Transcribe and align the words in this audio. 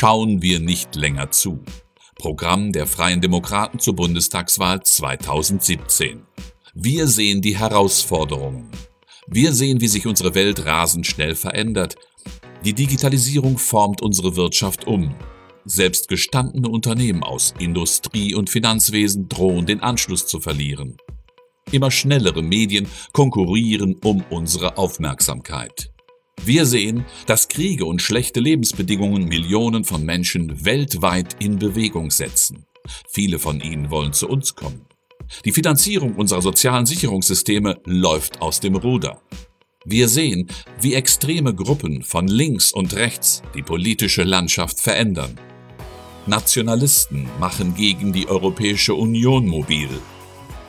Schauen 0.00 0.40
wir 0.40 0.60
nicht 0.60 0.96
länger 0.96 1.30
zu. 1.30 1.62
Programm 2.16 2.72
der 2.72 2.86
Freien 2.86 3.20
Demokraten 3.20 3.78
zur 3.78 3.96
Bundestagswahl 3.96 4.82
2017. 4.82 6.22
Wir 6.72 7.06
sehen 7.06 7.42
die 7.42 7.58
Herausforderungen. 7.58 8.70
Wir 9.26 9.52
sehen, 9.52 9.82
wie 9.82 9.88
sich 9.88 10.06
unsere 10.06 10.34
Welt 10.34 10.64
rasend 10.64 11.06
schnell 11.06 11.34
verändert. 11.34 11.96
Die 12.64 12.72
Digitalisierung 12.72 13.58
formt 13.58 14.00
unsere 14.00 14.36
Wirtschaft 14.36 14.86
um. 14.86 15.14
Selbst 15.66 16.08
gestandene 16.08 16.70
Unternehmen 16.70 17.22
aus 17.22 17.52
Industrie 17.58 18.34
und 18.34 18.48
Finanzwesen 18.48 19.28
drohen 19.28 19.66
den 19.66 19.80
Anschluss 19.80 20.26
zu 20.26 20.40
verlieren. 20.40 20.96
Immer 21.72 21.90
schnellere 21.90 22.40
Medien 22.40 22.88
konkurrieren 23.12 23.96
um 24.02 24.24
unsere 24.30 24.78
Aufmerksamkeit. 24.78 25.92
Wir 26.44 26.64
sehen, 26.64 27.04
dass 27.26 27.48
Kriege 27.48 27.84
und 27.84 28.00
schlechte 28.00 28.40
Lebensbedingungen 28.40 29.24
Millionen 29.24 29.84
von 29.84 30.04
Menschen 30.04 30.64
weltweit 30.64 31.36
in 31.38 31.58
Bewegung 31.58 32.10
setzen. 32.10 32.64
Viele 33.08 33.38
von 33.38 33.60
ihnen 33.60 33.90
wollen 33.90 34.14
zu 34.14 34.28
uns 34.28 34.54
kommen. 34.54 34.86
Die 35.44 35.52
Finanzierung 35.52 36.16
unserer 36.16 36.42
sozialen 36.42 36.86
Sicherungssysteme 36.86 37.78
läuft 37.84 38.40
aus 38.40 38.58
dem 38.60 38.74
Ruder. 38.74 39.20
Wir 39.84 40.08
sehen, 40.08 40.48
wie 40.80 40.94
extreme 40.94 41.54
Gruppen 41.54 42.02
von 42.02 42.26
links 42.26 42.72
und 42.72 42.96
rechts 42.96 43.42
die 43.54 43.62
politische 43.62 44.24
Landschaft 44.24 44.80
verändern. 44.80 45.38
Nationalisten 46.26 47.28
machen 47.38 47.74
gegen 47.74 48.12
die 48.12 48.28
Europäische 48.28 48.94
Union 48.94 49.46
mobil. 49.46 49.88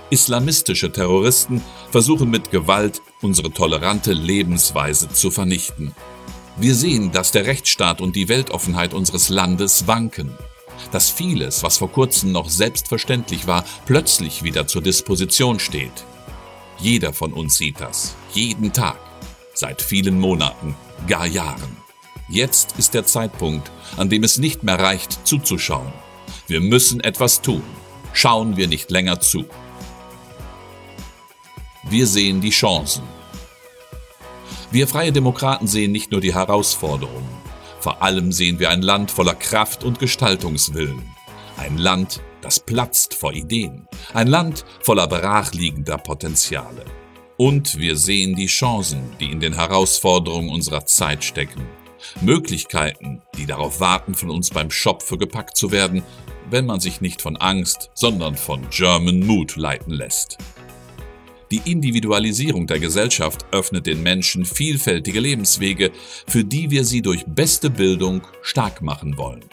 Islamistische 0.09 0.91
Terroristen 0.91 1.61
versuchen 1.91 2.29
mit 2.29 2.51
Gewalt 2.51 3.01
unsere 3.21 3.51
tolerante 3.51 4.13
Lebensweise 4.13 5.09
zu 5.09 5.31
vernichten. 5.31 5.93
Wir 6.57 6.75
sehen, 6.75 7.11
dass 7.11 7.31
der 7.31 7.45
Rechtsstaat 7.45 8.01
und 8.01 8.15
die 8.15 8.27
Weltoffenheit 8.27 8.93
unseres 8.93 9.29
Landes 9.29 9.87
wanken. 9.87 10.37
Dass 10.91 11.09
vieles, 11.09 11.63
was 11.63 11.77
vor 11.77 11.91
kurzem 11.91 12.31
noch 12.31 12.49
selbstverständlich 12.49 13.47
war, 13.47 13.63
plötzlich 13.85 14.43
wieder 14.43 14.67
zur 14.67 14.81
Disposition 14.81 15.59
steht. 15.59 16.05
Jeder 16.79 17.13
von 17.13 17.33
uns 17.33 17.57
sieht 17.57 17.79
das, 17.79 18.15
jeden 18.33 18.73
Tag, 18.73 18.99
seit 19.53 19.81
vielen 19.81 20.19
Monaten, 20.19 20.75
gar 21.07 21.27
Jahren. 21.27 21.77
Jetzt 22.27 22.77
ist 22.77 22.93
der 22.93 23.05
Zeitpunkt, 23.05 23.71
an 23.97 24.09
dem 24.09 24.23
es 24.23 24.37
nicht 24.37 24.63
mehr 24.63 24.79
reicht, 24.79 25.27
zuzuschauen. 25.27 25.93
Wir 26.47 26.61
müssen 26.61 26.99
etwas 27.01 27.41
tun. 27.41 27.63
Schauen 28.13 28.57
wir 28.57 28.67
nicht 28.67 28.89
länger 28.89 29.19
zu. 29.19 29.45
Wir 31.89 32.05
sehen 32.05 32.41
die 32.41 32.51
Chancen. 32.51 33.01
Wir 34.69 34.87
freie 34.87 35.11
Demokraten 35.11 35.65
sehen 35.65 35.91
nicht 35.91 36.11
nur 36.11 36.21
die 36.21 36.35
Herausforderungen. 36.35 37.27
Vor 37.79 38.03
allem 38.03 38.31
sehen 38.31 38.59
wir 38.59 38.69
ein 38.69 38.83
Land 38.83 39.09
voller 39.09 39.33
Kraft 39.33 39.83
und 39.83 39.97
Gestaltungswillen. 39.97 41.01
Ein 41.57 41.79
Land, 41.79 42.21
das 42.41 42.59
platzt 42.59 43.15
vor 43.15 43.33
Ideen. 43.33 43.87
Ein 44.13 44.27
Land 44.27 44.63
voller 44.81 45.07
brachliegender 45.07 45.97
Potenziale. 45.97 46.85
Und 47.35 47.79
wir 47.79 47.97
sehen 47.97 48.35
die 48.35 48.45
Chancen, 48.45 49.01
die 49.19 49.31
in 49.31 49.39
den 49.39 49.53
Herausforderungen 49.53 50.49
unserer 50.49 50.85
Zeit 50.85 51.23
stecken. 51.23 51.65
Möglichkeiten, 52.21 53.23
die 53.37 53.47
darauf 53.47 53.79
warten, 53.79 54.13
von 54.13 54.29
uns 54.29 54.51
beim 54.51 54.69
Schopfe 54.69 55.17
gepackt 55.17 55.57
zu 55.57 55.71
werden, 55.71 56.03
wenn 56.51 56.67
man 56.67 56.79
sich 56.79 57.01
nicht 57.01 57.23
von 57.23 57.37
Angst, 57.37 57.89
sondern 57.95 58.35
von 58.35 58.69
German 58.69 59.21
Mood 59.21 59.55
leiten 59.55 59.93
lässt. 59.93 60.37
Die 61.51 61.61
Individualisierung 61.65 62.65
der 62.65 62.79
Gesellschaft 62.79 63.45
öffnet 63.51 63.85
den 63.85 64.01
Menschen 64.01 64.45
vielfältige 64.45 65.19
Lebenswege, 65.19 65.91
für 66.25 66.45
die 66.45 66.71
wir 66.71 66.85
sie 66.85 67.01
durch 67.01 67.25
beste 67.25 67.69
Bildung 67.69 68.25
stark 68.41 68.81
machen 68.81 69.17
wollen. 69.17 69.43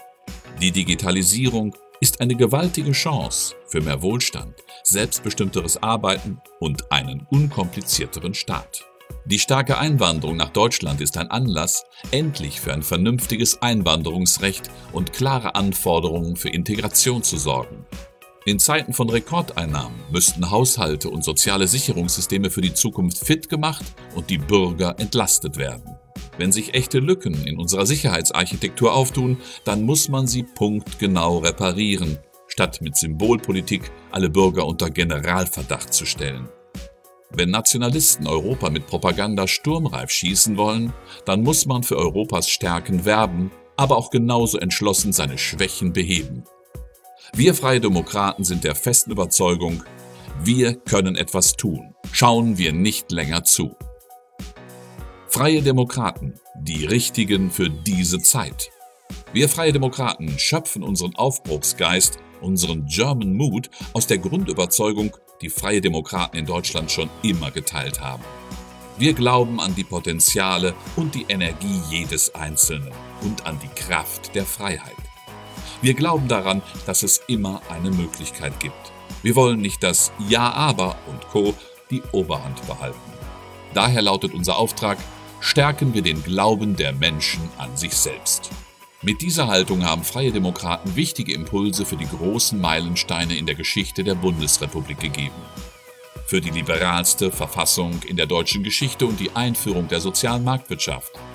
Die 0.63 0.71
Digitalisierung 0.71 1.75
ist 2.01 2.21
eine 2.21 2.37
gewaltige 2.37 2.93
Chance 2.93 3.57
für 3.67 3.81
mehr 3.81 4.01
Wohlstand, 4.01 4.55
selbstbestimmteres 4.85 5.83
Arbeiten 5.83 6.41
und 6.61 6.93
einen 6.93 7.27
unkomplizierteren 7.31 8.35
Staat. 8.35 8.85
Die 9.25 9.41
starke 9.41 9.79
Einwanderung 9.79 10.37
nach 10.37 10.51
Deutschland 10.51 11.01
ist 11.01 11.19
ein 11.19 11.31
Anlass, 11.33 11.85
endlich 12.13 12.61
für 12.61 12.73
ein 12.73 12.83
vernünftiges 12.83 13.61
Einwanderungsrecht 13.61 14.71
und 14.93 15.13
klare 15.13 15.57
Anforderungen 15.57 16.37
für 16.37 16.49
Integration 16.49 17.25
zu 17.25 17.39
sorgen. 17.39 17.85
In 18.49 18.59
Zeiten 18.59 18.95
von 18.95 19.11
Rekordeinnahmen 19.11 20.01
müssten 20.11 20.51
Haushalte 20.51 21.11
und 21.11 21.23
soziale 21.23 21.69
Sicherungssysteme 21.69 22.49
für 22.49 22.63
die 22.63 22.73
Zukunft 22.73 23.19
fit 23.19 23.51
gemacht 23.51 23.85
und 24.15 24.31
die 24.31 24.39
Bürger 24.39 24.99
entlastet 24.99 25.59
werden. 25.59 25.99
Wenn 26.39 26.51
sich 26.51 26.73
echte 26.73 26.99
Lücken 26.99 27.47
in 27.47 27.59
unserer 27.59 27.85
Sicherheitsarchitektur 27.85 28.95
auftun, 28.95 29.37
dann 29.65 29.83
muss 29.83 30.09
man 30.09 30.27
sie 30.27 30.45
punktgenau 30.45 31.41
reparieren, 31.41 32.19
statt 32.47 32.81
mit 32.81 32.97
Symbolpolitik 32.97 33.91
alle 34.13 34.31
Bürger 34.31 34.65
unter 34.65 34.89
Generalverdacht 34.89 35.93
zu 35.93 36.07
stellen. 36.07 36.49
Wenn 37.29 37.51
Nationalisten 37.51 38.27
Europa 38.27 38.71
mit 38.71 38.87
Propaganda 38.87 39.47
sturmreif 39.47 40.09
schießen 40.09 40.57
wollen, 40.57 40.95
dann 41.27 41.43
muss 41.43 41.67
man 41.67 41.83
für 41.83 41.99
Europas 41.99 42.49
Stärken 42.49 43.05
werben, 43.05 43.51
aber 43.77 43.99
auch 43.99 44.09
genauso 44.09 44.57
entschlossen 44.57 45.13
seine 45.13 45.37
Schwächen 45.37 45.93
beheben. 45.93 46.45
Wir 47.35 47.55
Freie 47.55 47.81
Demokraten 47.81 48.43
sind 48.43 48.65
der 48.65 48.75
festen 48.75 49.11
Überzeugung, 49.11 49.85
wir 50.43 50.75
können 50.75 51.15
etwas 51.15 51.57
tun. 51.57 51.95
Schauen 52.13 52.59
wir 52.59 52.73
nicht 52.73 53.13
länger 53.13 53.45
zu. 53.45 53.77
Freie 55.29 55.63
Demokraten, 55.63 56.35
die 56.59 56.87
richtigen 56.87 57.51
für 57.51 57.69
diese 57.69 58.21
Zeit. 58.21 58.71
Wir 59.33 59.49
Freie 59.49 59.73
Demokraten 59.73 60.39
schöpfen 60.39 60.83
unseren 60.83 61.15
Aufbruchsgeist, 61.17 62.19
unseren 62.41 62.87
German 62.87 63.35
Mood 63.35 63.69
aus 63.93 64.07
der 64.07 64.19
Grundüberzeugung, 64.19 65.17
die 65.43 65.51
Freie 65.51 65.81
Demokraten 65.81 66.37
in 66.37 66.47
Deutschland 66.47 66.91
schon 66.91 67.11
immer 67.23 67.51
geteilt 67.51 68.01
haben. 68.01 68.25
Wir 68.97 69.13
glauben 69.13 69.61
an 69.61 69.75
die 69.75 69.85
Potenziale 69.85 70.75
und 70.97 71.15
die 71.15 71.27
Energie 71.29 71.81
jedes 71.91 72.35
Einzelnen 72.35 72.93
und 73.23 73.47
an 73.47 73.59
die 73.63 73.81
Kraft 73.81 74.35
der 74.35 74.45
Freiheit. 74.45 75.08
Wir 75.81 75.95
glauben 75.95 76.27
daran, 76.27 76.61
dass 76.87 77.05
es 77.05 77.21
immer 77.29 77.63
eine 77.71 77.91
Möglichkeit 77.91 78.59
gibt. 78.59 78.93
Wir 79.23 79.37
wollen 79.37 79.61
nicht, 79.61 79.83
dass 79.85 80.11
Ja, 80.29 80.51
aber 80.51 80.97
und 81.07 81.29
Co. 81.29 81.55
die 81.91 82.03
Oberhand 82.11 82.67
behalten. 82.67 82.99
Daher 83.75 84.03
lautet 84.03 84.35
unser 84.35 84.57
Auftrag, 84.57 84.99
stärken 85.41 85.95
wir 85.95 86.03
den 86.03 86.25
Glauben 86.25 86.75
der 86.75 86.93
Menschen 86.93 87.49
an 87.59 87.77
sich 87.77 87.95
selbst. 87.95 88.51
Mit 89.03 89.23
dieser 89.23 89.47
Haltung 89.47 89.85
haben 89.85 90.03
Freie 90.03 90.33
Demokraten 90.33 90.97
wichtige 90.97 91.33
Impulse 91.33 91.87
für 91.87 91.97
die 91.97 92.09
großen 92.09 92.61
Meilensteine 92.61 93.37
in 93.37 93.47
der 93.47 93.55
Geschichte 93.55 94.03
der 94.03 94.17
Bundesrepublik 94.17 94.99
gegeben. 94.99 95.37
Für 96.27 96.41
die 96.41 96.51
liberalste 96.51 97.31
Verfassung 97.31 98.01
in 98.05 98.17
der 98.17 98.27
deutschen 98.27 98.65
Geschichte 98.65 99.07
und 99.07 99.21
die 99.21 99.37
Einführung 99.37 99.87
der 99.87 100.01
sozialen 100.01 100.43
Marktwirtschaft– 100.43 101.13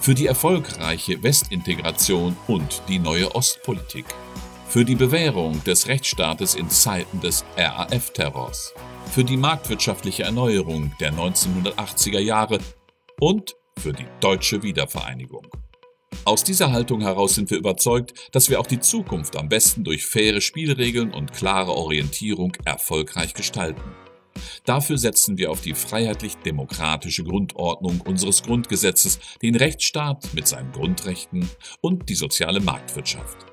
für 0.00 0.14
die 0.14 0.26
erfolgreiche 0.26 1.22
Westintegration 1.22 2.36
und 2.46 2.82
die 2.88 2.98
neue 2.98 3.34
Ostpolitik, 3.34 4.06
für 4.68 4.84
die 4.84 4.94
Bewährung 4.94 5.62
des 5.64 5.88
Rechtsstaates 5.88 6.54
in 6.54 6.70
Zeiten 6.70 7.20
des 7.20 7.44
RAF-Terrors, 7.56 8.74
für 9.10 9.24
die 9.24 9.36
marktwirtschaftliche 9.36 10.24
Erneuerung 10.24 10.92
der 11.00 11.12
1980er 11.12 12.20
Jahre 12.20 12.58
und 13.20 13.54
für 13.78 13.92
die 13.92 14.06
deutsche 14.20 14.62
Wiedervereinigung. 14.62 15.46
Aus 16.24 16.44
dieser 16.44 16.72
Haltung 16.72 17.00
heraus 17.00 17.34
sind 17.34 17.50
wir 17.50 17.58
überzeugt, 17.58 18.12
dass 18.32 18.50
wir 18.50 18.60
auch 18.60 18.66
die 18.66 18.80
Zukunft 18.80 19.36
am 19.36 19.48
besten 19.48 19.84
durch 19.84 20.04
faire 20.04 20.40
Spielregeln 20.40 21.12
und 21.12 21.32
klare 21.32 21.72
Orientierung 21.72 22.52
erfolgreich 22.64 23.34
gestalten. 23.34 23.80
Dafür 24.64 24.98
setzen 24.98 25.38
wir 25.38 25.50
auf 25.50 25.60
die 25.60 25.74
freiheitlich-demokratische 25.74 27.24
Grundordnung 27.24 28.00
unseres 28.00 28.42
Grundgesetzes, 28.42 29.18
den 29.42 29.54
Rechtsstaat 29.54 30.32
mit 30.34 30.46
seinen 30.46 30.72
Grundrechten 30.72 31.48
und 31.80 32.08
die 32.08 32.14
soziale 32.14 32.60
Marktwirtschaft. 32.60 33.46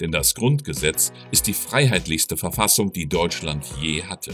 Denn 0.00 0.12
das 0.12 0.34
Grundgesetz 0.34 1.12
ist 1.30 1.46
die 1.46 1.52
freiheitlichste 1.52 2.36
Verfassung, 2.36 2.92
die 2.92 3.08
Deutschland 3.08 3.64
je 3.80 4.02
hatte. 4.02 4.32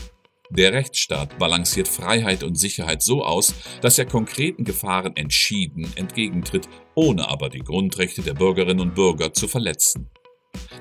Der 0.51 0.73
Rechtsstaat 0.73 1.39
balanciert 1.39 1.89
Freiheit 1.89 2.45
und 2.45 2.55
Sicherheit 2.57 3.03
so 3.03 3.25
aus, 3.25 3.53
dass 3.81 3.99
er 3.99 4.07
konkreten 4.07 4.65
Gefahren 4.65 5.17
entschieden 5.17 5.91
entgegentritt, 5.97 6.69
ohne 6.95 7.29
aber 7.29 7.49
die 7.49 7.65
Grundrechte 7.65 8.23
der 8.23 8.35
Bürgerinnen 8.35 8.81
und 8.81 8.95
Bürger 8.95 9.33
zu 9.33 9.49
verletzen. 9.49 10.09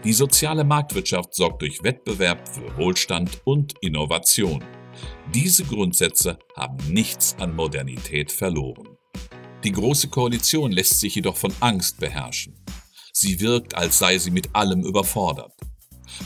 Die 0.03 0.13
soziale 0.13 0.63
Marktwirtschaft 0.63 1.33
sorgt 1.33 1.63
durch 1.63 1.83
Wettbewerb 1.83 2.47
für 2.47 2.77
Wohlstand 2.77 3.41
und 3.43 3.73
Innovation. 3.81 4.63
Diese 5.33 5.63
Grundsätze 5.65 6.39
haben 6.55 6.77
nichts 6.87 7.35
an 7.39 7.55
Modernität 7.55 8.31
verloren. 8.31 8.97
Die 9.63 9.71
Große 9.71 10.09
Koalition 10.09 10.71
lässt 10.71 10.99
sich 10.99 11.15
jedoch 11.15 11.35
von 11.35 11.53
Angst 11.59 11.99
beherrschen. 11.99 12.53
Sie 13.11 13.39
wirkt, 13.39 13.75
als 13.75 13.97
sei 13.97 14.17
sie 14.17 14.31
mit 14.31 14.55
allem 14.55 14.83
überfordert. 14.83 15.53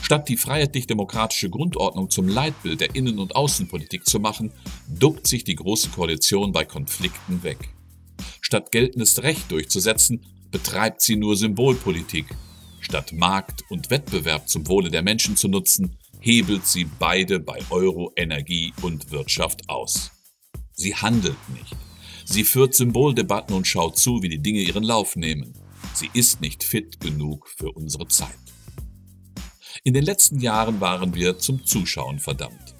Statt 0.02 0.28
die 0.28 0.36
freiheitlich-demokratische 0.36 1.50
Grundordnung 1.50 2.10
zum 2.10 2.28
Leitbild 2.28 2.80
der 2.80 2.94
Innen- 2.94 3.18
und 3.18 3.34
Außenpolitik 3.34 4.06
zu 4.06 4.20
machen, 4.20 4.52
duckt 4.88 5.26
sich 5.26 5.44
die 5.44 5.56
Große 5.56 5.88
Koalition 5.88 6.52
bei 6.52 6.64
Konflikten 6.64 7.42
weg. 7.42 7.70
Statt 8.40 8.70
geltendes 8.70 9.22
Recht 9.22 9.50
durchzusetzen, 9.50 10.26
betreibt 10.50 11.00
sie 11.00 11.16
nur 11.16 11.36
Symbolpolitik. 11.36 12.26
Statt 12.80 13.12
Markt 13.12 13.64
und 13.70 13.90
Wettbewerb 13.90 14.48
zum 14.48 14.68
Wohle 14.68 14.90
der 14.90 15.02
Menschen 15.02 15.36
zu 15.36 15.48
nutzen, 15.48 15.96
hebelt 16.20 16.66
sie 16.66 16.84
beide 16.84 17.40
bei 17.40 17.58
Euro, 17.70 18.12
Energie 18.16 18.72
und 18.82 19.10
Wirtschaft 19.10 19.68
aus. 19.68 20.10
Sie 20.72 20.94
handelt 20.94 21.36
nicht. 21.48 21.76
Sie 22.24 22.44
führt 22.44 22.74
Symboldebatten 22.74 23.54
und 23.54 23.66
schaut 23.66 23.98
zu, 23.98 24.22
wie 24.22 24.28
die 24.28 24.42
Dinge 24.42 24.60
ihren 24.60 24.84
Lauf 24.84 25.16
nehmen. 25.16 25.54
Sie 25.94 26.10
ist 26.12 26.40
nicht 26.40 26.62
fit 26.62 27.00
genug 27.00 27.48
für 27.48 27.72
unsere 27.72 28.06
Zeit. 28.06 28.38
In 29.82 29.94
den 29.94 30.04
letzten 30.04 30.40
Jahren 30.40 30.80
waren 30.80 31.14
wir 31.14 31.38
zum 31.38 31.64
Zuschauen 31.64 32.18
verdammt. 32.18 32.76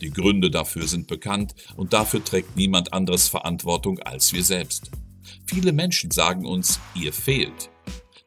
Die 0.00 0.10
Gründe 0.10 0.50
dafür 0.50 0.86
sind 0.86 1.06
bekannt 1.06 1.54
und 1.76 1.92
dafür 1.92 2.24
trägt 2.24 2.56
niemand 2.56 2.92
anderes 2.92 3.28
Verantwortung 3.28 3.98
als 3.98 4.32
wir 4.32 4.44
selbst. 4.44 4.90
Viele 5.46 5.72
Menschen 5.72 6.10
sagen 6.10 6.46
uns, 6.46 6.80
ihr 6.94 7.12
fehlt. 7.12 7.70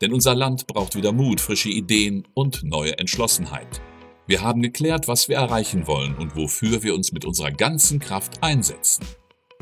Denn 0.02 0.14
unser 0.14 0.36
Land 0.36 0.68
braucht 0.68 0.96
wieder 0.96 1.12
Mut, 1.12 1.42
frische 1.42 1.70
Ideen 1.70 2.28
und 2.34 2.64
neue 2.64 2.98
Entschlossenheit. 2.98 3.82
Wir 4.28 4.42
haben 4.42 4.62
geklärt, 4.62 5.08
was 5.08 5.30
wir 5.30 5.38
erreichen 5.38 5.88
wollen 5.88 6.14
und 6.18 6.36
wofür 6.36 6.84
wir 6.84 6.94
uns 6.94 7.14
mit 7.14 7.24
unserer 7.24 7.52
ganzen 7.52 8.00
Kraft 8.00 8.44
einsetzen. 8.44 9.06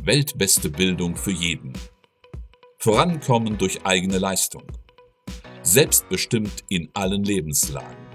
Weltbeste 0.02 0.72
Bildung 0.72 1.16
für 1.16 1.32
jeden. 1.32 1.74
Vorankommen 2.80 3.60
durch 3.60 3.86
eigene 3.86 4.18
Leistung. 4.18 4.64
Selbstbestimmt 5.62 6.64
in 6.68 6.90
allen 6.96 7.24
Lebenslagen. 7.24 8.08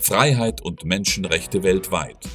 Freiheit 0.00 0.60
und 0.60 0.84
Menschenrechte 0.84 1.64
weltweit. 1.64 2.28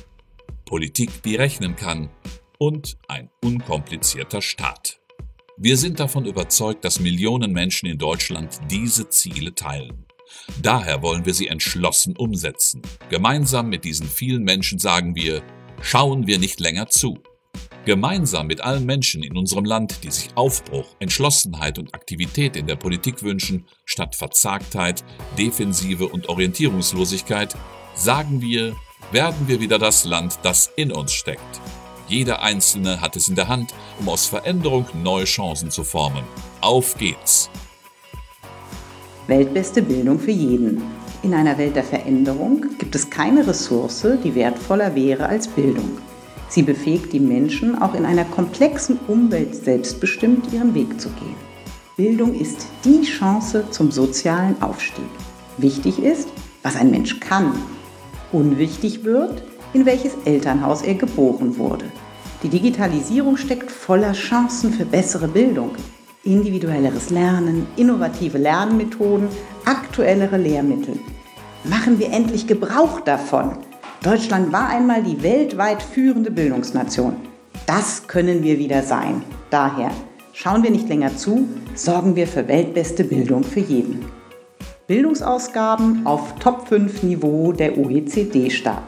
Politik, 0.65 1.23
die 1.23 1.35
rechnen 1.37 1.77
kann. 1.77 2.09
Und 2.57 2.97
ein 3.07 3.29
unkomplizierter 3.41 4.41
Staat. 4.41 4.99
Wir 5.55 5.77
sind 5.77 6.01
davon 6.01 6.25
überzeugt, 6.25 6.83
dass 6.83 6.99
Millionen 6.99 7.53
Menschen 7.53 7.87
in 7.87 7.97
Deutschland 7.97 8.59
diese 8.69 9.07
Ziele 9.09 9.55
teilen. 9.55 10.08
Daher 10.61 11.01
wollen 11.01 11.25
wir 11.25 11.33
sie 11.33 11.47
entschlossen 11.47 12.15
umsetzen. 12.17 12.81
Gemeinsam 13.09 13.69
mit 13.69 13.83
diesen 13.83 14.07
vielen 14.07 14.43
Menschen 14.43 14.79
sagen 14.79 15.15
wir, 15.15 15.41
schauen 15.81 16.27
wir 16.27 16.39
nicht 16.39 16.59
länger 16.59 16.87
zu. 16.87 17.19
Gemeinsam 17.85 18.47
mit 18.47 18.61
allen 18.61 18.85
Menschen 18.85 19.23
in 19.23 19.37
unserem 19.37 19.65
Land, 19.65 20.03
die 20.03 20.11
sich 20.11 20.29
Aufbruch, 20.35 20.95
Entschlossenheit 20.99 21.79
und 21.79 21.95
Aktivität 21.95 22.55
in 22.55 22.67
der 22.67 22.75
Politik 22.75 23.23
wünschen, 23.23 23.65
statt 23.85 24.15
Verzagtheit, 24.15 25.03
Defensive 25.37 26.07
und 26.07 26.29
Orientierungslosigkeit, 26.29 27.55
sagen 27.95 28.41
wir, 28.41 28.75
werden 29.11 29.47
wir 29.47 29.59
wieder 29.59 29.79
das 29.79 30.03
Land, 30.03 30.39
das 30.43 30.69
in 30.75 30.91
uns 30.91 31.13
steckt. 31.13 31.61
Jeder 32.07 32.41
Einzelne 32.41 33.01
hat 33.01 33.15
es 33.15 33.27
in 33.27 33.35
der 33.35 33.47
Hand, 33.47 33.73
um 33.99 34.09
aus 34.09 34.25
Veränderung 34.25 34.85
neue 35.01 35.25
Chancen 35.25 35.71
zu 35.71 35.83
formen. 35.83 36.23
Auf 36.61 36.97
geht's! 36.97 37.49
Weltbeste 39.29 39.83
Bildung 39.83 40.17
für 40.17 40.31
jeden. 40.31 40.81
In 41.21 41.35
einer 41.35 41.59
Welt 41.59 41.75
der 41.75 41.83
Veränderung 41.83 42.65
gibt 42.79 42.95
es 42.95 43.11
keine 43.11 43.45
Ressource, 43.45 44.07
die 44.23 44.33
wertvoller 44.33 44.95
wäre 44.95 45.27
als 45.27 45.47
Bildung. 45.47 45.99
Sie 46.47 46.63
befähigt 46.63 47.13
die 47.13 47.19
Menschen, 47.19 47.79
auch 47.79 47.93
in 47.93 48.05
einer 48.05 48.25
komplexen 48.25 48.97
Umwelt 49.07 49.53
selbstbestimmt 49.53 50.51
ihren 50.51 50.73
Weg 50.73 50.99
zu 50.99 51.09
gehen. 51.09 51.35
Bildung 51.95 52.33
ist 52.33 52.65
die 52.83 53.03
Chance 53.03 53.65
zum 53.69 53.91
sozialen 53.91 54.59
Aufstieg. 54.63 55.05
Wichtig 55.59 55.99
ist, 55.99 56.29
was 56.63 56.75
ein 56.75 56.89
Mensch 56.89 57.19
kann. 57.19 57.53
Unwichtig 58.31 59.03
wird, 59.03 59.43
in 59.73 59.85
welches 59.85 60.13
Elternhaus 60.25 60.81
er 60.81 60.95
geboren 60.95 61.55
wurde. 61.59 61.85
Die 62.41 62.49
Digitalisierung 62.49 63.37
steckt 63.37 63.69
voller 63.69 64.13
Chancen 64.13 64.73
für 64.73 64.85
bessere 64.85 65.27
Bildung 65.27 65.75
individuelleres 66.23 67.09
Lernen, 67.09 67.67
innovative 67.75 68.37
Lernmethoden, 68.37 69.29
aktuellere 69.65 70.37
Lehrmittel. 70.37 70.99
Machen 71.63 71.99
wir 71.99 72.11
endlich 72.11 72.47
Gebrauch 72.47 73.01
davon. 73.01 73.57
Deutschland 74.03 74.51
war 74.51 74.69
einmal 74.69 75.03
die 75.03 75.21
weltweit 75.23 75.81
führende 75.81 76.31
Bildungsnation. 76.31 77.15
Das 77.65 78.07
können 78.07 78.43
wir 78.43 78.57
wieder 78.57 78.83
sein. 78.83 79.21
Daher 79.49 79.91
schauen 80.33 80.63
wir 80.63 80.71
nicht 80.71 80.87
länger 80.87 81.15
zu, 81.17 81.47
sorgen 81.75 82.15
wir 82.15 82.27
für 82.27 82.47
weltbeste 82.47 83.03
Bildung 83.03 83.43
für 83.43 83.59
jeden. 83.59 84.05
Bildungsausgaben 84.87 86.05
auf 86.05 86.35
Top 86.39 86.67
5 86.67 87.03
Niveau 87.03 87.51
der 87.51 87.77
OECD-Staaten. 87.77 88.87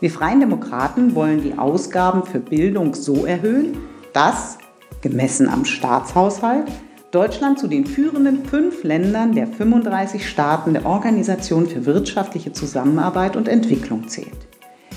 Wir 0.00 0.10
Freien 0.10 0.40
Demokraten 0.40 1.14
wollen 1.14 1.42
die 1.42 1.58
Ausgaben 1.58 2.24
für 2.24 2.40
Bildung 2.40 2.94
so 2.94 3.26
erhöhen, 3.26 3.76
dass 4.14 4.56
gemessen 5.02 5.48
am 5.48 5.64
Staatshaushalt, 5.64 6.66
Deutschland 7.10 7.58
zu 7.58 7.66
den 7.66 7.86
führenden 7.86 8.44
fünf 8.44 8.84
Ländern 8.84 9.34
der 9.34 9.46
35 9.46 10.28
Staaten 10.28 10.74
der 10.74 10.86
Organisation 10.86 11.66
für 11.66 11.84
wirtschaftliche 11.86 12.52
Zusammenarbeit 12.52 13.36
und 13.36 13.48
Entwicklung 13.48 14.06
zählt. 14.08 14.46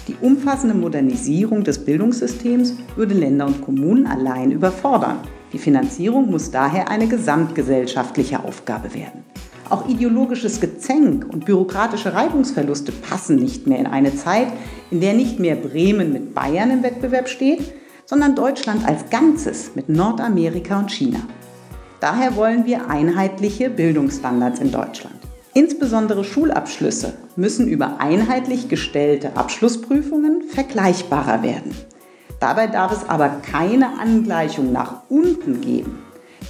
Die 0.07 0.15
umfassende 0.21 0.75
Modernisierung 0.75 1.63
des 1.63 1.85
Bildungssystems 1.85 2.75
würde 2.95 3.13
Länder 3.13 3.47
und 3.47 3.61
Kommunen 3.61 4.05
allein 4.05 4.51
überfordern. 4.51 5.19
Die 5.53 5.57
Finanzierung 5.57 6.29
muss 6.29 6.51
daher 6.51 6.89
eine 6.89 7.07
gesamtgesellschaftliche 7.07 8.43
Aufgabe 8.43 8.93
werden. 8.93 9.23
Auch 9.69 9.87
ideologisches 9.87 10.59
Gezänk 10.59 11.25
und 11.31 11.45
bürokratische 11.45 12.13
Reibungsverluste 12.13 12.91
passen 12.91 13.37
nicht 13.37 13.65
mehr 13.65 13.79
in 13.79 13.87
eine 13.87 14.13
Zeit, 14.15 14.49
in 14.91 14.99
der 14.99 15.13
nicht 15.13 15.39
mehr 15.39 15.55
Bremen 15.55 16.11
mit 16.11 16.35
Bayern 16.35 16.69
im 16.69 16.83
Wettbewerb 16.83 17.29
steht, 17.29 17.73
sondern 18.05 18.35
Deutschland 18.35 18.87
als 18.87 19.09
Ganzes 19.09 19.71
mit 19.75 19.89
Nordamerika 19.89 20.79
und 20.79 20.91
China. 20.91 21.19
Daher 21.99 22.35
wollen 22.35 22.65
wir 22.65 22.89
einheitliche 22.89 23.69
Bildungsstandards 23.69 24.59
in 24.59 24.71
Deutschland. 24.71 25.15
Insbesondere 25.53 26.23
Schulabschlüsse 26.23 27.13
müssen 27.35 27.67
über 27.67 27.99
einheitlich 27.99 28.69
gestellte 28.69 29.37
Abschlussprüfungen 29.37 30.41
vergleichbarer 30.49 31.43
werden. 31.43 31.75
Dabei 32.39 32.67
darf 32.67 32.91
es 32.91 33.07
aber 33.07 33.29
keine 33.29 33.99
Angleichung 33.99 34.73
nach 34.73 35.03
unten 35.09 35.61
geben. 35.61 35.99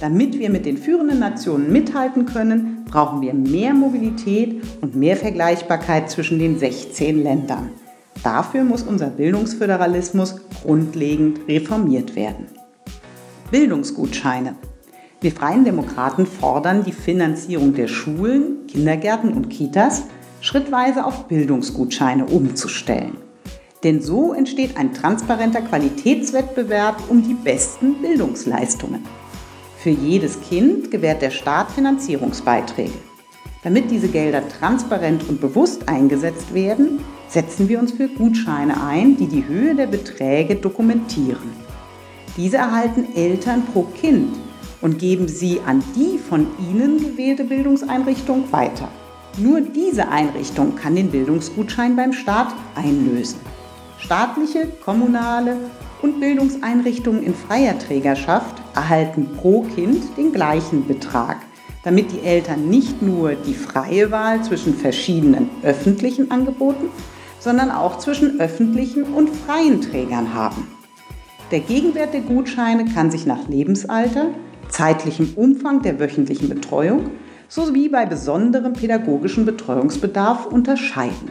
Damit 0.00 0.38
wir 0.38 0.50
mit 0.50 0.66
den 0.66 0.76
führenden 0.76 1.20
Nationen 1.20 1.70
mithalten 1.70 2.26
können, 2.26 2.84
brauchen 2.90 3.20
wir 3.20 3.32
mehr 3.32 3.74
Mobilität 3.74 4.62
und 4.80 4.96
mehr 4.96 5.16
Vergleichbarkeit 5.16 6.10
zwischen 6.10 6.38
den 6.38 6.58
16 6.58 7.22
Ländern. 7.22 7.70
Dafür 8.22 8.64
muss 8.64 8.82
unser 8.82 9.08
Bildungsföderalismus 9.08 10.36
grundlegend 10.62 11.40
reformiert 11.48 12.16
werden. 12.16 12.46
Bildungsgutscheine. 13.50 14.56
Wir 15.20 15.32
Freien 15.32 15.64
Demokraten 15.64 16.26
fordern 16.26 16.84
die 16.84 16.92
Finanzierung 16.92 17.74
der 17.74 17.88
Schulen, 17.88 18.66
Kindergärten 18.66 19.32
und 19.32 19.48
Kitas 19.48 20.04
schrittweise 20.40 21.04
auf 21.04 21.28
Bildungsgutscheine 21.28 22.26
umzustellen. 22.26 23.16
Denn 23.82 24.00
so 24.00 24.32
entsteht 24.32 24.76
ein 24.76 24.92
transparenter 24.94 25.62
Qualitätswettbewerb 25.62 27.02
um 27.08 27.22
die 27.22 27.34
besten 27.34 28.00
Bildungsleistungen. 28.00 29.04
Für 29.78 29.90
jedes 29.90 30.40
Kind 30.40 30.90
gewährt 30.90 31.20
der 31.20 31.30
Staat 31.30 31.70
Finanzierungsbeiträge. 31.70 32.94
Damit 33.62 33.90
diese 33.90 34.08
Gelder 34.08 34.42
transparent 34.48 35.28
und 35.28 35.40
bewusst 35.40 35.88
eingesetzt 35.88 36.54
werden, 36.54 37.00
setzen 37.34 37.68
wir 37.68 37.80
uns 37.80 37.90
für 37.90 38.06
Gutscheine 38.06 38.80
ein, 38.80 39.16
die 39.16 39.26
die 39.26 39.46
Höhe 39.46 39.74
der 39.74 39.88
Beträge 39.88 40.54
dokumentieren. 40.54 41.50
Diese 42.36 42.58
erhalten 42.58 43.08
Eltern 43.16 43.64
pro 43.66 43.82
Kind 43.82 44.36
und 44.80 45.00
geben 45.00 45.26
sie 45.26 45.60
an 45.66 45.82
die 45.96 46.18
von 46.18 46.46
ihnen 46.70 46.98
gewählte 46.98 47.42
Bildungseinrichtung 47.42 48.52
weiter. 48.52 48.88
Nur 49.36 49.60
diese 49.60 50.08
Einrichtung 50.08 50.76
kann 50.76 50.94
den 50.94 51.10
Bildungsgutschein 51.10 51.96
beim 51.96 52.12
Staat 52.12 52.54
einlösen. 52.76 53.40
Staatliche, 53.98 54.68
kommunale 54.84 55.56
und 56.02 56.20
Bildungseinrichtungen 56.20 57.24
in 57.24 57.34
freier 57.34 57.76
Trägerschaft 57.76 58.62
erhalten 58.76 59.30
pro 59.36 59.62
Kind 59.62 60.16
den 60.16 60.32
gleichen 60.32 60.86
Betrag, 60.86 61.38
damit 61.82 62.12
die 62.12 62.20
Eltern 62.20 62.68
nicht 62.68 63.02
nur 63.02 63.32
die 63.34 63.54
freie 63.54 64.12
Wahl 64.12 64.44
zwischen 64.44 64.74
verschiedenen 64.74 65.50
öffentlichen 65.64 66.30
Angeboten, 66.30 66.90
sondern 67.44 67.70
auch 67.70 67.98
zwischen 67.98 68.40
öffentlichen 68.40 69.02
und 69.02 69.28
freien 69.28 69.82
Trägern 69.82 70.32
haben. 70.32 70.66
Der 71.50 71.60
Gegenwert 71.60 72.14
der 72.14 72.22
Gutscheine 72.22 72.86
kann 72.86 73.10
sich 73.10 73.26
nach 73.26 73.46
Lebensalter, 73.48 74.30
zeitlichem 74.70 75.34
Umfang 75.36 75.82
der 75.82 76.00
wöchentlichen 76.00 76.48
Betreuung 76.48 77.10
sowie 77.48 77.90
bei 77.90 78.06
besonderem 78.06 78.72
pädagogischen 78.72 79.44
Betreuungsbedarf 79.44 80.46
unterscheiden. 80.46 81.30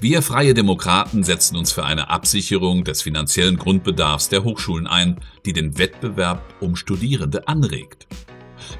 Wir 0.00 0.22
Freie 0.22 0.54
Demokraten 0.54 1.22
setzen 1.22 1.56
uns 1.58 1.70
für 1.70 1.84
eine 1.84 2.08
Absicherung 2.08 2.84
des 2.84 3.02
finanziellen 3.02 3.58
Grundbedarfs 3.58 4.30
der 4.30 4.42
Hochschulen 4.42 4.86
ein, 4.86 5.18
die 5.44 5.52
den 5.52 5.76
Wettbewerb 5.78 6.40
um 6.60 6.76
Studierende 6.76 7.46
anregt. 7.46 8.06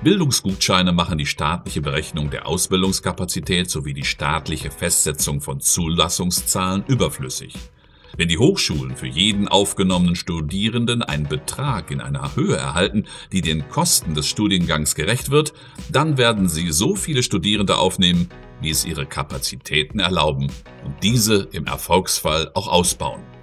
Bildungsgutscheine 0.02 0.92
machen 0.92 1.18
die 1.18 1.26
staatliche 1.26 1.80
Berechnung 1.80 2.30
der 2.30 2.46
Ausbildungskapazität 2.46 3.70
sowie 3.70 3.94
die 3.94 4.04
staatliche 4.04 4.70
Festsetzung 4.70 5.40
von 5.40 5.60
Zulassungszahlen 5.60 6.84
überflüssig. 6.86 7.54
Wenn 8.16 8.28
die 8.28 8.38
Hochschulen 8.38 8.96
für 8.96 9.08
jeden 9.08 9.48
aufgenommenen 9.48 10.14
Studierenden 10.14 11.02
einen 11.02 11.28
Betrag 11.28 11.90
in 11.90 12.00
einer 12.00 12.36
Höhe 12.36 12.56
erhalten, 12.56 13.06
die 13.32 13.40
den 13.40 13.68
Kosten 13.68 14.14
des 14.14 14.28
Studiengangs 14.28 14.94
gerecht 14.94 15.30
wird, 15.30 15.52
dann 15.90 16.16
werden 16.16 16.48
sie 16.48 16.70
so 16.70 16.94
viele 16.94 17.22
Studierende 17.22 17.76
aufnehmen, 17.76 18.28
wie 18.60 18.70
es 18.70 18.84
ihre 18.84 19.06
Kapazitäten 19.06 19.98
erlauben 19.98 20.46
und 20.84 21.02
diese 21.02 21.48
im 21.52 21.66
Erfolgsfall 21.66 22.50
auch 22.54 22.68
ausbauen. 22.68 23.33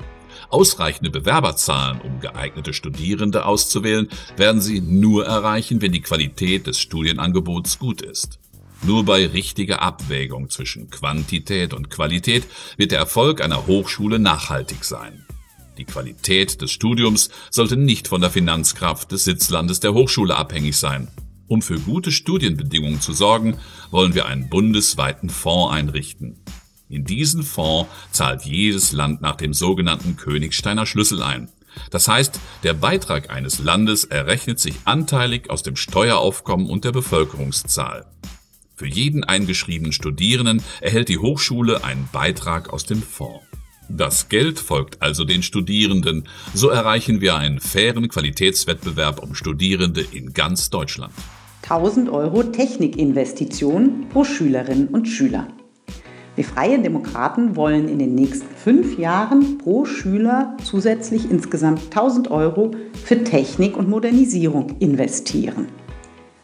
Ausreichende 0.52 1.10
Bewerberzahlen, 1.10 2.02
um 2.02 2.20
geeignete 2.20 2.74
Studierende 2.74 3.46
auszuwählen, 3.46 4.10
werden 4.36 4.60
sie 4.60 4.82
nur 4.82 5.26
erreichen, 5.26 5.82
wenn 5.82 5.94
die 5.94 6.02
Qualität 6.02 6.68
des 6.68 6.78
Studienangebots 6.80 7.80
gut 7.80 8.02
ist. 8.02 8.38
Nur 8.84 9.06
bei 9.06 9.28
richtiger 9.28 9.82
Abwägung 9.82 10.50
zwischen 10.50 10.90
Quantität 10.90 11.74
und 11.74 11.90
Qualität 11.90 12.44
wird 12.78 12.92
der 12.92 13.00
Erfolg 13.00 13.42
einer 13.42 13.66
Hochschule 13.66 14.20
nachhaltig 14.20 14.84
sein. 14.84 15.26
Die 15.78 15.86
Qualität 15.86 16.62
des 16.62 16.72
Studiums 16.72 17.30
sollte 17.50 17.78
nicht 17.78 18.10
von 18.10 18.20
der 18.20 18.30
Finanzkraft 18.30 19.12
des 19.12 19.24
Sitzlandes 19.24 19.80
der 19.80 19.94
Hochschule 19.94 20.36
abhängig 20.36 20.78
sein. 20.78 21.08
Um 21.48 21.62
für 21.62 21.80
gute 21.80 22.12
Studienbedingungen 22.12 23.02
zu 23.02 23.14
sorgen, 23.14 23.58
wollen 23.90 24.16
wir 24.16 24.26
einen 24.26 24.50
bundesweiten 24.50 25.30
Fonds 25.30 25.74
einrichten. 25.74 26.44
In 26.92 27.06
diesen 27.06 27.44
Fonds 27.44 27.90
zahlt 28.12 28.44
jedes 28.44 28.92
Land 28.92 29.22
nach 29.22 29.38
dem 29.38 29.54
sogenannten 29.54 30.18
Königsteiner 30.18 30.86
Schlüssel 30.86 31.24
ein. 31.24 31.48
Das 31.90 32.10
heißt, 32.10 32.38
der 32.64 32.74
Beitrag 32.74 33.30
eines 33.30 33.60
Landes 33.60 34.04
errechnet 34.04 34.60
sich 34.60 34.76
anteilig 34.84 35.50
aus 35.50 35.64
dem 35.64 35.78
Steueraufkommen 35.78 36.70
und 36.70 36.84
der 36.84 36.92
Bevölkerungszahl. 36.92 38.08
Für 38.76 38.88
jeden 38.88 39.24
eingeschriebenen 39.24 39.94
Studierenden 39.94 40.62
erhält 40.82 41.08
die 41.08 41.18
Hochschule 41.18 41.86
einen 41.86 42.10
Beitrag 42.12 42.74
aus 42.74 42.86
dem 42.86 43.02
Fonds. 43.02 43.46
Das 43.88 44.28
Geld 44.28 44.60
folgt 44.60 45.02
also 45.02 45.24
den 45.24 45.44
Studierenden. 45.44 46.28
So 46.54 46.68
erreichen 46.68 47.22
wir 47.22 47.38
einen 47.38 47.62
fairen 47.62 48.10
Qualitätswettbewerb 48.10 49.24
um 49.24 49.34
Studierende 49.34 50.02
in 50.12 50.34
ganz 50.34 50.70
Deutschland. 50.70 51.14
1000 51.64 52.10
Euro 52.10 52.44
Technikinvestition 52.44 54.10
pro 54.10 54.26
Schülerin 54.26 54.88
und 54.88 55.06
Schüler. 55.08 55.48
Wir 56.42 56.48
Freie 56.48 56.80
Demokraten 56.80 57.56
wollen 57.56 57.88
in 57.88 58.00
den 58.00 58.16
nächsten 58.16 58.48
fünf 58.56 58.98
Jahren 58.98 59.60
pro 59.60 59.86
Schüler 59.86 60.58
zusätzlich 60.64 61.30
insgesamt 61.30 61.84
1000 61.96 62.32
Euro 62.32 62.72
für 63.06 63.24
Technik 63.24 63.78
und 63.78 63.88
Modernisierung 63.88 64.76
investieren. 64.80 65.68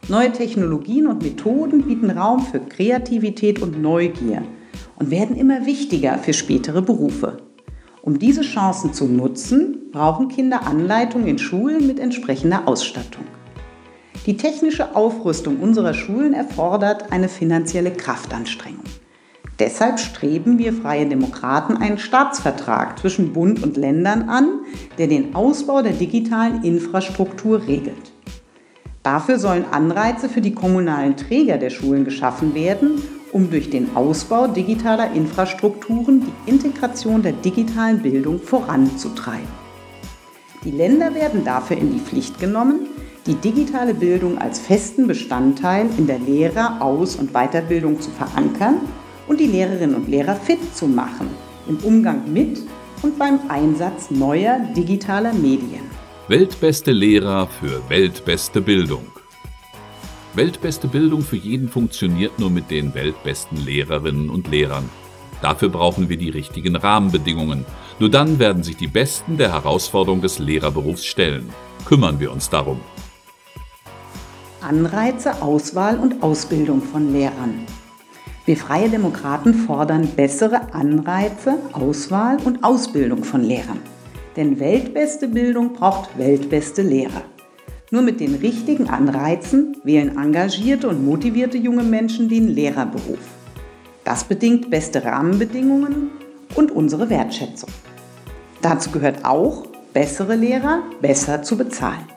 Neue 0.08 0.32
Technologien 0.32 1.08
und 1.08 1.24
Methoden 1.24 1.82
bieten 1.82 2.12
Raum 2.12 2.42
für 2.42 2.60
Kreativität 2.60 3.60
und 3.60 3.82
Neugier 3.82 4.44
und 4.98 5.10
werden 5.10 5.36
immer 5.36 5.66
wichtiger 5.66 6.20
für 6.20 6.34
spätere 6.34 6.84
Berufe. 6.84 7.38
Um 8.04 8.20
diese 8.20 8.42
Chancen 8.42 8.94
zu 8.94 9.06
nutzen, 9.06 9.90
brauchen 9.92 10.28
Kinder 10.28 10.68
Anleitung 10.68 11.26
in 11.26 11.40
Schulen 11.40 11.88
mit 11.88 11.98
entsprechender 11.98 12.68
Ausstattung. 12.68 13.26
Die 14.28 14.38
technische 14.38 14.96
Aufrüstung 14.96 15.60
unserer 15.60 15.96
Schulen 15.96 16.36
erfordert 16.36 17.12
eine 17.12 17.30
finanzielle 17.30 17.90
Kraftanstrengung. 17.90 18.84
Deshalb 19.60 20.00
streben 20.00 20.60
wir 20.60 20.72
Freie 20.72 21.08
Demokraten 21.08 21.78
einen 21.78 21.98
Staatsvertrag 21.98 23.00
zwischen 23.00 23.34
Bund 23.34 23.64
und 23.64 23.76
Ländern 23.76 24.30
an, 24.30 24.60
der 25.00 25.08
den 25.08 25.34
Ausbau 25.34 25.82
der 25.82 25.94
digitalen 25.94 26.64
Infrastruktur 26.64 27.66
regelt. 27.66 28.12
Dafür 29.02 29.40
sollen 29.40 29.66
Anreize 29.72 30.30
für 30.30 30.42
die 30.42 30.54
kommunalen 30.54 31.18
Träger 31.18 31.58
der 31.58 31.72
Schulen 31.72 32.06
geschaffen 32.06 32.54
werden, 32.54 33.02
um 33.32 33.50
durch 33.50 33.72
den 33.72 33.96
Ausbau 33.96 34.48
digitaler 34.48 35.12
Infrastrukturen 35.14 36.22
die 36.22 36.52
Integration 36.52 37.24
der 37.24 37.32
digitalen 37.32 38.00
Bildung 38.02 38.40
voranzutreiben. 38.40 39.48
Die 40.66 40.72
Länder 40.72 41.16
werden 41.16 41.44
dafür 41.44 41.78
in 41.78 41.94
die 41.94 42.00
Pflicht 42.00 42.40
genommen, 42.40 42.88
die 43.26 43.36
digitale 43.36 43.94
Bildung 43.94 44.38
als 44.38 44.60
festen 44.60 45.08
Bestandteil 45.08 45.88
in 45.98 46.06
der 46.06 46.20
Lehrer-, 46.20 46.82
Aus- 46.82 47.16
und 47.16 47.34
Weiterbildung 47.34 48.00
zu 48.00 48.12
verankern 48.12 48.82
und 49.28 49.40
die 49.40 49.48
Lehrerinnen 49.48 49.96
und 49.96 50.08
Lehrer 50.08 50.36
fit 50.36 50.76
zu 50.76 50.88
machen 50.88 51.30
im 51.68 51.78
Umgang 51.78 52.32
mit 52.32 52.60
und 53.02 53.20
beim 53.20 53.40
Einsatz 53.50 54.10
neuer 54.10 54.60
digitaler 54.76 55.34
Medien. 55.34 55.84
Weltbeste 56.28 56.92
Lehrer 56.92 57.48
für 57.48 57.82
weltbeste 57.90 58.62
Bildung. 58.62 59.06
Weltbeste 60.34 60.88
Bildung 60.88 61.22
für 61.22 61.36
jeden 61.36 61.70
funktioniert 61.70 62.38
nur 62.38 62.50
mit 62.50 62.70
den 62.70 62.94
weltbesten 62.94 63.58
Lehrerinnen 63.64 64.30
und 64.30 64.48
Lehrern. 64.48 64.90
Dafür 65.42 65.70
brauchen 65.70 66.10
wir 66.10 66.18
die 66.18 66.30
richtigen 66.30 66.76
Rahmenbedingungen. 66.76 67.66
Nur 68.00 68.10
dann 68.10 68.40
werden 68.40 68.64
sich 68.64 68.76
die 68.76 68.88
Besten 68.88 69.38
der 69.38 69.52
Herausforderung 69.52 70.22
des 70.22 70.40
Lehrerberufs 70.40 71.06
stellen. 71.06 71.50
Kümmern 71.86 72.20
wir 72.20 72.32
uns 72.32 72.50
darum. 72.50 72.80
Anreize, 74.62 75.42
Auswahl 75.42 75.98
und 75.98 76.22
Ausbildung 76.24 76.82
von 76.82 77.14
Lehrern. 77.14 77.66
Wir 78.48 78.56
Freie 78.56 78.88
Demokraten 78.88 79.54
fordern 79.54 80.08
bessere 80.16 80.74
Anreize, 80.74 81.58
Auswahl 81.74 82.38
und 82.46 82.64
Ausbildung 82.64 83.26
von 83.26 83.44
Lehrern. 83.44 83.82
Denn 84.38 84.58
weltbeste 84.58 85.28
Bildung 85.28 85.74
braucht 85.74 86.18
weltbeste 86.18 86.82
Lehrer. 86.82 87.24
Nur 87.92 88.04
mit 88.04 88.22
den 88.22 88.36
richtigen 88.36 88.90
Anreizen 88.90 89.76
wählen 89.84 90.18
engagierte 90.18 90.88
und 90.88 91.04
motivierte 91.04 91.58
junge 91.58 91.84
Menschen 91.84 92.30
den 92.30 92.48
Lehrerberuf. 92.48 93.20
Das 94.06 94.24
bedingt 94.24 94.70
beste 94.70 95.04
Rahmenbedingungen 95.04 96.12
und 96.56 96.72
unsere 96.72 97.10
Wertschätzung. 97.10 97.70
Dazu 98.62 98.92
gehört 98.92 99.26
auch, 99.26 99.68
bessere 99.92 100.36
Lehrer 100.36 100.84
besser 101.02 101.44
zu 101.44 101.58
bezahlen. 101.58 102.17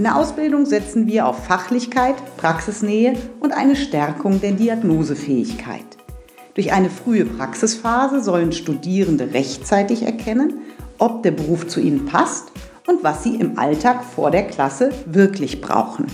In 0.00 0.04
der 0.04 0.16
Ausbildung 0.16 0.64
setzen 0.64 1.06
wir 1.06 1.26
auf 1.26 1.44
Fachlichkeit, 1.44 2.14
Praxisnähe 2.38 3.18
und 3.38 3.52
eine 3.52 3.76
Stärkung 3.76 4.40
der 4.40 4.52
Diagnosefähigkeit. 4.52 5.84
Durch 6.54 6.72
eine 6.72 6.88
frühe 6.88 7.26
Praxisphase 7.26 8.22
sollen 8.22 8.52
Studierende 8.52 9.34
rechtzeitig 9.34 10.04
erkennen, 10.04 10.62
ob 10.96 11.22
der 11.22 11.32
Beruf 11.32 11.68
zu 11.68 11.80
ihnen 11.80 12.06
passt 12.06 12.50
und 12.86 13.04
was 13.04 13.24
sie 13.24 13.34
im 13.36 13.58
Alltag 13.58 14.02
vor 14.02 14.30
der 14.30 14.46
Klasse 14.46 14.88
wirklich 15.04 15.60
brauchen. 15.60 16.06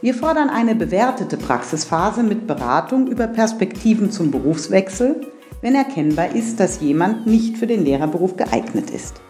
Wir 0.00 0.14
fordern 0.14 0.48
eine 0.48 0.74
bewertete 0.74 1.36
Praxisphase 1.36 2.22
mit 2.22 2.46
Beratung 2.46 3.08
über 3.08 3.26
Perspektiven 3.26 4.10
zum 4.10 4.30
Berufswechsel, 4.30 5.20
wenn 5.60 5.74
erkennbar 5.74 6.34
ist, 6.34 6.60
dass 6.60 6.80
jemand 6.80 7.26
nicht 7.26 7.58
für 7.58 7.66
den 7.66 7.84
Lehrerberuf 7.84 8.38
geeignet 8.38 8.88
ist. 8.88 9.20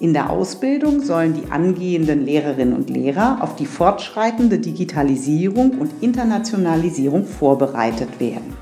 In 0.00 0.14
der 0.14 0.30
Ausbildung 0.30 1.02
sollen 1.02 1.34
die 1.34 1.52
angehenden 1.52 2.24
Lehrerinnen 2.24 2.74
und 2.74 2.88
Lehrer 2.88 3.40
auf 3.42 3.56
die 3.56 3.66
fortschreitende 3.66 4.58
Digitalisierung 4.58 5.72
und 5.72 5.92
Internationalisierung 6.00 7.26
vorbereitet 7.26 8.18
werden. 8.18 8.56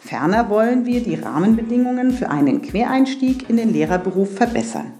Ferner 0.00 0.50
wollen 0.50 0.84
wir 0.84 1.04
die 1.04 1.14
Rahmenbedingungen 1.14 2.10
für 2.10 2.30
einen 2.30 2.62
Quereinstieg 2.62 3.48
in 3.48 3.58
den 3.58 3.72
Lehrerberuf 3.72 4.34
verbessern. 4.34 4.92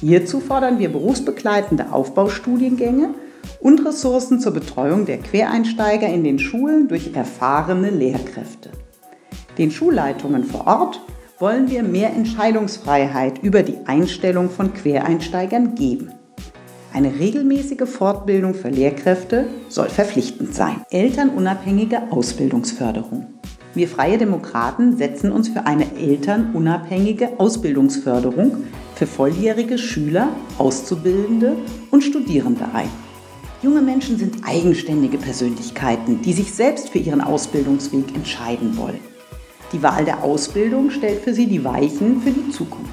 Hierzu 0.00 0.38
fordern 0.38 0.78
wir 0.78 0.92
berufsbegleitende 0.92 1.92
Aufbaustudiengänge 1.92 3.14
und 3.60 3.84
Ressourcen 3.84 4.38
zur 4.38 4.52
Betreuung 4.52 5.06
der 5.06 5.18
Quereinsteiger 5.18 6.06
in 6.06 6.22
den 6.22 6.38
Schulen 6.38 6.86
durch 6.86 7.14
erfahrene 7.14 7.90
Lehrkräfte. 7.90 8.70
Den 9.58 9.72
Schulleitungen 9.72 10.44
vor 10.44 10.68
Ort 10.68 11.00
wollen 11.44 11.70
wir 11.70 11.82
mehr 11.82 12.10
Entscheidungsfreiheit 12.14 13.42
über 13.42 13.62
die 13.62 13.76
Einstellung 13.84 14.48
von 14.48 14.72
Quereinsteigern 14.72 15.74
geben. 15.74 16.10
Eine 16.90 17.18
regelmäßige 17.20 17.86
Fortbildung 17.86 18.54
für 18.54 18.70
Lehrkräfte 18.70 19.48
soll 19.68 19.90
verpflichtend 19.90 20.54
sein. 20.54 20.80
Elternunabhängige 20.88 22.10
Ausbildungsförderung. 22.10 23.26
Wir 23.74 23.88
Freie 23.88 24.16
Demokraten 24.16 24.96
setzen 24.96 25.32
uns 25.32 25.50
für 25.50 25.66
eine 25.66 25.84
elternunabhängige 25.94 27.38
Ausbildungsförderung 27.38 28.64
für 28.94 29.06
volljährige 29.06 29.76
Schüler, 29.76 30.30
Auszubildende 30.56 31.56
und 31.90 32.02
Studierende 32.02 32.64
ein. 32.72 32.88
Junge 33.62 33.82
Menschen 33.82 34.16
sind 34.16 34.36
eigenständige 34.46 35.18
Persönlichkeiten, 35.18 36.22
die 36.22 36.32
sich 36.32 36.54
selbst 36.54 36.88
für 36.88 37.00
ihren 37.00 37.20
Ausbildungsweg 37.20 38.14
entscheiden 38.14 38.78
wollen. 38.78 39.13
Die 39.72 39.82
Wahl 39.82 40.04
der 40.04 40.22
Ausbildung 40.22 40.90
stellt 40.90 41.22
für 41.22 41.34
sie 41.34 41.46
die 41.46 41.64
Weichen 41.64 42.20
für 42.20 42.30
die 42.30 42.50
Zukunft. 42.50 42.92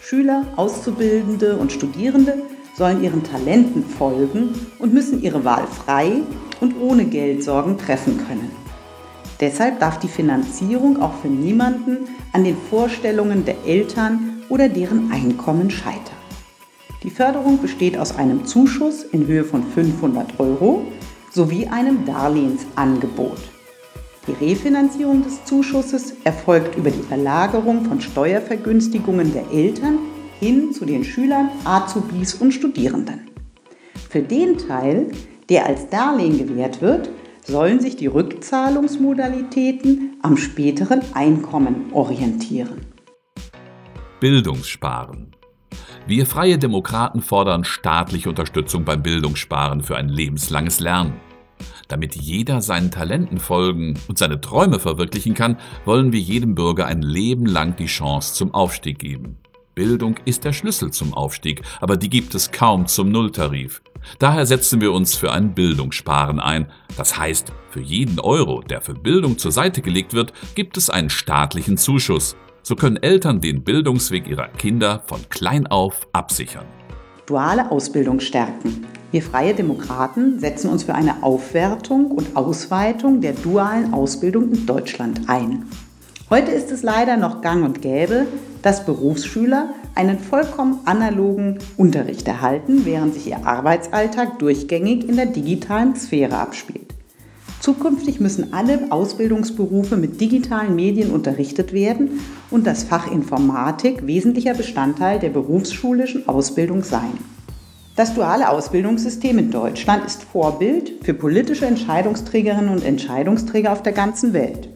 Schüler, 0.00 0.44
Auszubildende 0.56 1.56
und 1.56 1.72
Studierende 1.72 2.42
sollen 2.76 3.02
ihren 3.02 3.22
Talenten 3.22 3.84
folgen 3.84 4.50
und 4.78 4.92
müssen 4.92 5.22
ihre 5.22 5.44
Wahl 5.44 5.66
frei 5.66 6.22
und 6.60 6.80
ohne 6.80 7.04
Geldsorgen 7.04 7.78
treffen 7.78 8.18
können. 8.18 8.50
Deshalb 9.40 9.80
darf 9.80 9.98
die 9.98 10.08
Finanzierung 10.08 11.00
auch 11.02 11.14
für 11.20 11.28
niemanden 11.28 12.08
an 12.32 12.44
den 12.44 12.56
Vorstellungen 12.70 13.44
der 13.44 13.56
Eltern 13.66 14.42
oder 14.48 14.68
deren 14.68 15.10
Einkommen 15.10 15.70
scheitern. 15.70 16.14
Die 17.02 17.10
Förderung 17.10 17.60
besteht 17.60 17.98
aus 17.98 18.16
einem 18.16 18.46
Zuschuss 18.46 19.02
in 19.02 19.26
Höhe 19.26 19.44
von 19.44 19.62
500 19.62 20.38
Euro 20.38 20.86
sowie 21.30 21.66
einem 21.66 22.06
Darlehensangebot. 22.06 23.53
Die 24.26 24.32
Refinanzierung 24.32 25.22
des 25.22 25.44
Zuschusses 25.44 26.14
erfolgt 26.24 26.76
über 26.76 26.90
die 26.90 27.02
Verlagerung 27.02 27.84
von 27.84 28.00
Steuervergünstigungen 28.00 29.34
der 29.34 29.50
Eltern 29.52 29.98
hin 30.40 30.72
zu 30.72 30.86
den 30.86 31.04
Schülern, 31.04 31.50
Azubis 31.64 32.32
und 32.34 32.52
Studierenden. 32.52 33.28
Für 34.08 34.22
den 34.22 34.56
Teil, 34.56 35.08
der 35.50 35.66
als 35.66 35.90
Darlehen 35.90 36.38
gewährt 36.38 36.80
wird, 36.80 37.10
sollen 37.42 37.80
sich 37.80 37.96
die 37.96 38.06
Rückzahlungsmodalitäten 38.06 40.16
am 40.22 40.38
späteren 40.38 41.02
Einkommen 41.12 41.92
orientieren. 41.92 42.80
Bildungssparen. 44.20 45.32
Wir 46.06 46.24
freie 46.24 46.56
Demokraten 46.56 47.20
fordern 47.20 47.64
staatliche 47.64 48.30
Unterstützung 48.30 48.84
beim 48.84 49.02
Bildungssparen 49.02 49.82
für 49.82 49.96
ein 49.96 50.08
lebenslanges 50.08 50.80
Lernen. 50.80 51.12
Damit 51.94 52.16
jeder 52.16 52.60
seinen 52.60 52.90
Talenten 52.90 53.38
folgen 53.38 53.94
und 54.08 54.18
seine 54.18 54.40
Träume 54.40 54.80
verwirklichen 54.80 55.34
kann, 55.34 55.58
wollen 55.84 56.12
wir 56.12 56.18
jedem 56.18 56.56
Bürger 56.56 56.86
ein 56.86 57.02
Leben 57.02 57.46
lang 57.46 57.76
die 57.76 57.86
Chance 57.86 58.34
zum 58.34 58.52
Aufstieg 58.52 58.98
geben. 58.98 59.36
Bildung 59.76 60.16
ist 60.24 60.42
der 60.42 60.52
Schlüssel 60.52 60.90
zum 60.90 61.14
Aufstieg, 61.14 61.62
aber 61.80 61.96
die 61.96 62.10
gibt 62.10 62.34
es 62.34 62.50
kaum 62.50 62.88
zum 62.88 63.12
Nulltarif. 63.12 63.80
Daher 64.18 64.44
setzen 64.44 64.80
wir 64.80 64.92
uns 64.92 65.14
für 65.14 65.30
ein 65.30 65.54
Bildungssparen 65.54 66.40
ein. 66.40 66.66
Das 66.96 67.16
heißt, 67.16 67.52
für 67.70 67.80
jeden 67.80 68.18
Euro, 68.18 68.60
der 68.60 68.80
für 68.80 68.94
Bildung 68.94 69.38
zur 69.38 69.52
Seite 69.52 69.80
gelegt 69.80 70.14
wird, 70.14 70.32
gibt 70.56 70.76
es 70.76 70.90
einen 70.90 71.10
staatlichen 71.10 71.76
Zuschuss. 71.76 72.34
So 72.64 72.74
können 72.74 72.96
Eltern 72.96 73.40
den 73.40 73.62
Bildungsweg 73.62 74.26
ihrer 74.26 74.48
Kinder 74.48 75.04
von 75.06 75.20
klein 75.28 75.68
auf 75.68 76.08
absichern. 76.12 76.66
Duale 77.26 77.70
Ausbildung 77.70 78.18
stärken. 78.18 78.84
Wir 79.14 79.22
Freie 79.22 79.54
Demokraten 79.54 80.40
setzen 80.40 80.68
uns 80.68 80.82
für 80.82 80.94
eine 80.96 81.22
Aufwertung 81.22 82.10
und 82.10 82.34
Ausweitung 82.34 83.20
der 83.20 83.32
dualen 83.32 83.94
Ausbildung 83.94 84.50
in 84.50 84.66
Deutschland 84.66 85.28
ein. 85.28 85.66
Heute 86.30 86.50
ist 86.50 86.72
es 86.72 86.82
leider 86.82 87.16
noch 87.16 87.40
gang 87.40 87.64
und 87.64 87.80
gäbe, 87.80 88.26
dass 88.62 88.84
Berufsschüler 88.84 89.68
einen 89.94 90.18
vollkommen 90.18 90.80
analogen 90.84 91.60
Unterricht 91.76 92.26
erhalten, 92.26 92.84
während 92.86 93.14
sich 93.14 93.28
ihr 93.28 93.46
Arbeitsalltag 93.46 94.40
durchgängig 94.40 95.08
in 95.08 95.14
der 95.14 95.26
digitalen 95.26 95.94
Sphäre 95.94 96.36
abspielt. 96.36 96.92
Zukünftig 97.60 98.18
müssen 98.18 98.52
alle 98.52 98.90
Ausbildungsberufe 98.90 99.96
mit 99.96 100.20
digitalen 100.20 100.74
Medien 100.74 101.12
unterrichtet 101.12 101.72
werden 101.72 102.18
und 102.50 102.66
das 102.66 102.82
Fach 102.82 103.08
Informatik 103.08 104.08
wesentlicher 104.08 104.54
Bestandteil 104.54 105.20
der 105.20 105.30
berufsschulischen 105.30 106.26
Ausbildung 106.26 106.82
sein. 106.82 107.33
Das 107.96 108.12
duale 108.12 108.48
Ausbildungssystem 108.48 109.38
in 109.38 109.50
Deutschland 109.52 110.04
ist 110.04 110.24
Vorbild 110.24 110.94
für 111.04 111.14
politische 111.14 111.66
Entscheidungsträgerinnen 111.66 112.68
und 112.68 112.84
Entscheidungsträger 112.84 113.70
auf 113.70 113.84
der 113.84 113.92
ganzen 113.92 114.32
Welt. 114.32 114.68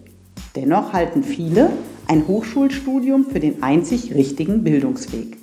Dennoch 0.54 0.92
halten 0.92 1.24
viele 1.24 1.70
ein 2.06 2.28
Hochschulstudium 2.28 3.24
für 3.24 3.40
den 3.40 3.60
einzig 3.60 4.14
richtigen 4.14 4.62
Bildungsweg. 4.62 5.36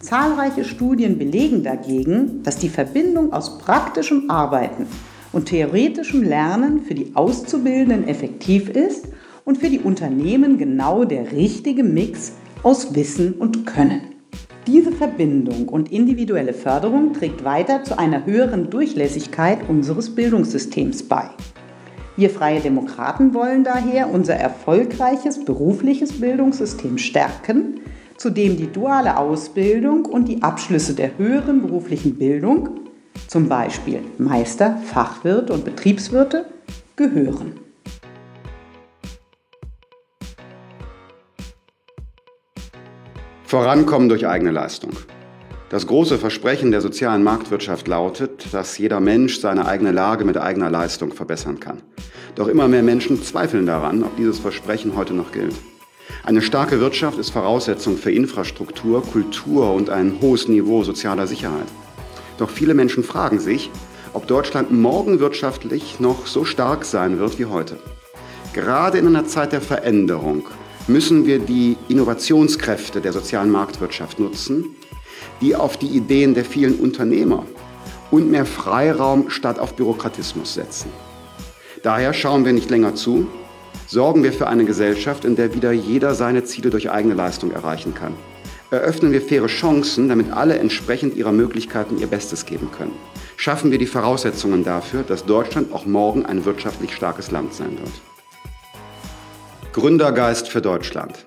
Zahlreiche 0.00 0.64
Studien 0.64 1.16
belegen 1.16 1.62
dagegen, 1.62 2.42
dass 2.42 2.58
die 2.58 2.68
Verbindung 2.68 3.32
aus 3.32 3.58
praktischem 3.58 4.28
Arbeiten 4.28 4.86
und 5.30 5.46
theoretischem 5.46 6.24
Lernen 6.24 6.82
für 6.82 6.94
die 6.94 7.14
Auszubildenden 7.14 8.08
effektiv 8.08 8.68
ist 8.70 9.06
und 9.44 9.58
für 9.58 9.70
die 9.70 9.78
Unternehmen 9.78 10.58
genau 10.58 11.04
der 11.04 11.30
richtige 11.30 11.84
Mix 11.84 12.32
aus 12.64 12.96
Wissen 12.96 13.34
und 13.34 13.66
Können. 13.66 14.13
Diese 14.66 14.92
Verbindung 14.92 15.68
und 15.68 15.92
individuelle 15.92 16.54
Förderung 16.54 17.12
trägt 17.12 17.44
weiter 17.44 17.84
zu 17.84 17.98
einer 17.98 18.24
höheren 18.24 18.70
Durchlässigkeit 18.70 19.68
unseres 19.68 20.14
Bildungssystems 20.14 21.02
bei. 21.02 21.28
Wir 22.16 22.30
Freie 22.30 22.60
Demokraten 22.60 23.34
wollen 23.34 23.62
daher 23.62 24.08
unser 24.10 24.34
erfolgreiches 24.34 25.44
berufliches 25.44 26.18
Bildungssystem 26.18 26.96
stärken, 26.96 27.80
zu 28.16 28.30
dem 28.30 28.56
die 28.56 28.72
duale 28.72 29.18
Ausbildung 29.18 30.06
und 30.06 30.28
die 30.28 30.42
Abschlüsse 30.42 30.94
der 30.94 31.18
höheren 31.18 31.60
beruflichen 31.60 32.14
Bildung, 32.14 32.70
zum 33.26 33.48
Beispiel 33.48 34.00
Meister, 34.16 34.78
Fachwirt 34.78 35.50
und 35.50 35.66
Betriebswirte, 35.66 36.46
gehören. 36.96 37.63
Vorankommen 43.46 44.08
durch 44.08 44.26
eigene 44.26 44.50
Leistung. 44.50 44.92
Das 45.68 45.86
große 45.86 46.18
Versprechen 46.18 46.70
der 46.70 46.80
sozialen 46.80 47.22
Marktwirtschaft 47.22 47.86
lautet, 47.86 48.52
dass 48.52 48.78
jeder 48.78 49.00
Mensch 49.00 49.38
seine 49.38 49.66
eigene 49.66 49.92
Lage 49.92 50.24
mit 50.24 50.38
eigener 50.38 50.70
Leistung 50.70 51.12
verbessern 51.12 51.60
kann. 51.60 51.82
Doch 52.36 52.48
immer 52.48 52.68
mehr 52.68 52.82
Menschen 52.82 53.22
zweifeln 53.22 53.66
daran, 53.66 54.02
ob 54.02 54.16
dieses 54.16 54.38
Versprechen 54.38 54.96
heute 54.96 55.12
noch 55.12 55.30
gilt. 55.30 55.54
Eine 56.24 56.40
starke 56.40 56.80
Wirtschaft 56.80 57.18
ist 57.18 57.30
Voraussetzung 57.30 57.98
für 57.98 58.10
Infrastruktur, 58.10 59.02
Kultur 59.02 59.74
und 59.74 59.90
ein 59.90 60.18
hohes 60.22 60.48
Niveau 60.48 60.82
sozialer 60.82 61.26
Sicherheit. 61.26 61.68
Doch 62.38 62.48
viele 62.48 62.72
Menschen 62.72 63.04
fragen 63.04 63.40
sich, 63.40 63.70
ob 64.14 64.26
Deutschland 64.26 64.72
morgen 64.72 65.20
wirtschaftlich 65.20 66.00
noch 66.00 66.26
so 66.26 66.44
stark 66.46 66.84
sein 66.86 67.18
wird 67.18 67.38
wie 67.38 67.46
heute. 67.46 67.76
Gerade 68.54 68.98
in 68.98 69.06
einer 69.06 69.26
Zeit 69.26 69.52
der 69.52 69.60
Veränderung 69.60 70.48
müssen 70.86 71.24
wir 71.26 71.38
die 71.38 71.76
Innovationskräfte 71.88 73.00
der 73.00 73.12
sozialen 73.12 73.50
Marktwirtschaft 73.50 74.18
nutzen, 74.18 74.76
die 75.40 75.56
auf 75.56 75.76
die 75.76 75.86
Ideen 75.86 76.34
der 76.34 76.44
vielen 76.44 76.78
Unternehmer 76.78 77.46
und 78.10 78.30
mehr 78.30 78.44
Freiraum 78.44 79.30
statt 79.30 79.58
auf 79.58 79.74
Bürokratismus 79.74 80.54
setzen. 80.54 80.90
Daher 81.82 82.12
schauen 82.12 82.44
wir 82.44 82.52
nicht 82.52 82.70
länger 82.70 82.94
zu, 82.94 83.26
sorgen 83.86 84.22
wir 84.22 84.32
für 84.32 84.46
eine 84.46 84.64
Gesellschaft, 84.64 85.24
in 85.24 85.36
der 85.36 85.54
wieder 85.54 85.72
jeder 85.72 86.14
seine 86.14 86.44
Ziele 86.44 86.70
durch 86.70 86.90
eigene 86.90 87.14
Leistung 87.14 87.50
erreichen 87.50 87.94
kann. 87.94 88.14
Eröffnen 88.70 89.12
wir 89.12 89.20
faire 89.20 89.46
Chancen, 89.46 90.08
damit 90.08 90.32
alle 90.32 90.58
entsprechend 90.58 91.14
ihrer 91.16 91.32
Möglichkeiten 91.32 91.98
ihr 91.98 92.06
Bestes 92.06 92.44
geben 92.46 92.70
können. 92.76 92.92
Schaffen 93.36 93.70
wir 93.70 93.78
die 93.78 93.86
Voraussetzungen 93.86 94.64
dafür, 94.64 95.02
dass 95.02 95.24
Deutschland 95.24 95.72
auch 95.72 95.86
morgen 95.86 96.24
ein 96.24 96.44
wirtschaftlich 96.44 96.94
starkes 96.94 97.30
Land 97.30 97.54
sein 97.54 97.78
wird. 97.78 98.13
Gründergeist 99.74 100.48
für 100.48 100.62
Deutschland. 100.62 101.26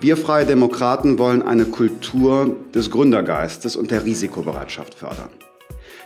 Wir 0.00 0.16
Freie 0.16 0.46
Demokraten 0.46 1.18
wollen 1.18 1.42
eine 1.42 1.64
Kultur 1.64 2.54
des 2.72 2.88
Gründergeistes 2.88 3.74
und 3.74 3.90
der 3.90 4.04
Risikobereitschaft 4.04 4.94
fördern. 4.94 5.30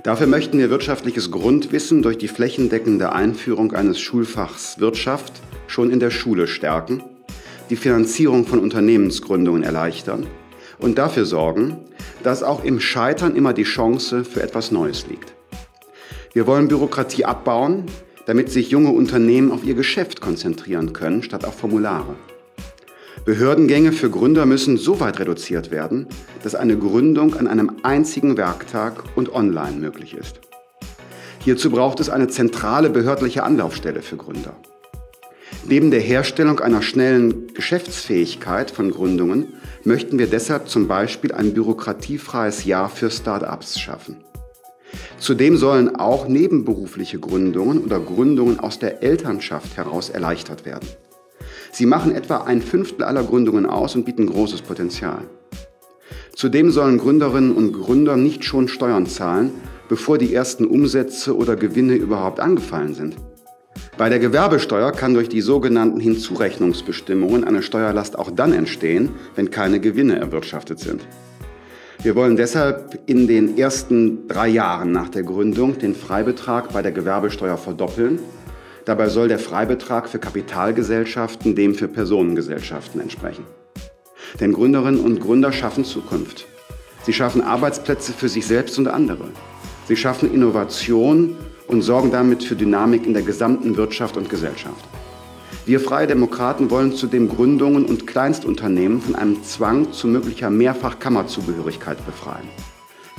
Dafür 0.02 0.28
möchten 0.28 0.56
wir 0.56 0.70
wirtschaftliches 0.70 1.30
Grundwissen 1.30 2.00
durch 2.00 2.16
die 2.16 2.28
flächendeckende 2.28 3.12
Einführung 3.12 3.72
eines 3.74 4.00
Schulfachs 4.00 4.80
Wirtschaft 4.80 5.34
schon 5.66 5.90
in 5.90 6.00
der 6.00 6.10
Schule 6.10 6.46
stärken, 6.46 7.04
die 7.68 7.76
Finanzierung 7.76 8.46
von 8.46 8.58
Unternehmensgründungen 8.58 9.62
erleichtern 9.62 10.26
und 10.78 10.96
dafür 10.96 11.26
sorgen, 11.26 11.76
dass 12.22 12.42
auch 12.42 12.64
im 12.64 12.80
Scheitern 12.80 13.36
immer 13.36 13.52
die 13.52 13.64
Chance 13.64 14.24
für 14.24 14.42
etwas 14.42 14.72
Neues 14.72 15.06
liegt. 15.06 15.34
Wir 16.32 16.46
wollen 16.46 16.68
Bürokratie 16.68 17.26
abbauen, 17.26 17.84
damit 18.26 18.50
sich 18.50 18.70
junge 18.70 18.90
Unternehmen 18.90 19.50
auf 19.50 19.64
ihr 19.64 19.74
Geschäft 19.74 20.20
konzentrieren 20.20 20.92
können, 20.92 21.22
statt 21.22 21.44
auf 21.44 21.58
Formulare. 21.58 22.14
Behördengänge 23.24 23.92
für 23.92 24.10
Gründer 24.10 24.46
müssen 24.46 24.76
so 24.76 24.98
weit 24.98 25.20
reduziert 25.20 25.70
werden, 25.70 26.06
dass 26.42 26.54
eine 26.54 26.76
Gründung 26.76 27.34
an 27.34 27.46
einem 27.46 27.72
einzigen 27.82 28.36
Werktag 28.36 29.04
und 29.14 29.32
online 29.32 29.76
möglich 29.76 30.14
ist. 30.14 30.40
Hierzu 31.38 31.70
braucht 31.70 32.00
es 32.00 32.10
eine 32.10 32.28
zentrale 32.28 32.90
behördliche 32.90 33.44
Anlaufstelle 33.44 34.02
für 34.02 34.16
Gründer. 34.16 34.56
Neben 35.64 35.92
der 35.92 36.00
Herstellung 36.00 36.58
einer 36.58 36.82
schnellen 36.82 37.54
Geschäftsfähigkeit 37.54 38.72
von 38.72 38.90
Gründungen 38.90 39.52
möchten 39.84 40.18
wir 40.18 40.26
deshalb 40.26 40.68
zum 40.68 40.88
Beispiel 40.88 41.32
ein 41.32 41.54
bürokratiefreies 41.54 42.64
Jahr 42.64 42.88
für 42.88 43.10
Start-ups 43.10 43.78
schaffen. 43.78 44.16
Zudem 45.18 45.56
sollen 45.56 45.96
auch 45.96 46.28
nebenberufliche 46.28 47.18
Gründungen 47.18 47.84
oder 47.84 48.00
Gründungen 48.00 48.60
aus 48.60 48.78
der 48.78 49.02
Elternschaft 49.02 49.76
heraus 49.76 50.10
erleichtert 50.10 50.64
werden. 50.64 50.88
Sie 51.70 51.86
machen 51.86 52.14
etwa 52.14 52.38
ein 52.38 52.60
Fünftel 52.60 53.04
aller 53.04 53.22
Gründungen 53.22 53.66
aus 53.66 53.94
und 53.94 54.04
bieten 54.04 54.26
großes 54.26 54.62
Potenzial. 54.62 55.22
Zudem 56.34 56.70
sollen 56.70 56.98
Gründerinnen 56.98 57.52
und 57.52 57.72
Gründer 57.72 58.16
nicht 58.16 58.44
schon 58.44 58.68
Steuern 58.68 59.06
zahlen, 59.06 59.52
bevor 59.88 60.18
die 60.18 60.34
ersten 60.34 60.66
Umsätze 60.66 61.36
oder 61.36 61.56
Gewinne 61.56 61.94
überhaupt 61.94 62.40
angefallen 62.40 62.94
sind. 62.94 63.16
Bei 63.98 64.08
der 64.08 64.18
Gewerbesteuer 64.18 64.90
kann 64.92 65.14
durch 65.14 65.28
die 65.28 65.42
sogenannten 65.42 66.00
Hinzurechnungsbestimmungen 66.00 67.44
eine 67.44 67.62
Steuerlast 67.62 68.18
auch 68.18 68.30
dann 68.30 68.52
entstehen, 68.52 69.10
wenn 69.36 69.50
keine 69.50 69.80
Gewinne 69.80 70.18
erwirtschaftet 70.18 70.78
sind. 70.78 71.06
Wir 72.02 72.16
wollen 72.16 72.36
deshalb 72.36 72.98
in 73.06 73.26
den 73.26 73.56
ersten 73.56 74.26
drei 74.26 74.48
Jahren 74.48 74.92
nach 74.92 75.08
der 75.08 75.22
Gründung 75.22 75.78
den 75.78 75.94
Freibetrag 75.94 76.72
bei 76.72 76.82
der 76.82 76.92
Gewerbesteuer 76.92 77.56
verdoppeln 77.56 78.18
Dabei 78.84 79.08
soll 79.08 79.28
der 79.28 79.38
Freibetrag 79.38 80.08
für 80.08 80.18
Kapitalgesellschaften 80.18 81.54
dem 81.54 81.74
für 81.74 81.86
Personengesellschaften 81.86 83.00
entsprechen. 83.00 83.44
Denn 84.40 84.52
Gründerinnen 84.52 85.00
und 85.00 85.20
Gründer 85.20 85.52
schaffen 85.52 85.84
Zukunft. 85.84 86.46
Sie 87.04 87.12
schaffen 87.12 87.42
Arbeitsplätze 87.42 88.12
für 88.12 88.28
sich 88.28 88.46
selbst 88.46 88.78
und 88.78 88.88
andere. 88.88 89.28
Sie 89.86 89.96
schaffen 89.96 90.32
Innovation 90.32 91.36
und 91.68 91.82
sorgen 91.82 92.10
damit 92.10 92.42
für 92.42 92.56
Dynamik 92.56 93.06
in 93.06 93.12
der 93.12 93.22
gesamten 93.22 93.76
Wirtschaft 93.76 94.16
und 94.16 94.28
Gesellschaft. 94.28 94.84
Wir 95.64 95.78
Freie 95.78 96.08
Demokraten 96.08 96.70
wollen 96.70 96.92
zudem 96.92 97.28
Gründungen 97.28 97.84
und 97.84 98.08
Kleinstunternehmen 98.08 99.00
von 99.00 99.14
einem 99.14 99.44
Zwang 99.44 99.92
zu 99.92 100.08
möglicher 100.08 100.50
Mehrfachkammerzugehörigkeit 100.50 102.04
befreien. 102.04 102.48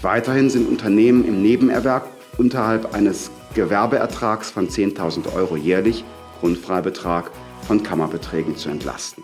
Weiterhin 0.01 0.49
sind 0.49 0.67
Unternehmen 0.67 1.25
im 1.25 1.41
Nebenerwerb 1.41 2.05
unterhalb 2.37 2.93
eines 2.93 3.31
Gewerbeertrags 3.53 4.51
von 4.51 4.67
10.000 4.67 5.33
Euro 5.33 5.55
jährlich, 5.55 6.03
Grundfreibetrag, 6.41 7.31
von 7.65 7.81
Kammerbeträgen 7.81 8.57
zu 8.57 8.67
entlasten. 8.67 9.23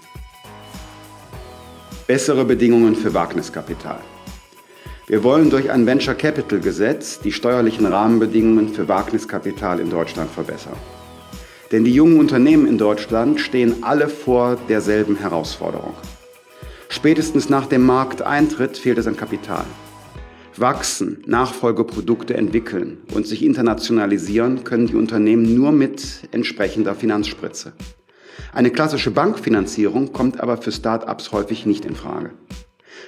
Bessere 2.07 2.45
Bedingungen 2.45 2.95
für 2.95 3.13
Wagniskapital. 3.13 3.99
Wir 5.07 5.25
wollen 5.25 5.49
durch 5.49 5.69
ein 5.69 5.85
Venture 5.85 6.13
Capital 6.13 6.61
Gesetz 6.61 7.19
die 7.19 7.33
steuerlichen 7.33 7.85
Rahmenbedingungen 7.85 8.73
für 8.73 8.87
Wagniskapital 8.87 9.81
in 9.81 9.89
Deutschland 9.89 10.31
verbessern. 10.31 10.77
Denn 11.71 11.83
die 11.83 11.93
jungen 11.93 12.19
Unternehmen 12.19 12.67
in 12.67 12.77
Deutschland 12.77 13.39
stehen 13.39 13.83
alle 13.83 14.09
vor 14.09 14.57
derselben 14.67 15.17
Herausforderung. 15.17 15.93
Spätestens 16.89 17.49
nach 17.49 17.67
dem 17.67 17.85
Markteintritt 17.85 18.77
fehlt 18.77 18.97
es 18.97 19.05
an 19.05 19.15
Kapital. 19.15 19.65
Wachsen, 20.57 21.23
Nachfolgeprodukte 21.27 22.35
entwickeln 22.35 22.97
und 23.13 23.27
sich 23.27 23.45
internationalisieren 23.45 24.63
können 24.63 24.87
die 24.87 24.95
Unternehmen 24.95 25.55
nur 25.55 25.71
mit 25.71 26.27
entsprechender 26.31 26.95
Finanzspritze. 26.95 27.73
Eine 28.51 28.71
klassische 28.71 29.11
Bankfinanzierung 29.11 30.11
kommt 30.11 30.39
aber 30.39 30.57
für 30.57 30.71
Start-ups 30.71 31.31
häufig 31.31 31.65
nicht 31.65 31.85
in 31.85 31.95
Frage. 31.95 32.31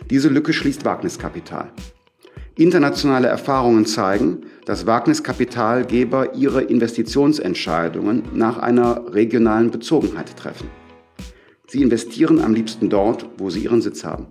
Diese 0.10 0.30
Lücke 0.30 0.54
schließt 0.54 0.86
Wagniskapital. 0.86 1.72
Internationale 2.56 3.28
Erfahrungen 3.28 3.86
zeigen, 3.86 4.46
dass 4.66 4.86
Wagniskapitalgeber 4.86 6.36
ihre 6.36 6.62
Investitionsentscheidungen 6.62 8.24
nach 8.34 8.58
einer 8.58 9.14
regionalen 9.14 9.72
Bezogenheit 9.72 10.36
treffen. 10.38 10.70
Sie 11.68 11.82
investieren 11.82 12.42
am 12.42 12.54
liebsten 12.54 12.90
dort, 12.90 13.26
wo 13.38 13.50
sie 13.50 13.64
ihren 13.64 13.82
Sitz 13.82 14.04
haben. 14.04 14.28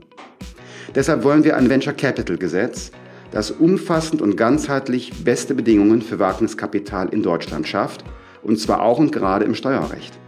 Deshalb 0.95 1.25
wollen 1.25 1.45
wir 1.45 1.57
ein 1.57 1.71
Venture 1.71 1.95
Capital 1.95 2.37
Gesetz, 2.37 2.91
das 3.31 3.51
umfassend 3.51 4.21
und 4.21 4.37
ganzheitlich 4.37 5.25
beste 5.25 5.55
Bedingungen 5.55 6.03
für 6.03 6.19
Wagniskapital 6.19 7.09
in 7.11 7.23
Deutschland 7.23 7.67
schafft, 7.67 8.05
und 8.43 8.59
zwar 8.59 8.83
auch 8.83 8.99
und 8.99 9.13
gerade 9.13 9.45
im 9.45 9.55
Steuerrecht. 9.55 10.19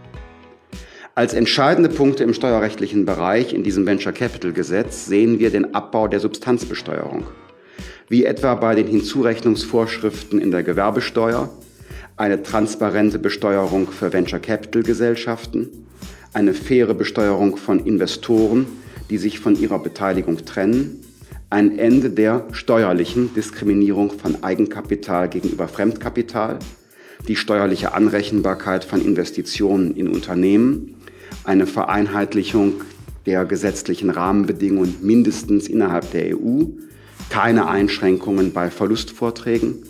Als 1.15 1.33
entscheidende 1.33 1.89
Punkte 1.89 2.23
im 2.23 2.33
steuerrechtlichen 2.33 3.05
Bereich 3.05 3.53
in 3.53 3.63
diesem 3.63 3.85
Venture 3.85 4.13
Capital 4.13 4.51
Gesetz 4.51 5.05
sehen 5.05 5.37
wir 5.37 5.51
den 5.51 5.75
Abbau 5.75 6.07
der 6.07 6.19
Substanzbesteuerung, 6.19 7.27
wie 8.09 8.25
etwa 8.25 8.55
bei 8.55 8.75
den 8.75 8.87
Hinzurechnungsvorschriften 8.87 10.39
in 10.39 10.51
der 10.51 10.63
Gewerbesteuer, 10.63 11.49
eine 12.17 12.43
transparente 12.43 13.19
Besteuerung 13.19 13.87
für 13.91 14.13
Venture 14.13 14.39
Capital 14.39 14.83
Gesellschaften, 14.83 15.69
eine 16.33 16.53
faire 16.53 16.93
Besteuerung 16.93 17.57
von 17.57 17.79
Investoren, 17.85 18.65
die 19.09 19.17
sich 19.17 19.39
von 19.39 19.59
ihrer 19.59 19.79
Beteiligung 19.79 20.37
trennen, 20.45 21.01
ein 21.49 21.77
Ende 21.77 22.09
der 22.09 22.47
steuerlichen 22.51 23.33
Diskriminierung 23.35 24.11
von 24.11 24.43
Eigenkapital 24.43 25.29
gegenüber 25.29 25.67
Fremdkapital, 25.67 26.59
die 27.27 27.35
steuerliche 27.35 27.93
Anrechenbarkeit 27.93 28.83
von 28.83 29.03
Investitionen 29.03 29.95
in 29.95 30.07
Unternehmen, 30.07 30.95
eine 31.43 31.67
Vereinheitlichung 31.67 32.81
der 33.25 33.45
gesetzlichen 33.45 34.09
Rahmenbedingungen 34.09 34.95
mindestens 35.01 35.67
innerhalb 35.67 36.11
der 36.11 36.35
EU, 36.35 36.65
keine 37.29 37.67
Einschränkungen 37.67 38.53
bei 38.53 38.69
Verlustvorträgen, 38.69 39.83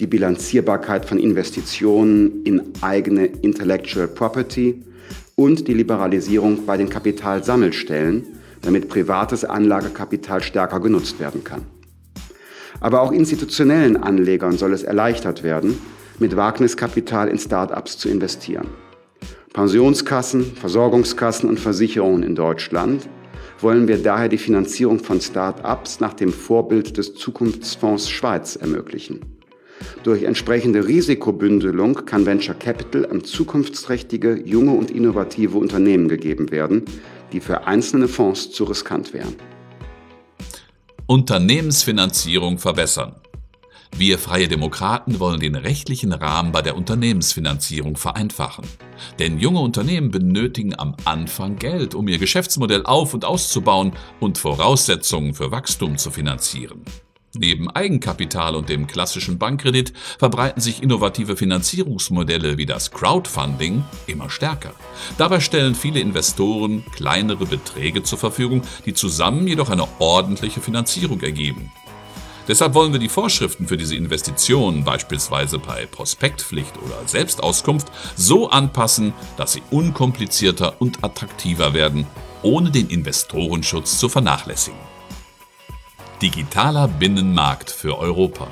die 0.00 0.06
Bilanzierbarkeit 0.06 1.04
von 1.04 1.18
Investitionen 1.18 2.42
in 2.44 2.72
eigene 2.80 3.26
Intellectual 3.26 4.08
Property 4.08 4.82
und 5.36 5.68
die 5.68 5.74
Liberalisierung 5.74 6.66
bei 6.66 6.76
den 6.76 6.88
Kapitalsammelstellen, 6.88 8.26
damit 8.62 8.88
privates 8.88 9.44
Anlagekapital 9.44 10.42
stärker 10.42 10.80
genutzt 10.80 11.20
werden 11.20 11.44
kann. 11.44 11.62
Aber 12.80 13.02
auch 13.02 13.12
institutionellen 13.12 13.96
Anlegern 13.96 14.56
soll 14.56 14.72
es 14.72 14.82
erleichtert 14.82 15.42
werden, 15.42 15.78
mit 16.18 16.36
Wagniskapital 16.36 17.28
in 17.28 17.38
Start-ups 17.38 17.98
zu 17.98 18.08
investieren. 18.08 18.68
Pensionskassen, 19.52 20.44
Versorgungskassen 20.44 21.48
und 21.48 21.58
Versicherungen 21.58 22.22
in 22.22 22.34
Deutschland 22.34 23.08
wollen 23.62 23.88
wir 23.88 24.02
daher 24.02 24.28
die 24.28 24.38
Finanzierung 24.38 24.98
von 24.98 25.20
Start-ups 25.20 26.00
nach 26.00 26.14
dem 26.14 26.32
Vorbild 26.32 26.96
des 26.96 27.14
Zukunftsfonds 27.14 28.10
Schweiz 28.10 28.56
ermöglichen. 28.56 29.20
Durch 30.02 30.22
entsprechende 30.24 30.86
Risikobündelung 30.86 32.04
kann 32.06 32.26
Venture 32.26 32.54
Capital 32.54 33.06
an 33.06 33.24
zukunftsträchtige, 33.24 34.42
junge 34.44 34.72
und 34.72 34.90
innovative 34.90 35.58
Unternehmen 35.58 36.08
gegeben 36.08 36.50
werden, 36.50 36.84
die 37.32 37.40
für 37.40 37.66
einzelne 37.66 38.08
Fonds 38.08 38.50
zu 38.50 38.64
riskant 38.64 39.12
wären. 39.14 39.36
Unternehmensfinanzierung 41.06 42.58
verbessern. 42.58 43.19
Wir 43.96 44.18
Freie 44.18 44.48
Demokraten 44.48 45.20
wollen 45.20 45.40
den 45.40 45.54
rechtlichen 45.54 46.12
Rahmen 46.12 46.52
bei 46.52 46.62
der 46.62 46.76
Unternehmensfinanzierung 46.76 47.96
vereinfachen. 47.96 48.64
Denn 49.18 49.38
junge 49.38 49.60
Unternehmen 49.60 50.10
benötigen 50.10 50.78
am 50.78 50.96
Anfang 51.04 51.56
Geld, 51.56 51.94
um 51.94 52.08
ihr 52.08 52.18
Geschäftsmodell 52.18 52.84
auf 52.84 53.12
und 53.12 53.24
auszubauen 53.24 53.92
und 54.20 54.38
Voraussetzungen 54.38 55.34
für 55.34 55.50
Wachstum 55.50 55.98
zu 55.98 56.10
finanzieren. 56.10 56.84
Neben 57.32 57.70
Eigenkapital 57.70 58.56
und 58.56 58.68
dem 58.68 58.88
klassischen 58.88 59.38
Bankkredit 59.38 59.92
verbreiten 60.18 60.60
sich 60.60 60.82
innovative 60.82 61.36
Finanzierungsmodelle 61.36 62.58
wie 62.58 62.66
das 62.66 62.90
Crowdfunding 62.90 63.84
immer 64.08 64.30
stärker. 64.30 64.72
Dabei 65.16 65.38
stellen 65.38 65.76
viele 65.76 66.00
Investoren 66.00 66.84
kleinere 66.92 67.46
Beträge 67.46 68.02
zur 68.02 68.18
Verfügung, 68.18 68.62
die 68.84 68.94
zusammen 68.94 69.46
jedoch 69.46 69.70
eine 69.70 69.86
ordentliche 70.00 70.60
Finanzierung 70.60 71.20
ergeben. 71.20 71.70
Deshalb 72.50 72.74
wollen 72.74 72.90
wir 72.90 72.98
die 72.98 73.08
Vorschriften 73.08 73.68
für 73.68 73.76
diese 73.76 73.94
Investitionen, 73.94 74.82
beispielsweise 74.82 75.60
bei 75.60 75.86
Prospektpflicht 75.86 76.78
oder 76.78 77.06
Selbstauskunft, 77.06 77.92
so 78.16 78.50
anpassen, 78.50 79.12
dass 79.36 79.52
sie 79.52 79.62
unkomplizierter 79.70 80.74
und 80.80 81.04
attraktiver 81.04 81.74
werden, 81.74 82.08
ohne 82.42 82.72
den 82.72 82.88
Investorenschutz 82.88 84.00
zu 84.00 84.08
vernachlässigen. 84.08 84.80
Digitaler 86.20 86.88
Binnenmarkt 86.88 87.70
für 87.70 87.96
Europa. 87.96 88.48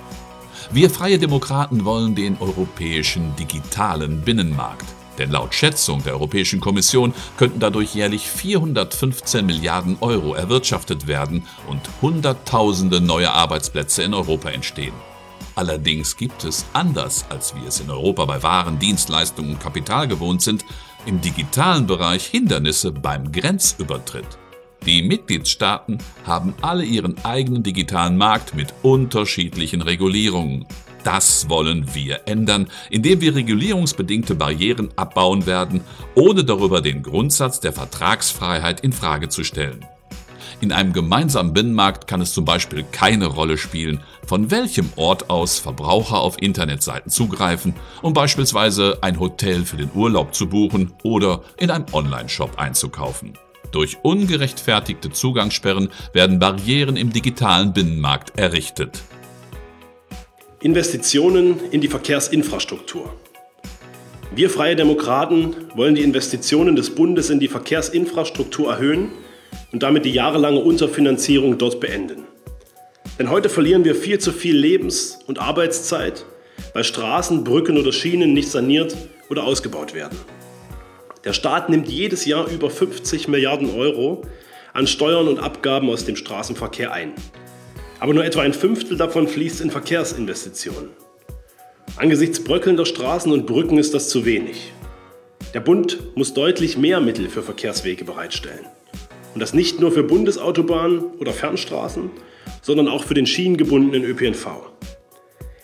Wir 0.70 0.90
Freie 0.90 1.18
Demokraten 1.18 1.84
wollen 1.84 2.14
den 2.14 2.38
europäischen 2.38 3.34
digitalen 3.34 4.20
Binnenmarkt. 4.20 4.86
Denn 5.18 5.30
laut 5.30 5.54
Schätzung 5.54 6.02
der 6.04 6.14
Europäischen 6.14 6.60
Kommission 6.60 7.12
könnten 7.36 7.60
dadurch 7.60 7.94
jährlich 7.94 8.28
415 8.28 9.44
Milliarden 9.44 9.98
Euro 10.00 10.34
erwirtschaftet 10.34 11.06
werden 11.06 11.44
und 11.68 11.80
Hunderttausende 12.00 13.00
neue 13.00 13.32
Arbeitsplätze 13.32 14.02
in 14.04 14.14
Europa 14.14 14.50
entstehen. 14.50 14.94
Allerdings 15.54 16.16
gibt 16.16 16.44
es, 16.44 16.64
anders 16.72 17.24
als 17.30 17.54
wir 17.56 17.66
es 17.66 17.80
in 17.80 17.90
Europa 17.90 18.24
bei 18.26 18.42
Waren, 18.44 18.78
Dienstleistungen 18.78 19.54
und 19.54 19.60
Kapital 19.60 20.06
gewohnt 20.06 20.40
sind, 20.40 20.64
im 21.04 21.20
digitalen 21.20 21.86
Bereich 21.86 22.26
Hindernisse 22.26 22.92
beim 22.92 23.32
Grenzübertritt. 23.32 24.38
Die 24.86 25.02
Mitgliedstaaten 25.02 25.98
haben 26.24 26.54
alle 26.60 26.84
ihren 26.84 27.24
eigenen 27.24 27.64
digitalen 27.64 28.16
Markt 28.16 28.54
mit 28.54 28.72
unterschiedlichen 28.82 29.82
Regulierungen. 29.82 30.64
Das 31.08 31.48
wollen 31.48 31.94
wir 31.94 32.20
ändern, 32.26 32.68
indem 32.90 33.22
wir 33.22 33.34
regulierungsbedingte 33.34 34.34
Barrieren 34.34 34.90
abbauen 34.94 35.46
werden, 35.46 35.80
ohne 36.14 36.44
darüber 36.44 36.82
den 36.82 37.02
Grundsatz 37.02 37.60
der 37.60 37.72
Vertragsfreiheit 37.72 38.80
in 38.80 38.92
Frage 38.92 39.30
zu 39.30 39.42
stellen. 39.42 39.86
In 40.60 40.70
einem 40.70 40.92
gemeinsamen 40.92 41.54
Binnenmarkt 41.54 42.08
kann 42.08 42.20
es 42.20 42.34
zum 42.34 42.44
Beispiel 42.44 42.84
keine 42.92 43.24
Rolle 43.24 43.56
spielen, 43.56 44.00
von 44.26 44.50
welchem 44.50 44.92
Ort 44.96 45.30
aus 45.30 45.58
Verbraucher 45.58 46.20
auf 46.20 46.42
Internetseiten 46.42 47.10
zugreifen, 47.10 47.72
um 48.02 48.12
beispielsweise 48.12 48.98
ein 49.00 49.18
Hotel 49.18 49.64
für 49.64 49.78
den 49.78 49.90
Urlaub 49.94 50.34
zu 50.34 50.46
buchen 50.46 50.92
oder 51.04 51.40
in 51.56 51.70
einem 51.70 51.86
Onlineshop 51.90 52.58
einzukaufen. 52.58 53.32
Durch 53.72 53.96
ungerechtfertigte 54.02 55.10
Zugangssperren 55.10 55.88
werden 56.12 56.38
Barrieren 56.38 56.98
im 56.98 57.14
digitalen 57.14 57.72
Binnenmarkt 57.72 58.38
errichtet. 58.38 59.02
Investitionen 60.60 61.60
in 61.70 61.80
die 61.80 61.86
Verkehrsinfrastruktur. 61.86 63.14
Wir 64.34 64.50
Freie 64.50 64.74
Demokraten 64.74 65.54
wollen 65.76 65.94
die 65.94 66.02
Investitionen 66.02 66.74
des 66.74 66.90
Bundes 66.90 67.30
in 67.30 67.38
die 67.38 67.46
Verkehrsinfrastruktur 67.46 68.72
erhöhen 68.72 69.10
und 69.70 69.84
damit 69.84 70.04
die 70.04 70.10
jahrelange 70.10 70.58
Unterfinanzierung 70.58 71.58
dort 71.58 71.78
beenden. 71.78 72.24
Denn 73.20 73.30
heute 73.30 73.48
verlieren 73.48 73.84
wir 73.84 73.94
viel 73.94 74.18
zu 74.18 74.32
viel 74.32 74.56
Lebens- 74.56 75.20
und 75.28 75.38
Arbeitszeit, 75.38 76.26
weil 76.74 76.82
Straßen, 76.82 77.44
Brücken 77.44 77.78
oder 77.78 77.92
Schienen 77.92 78.32
nicht 78.32 78.48
saniert 78.50 78.96
oder 79.30 79.44
ausgebaut 79.44 79.94
werden. 79.94 80.18
Der 81.24 81.34
Staat 81.34 81.68
nimmt 81.68 81.88
jedes 81.88 82.24
Jahr 82.24 82.48
über 82.48 82.68
50 82.68 83.28
Milliarden 83.28 83.72
Euro 83.76 84.22
an 84.72 84.88
Steuern 84.88 85.28
und 85.28 85.38
Abgaben 85.38 85.88
aus 85.88 86.04
dem 86.04 86.16
Straßenverkehr 86.16 86.92
ein. 86.92 87.12
Aber 88.00 88.14
nur 88.14 88.24
etwa 88.24 88.42
ein 88.42 88.52
Fünftel 88.52 88.96
davon 88.96 89.26
fließt 89.26 89.60
in 89.60 89.70
Verkehrsinvestitionen. 89.70 90.90
Angesichts 91.96 92.44
bröckelnder 92.44 92.86
Straßen 92.86 93.32
und 93.32 93.46
Brücken 93.46 93.78
ist 93.78 93.92
das 93.92 94.08
zu 94.08 94.24
wenig. 94.24 94.72
Der 95.54 95.60
Bund 95.60 95.98
muss 96.14 96.34
deutlich 96.34 96.78
mehr 96.78 97.00
Mittel 97.00 97.28
für 97.28 97.42
Verkehrswege 97.42 98.04
bereitstellen. 98.04 98.66
Und 99.34 99.40
das 99.40 99.54
nicht 99.54 99.80
nur 99.80 99.90
für 99.90 100.04
Bundesautobahnen 100.04 101.00
oder 101.18 101.32
Fernstraßen, 101.32 102.10
sondern 102.62 102.88
auch 102.88 103.04
für 103.04 103.14
den 103.14 103.26
schienengebundenen 103.26 104.04
ÖPNV. 104.04 104.46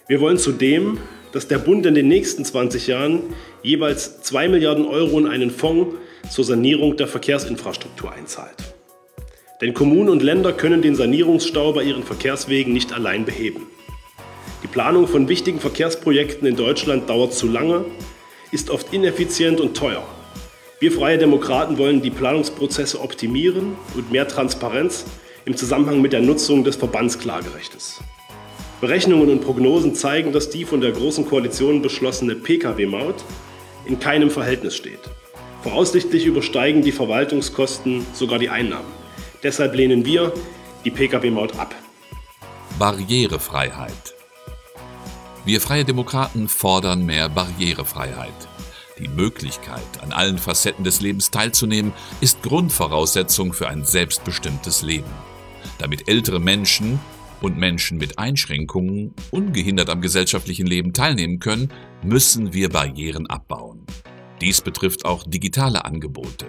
Wir 0.08 0.20
wollen 0.20 0.38
zudem, 0.38 0.98
dass 1.32 1.48
der 1.48 1.58
Bund 1.58 1.86
in 1.86 1.94
den 1.94 2.08
nächsten 2.08 2.44
20 2.44 2.86
Jahren 2.86 3.22
jeweils 3.62 4.22
2 4.22 4.48
Milliarden 4.48 4.86
Euro 4.86 5.18
in 5.18 5.26
einen 5.26 5.50
Fonds 5.50 5.96
zur 6.30 6.44
Sanierung 6.44 6.96
der 6.96 7.06
Verkehrsinfrastruktur 7.06 8.12
einzahlt. 8.12 8.73
Denn 9.60 9.72
Kommunen 9.72 10.08
und 10.08 10.22
Länder 10.22 10.52
können 10.52 10.82
den 10.82 10.96
Sanierungsstau 10.96 11.72
bei 11.72 11.84
ihren 11.84 12.02
Verkehrswegen 12.02 12.72
nicht 12.72 12.92
allein 12.92 13.24
beheben. 13.24 13.66
Die 14.62 14.68
Planung 14.68 15.06
von 15.06 15.28
wichtigen 15.28 15.60
Verkehrsprojekten 15.60 16.48
in 16.48 16.56
Deutschland 16.56 17.08
dauert 17.08 17.34
zu 17.34 17.46
lange, 17.46 17.84
ist 18.50 18.70
oft 18.70 18.92
ineffizient 18.92 19.60
und 19.60 19.76
teuer. 19.76 20.04
Wir 20.80 20.90
Freie 20.90 21.18
Demokraten 21.18 21.78
wollen 21.78 22.02
die 22.02 22.10
Planungsprozesse 22.10 23.00
optimieren 23.00 23.76
und 23.94 24.10
mehr 24.10 24.26
Transparenz 24.26 25.04
im 25.44 25.56
Zusammenhang 25.56 26.00
mit 26.02 26.12
der 26.12 26.20
Nutzung 26.20 26.64
des 26.64 26.76
Verbandsklagerechtes. 26.76 28.00
Berechnungen 28.80 29.30
und 29.30 29.40
Prognosen 29.40 29.94
zeigen, 29.94 30.32
dass 30.32 30.50
die 30.50 30.64
von 30.64 30.80
der 30.80 30.92
Großen 30.92 31.26
Koalition 31.26 31.80
beschlossene 31.80 32.34
Pkw-Maut 32.34 33.24
in 33.86 34.00
keinem 34.00 34.30
Verhältnis 34.30 34.76
steht. 34.76 34.98
Voraussichtlich 35.62 36.26
übersteigen 36.26 36.82
die 36.82 36.92
Verwaltungskosten 36.92 38.04
sogar 38.12 38.38
die 38.38 38.50
Einnahmen. 38.50 39.03
Deshalb 39.44 39.74
lehnen 39.74 40.06
wir 40.06 40.32
die 40.86 40.90
Pkw-Maut 40.90 41.56
ab. 41.58 41.74
Barrierefreiheit. 42.78 44.14
Wir 45.44 45.60
Freie 45.60 45.84
Demokraten 45.84 46.48
fordern 46.48 47.04
mehr 47.04 47.28
Barrierefreiheit. 47.28 48.32
Die 48.98 49.08
Möglichkeit, 49.08 50.02
an 50.02 50.12
allen 50.12 50.38
Facetten 50.38 50.82
des 50.82 51.02
Lebens 51.02 51.30
teilzunehmen, 51.30 51.92
ist 52.22 52.42
Grundvoraussetzung 52.42 53.52
für 53.52 53.68
ein 53.68 53.84
selbstbestimmtes 53.84 54.80
Leben. 54.80 55.10
Damit 55.78 56.08
ältere 56.08 56.40
Menschen 56.40 56.98
und 57.42 57.58
Menschen 57.58 57.98
mit 57.98 58.18
Einschränkungen 58.18 59.12
ungehindert 59.30 59.90
am 59.90 60.00
gesellschaftlichen 60.00 60.66
Leben 60.66 60.94
teilnehmen 60.94 61.38
können, 61.38 61.70
müssen 62.02 62.54
wir 62.54 62.70
Barrieren 62.70 63.26
abbauen. 63.26 63.84
Dies 64.40 64.62
betrifft 64.62 65.04
auch 65.04 65.22
digitale 65.24 65.84
Angebote. 65.84 66.46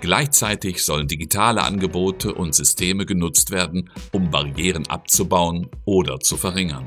Gleichzeitig 0.00 0.84
sollen 0.84 1.08
digitale 1.08 1.62
Angebote 1.62 2.34
und 2.34 2.54
Systeme 2.54 3.06
genutzt 3.06 3.50
werden, 3.50 3.90
um 4.12 4.30
Barrieren 4.30 4.86
abzubauen 4.88 5.68
oder 5.84 6.20
zu 6.20 6.36
verringern. 6.36 6.86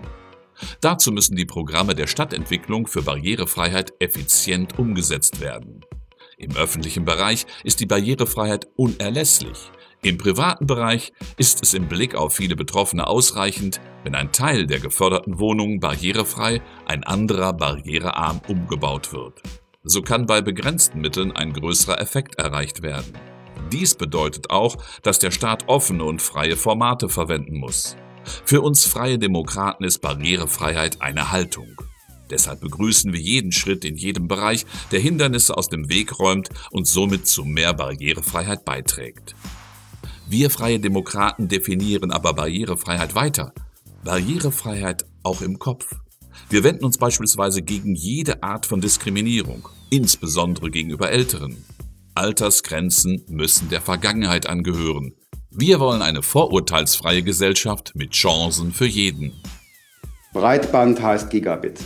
Dazu 0.82 1.12
müssen 1.12 1.36
die 1.36 1.46
Programme 1.46 1.96
der 1.96 2.08
Stadtentwicklung 2.08 2.88
für 2.88 3.02
Barrierefreiheit 3.02 3.94
effizient 4.00 4.78
umgesetzt 4.78 5.40
werden. 5.42 5.86
Im 6.38 6.56
öffentlichen 6.56 7.06
Bereich 7.06 7.46
ist 7.64 7.80
die 7.80 7.86
Barrierefreiheit 7.86 8.68
unerlässlich. 8.76 9.72
Im 10.02 10.18
privaten 10.18 10.66
Bereich 10.66 11.12
ist 11.36 11.62
es 11.62 11.74
im 11.74 11.90
Blick 11.90 12.16
auf 12.16 12.34
viele 12.34 12.56
Betroffene 12.56 13.06
ausreichend, 13.06 13.82
wenn 14.06 14.16
ein 14.16 14.32
Teil 14.32 14.66
der 14.66 14.80
geförderten 14.80 15.40
Wohnungen 15.40 15.82
barrierefrei, 15.82 16.62
ein 16.86 17.04
anderer 17.04 17.52
barrierearm 17.52 18.40
umgebaut 18.48 19.12
wird. 19.12 19.42
So 19.84 20.02
kann 20.02 20.26
bei 20.26 20.42
begrenzten 20.42 21.00
Mitteln 21.00 21.32
ein 21.32 21.54
größerer 21.54 22.02
Effekt 22.02 22.36
erreicht 22.36 22.82
werden. 22.82 23.14
Dies 23.72 23.96
bedeutet 23.96 24.50
auch, 24.50 24.78
dass 25.04 25.20
der 25.20 25.32
Staat 25.32 25.68
offene 25.68 26.04
und 26.04 26.22
freie 26.22 26.58
Formate 26.58 27.08
verwenden 27.08 27.58
muss. 27.58 27.96
Für 28.46 28.62
uns 28.62 28.86
freie 28.86 29.18
Demokraten 29.18 29.84
ist 29.84 30.00
Barrierefreiheit 30.00 31.02
eine 31.02 31.32
Haltung. 31.32 31.82
Deshalb 32.30 32.62
begrüßen 32.62 33.12
wir 33.14 33.20
jeden 33.20 33.52
Schritt 33.52 33.86
in 33.86 33.96
jedem 33.96 34.28
Bereich, 34.28 34.66
der 34.92 35.00
Hindernisse 35.00 35.58
aus 35.58 35.70
dem 35.70 35.90
Weg 35.90 36.20
räumt 36.20 36.50
und 36.72 36.86
somit 36.86 37.28
zu 37.28 37.44
mehr 37.44 37.74
Barrierefreiheit 37.74 38.66
beiträgt. 38.66 39.36
Wir 40.28 40.52
freie 40.52 40.80
Demokraten 40.80 41.48
definieren 41.48 42.12
aber 42.12 42.34
Barrierefreiheit 42.34 43.16
weiter. 43.16 43.54
Barrierefreiheit 44.04 45.06
auch 45.24 45.42
im 45.42 45.58
Kopf. 45.58 45.96
Wir 46.50 46.64
wenden 46.64 46.86
uns 46.86 46.98
beispielsweise 46.98 47.62
gegen 47.62 47.96
jede 47.96 48.44
Art 48.44 48.66
von 48.66 48.82
Diskriminierung, 48.82 49.68
insbesondere 49.90 50.70
gegenüber 50.72 51.12
Älteren. 51.12 51.64
Altersgrenzen 52.16 53.24
müssen 53.30 53.70
der 53.70 53.82
Vergangenheit 53.82 54.48
angehören. 54.48 55.14
Wir 55.52 55.80
wollen 55.80 56.02
eine 56.02 56.22
vorurteilsfreie 56.22 57.24
Gesellschaft 57.24 57.94
mit 57.96 58.12
Chancen 58.12 58.72
für 58.72 58.86
jeden. 58.86 59.34
Breitband 60.34 61.02
heißt 61.02 61.30
Gigabit. 61.30 61.80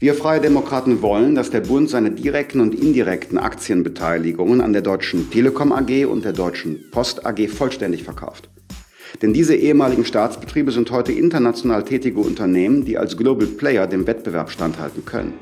Wir 0.00 0.14
Freie 0.14 0.40
Demokraten 0.40 1.02
wollen, 1.02 1.34
dass 1.34 1.50
der 1.50 1.60
Bund 1.60 1.90
seine 1.90 2.10
direkten 2.10 2.60
und 2.60 2.74
indirekten 2.74 3.38
Aktienbeteiligungen 3.38 4.60
an 4.60 4.72
der 4.72 4.82
Deutschen 4.82 5.30
Telekom 5.30 5.72
AG 5.72 6.06
und 6.06 6.24
der 6.24 6.32
Deutschen 6.32 6.90
Post 6.90 7.26
AG 7.26 7.48
vollständig 7.48 8.04
verkauft. 8.04 8.48
Denn 9.22 9.32
diese 9.32 9.54
ehemaligen 9.54 10.04
Staatsbetriebe 10.04 10.70
sind 10.70 10.90
heute 10.90 11.12
international 11.12 11.84
tätige 11.84 12.20
Unternehmen, 12.20 12.84
die 12.84 12.98
als 12.98 13.16
Global 13.16 13.46
Player 13.46 13.86
dem 13.86 14.06
Wettbewerb 14.06 14.50
standhalten 14.50 15.04
können. 15.04 15.34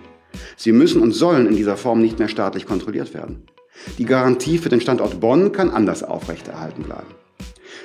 Sie 0.57 0.73
müssen 0.73 1.01
und 1.03 1.13
sollen 1.13 1.47
in 1.47 1.57
dieser 1.57 1.77
Form 1.77 2.01
nicht 2.01 2.19
mehr 2.19 2.29
staatlich 2.29 2.67
kontrolliert 2.67 3.15
werden. 3.15 3.43
Die 3.99 4.05
Garantie 4.05 4.59
für 4.59 4.69
den 4.69 4.81
Standort 4.81 5.21
Bonn 5.21 5.53
kann 5.53 5.71
anders 5.71 6.03
aufrechterhalten 6.03 6.83
bleiben. 6.83 7.15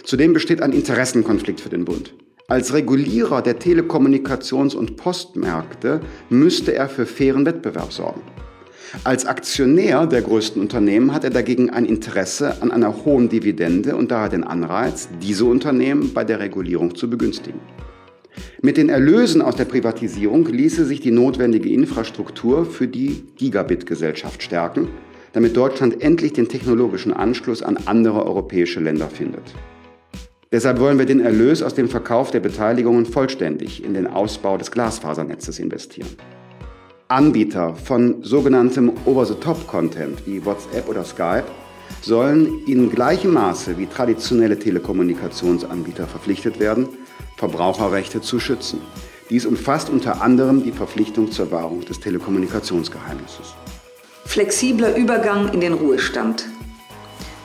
Zudem 0.04 0.34
besteht 0.34 0.62
ein 0.62 0.74
Interessenkonflikt 0.74 1.62
für 1.62 1.70
den 1.70 1.86
Bund. 1.86 2.14
Als 2.48 2.74
Regulierer 2.74 3.42
der 3.42 3.60
Telekommunikations- 3.60 4.76
und 4.76 4.98
Postmärkte 4.98 6.02
müsste 6.30 6.74
er 6.74 6.90
für 6.90 7.06
fairen 7.06 7.46
Wettbewerb 7.46 7.94
sorgen. 7.94 8.22
Als 9.06 9.26
Aktionär 9.26 10.06
der 10.06 10.22
größten 10.22 10.62
Unternehmen 10.62 11.14
hat 11.14 11.24
er 11.24 11.30
dagegen 11.30 11.70
ein 11.70 11.86
Interesse 11.86 12.62
an 12.62 12.72
einer 12.72 13.06
hohen 13.06 13.30
Dividende 13.30 13.96
und 13.96 14.12
daher 14.12 14.28
den 14.28 14.44
Anreiz, 14.44 15.08
diese 15.22 15.46
Unternehmen 15.46 16.14
bei 16.14 16.26
der 16.26 16.40
Regulierung 16.40 16.94
zu 16.94 17.10
begünstigen. 17.10 17.62
Mit 18.62 18.76
den 18.76 18.90
Erlösen 18.90 19.42
aus 19.42 19.56
der 19.56 19.66
Privatisierung 19.66 20.46
ließe 20.46 20.86
sich 20.86 21.00
die 21.00 21.12
notwendige 21.12 21.70
Infrastruktur 21.70 22.66
für 22.66 22.88
die 22.88 23.24
Gigabit-Gesellschaft 23.38 24.44
stärken, 24.44 24.90
damit 25.32 25.56
Deutschland 25.56 26.02
endlich 26.04 26.34
den 26.34 26.50
technologischen 26.50 27.14
Anschluss 27.14 27.64
an 27.64 27.78
andere 27.86 28.26
europäische 28.26 28.82
Länder 28.82 29.08
findet. 29.08 29.54
Deshalb 30.52 30.82
wollen 30.82 31.00
wir 31.00 31.06
den 31.06 31.22
Erlös 31.22 31.64
aus 31.64 31.76
dem 31.76 31.88
Verkauf 31.88 32.32
der 32.32 32.42
Beteiligungen 32.42 33.06
vollständig 33.06 33.86
in 33.86 33.94
den 33.94 34.06
Ausbau 34.06 34.58
des 34.58 34.70
Glasfasernetzes 34.70 35.60
investieren. 35.60 36.10
Anbieter 37.12 37.76
von 37.76 38.24
sogenanntem 38.24 38.94
Over-the-Top-Content 39.04 40.26
wie 40.26 40.46
WhatsApp 40.46 40.88
oder 40.88 41.04
Skype 41.04 41.44
sollen 42.02 42.66
in 42.68 42.90
gleichem 42.90 43.34
Maße 43.34 43.78
wie 43.78 43.86
traditionelle 43.86 44.58
Telekommunikationsanbieter 44.58 46.08
verpflichtet 46.08 46.62
werden, 46.62 46.88
Verbraucherrechte 47.36 48.22
zu 48.22 48.40
schützen. 48.40 48.80
Dies 49.30 49.46
umfasst 49.46 49.90
unter 49.90 50.22
anderem 50.22 50.64
die 50.64 50.72
Verpflichtung 50.72 51.32
zur 51.32 51.52
Wahrung 51.52 51.82
des 51.82 52.00
Telekommunikationsgeheimnisses. 52.00 53.56
Flexibler 54.24 54.96
Übergang 54.96 55.52
in 55.52 55.60
den 55.60 55.74
Ruhestand. 55.74 56.46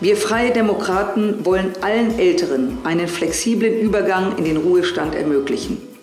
Wir 0.00 0.16
Freie 0.16 0.52
Demokraten 0.52 1.44
wollen 1.44 1.72
allen 1.80 2.16
Älteren 2.20 2.78
einen 2.84 3.08
flexiblen 3.08 3.80
Übergang 3.80 4.38
in 4.38 4.44
den 4.44 4.58
Ruhestand 4.58 5.16
ermöglichen. 5.16 5.95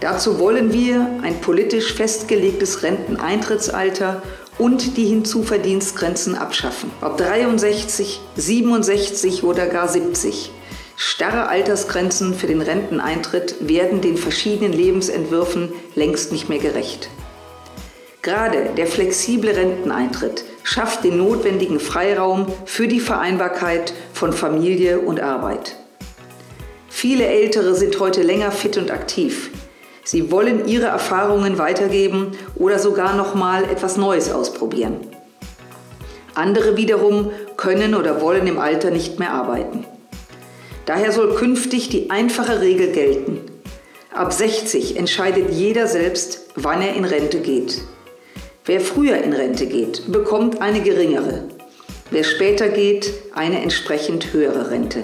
Dazu 0.00 0.38
wollen 0.38 0.72
wir 0.72 1.20
ein 1.22 1.40
politisch 1.40 1.92
festgelegtes 1.94 2.82
Renteneintrittsalter 2.82 4.22
und 4.56 4.96
die 4.96 5.06
Hinzuverdienstgrenzen 5.06 6.36
abschaffen. 6.36 6.90
Ob 7.00 7.16
63, 7.16 8.20
67 8.36 9.42
oder 9.42 9.66
gar 9.66 9.88
70. 9.88 10.52
Starre 10.96 11.48
Altersgrenzen 11.48 12.34
für 12.34 12.46
den 12.46 12.60
Renteneintritt 12.60 13.56
werden 13.60 14.00
den 14.00 14.16
verschiedenen 14.16 14.72
Lebensentwürfen 14.72 15.72
längst 15.94 16.32
nicht 16.32 16.48
mehr 16.48 16.58
gerecht. 16.58 17.08
Gerade 18.22 18.70
der 18.76 18.86
flexible 18.86 19.50
Renteneintritt 19.50 20.44
schafft 20.64 21.04
den 21.04 21.16
notwendigen 21.16 21.80
Freiraum 21.80 22.46
für 22.66 22.88
die 22.88 23.00
Vereinbarkeit 23.00 23.94
von 24.12 24.32
Familie 24.32 24.98
und 24.98 25.20
Arbeit. 25.20 25.76
Viele 26.88 27.26
Ältere 27.26 27.74
sind 27.74 28.00
heute 28.00 28.22
länger 28.22 28.50
fit 28.50 28.76
und 28.76 28.90
aktiv. 28.90 29.50
Sie 30.10 30.30
wollen 30.30 30.66
ihre 30.66 30.86
Erfahrungen 30.86 31.58
weitergeben 31.58 32.30
oder 32.56 32.78
sogar 32.78 33.14
noch 33.14 33.34
mal 33.34 33.64
etwas 33.64 33.98
Neues 33.98 34.32
ausprobieren. 34.32 35.00
Andere 36.34 36.78
wiederum 36.78 37.30
können 37.58 37.94
oder 37.94 38.22
wollen 38.22 38.46
im 38.46 38.58
Alter 38.58 38.90
nicht 38.90 39.18
mehr 39.18 39.34
arbeiten. 39.34 39.84
Daher 40.86 41.12
soll 41.12 41.34
künftig 41.34 41.90
die 41.90 42.08
einfache 42.08 42.62
Regel 42.62 42.92
gelten. 42.92 43.42
Ab 44.10 44.32
60 44.32 44.96
entscheidet 44.96 45.50
jeder 45.50 45.86
selbst, 45.86 46.46
wann 46.54 46.80
er 46.80 46.94
in 46.94 47.04
Rente 47.04 47.40
geht. 47.40 47.82
Wer 48.64 48.80
früher 48.80 49.18
in 49.18 49.34
Rente 49.34 49.66
geht, 49.66 50.10
bekommt 50.10 50.62
eine 50.62 50.80
geringere. 50.80 51.48
Wer 52.10 52.24
später 52.24 52.70
geht, 52.70 53.12
eine 53.34 53.60
entsprechend 53.60 54.32
höhere 54.32 54.70
Rente. 54.70 55.02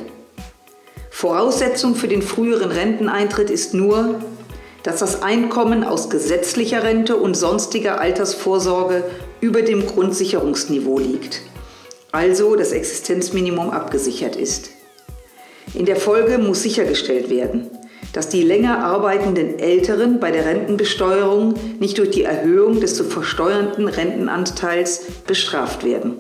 Voraussetzung 1.11 1.95
für 1.95 2.09
den 2.09 2.23
früheren 2.23 2.71
Renteneintritt 2.71 3.51
ist 3.51 3.75
nur, 3.75 4.23
dass 4.85 5.01
das 5.01 5.23
Einkommen 5.23 5.83
aus 5.83 6.11
gesetzlicher 6.11 6.85
Rente 6.85 7.17
und 7.17 7.35
sonstiger 7.35 8.01
Altersvorsorge 8.01 9.03
über 9.41 9.63
dem 9.63 9.87
Grundsicherungsniveau 9.87 10.99
liegt, 10.99 11.41
also 12.13 12.55
das 12.55 12.71
Existenzminimum 12.71 13.71
abgesichert 13.71 14.37
ist. 14.37 14.71
In 15.73 15.87
der 15.87 15.97
Folge 15.97 16.39
muss 16.39 16.63
sichergestellt 16.63 17.31
werden, 17.31 17.71
dass 18.13 18.29
die 18.29 18.43
länger 18.43 18.85
arbeitenden 18.85 19.59
Älteren 19.59 20.21
bei 20.21 20.31
der 20.31 20.45
Rentenbesteuerung 20.45 21.55
nicht 21.81 21.97
durch 21.97 22.11
die 22.11 22.23
Erhöhung 22.23 22.79
des 22.81 22.95
zu 22.95 23.05
versteuernden 23.05 23.89
Rentenanteils 23.89 25.01
bestraft 25.27 25.83
werden. 25.85 26.19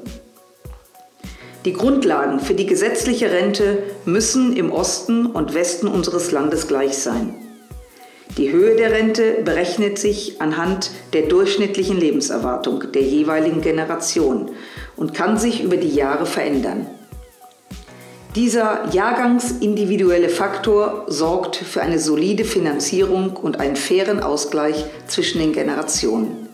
Die 1.66 1.74
Grundlagen 1.74 2.40
für 2.40 2.54
die 2.54 2.66
gesetzliche 2.66 3.30
Rente 3.30 3.82
müssen 4.06 4.56
im 4.56 4.72
Osten 4.72 5.26
und 5.26 5.54
Westen 5.54 5.86
unseres 5.86 6.32
Landes 6.32 6.66
gleich 6.66 6.96
sein. 6.96 7.34
Die 8.36 8.50
Höhe 8.50 8.74
der 8.76 8.90
Rente 8.90 9.42
berechnet 9.44 9.98
sich 9.98 10.40
anhand 10.40 10.90
der 11.12 11.22
durchschnittlichen 11.22 11.98
Lebenserwartung 11.98 12.90
der 12.92 13.02
jeweiligen 13.02 13.60
Generation 13.60 14.50
und 14.96 15.14
kann 15.14 15.38
sich 15.38 15.62
über 15.62 15.76
die 15.76 15.94
Jahre 15.94 16.26
verändern. 16.26 16.86
Dieser 18.34 18.88
jahrgangsindividuelle 18.90 20.28
Faktor 20.28 21.04
sorgt 21.06 21.54
für 21.54 21.82
eine 21.82 22.00
solide 22.00 22.44
Finanzierung 22.44 23.36
und 23.36 23.60
einen 23.60 23.76
fairen 23.76 24.20
Ausgleich 24.20 24.84
zwischen 25.06 25.38
den 25.38 25.52
Generationen. 25.52 26.48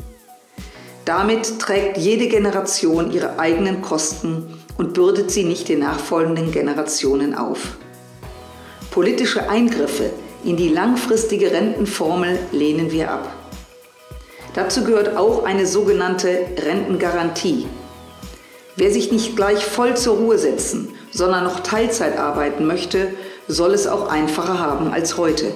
Damit 1.06 1.58
trägt 1.58 1.96
jede 1.96 2.28
Generation 2.28 3.10
ihre 3.10 3.38
eigenen 3.38 3.80
Kosten 3.80 4.58
und 4.76 4.92
bürdet 4.92 5.30
sie 5.30 5.44
nicht 5.44 5.70
den 5.70 5.78
nachfolgenden 5.78 6.52
Generationen 6.52 7.34
auf. 7.34 7.78
Politische 8.90 9.48
Eingriffe 9.48 10.10
in 10.44 10.56
die 10.56 10.68
langfristige 10.68 11.52
Rentenformel 11.52 12.38
lehnen 12.52 12.90
wir 12.92 13.10
ab. 13.10 13.32
Dazu 14.54 14.84
gehört 14.84 15.16
auch 15.16 15.44
eine 15.44 15.66
sogenannte 15.66 16.46
Rentengarantie. 16.58 17.66
Wer 18.76 18.90
sich 18.90 19.12
nicht 19.12 19.36
gleich 19.36 19.64
voll 19.64 19.96
zur 19.96 20.16
Ruhe 20.16 20.38
setzen, 20.38 20.94
sondern 21.10 21.44
noch 21.44 21.60
Teilzeit 21.60 22.18
arbeiten 22.18 22.66
möchte, 22.66 23.08
soll 23.46 23.74
es 23.74 23.86
auch 23.86 24.08
einfacher 24.08 24.58
haben 24.58 24.92
als 24.92 25.16
heute. 25.16 25.52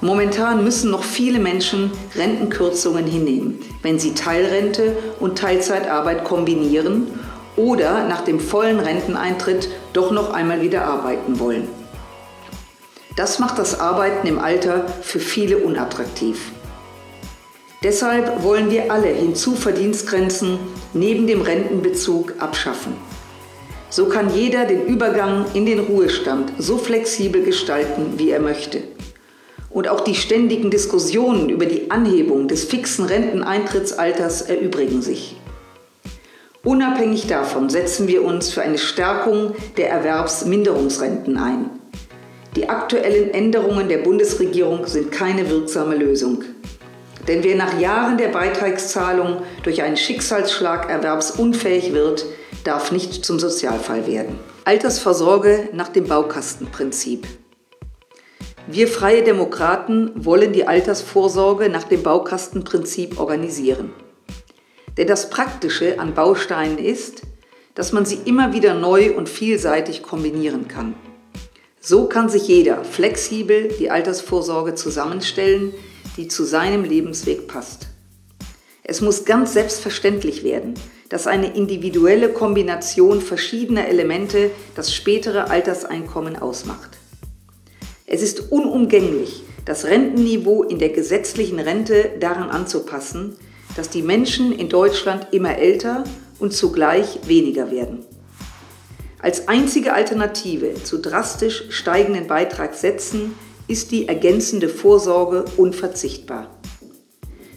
Momentan 0.00 0.64
müssen 0.64 0.90
noch 0.90 1.04
viele 1.04 1.38
Menschen 1.38 1.92
Rentenkürzungen 2.16 3.06
hinnehmen, 3.06 3.60
wenn 3.82 4.00
sie 4.00 4.14
Teilrente 4.14 4.96
und 5.20 5.38
Teilzeitarbeit 5.38 6.24
kombinieren 6.24 7.06
oder 7.56 8.08
nach 8.08 8.22
dem 8.22 8.40
vollen 8.40 8.80
Renteneintritt 8.80 9.68
doch 9.92 10.10
noch 10.10 10.32
einmal 10.32 10.60
wieder 10.62 10.84
arbeiten 10.86 11.38
wollen. 11.38 11.81
Das 13.16 13.38
macht 13.38 13.58
das 13.58 13.78
Arbeiten 13.78 14.26
im 14.26 14.38
Alter 14.38 14.86
für 15.02 15.18
viele 15.20 15.58
unattraktiv. 15.58 16.50
Deshalb 17.82 18.42
wollen 18.42 18.70
wir 18.70 18.90
alle 18.90 19.08
Hinzuverdienstgrenzen 19.08 20.58
neben 20.94 21.26
dem 21.26 21.42
Rentenbezug 21.42 22.34
abschaffen. 22.38 22.94
So 23.90 24.06
kann 24.06 24.34
jeder 24.34 24.64
den 24.64 24.86
Übergang 24.86 25.44
in 25.52 25.66
den 25.66 25.80
Ruhestand 25.80 26.52
so 26.58 26.78
flexibel 26.78 27.42
gestalten, 27.42 28.14
wie 28.16 28.30
er 28.30 28.40
möchte. 28.40 28.82
Und 29.68 29.88
auch 29.88 30.00
die 30.00 30.14
ständigen 30.14 30.70
Diskussionen 30.70 31.50
über 31.50 31.66
die 31.66 31.90
Anhebung 31.90 32.48
des 32.48 32.64
fixen 32.64 33.04
Renteneintrittsalters 33.04 34.42
erübrigen 34.42 35.02
sich. 35.02 35.36
Unabhängig 36.64 37.26
davon 37.26 37.68
setzen 37.68 38.06
wir 38.06 38.24
uns 38.24 38.50
für 38.50 38.62
eine 38.62 38.78
Stärkung 38.78 39.54
der 39.76 39.90
Erwerbsminderungsrenten 39.90 41.36
ein. 41.36 41.81
Die 42.54 42.68
aktuellen 42.68 43.32
Änderungen 43.32 43.88
der 43.88 43.98
Bundesregierung 43.98 44.86
sind 44.86 45.10
keine 45.10 45.48
wirksame 45.48 45.96
Lösung. 45.96 46.44
Denn 47.26 47.42
wer 47.42 47.56
nach 47.56 47.80
Jahren 47.80 48.18
der 48.18 48.28
Beitragszahlung 48.28 49.38
durch 49.62 49.82
einen 49.82 49.96
Schicksalsschlag 49.96 50.90
erwerbsunfähig 50.90 51.94
wird, 51.94 52.26
darf 52.64 52.92
nicht 52.92 53.24
zum 53.24 53.38
Sozialfall 53.38 54.06
werden. 54.06 54.38
Altersvorsorge 54.64 55.70
nach 55.72 55.88
dem 55.88 56.04
Baukastenprinzip. 56.04 57.26
Wir 58.66 58.86
freie 58.86 59.22
Demokraten 59.22 60.12
wollen 60.14 60.52
die 60.52 60.66
Altersvorsorge 60.66 61.70
nach 61.70 61.84
dem 61.84 62.02
Baukastenprinzip 62.02 63.18
organisieren. 63.18 63.92
Denn 64.98 65.08
das 65.08 65.30
Praktische 65.30 65.98
an 65.98 66.14
Bausteinen 66.14 66.78
ist, 66.78 67.22
dass 67.74 67.92
man 67.92 68.04
sie 68.04 68.18
immer 68.26 68.52
wieder 68.52 68.74
neu 68.74 69.16
und 69.16 69.28
vielseitig 69.28 70.02
kombinieren 70.02 70.68
kann. 70.68 70.94
So 71.84 72.06
kann 72.06 72.28
sich 72.28 72.46
jeder 72.46 72.84
flexibel 72.84 73.66
die 73.76 73.90
Altersvorsorge 73.90 74.76
zusammenstellen, 74.76 75.74
die 76.16 76.28
zu 76.28 76.44
seinem 76.44 76.84
Lebensweg 76.84 77.48
passt. 77.48 77.88
Es 78.84 79.00
muss 79.00 79.24
ganz 79.24 79.52
selbstverständlich 79.52 80.44
werden, 80.44 80.74
dass 81.08 81.26
eine 81.26 81.56
individuelle 81.56 82.28
Kombination 82.28 83.20
verschiedener 83.20 83.88
Elemente 83.88 84.52
das 84.76 84.94
spätere 84.94 85.50
Alterseinkommen 85.50 86.36
ausmacht. 86.36 86.98
Es 88.06 88.22
ist 88.22 88.52
unumgänglich, 88.52 89.42
das 89.64 89.84
Rentenniveau 89.84 90.62
in 90.62 90.78
der 90.78 90.90
gesetzlichen 90.90 91.58
Rente 91.58 92.12
daran 92.20 92.50
anzupassen, 92.50 93.36
dass 93.74 93.88
die 93.88 94.02
Menschen 94.02 94.52
in 94.52 94.68
Deutschland 94.68 95.28
immer 95.32 95.58
älter 95.58 96.04
und 96.38 96.52
zugleich 96.52 97.26
weniger 97.26 97.72
werden. 97.72 98.04
Als 99.22 99.46
einzige 99.46 99.94
Alternative 99.94 100.74
zu 100.82 100.98
drastisch 100.98 101.66
steigenden 101.70 102.26
Beitragssätzen 102.26 103.36
ist 103.68 103.92
die 103.92 104.08
ergänzende 104.08 104.68
Vorsorge 104.68 105.44
unverzichtbar. 105.56 106.50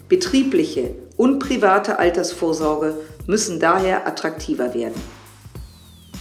Betriebliche 0.08 0.94
und 1.16 1.40
private 1.40 1.98
Altersvorsorge 1.98 2.94
müssen 3.26 3.58
daher 3.58 4.06
attraktiver 4.06 4.74
werden. 4.74 4.94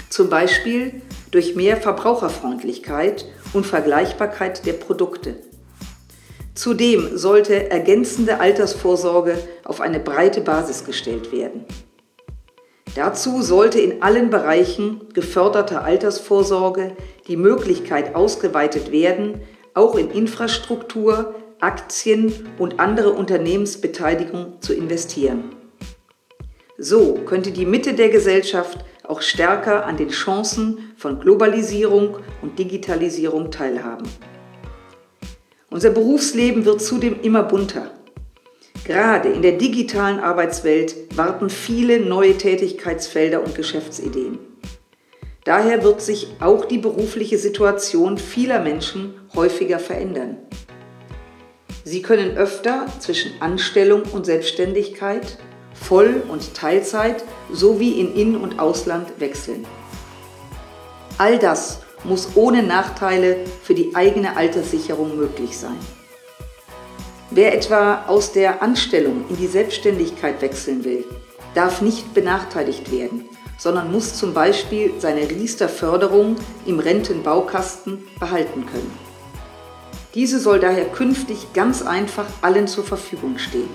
Zum 0.09 0.31
Beispiel 0.31 1.03
durch 1.29 1.55
mehr 1.55 1.77
Verbraucherfreundlichkeit 1.77 3.25
und 3.53 3.67
Vergleichbarkeit 3.67 4.65
der 4.65 4.73
Produkte. 4.73 5.35
Zudem 6.55 7.19
sollte 7.19 7.69
ergänzende 7.69 8.39
Altersvorsorge 8.39 9.37
auf 9.63 9.79
eine 9.79 9.99
breite 9.99 10.41
Basis 10.41 10.85
gestellt 10.85 11.31
werden. 11.31 11.65
Dazu 12.93 13.41
sollte 13.41 13.79
in 13.79 14.01
allen 14.03 14.29
Bereichen 14.29 15.09
geförderter 15.13 15.83
Altersvorsorge 15.83 16.95
die 17.27 17.35
Möglichkeit 17.35 18.15
ausgeweitet 18.15 18.91
werden, 18.91 19.41
auch 19.73 19.95
in 19.95 20.11
Infrastruktur, 20.11 21.35
Aktien 21.59 22.49
und 22.59 22.79
andere 22.79 23.11
Unternehmensbeteiligung 23.11 24.61
zu 24.61 24.73
investieren. 24.73 25.55
So 26.77 27.15
könnte 27.25 27.51
die 27.51 27.65
Mitte 27.65 27.93
der 27.93 28.09
Gesellschaft 28.09 28.83
auch 29.03 29.21
stärker 29.21 29.85
an 29.85 29.97
den 29.97 30.09
Chancen 30.09 30.93
von 30.97 31.19
Globalisierung 31.19 32.17
und 32.41 32.59
Digitalisierung 32.59 33.51
teilhaben. 33.51 34.07
Unser 35.69 35.89
Berufsleben 35.89 36.65
wird 36.65 36.81
zudem 36.81 37.21
immer 37.21 37.43
bunter. 37.43 37.91
Gerade 38.85 39.29
in 39.29 39.41
der 39.41 39.53
digitalen 39.53 40.19
Arbeitswelt 40.19 41.17
warten 41.17 41.49
viele 41.49 41.99
neue 41.99 42.37
Tätigkeitsfelder 42.37 43.43
und 43.43 43.55
Geschäftsideen. 43.55 44.37
Daher 45.43 45.83
wird 45.83 46.01
sich 46.01 46.27
auch 46.39 46.65
die 46.65 46.77
berufliche 46.77 47.39
Situation 47.39 48.17
vieler 48.19 48.59
Menschen 48.59 49.15
häufiger 49.35 49.79
verändern. 49.79 50.37
Sie 51.83 52.01
können 52.03 52.37
öfter 52.37 52.85
zwischen 52.99 53.31
Anstellung 53.41 54.03
und 54.11 54.25
Selbstständigkeit, 54.25 55.39
Voll- 55.73 56.23
und 56.27 56.53
Teilzeit 56.53 57.23
sowie 57.51 57.99
in 57.99 58.15
In- 58.15 58.37
und 58.37 58.59
Ausland 58.59 59.19
wechseln. 59.19 59.65
All 61.17 61.37
das 61.37 61.81
muss 62.03 62.29
ohne 62.35 62.63
Nachteile 62.63 63.37
für 63.63 63.73
die 63.73 63.95
eigene 63.95 64.37
Alterssicherung 64.37 65.17
möglich 65.17 65.57
sein. 65.57 65.77
Wer 67.31 67.55
etwa 67.55 68.03
aus 68.07 68.33
der 68.33 68.61
Anstellung 68.61 69.25
in 69.29 69.37
die 69.37 69.47
Selbstständigkeit 69.47 70.41
wechseln 70.43 70.83
will, 70.83 71.03
darf 71.55 71.81
nicht 71.81 72.13
benachteiligt 72.13 72.91
werden, 72.91 73.25
sondern 73.57 73.91
muss 73.91 74.13
zum 74.13 74.33
Beispiel 74.33 74.93
seine 74.99 75.29
Riester-Förderung 75.29 76.35
im 76.67 76.79
Rentenbaukasten 76.79 78.03
behalten 78.19 78.67
können. 78.67 78.91
Diese 80.13 80.39
soll 80.39 80.59
daher 80.59 80.85
künftig 80.85 81.51
ganz 81.53 81.81
einfach 81.81 82.25
allen 82.41 82.67
zur 82.67 82.83
Verfügung 82.83 83.39
stehen. 83.39 83.69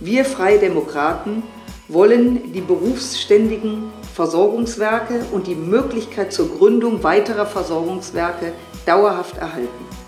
Wir 0.00 0.24
Freie 0.24 0.58
Demokraten 0.58 1.44
wollen 1.88 2.52
die 2.52 2.60
berufsständigen 2.60 3.90
Versorgungswerke 4.14 5.24
und 5.32 5.46
die 5.46 5.54
Möglichkeit 5.54 6.32
zur 6.32 6.48
Gründung 6.48 7.02
weiterer 7.02 7.46
Versorgungswerke 7.46 8.52
dauerhaft 8.84 9.38
erhalten. 9.38 10.03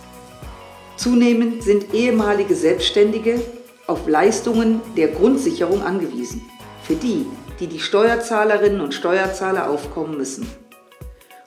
Zunehmend 0.96 1.62
sind 1.62 1.92
ehemalige 1.92 2.54
Selbstständige 2.54 3.40
auf 3.86 4.08
Leistungen 4.08 4.80
der 4.96 5.08
Grundsicherung 5.08 5.82
angewiesen, 5.82 6.42
für 6.82 6.94
die, 6.94 7.26
die 7.60 7.66
die 7.66 7.80
Steuerzahlerinnen 7.80 8.80
und 8.80 8.94
Steuerzahler 8.94 9.70
aufkommen 9.70 10.16
müssen. 10.16 10.46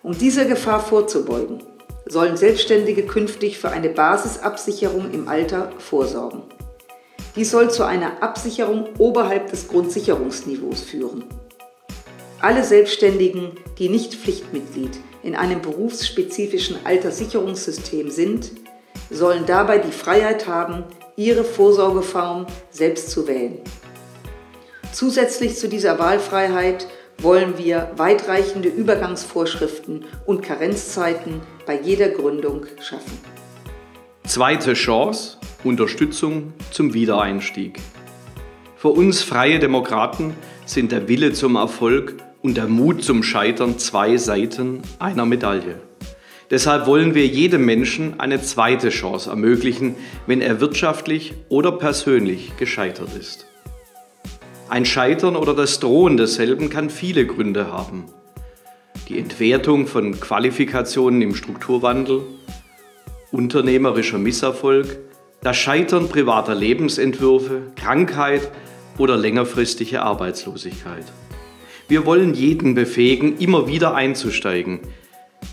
Um 0.03 0.17
dieser 0.17 0.45
Gefahr 0.45 0.79
vorzubeugen, 0.79 1.63
sollen 2.05 2.37
Selbstständige 2.37 3.03
künftig 3.03 3.57
für 3.57 3.69
eine 3.69 3.89
Basisabsicherung 3.89 5.11
im 5.11 5.27
Alter 5.27 5.71
vorsorgen. 5.77 6.43
Dies 7.35 7.51
soll 7.51 7.69
zu 7.69 7.83
einer 7.83 8.23
Absicherung 8.23 8.89
oberhalb 8.97 9.51
des 9.51 9.67
Grundsicherungsniveaus 9.67 10.81
führen. 10.81 11.23
Alle 12.41 12.63
Selbstständigen, 12.63 13.51
die 13.77 13.89
nicht 13.89 14.15
Pflichtmitglied 14.15 14.97
in 15.23 15.35
einem 15.35 15.61
berufsspezifischen 15.61 16.77
Alterssicherungssystem 16.85 18.09
sind, 18.09 18.51
sollen 19.09 19.45
dabei 19.45 19.79
die 19.79 19.91
Freiheit 19.91 20.47
haben, 20.47 20.83
ihre 21.15 21.43
Vorsorgeform 21.43 22.47
selbst 22.71 23.11
zu 23.11 23.27
wählen. 23.27 23.59
Zusätzlich 24.91 25.55
zu 25.55 25.67
dieser 25.67 25.99
Wahlfreiheit 25.99 26.87
wollen 27.19 27.57
wir 27.57 27.91
weitreichende 27.97 28.69
Übergangsvorschriften 28.69 30.05
und 30.25 30.41
Karenzzeiten 30.41 31.41
bei 31.65 31.79
jeder 31.79 32.09
Gründung 32.09 32.65
schaffen. 32.81 33.19
Zweite 34.25 34.73
Chance, 34.73 35.37
Unterstützung 35.63 36.53
zum 36.71 36.93
Wiedereinstieg. 36.93 37.79
Für 38.77 38.89
uns 38.89 39.21
freie 39.21 39.59
Demokraten 39.59 40.33
sind 40.65 40.91
der 40.91 41.07
Wille 41.09 41.33
zum 41.33 41.55
Erfolg 41.55 42.15
und 42.41 42.55
der 42.55 42.67
Mut 42.67 43.03
zum 43.03 43.23
Scheitern 43.23 43.77
zwei 43.77 44.15
Seiten 44.17 44.81
einer 44.99 45.25
Medaille. 45.25 45.81
Deshalb 46.49 46.87
wollen 46.87 47.13
wir 47.13 47.27
jedem 47.27 47.65
Menschen 47.65 48.19
eine 48.19 48.41
zweite 48.41 48.89
Chance 48.89 49.29
ermöglichen, 49.29 49.95
wenn 50.25 50.41
er 50.41 50.59
wirtschaftlich 50.59 51.33
oder 51.47 51.71
persönlich 51.71 52.57
gescheitert 52.57 53.15
ist. 53.19 53.45
Ein 54.67 54.85
Scheitern 54.85 55.35
oder 55.35 55.53
das 55.53 55.79
Drohen 55.79 56.17
desselben 56.17 56.69
kann 56.69 56.89
viele 56.89 57.25
Gründe 57.25 57.71
haben. 57.71 58.05
Die 59.07 59.17
Entwertung 59.17 59.87
von 59.87 60.19
Qualifikationen 60.19 61.21
im 61.21 61.35
Strukturwandel, 61.35 62.21
unternehmerischer 63.31 64.17
Misserfolg, 64.17 64.99
das 65.41 65.57
Scheitern 65.57 66.09
privater 66.09 66.53
Lebensentwürfe, 66.53 67.61
Krankheit 67.75 68.51
oder 68.97 69.17
längerfristige 69.17 70.01
Arbeitslosigkeit. 70.01 71.05
Wir 71.87 72.05
wollen 72.05 72.33
jeden 72.33 72.75
befähigen, 72.75 73.37
immer 73.37 73.67
wieder 73.67 73.95
einzusteigen. 73.95 74.79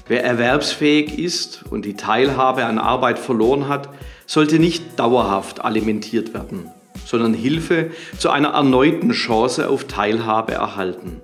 Wer 0.09 0.25
erwerbsfähig 0.25 1.19
ist 1.19 1.65
und 1.69 1.85
die 1.85 1.95
Teilhabe 1.95 2.65
an 2.65 2.79
Arbeit 2.79 3.19
verloren 3.19 3.69
hat, 3.69 3.89
sollte 4.27 4.59
nicht 4.59 4.99
dauerhaft 4.99 5.65
alimentiert 5.65 6.35
werden 6.35 6.71
sondern 7.07 7.35
Hilfe 7.35 7.91
zu 8.19 8.31
einer 8.31 8.51
erneuten 8.51 9.13
Chance 9.13 9.69
auf 9.69 9.85
Teilhabe 9.85 10.53
erhalten. 10.53 11.21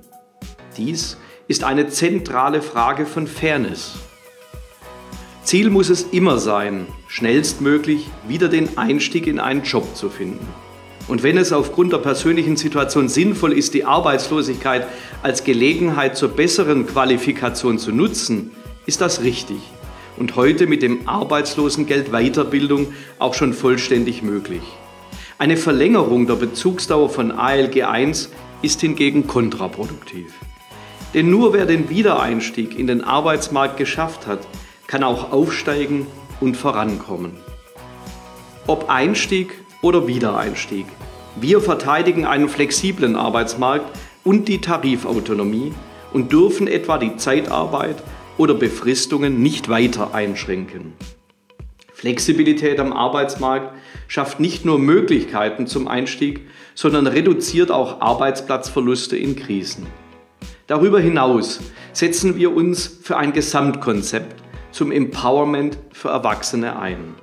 Dies 0.76 1.18
ist 1.48 1.64
eine 1.64 1.88
zentrale 1.88 2.62
Frage 2.62 3.04
von 3.04 3.26
Fairness. 3.26 3.96
Ziel 5.42 5.70
muss 5.70 5.90
es 5.90 6.04
immer 6.04 6.38
sein, 6.38 6.86
schnellstmöglich 7.08 8.08
wieder 8.28 8.48
den 8.48 8.78
Einstieg 8.78 9.26
in 9.26 9.40
einen 9.40 9.64
Job 9.64 9.96
zu 9.96 10.08
finden. 10.08 10.46
Und 11.09 11.22
wenn 11.22 11.36
es 11.36 11.53
aufgrund 11.53 11.92
der 11.92 11.98
persönlichen 11.98 12.57
Situation 12.57 13.09
sinnvoll 13.09 13.53
ist, 13.53 13.74
die 13.74 13.84
Arbeitslosigkeit 13.84 14.86
als 15.22 15.44
Gelegenheit 15.44 16.16
zur 16.16 16.28
besseren 16.30 16.86
Qualifikation 16.86 17.78
zu 17.78 17.92
nutzen, 17.92 18.53
ist 18.86 19.00
das 19.00 19.22
richtig 19.22 19.59
und 20.16 20.36
heute 20.36 20.66
mit 20.66 20.82
dem 20.82 21.09
Arbeitslosengeld 21.09 22.11
Weiterbildung 22.11 22.92
auch 23.18 23.34
schon 23.34 23.53
vollständig 23.53 24.22
möglich. 24.22 24.62
Eine 25.38 25.57
Verlängerung 25.57 26.26
der 26.26 26.34
Bezugsdauer 26.34 27.09
von 27.09 27.32
ALG 27.32 27.82
1 27.82 28.30
ist 28.62 28.80
hingegen 28.80 29.26
kontraproduktiv. 29.26 30.32
Denn 31.14 31.30
nur 31.30 31.53
wer 31.53 31.66
den 31.66 31.90
Wiedereinstieg 31.90 32.78
in 32.78 32.86
den 32.86 33.03
Arbeitsmarkt 33.03 33.76
geschafft 33.76 34.26
hat, 34.26 34.46
kann 34.86 35.03
auch 35.03 35.32
aufsteigen 35.32 36.07
und 36.40 36.57
vorankommen. 36.57 37.32
Ob 38.66 38.88
Einstieg 38.88 39.53
oder 39.83 40.07
Wiedereinstieg, 40.07 40.87
wir 41.37 41.61
verteidigen 41.61 42.24
einen 42.24 42.49
flexiblen 42.49 43.16
Arbeitsmarkt 43.16 43.87
und 44.24 44.49
die 44.49 44.61
Tarifautonomie 44.61 45.74
und 46.12 46.33
dürfen 46.33 46.68
etwa 46.68 46.99
die 46.99 47.16
Zeitarbeit 47.16 47.97
oder 48.39 48.55
Befristungen 48.55 49.43
nicht 49.43 49.68
weiter 49.68 50.14
einschränken. 50.14 50.95
Flexibilität 51.93 52.80
am 52.80 52.93
Arbeitsmarkt 52.93 53.74
schafft 54.09 54.41
nicht 54.41 54.64
nur 54.64 54.78
Möglichkeiten 54.78 55.66
zum 55.66 55.87
Einstieg, 55.87 56.41
sondern 56.74 57.07
reduziert 57.07 57.70
auch 57.70 58.01
Arbeitsplatzverluste 58.01 59.16
in 59.16 59.37
Krisen. 59.37 59.87
Darüber 60.66 61.01
hinaus 61.01 61.61
setzen 61.93 62.37
wir 62.37 62.55
uns 62.55 62.87
für 63.03 63.16
ein 63.16 63.33
Gesamtkonzept 63.33 64.43
zum 64.70 64.91
Empowerment 64.91 65.78
für 65.93 66.09
Erwachsene 66.09 66.78
ein. 66.78 67.14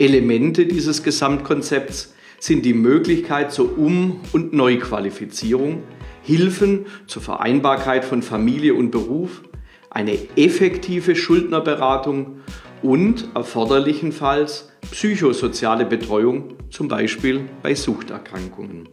Elemente 0.00 0.66
dieses 0.66 1.02
Gesamtkonzepts 1.02 2.14
sind 2.38 2.64
die 2.64 2.72
Möglichkeit 2.72 3.50
zur 3.50 3.76
Um- 3.76 4.20
und 4.32 4.52
Neuqualifizierung, 4.52 5.82
Hilfen 6.22 6.86
zur 7.08 7.20
Vereinbarkeit 7.20 8.04
von 8.04 8.22
Familie 8.22 8.74
und 8.74 8.92
Beruf, 8.92 9.42
eine 9.90 10.16
effektive 10.36 11.16
Schuldnerberatung 11.16 12.42
und 12.80 13.28
erforderlichenfalls 13.34 14.70
psychosoziale 14.92 15.84
Betreuung, 15.84 16.54
zum 16.70 16.86
Beispiel 16.86 17.40
bei 17.64 17.74
Suchterkrankungen. 17.74 18.88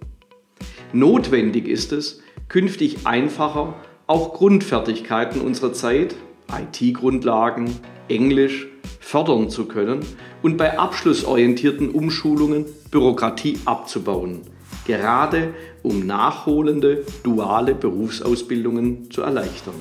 Notwendig 0.91 1.68
ist 1.68 1.91
es, 1.91 2.24
künftig 2.47 3.06
einfacher 3.06 3.76
auch 4.08 4.34
Grundfertigkeiten 4.34 5.41
unserer 5.41 5.74
Zeit, 5.74 6.16
IT-Grundlagen, 6.51 7.80
Englisch, 8.08 8.68
fördern 9.06 9.51
zu 9.51 9.66
können 9.66 9.99
und 10.41 10.58
bei 10.58 10.80
abschlussorientierten 10.80 11.91
Umschulungen 11.91 12.66
Bürokratie 12.89 13.60
abzubauen, 13.64 14.41
gerade 14.88 15.53
um 15.84 16.08
nachholende 16.08 17.06
duale 17.22 17.76
Berufsausbildungen 17.76 19.12
zu 19.12 19.22
erleichtern. 19.22 19.76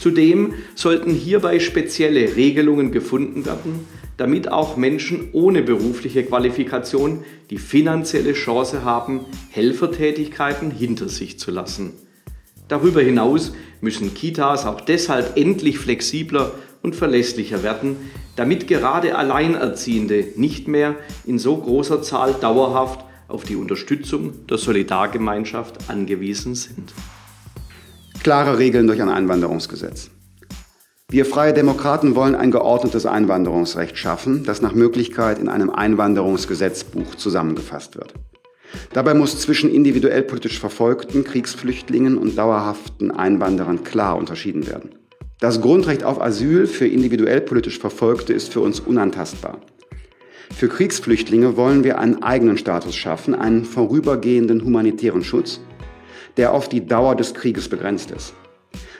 Zudem 0.00 0.52
sollten 0.74 1.12
hierbei 1.12 1.60
spezielle 1.60 2.36
Regelungen 2.36 2.92
gefunden 2.92 3.46
werden, 3.46 3.86
damit 4.18 4.52
auch 4.52 4.76
Menschen 4.76 5.30
ohne 5.32 5.62
berufliche 5.62 6.22
Qualifikation 6.22 7.24
die 7.48 7.58
finanzielle 7.58 8.34
Chance 8.34 8.84
haben, 8.84 9.20
Helfertätigkeiten 9.48 10.70
hinter 10.70 11.08
sich 11.08 11.38
zu 11.38 11.50
lassen. 11.50 11.94
Darüber 12.68 13.00
hinaus 13.00 13.54
müssen 13.80 14.12
Kitas 14.12 14.66
auch 14.66 14.82
deshalb 14.82 15.38
endlich 15.38 15.78
flexibler 15.78 16.52
und 16.82 16.94
verlässlicher 16.94 17.62
werden, 17.62 17.96
damit 18.36 18.68
gerade 18.68 19.16
Alleinerziehende 19.16 20.28
nicht 20.36 20.68
mehr 20.68 20.94
in 21.24 21.38
so 21.38 21.56
großer 21.56 22.02
Zahl 22.02 22.34
dauerhaft 22.34 23.04
auf 23.28 23.44
die 23.44 23.56
Unterstützung 23.56 24.46
der 24.46 24.58
Solidargemeinschaft 24.58 25.90
angewiesen 25.90 26.54
sind 26.54 26.92
klare 28.26 28.58
Regeln 28.58 28.88
durch 28.88 29.00
ein 29.00 29.08
Einwanderungsgesetz. 29.08 30.10
Wir 31.08 31.24
Freie 31.24 31.54
Demokraten 31.54 32.16
wollen 32.16 32.34
ein 32.34 32.50
geordnetes 32.50 33.06
Einwanderungsrecht 33.06 33.96
schaffen, 33.96 34.42
das 34.42 34.60
nach 34.60 34.74
Möglichkeit 34.74 35.38
in 35.38 35.48
einem 35.48 35.70
Einwanderungsgesetzbuch 35.70 37.14
zusammengefasst 37.14 37.94
wird. 37.94 38.14
Dabei 38.92 39.14
muss 39.14 39.40
zwischen 39.40 39.70
individuell 39.70 40.24
politisch 40.24 40.58
Verfolgten, 40.58 41.22
Kriegsflüchtlingen 41.22 42.18
und 42.18 42.36
dauerhaften 42.36 43.12
Einwanderern 43.12 43.84
klar 43.84 44.16
unterschieden 44.16 44.66
werden. 44.66 44.95
Das 45.38 45.60
Grundrecht 45.60 46.02
auf 46.02 46.20
Asyl 46.20 46.66
für 46.66 46.86
individuell 46.86 47.42
politisch 47.42 47.78
Verfolgte 47.78 48.32
ist 48.32 48.52
für 48.52 48.60
uns 48.60 48.80
unantastbar. 48.80 49.60
Für 50.54 50.68
Kriegsflüchtlinge 50.68 51.58
wollen 51.58 51.84
wir 51.84 51.98
einen 51.98 52.22
eigenen 52.22 52.56
Status 52.56 52.96
schaffen, 52.96 53.34
einen 53.34 53.66
vorübergehenden 53.66 54.64
humanitären 54.64 55.22
Schutz, 55.22 55.60
der 56.38 56.54
auf 56.54 56.70
die 56.70 56.86
Dauer 56.86 57.16
des 57.16 57.34
Krieges 57.34 57.68
begrenzt 57.68 58.10
ist. 58.12 58.32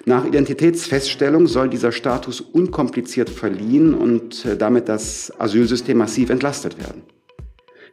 Nach 0.04 0.26
Identitätsfeststellung 0.26 1.46
soll 1.46 1.70
dieser 1.70 1.90
Status 1.90 2.40
unkompliziert 2.42 3.30
verliehen 3.30 3.94
und 3.94 4.44
äh, 4.44 4.56
damit 4.56 4.88
das 4.88 5.32
Asylsystem 5.40 5.98
massiv 5.98 6.30
entlastet 6.30 6.78
werden. 6.78 7.02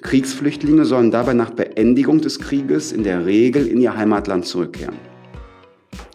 Kriegsflüchtlinge 0.02 0.84
sollen 0.84 1.12
dabei 1.12 1.34
nach 1.34 1.52
Beendigung 1.52 2.20
des 2.20 2.40
Krieges 2.40 2.92
in 2.92 3.04
der 3.04 3.26
Regel 3.26 3.68
in 3.68 3.80
ihr 3.80 3.96
Heimatland 3.96 4.46
zurückkehren. 4.46 5.13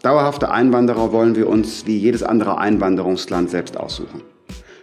Dauerhafte 0.01 0.49
Einwanderer 0.49 1.11
wollen 1.11 1.35
wir 1.35 1.49
uns 1.49 1.85
wie 1.85 1.97
jedes 1.97 2.23
andere 2.23 2.57
Einwanderungsland 2.57 3.49
selbst 3.49 3.75
aussuchen. 3.75 4.21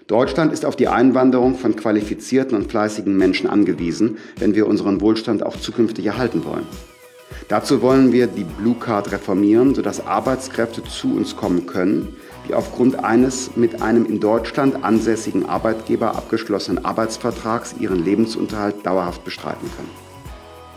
Deutschland 0.09 0.53
ist 0.53 0.67
auf 0.67 0.77
die 0.77 0.89
Einwanderung 0.89 1.55
von 1.55 1.75
qualifizierten 1.75 2.55
und 2.57 2.71
fleißigen 2.71 3.17
Menschen 3.17 3.49
angewiesen, 3.49 4.19
wenn 4.39 4.55
wir 4.55 4.67
unseren 4.67 5.01
Wohlstand 5.01 5.43
auch 5.43 5.57
zukünftig 5.57 6.05
erhalten 6.05 6.45
wollen. 6.45 6.67
Dazu 7.49 7.81
wollen 7.81 8.13
wir 8.13 8.27
die 8.27 8.45
Blue 8.45 8.75
Card 8.79 9.11
reformieren, 9.11 9.75
sodass 9.75 10.07
Arbeitskräfte 10.07 10.85
zu 10.85 11.17
uns 11.17 11.35
kommen 11.35 11.65
können, 11.65 12.15
die 12.47 12.55
aufgrund 12.55 13.03
eines 13.03 13.57
mit 13.57 13.81
einem 13.81 14.05
in 14.05 14.21
Deutschland 14.21 14.85
ansässigen 14.85 15.49
Arbeitgeber 15.49 16.15
abgeschlossenen 16.15 16.85
Arbeitsvertrags 16.85 17.75
ihren 17.81 18.05
Lebensunterhalt 18.05 18.85
dauerhaft 18.85 19.25
bestreiten 19.25 19.71
können. 19.77 20.06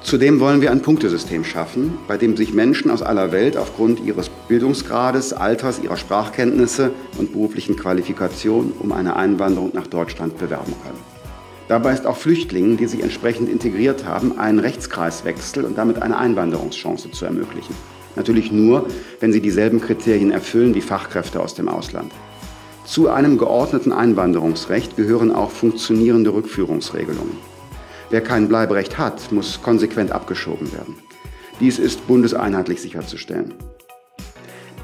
Zudem 0.01 0.39
wollen 0.39 0.61
wir 0.61 0.71
ein 0.71 0.81
Punktesystem 0.81 1.43
schaffen, 1.43 1.97
bei 2.07 2.17
dem 2.17 2.37
sich 2.37 2.53
Menschen 2.53 2.89
aus 2.89 3.01
aller 3.01 3.31
Welt 3.31 3.57
aufgrund 3.57 3.99
ihres 3.99 4.29
Bildungsgrades, 4.47 5.33
Alters, 5.33 5.79
ihrer 5.83 5.97
Sprachkenntnisse 5.97 6.91
und 7.17 7.33
beruflichen 7.33 7.75
Qualifikation 7.75 8.71
um 8.79 8.91
eine 8.91 9.17
Einwanderung 9.17 9.71
nach 9.73 9.87
Deutschland 9.87 10.37
bewerben 10.37 10.73
können. 10.83 10.99
Dabei 11.67 11.93
ist 11.93 12.07
auch 12.07 12.17
Flüchtlingen, 12.17 12.77
die 12.77 12.87
sich 12.87 13.03
entsprechend 13.03 13.47
integriert 13.47 14.05
haben, 14.05 14.39
einen 14.39 14.57
Rechtskreiswechsel 14.57 15.65
und 15.65 15.77
damit 15.77 16.01
eine 16.01 16.17
Einwanderungschance 16.17 17.11
zu 17.11 17.25
ermöglichen. 17.25 17.75
Natürlich 18.15 18.51
nur, 18.51 18.87
wenn 19.19 19.31
sie 19.31 19.41
dieselben 19.41 19.79
Kriterien 19.79 20.31
erfüllen 20.31 20.73
wie 20.73 20.81
Fachkräfte 20.81 21.39
aus 21.39 21.53
dem 21.53 21.67
Ausland. 21.67 22.11
Zu 22.85 23.09
einem 23.09 23.37
geordneten 23.37 23.91
Einwanderungsrecht 23.91 24.95
gehören 24.95 25.31
auch 25.31 25.51
funktionierende 25.51 26.33
Rückführungsregelungen. 26.33 27.58
Wer 28.09 28.21
kein 28.21 28.47
Bleiberecht 28.47 28.97
hat, 28.97 29.31
muss 29.31 29.61
konsequent 29.61 30.11
abgeschoben 30.11 30.71
werden. 30.73 30.95
Dies 31.59 31.77
ist 31.77 32.07
bundeseinheitlich 32.07 32.81
sicherzustellen. 32.81 33.53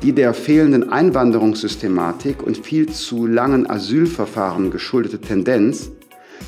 Die 0.04 0.12
der 0.12 0.34
fehlenden 0.34 0.92
Einwanderungssystematik 0.92 2.44
und 2.44 2.58
viel 2.58 2.88
zu 2.90 3.26
langen 3.26 3.68
Asylverfahren 3.68 4.70
geschuldete 4.70 5.20
Tendenz, 5.20 5.90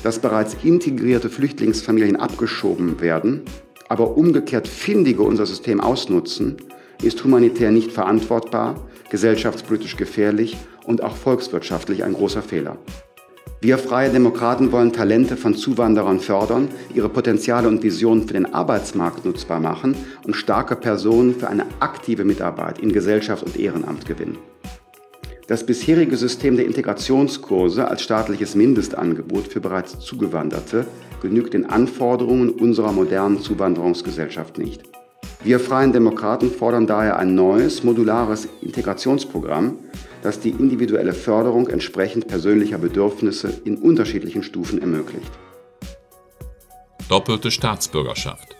dass 0.04 0.20
bereits 0.20 0.56
integrierte 0.62 1.30
Flüchtlingsfamilien 1.30 2.16
abgeschoben 2.16 3.00
werden, 3.00 3.42
aber 3.88 4.16
umgekehrt 4.16 4.68
Findige 4.68 5.22
unser 5.22 5.46
System 5.46 5.80
ausnutzen, 5.80 6.58
ist 7.02 7.24
humanitär 7.24 7.72
nicht 7.72 7.90
verantwortbar, 7.90 8.76
gesellschaftspolitisch 9.10 9.96
gefährlich 9.96 10.56
und 10.84 11.02
auch 11.02 11.16
volkswirtschaftlich 11.16 12.04
ein 12.04 12.12
großer 12.12 12.42
Fehler. 12.42 12.78
Wir 13.60 13.76
Freie 13.76 14.10
Demokraten 14.10 14.70
wollen 14.70 14.92
Talente 14.92 15.36
von 15.36 15.56
Zuwanderern 15.56 16.20
fördern, 16.20 16.68
ihre 16.94 17.08
Potenziale 17.08 17.66
und 17.66 17.82
Visionen 17.82 18.28
für 18.28 18.34
den 18.34 18.54
Arbeitsmarkt 18.54 19.24
nutzbar 19.24 19.58
machen 19.58 19.96
und 20.24 20.34
starke 20.34 20.76
Personen 20.76 21.34
für 21.34 21.48
eine 21.48 21.66
aktive 21.80 22.24
Mitarbeit 22.24 22.78
in 22.78 22.92
Gesellschaft 22.92 23.42
und 23.42 23.58
Ehrenamt 23.58 24.06
gewinnen. 24.06 24.38
Das 25.48 25.66
bisherige 25.66 26.16
System 26.16 26.56
der 26.56 26.66
Integrationskurse 26.66 27.88
als 27.88 28.02
staatliches 28.02 28.54
Mindestangebot 28.54 29.48
für 29.48 29.60
bereits 29.60 29.98
Zugewanderte 29.98 30.86
genügt 31.20 31.52
den 31.52 31.68
Anforderungen 31.68 32.50
unserer 32.50 32.92
modernen 32.92 33.40
Zuwanderungsgesellschaft 33.40 34.56
nicht. 34.58 34.82
Wir 35.42 35.58
Freien 35.58 35.92
Demokraten 35.92 36.52
fordern 36.52 36.86
daher 36.86 37.18
ein 37.18 37.34
neues, 37.34 37.82
modulares 37.82 38.48
Integrationsprogramm, 38.60 39.78
das 40.22 40.40
die 40.40 40.50
individuelle 40.50 41.12
Förderung 41.12 41.68
entsprechend 41.68 42.28
persönlicher 42.28 42.78
Bedürfnisse 42.78 43.52
in 43.64 43.76
unterschiedlichen 43.76 44.42
Stufen 44.42 44.80
ermöglicht. 44.80 45.30
Doppelte 47.08 47.50
Staatsbürgerschaft. 47.50 48.58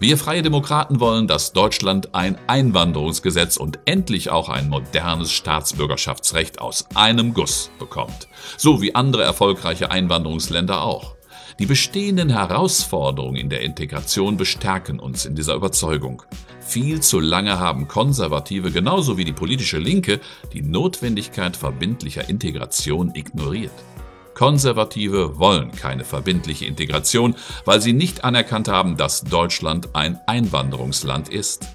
Wir 0.00 0.16
Freie 0.16 0.42
Demokraten 0.42 1.00
wollen, 1.00 1.26
dass 1.26 1.52
Deutschland 1.52 2.14
ein 2.14 2.38
Einwanderungsgesetz 2.46 3.56
und 3.56 3.80
endlich 3.84 4.30
auch 4.30 4.48
ein 4.48 4.68
modernes 4.68 5.32
Staatsbürgerschaftsrecht 5.32 6.60
aus 6.60 6.86
einem 6.94 7.34
Guss 7.34 7.70
bekommt. 7.80 8.28
So 8.56 8.80
wie 8.80 8.94
andere 8.94 9.24
erfolgreiche 9.24 9.90
Einwanderungsländer 9.90 10.82
auch. 10.82 11.16
Die 11.58 11.66
bestehenden 11.66 12.30
Herausforderungen 12.30 13.34
in 13.34 13.50
der 13.50 13.62
Integration 13.62 14.36
bestärken 14.36 15.00
uns 15.00 15.26
in 15.26 15.34
dieser 15.34 15.56
Überzeugung. 15.56 16.22
Viel 16.68 17.00
zu 17.00 17.18
lange 17.18 17.58
haben 17.58 17.88
Konservative 17.88 18.70
genauso 18.70 19.16
wie 19.16 19.24
die 19.24 19.32
politische 19.32 19.78
Linke 19.78 20.20
die 20.52 20.60
Notwendigkeit 20.60 21.56
verbindlicher 21.56 22.28
Integration 22.28 23.14
ignoriert. 23.14 23.72
Konservative 24.34 25.38
wollen 25.38 25.72
keine 25.72 26.04
verbindliche 26.04 26.66
Integration, 26.66 27.36
weil 27.64 27.80
sie 27.80 27.94
nicht 27.94 28.22
anerkannt 28.22 28.68
haben, 28.68 28.98
dass 28.98 29.22
Deutschland 29.22 29.94
ein 29.94 30.20
Einwanderungsland 30.26 31.30
ist. 31.30 31.68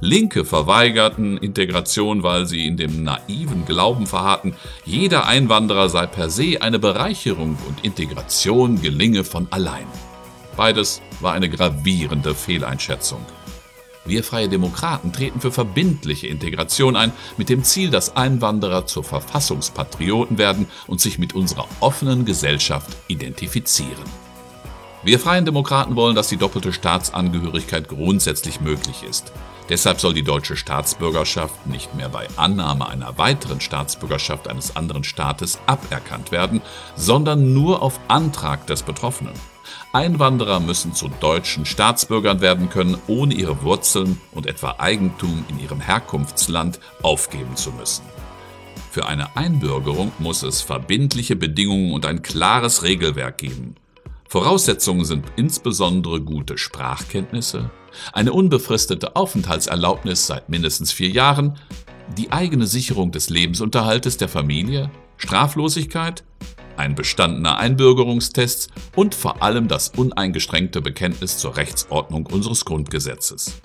Linke 0.00 0.44
verweigerten 0.44 1.38
Integration, 1.38 2.24
weil 2.24 2.46
sie 2.46 2.66
in 2.66 2.76
dem 2.76 3.04
naiven 3.04 3.64
Glauben 3.64 4.08
verharrten, 4.08 4.56
jeder 4.84 5.28
Einwanderer 5.28 5.88
sei 5.88 6.06
per 6.06 6.30
se 6.30 6.60
eine 6.60 6.80
Bereicherung 6.80 7.56
und 7.68 7.84
Integration 7.84 8.82
gelinge 8.82 9.22
von 9.22 9.46
allein. 9.52 9.86
Beides 10.56 11.00
war 11.20 11.32
eine 11.32 11.48
gravierende 11.48 12.34
Fehleinschätzung. 12.34 13.24
Wir 14.04 14.24
Freie 14.24 14.48
Demokraten 14.48 15.12
treten 15.12 15.40
für 15.40 15.52
verbindliche 15.52 16.26
Integration 16.26 16.96
ein, 16.96 17.12
mit 17.36 17.48
dem 17.48 17.62
Ziel, 17.62 17.90
dass 17.90 18.16
Einwanderer 18.16 18.84
zu 18.84 19.02
Verfassungspatrioten 19.02 20.38
werden 20.38 20.66
und 20.88 21.00
sich 21.00 21.18
mit 21.18 21.34
unserer 21.34 21.68
offenen 21.78 22.24
Gesellschaft 22.24 22.96
identifizieren. 23.06 24.04
Wir 25.04 25.18
Freien 25.20 25.44
Demokraten 25.44 25.96
wollen, 25.96 26.16
dass 26.16 26.28
die 26.28 26.36
doppelte 26.36 26.72
Staatsangehörigkeit 26.72 27.88
grundsätzlich 27.88 28.60
möglich 28.60 29.04
ist. 29.08 29.32
Deshalb 29.68 30.00
soll 30.00 30.14
die 30.14 30.22
deutsche 30.22 30.56
Staatsbürgerschaft 30.56 31.66
nicht 31.66 31.94
mehr 31.94 32.08
bei 32.08 32.26
Annahme 32.36 32.88
einer 32.88 33.18
weiteren 33.18 33.60
Staatsbürgerschaft 33.60 34.48
eines 34.48 34.76
anderen 34.76 35.04
Staates 35.04 35.58
aberkannt 35.66 36.32
werden, 36.32 36.60
sondern 36.96 37.52
nur 37.52 37.82
auf 37.82 38.00
Antrag 38.08 38.66
des 38.66 38.82
Betroffenen. 38.82 39.34
Einwanderer 39.94 40.58
müssen 40.58 40.94
zu 40.94 41.08
deutschen 41.20 41.66
Staatsbürgern 41.66 42.40
werden 42.40 42.70
können, 42.70 42.96
ohne 43.08 43.34
ihre 43.34 43.62
Wurzeln 43.62 44.18
und 44.32 44.46
etwa 44.46 44.76
Eigentum 44.78 45.44
in 45.50 45.60
ihrem 45.60 45.80
Herkunftsland 45.80 46.80
aufgeben 47.02 47.56
zu 47.56 47.72
müssen. 47.72 48.02
Für 48.90 49.06
eine 49.06 49.36
Einbürgerung 49.36 50.10
muss 50.18 50.42
es 50.44 50.62
verbindliche 50.62 51.36
Bedingungen 51.36 51.92
und 51.92 52.06
ein 52.06 52.22
klares 52.22 52.82
Regelwerk 52.82 53.38
geben. 53.38 53.74
Voraussetzungen 54.28 55.04
sind 55.04 55.26
insbesondere 55.36 56.22
gute 56.22 56.56
Sprachkenntnisse, 56.56 57.70
eine 58.14 58.32
unbefristete 58.32 59.14
Aufenthaltserlaubnis 59.14 60.26
seit 60.26 60.48
mindestens 60.48 60.90
vier 60.90 61.10
Jahren, 61.10 61.58
die 62.16 62.32
eigene 62.32 62.66
Sicherung 62.66 63.12
des 63.12 63.28
Lebensunterhaltes 63.28 64.16
der 64.16 64.28
Familie, 64.28 64.90
Straflosigkeit 65.18 66.24
ein 66.76 66.94
bestandener 66.94 67.58
Einbürgerungstest 67.58 68.70
und 68.96 69.14
vor 69.14 69.42
allem 69.42 69.68
das 69.68 69.90
uneingeschränkte 69.90 70.80
Bekenntnis 70.80 71.38
zur 71.38 71.56
Rechtsordnung 71.56 72.26
unseres 72.26 72.64
Grundgesetzes. 72.64 73.60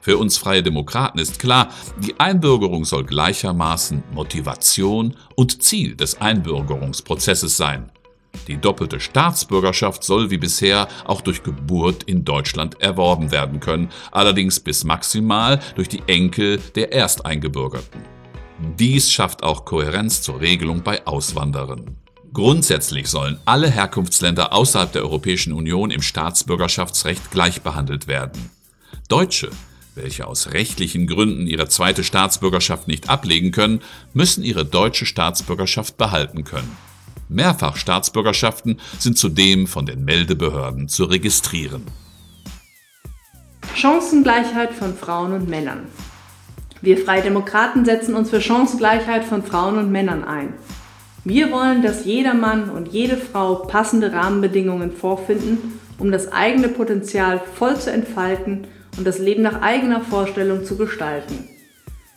Für 0.00 0.16
uns 0.16 0.38
freie 0.38 0.62
Demokraten 0.62 1.18
ist 1.18 1.38
klar, 1.38 1.68
die 1.98 2.18
Einbürgerung 2.18 2.84
soll 2.84 3.04
gleichermaßen 3.04 4.04
Motivation 4.12 5.16
und 5.34 5.62
Ziel 5.62 5.96
des 5.96 6.20
Einbürgerungsprozesses 6.20 7.56
sein. 7.56 7.90
Die 8.46 8.56
doppelte 8.56 9.00
Staatsbürgerschaft 9.00 10.04
soll 10.04 10.30
wie 10.30 10.38
bisher 10.38 10.88
auch 11.04 11.20
durch 11.20 11.42
Geburt 11.42 12.04
in 12.04 12.24
Deutschland 12.24 12.80
erworben 12.80 13.32
werden 13.32 13.60
können, 13.60 13.88
allerdings 14.12 14.60
bis 14.60 14.84
maximal 14.84 15.60
durch 15.74 15.88
die 15.88 16.02
Enkel 16.06 16.58
der 16.74 16.92
Ersteingebürgerten. 16.92 18.00
Dies 18.78 19.10
schafft 19.12 19.42
auch 19.42 19.64
Kohärenz 19.64 20.22
zur 20.22 20.40
Regelung 20.40 20.82
bei 20.82 21.06
Auswanderern. 21.06 21.96
Grundsätzlich 22.38 23.08
sollen 23.08 23.40
alle 23.46 23.68
Herkunftsländer 23.68 24.52
außerhalb 24.52 24.92
der 24.92 25.02
Europäischen 25.02 25.52
Union 25.52 25.90
im 25.90 26.02
Staatsbürgerschaftsrecht 26.02 27.32
gleich 27.32 27.62
behandelt 27.62 28.06
werden. 28.06 28.52
Deutsche, 29.08 29.50
welche 29.96 30.24
aus 30.24 30.52
rechtlichen 30.52 31.08
Gründen 31.08 31.48
ihre 31.48 31.68
zweite 31.68 32.04
Staatsbürgerschaft 32.04 32.86
nicht 32.86 33.08
ablegen 33.08 33.50
können, 33.50 33.80
müssen 34.14 34.44
ihre 34.44 34.64
deutsche 34.64 35.04
Staatsbürgerschaft 35.04 35.96
behalten 35.96 36.44
können. 36.44 36.76
Mehrfachstaatsbürgerschaften 37.28 38.78
sind 39.00 39.18
zudem 39.18 39.66
von 39.66 39.84
den 39.84 40.04
Meldebehörden 40.04 40.86
zu 40.86 41.06
registrieren. 41.06 41.82
Chancengleichheit 43.74 44.74
von 44.74 44.96
Frauen 44.96 45.32
und 45.32 45.48
Männern. 45.48 45.88
Wir 46.82 46.98
Freie 46.98 47.22
Demokraten 47.22 47.84
setzen 47.84 48.14
uns 48.14 48.30
für 48.30 48.40
Chancengleichheit 48.40 49.24
von 49.24 49.42
Frauen 49.42 49.76
und 49.76 49.90
Männern 49.90 50.22
ein. 50.22 50.54
Wir 51.24 51.50
wollen, 51.52 51.82
dass 51.82 52.04
jeder 52.04 52.34
Mann 52.34 52.70
und 52.70 52.88
jede 52.88 53.16
Frau 53.16 53.56
passende 53.56 54.12
Rahmenbedingungen 54.12 54.92
vorfinden, 54.92 55.80
um 55.98 56.12
das 56.12 56.32
eigene 56.32 56.68
Potenzial 56.68 57.40
voll 57.54 57.76
zu 57.76 57.90
entfalten 57.92 58.66
und 58.96 59.06
das 59.06 59.18
Leben 59.18 59.42
nach 59.42 59.60
eigener 59.60 60.00
Vorstellung 60.00 60.64
zu 60.64 60.76
gestalten. 60.76 61.48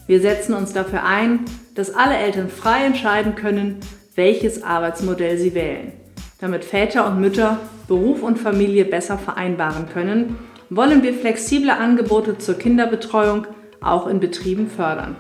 Wir 0.08 0.22
setzen 0.22 0.54
uns 0.54 0.74
dafür 0.74 1.04
ein, 1.04 1.42
dass 1.76 1.94
alle 1.94 2.16
Eltern 2.16 2.50
frei 2.50 2.86
entscheiden 2.86 3.36
können, 3.36 3.78
welches 4.16 4.64
Arbeitsmodell 4.64 5.38
sie 5.38 5.54
wählen. 5.56 5.94
Damit 6.40 6.66
Väter 6.66 7.08
und 7.08 7.22
Mütter 7.22 7.60
Beruf 7.88 8.24
und 8.24 8.40
Familie 8.40 8.86
besser 8.86 9.18
vereinbaren 9.18 9.90
können, 9.90 10.38
wollen 10.70 11.04
wir 11.04 11.14
flexible 11.14 11.72
Angebote 11.72 12.38
zur 12.38 12.56
Kinderbetreuung 12.56 13.48
auch 13.82 14.08
in 14.08 14.22
Betrieben 14.22 14.70
fördern. 14.70 15.18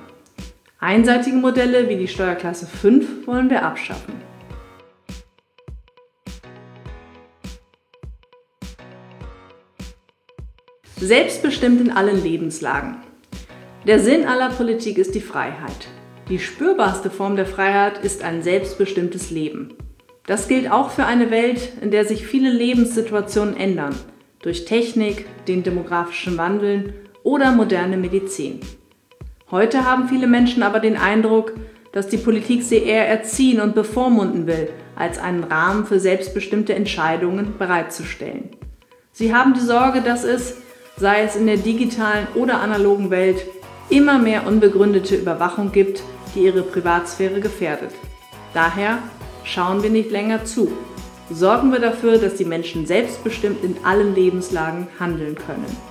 Einseitige 0.84 1.36
Modelle 1.36 1.90
wie 1.90 1.96
die 1.96 2.08
Steuerklasse 2.08 2.66
5 2.66 3.28
wollen 3.28 3.52
wir 3.52 3.64
abschaffen. 3.64 4.16
Selbstbestimmt 10.98 11.82
in 11.82 11.92
allen 11.92 12.24
Lebenslagen. 12.24 12.96
Der 13.86 14.00
Sinn 14.00 14.26
aller 14.26 14.50
Politik 14.50 14.98
ist 14.98 15.14
die 15.14 15.22
Freiheit. 15.22 15.88
Die 16.30 16.40
spürbarste 16.40 17.12
Form 17.12 17.36
der 17.36 17.46
Freiheit 17.46 18.04
ist 18.04 18.24
ein 18.24 18.42
selbstbestimmtes 18.42 19.30
Leben. 19.30 19.76
Das 20.26 20.48
gilt 20.48 20.72
auch 20.72 20.90
für 20.90 21.06
eine 21.06 21.30
Welt, 21.30 21.74
in 21.82 21.92
der 21.92 22.06
sich 22.06 22.26
viele 22.26 22.52
Lebenssituationen 22.52 23.56
ändern, 23.56 23.96
durch 24.40 24.66
Technik, 24.66 25.28
den 25.48 25.62
demografischen 25.62 26.40
Wandel 26.40 26.96
oder 27.22 27.52
moderne 27.52 27.98
Medizin. 27.98 28.62
Heute 29.52 29.84
haben 29.84 30.08
viele 30.08 30.28
Menschen 30.28 30.64
aber 30.64 30.80
den 30.80 30.96
Eindruck, 30.96 31.52
dass 31.92 32.08
die 32.08 32.18
Politik 32.18 32.64
sie 32.64 32.78
eher 32.78 33.10
erziehen 33.10 33.60
und 33.60 33.76
bevormunden 33.76 34.48
will, 34.48 34.70
als 34.96 35.20
einen 35.20 35.44
Rahmen 35.44 35.86
für 35.86 36.00
selbstbestimmte 36.00 36.74
Entscheidungen 36.74 37.58
bereitzustellen. 37.60 38.52
Sie 39.12 39.36
haben 39.36 39.54
die 39.54 39.60
Sorge, 39.60 40.00
dass 40.00 40.24
es, 40.24 40.56
sei 40.96 41.24
es 41.24 41.36
in 41.36 41.48
der 41.48 41.58
digitalen 41.58 42.28
oder 42.34 42.62
analogen 42.62 43.10
Welt, 43.10 43.46
immer 43.90 44.20
mehr 44.20 44.48
unbegründete 44.48 45.18
Überwachung 45.18 45.74
gibt, 45.74 46.02
die 46.34 46.46
ihre 46.46 46.62
Privatsphäre 46.62 47.42
gefährdet. 47.42 47.92
Daher 48.54 49.00
schauen 49.44 49.84
wir 49.84 49.90
nicht 49.90 50.12
länger 50.12 50.46
zu. 50.46 50.72
Sorgen 51.30 51.74
wir 51.74 51.80
dafür, 51.80 52.20
dass 52.20 52.36
die 52.36 52.46
Menschen 52.46 52.86
selbstbestimmt 52.86 53.66
in 53.66 53.76
allen 53.84 54.16
Lebenslagen 54.16 54.88
handeln 54.98 55.36
können. 55.36 55.91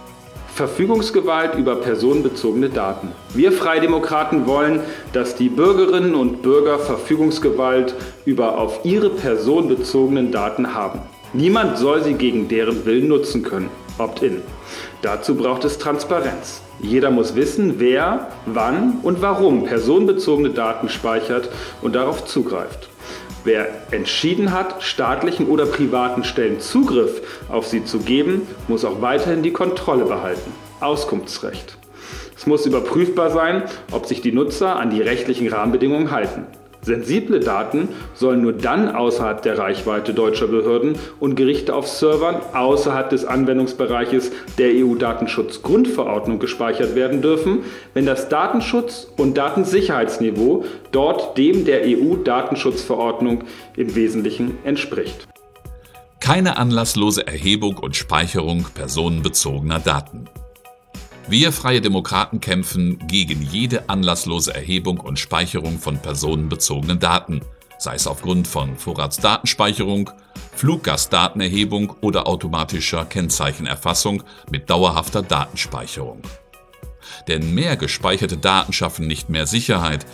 Verfügungsgewalt 0.60 1.54
über 1.54 1.76
personenbezogene 1.76 2.68
Daten. 2.68 3.12
Wir 3.32 3.50
Freidemokraten 3.50 4.46
wollen, 4.46 4.80
dass 5.14 5.34
die 5.34 5.48
Bürgerinnen 5.48 6.14
und 6.14 6.42
Bürger 6.42 6.78
Verfügungsgewalt 6.78 7.94
über 8.26 8.58
auf 8.58 8.80
ihre 8.84 9.08
Person 9.08 9.68
bezogenen 9.68 10.32
Daten 10.32 10.74
haben. 10.74 10.98
Niemand 11.32 11.78
soll 11.78 12.04
sie 12.04 12.12
gegen 12.12 12.48
deren 12.48 12.84
Willen 12.84 13.08
nutzen 13.08 13.42
können. 13.42 13.70
Opt-in. 13.96 14.42
Dazu 15.00 15.34
braucht 15.34 15.64
es 15.64 15.78
Transparenz. 15.78 16.60
Jeder 16.82 17.10
muss 17.10 17.36
wissen, 17.36 17.76
wer, 17.78 18.28
wann 18.44 18.98
und 19.02 19.22
warum 19.22 19.64
personenbezogene 19.64 20.50
Daten 20.50 20.90
speichert 20.90 21.48
und 21.80 21.94
darauf 21.94 22.26
zugreift. 22.26 22.89
Wer 23.52 23.66
entschieden 23.90 24.52
hat, 24.52 24.80
staatlichen 24.80 25.48
oder 25.48 25.66
privaten 25.66 26.22
Stellen 26.22 26.60
Zugriff 26.60 27.20
auf 27.48 27.66
sie 27.66 27.84
zu 27.84 27.98
geben, 27.98 28.46
muss 28.68 28.84
auch 28.84 29.02
weiterhin 29.02 29.42
die 29.42 29.52
Kontrolle 29.52 30.04
behalten. 30.04 30.52
Auskunftsrecht. 30.78 31.76
Es 32.36 32.46
muss 32.46 32.64
überprüfbar 32.64 33.30
sein, 33.30 33.64
ob 33.90 34.06
sich 34.06 34.20
die 34.20 34.30
Nutzer 34.30 34.76
an 34.76 34.90
die 34.90 35.02
rechtlichen 35.02 35.48
Rahmenbedingungen 35.48 36.12
halten. 36.12 36.46
Sensible 36.82 37.40
Daten 37.40 37.88
sollen 38.14 38.42
nur 38.42 38.52
dann 38.52 38.94
außerhalb 38.94 39.42
der 39.42 39.58
Reichweite 39.58 40.14
deutscher 40.14 40.46
Behörden 40.46 40.94
und 41.18 41.34
Gerichte 41.34 41.74
auf 41.74 41.86
Servern 41.86 42.36
außerhalb 42.52 43.10
des 43.10 43.24
Anwendungsbereiches 43.24 44.32
der 44.58 44.70
EU-Datenschutzgrundverordnung 44.74 46.38
gespeichert 46.38 46.94
werden 46.94 47.22
dürfen, 47.22 47.60
wenn 47.94 48.06
das 48.06 48.28
Datenschutz- 48.28 49.08
und 49.16 49.36
Datensicherheitsniveau 49.36 50.64
dort 50.92 51.36
dem 51.36 51.64
der 51.64 51.82
EU-Datenschutzverordnung 51.84 53.44
im 53.76 53.94
Wesentlichen 53.94 54.58
entspricht. 54.64 55.28
Keine 56.20 56.58
anlasslose 56.58 57.26
Erhebung 57.26 57.78
und 57.78 57.96
Speicherung 57.96 58.66
personenbezogener 58.74 59.80
Daten. 59.80 60.28
Wir 61.28 61.52
Freie 61.52 61.80
Demokraten 61.80 62.40
kämpfen 62.40 62.98
gegen 63.06 63.42
jede 63.42 63.88
anlasslose 63.88 64.54
Erhebung 64.54 64.98
und 64.98 65.18
Speicherung 65.18 65.78
von 65.78 65.98
personenbezogenen 65.98 66.98
Daten, 66.98 67.42
sei 67.78 67.94
es 67.94 68.06
aufgrund 68.06 68.48
von 68.48 68.76
Vorratsdatenspeicherung, 68.76 70.10
Fluggastdatenerhebung 70.56 71.94
oder 72.00 72.26
automatischer 72.26 73.04
Kennzeichenerfassung 73.04 74.24
mit 74.50 74.68
dauerhafter 74.70 75.22
Datenspeicherung. 75.22 76.22
Denn 77.28 77.54
mehr 77.54 77.76
gespeicherte 77.76 78.36
Daten 78.36 78.72
schaffen 78.72 79.06
nicht 79.06 79.28
mehr 79.28 79.46
Sicherheit, 79.46 80.06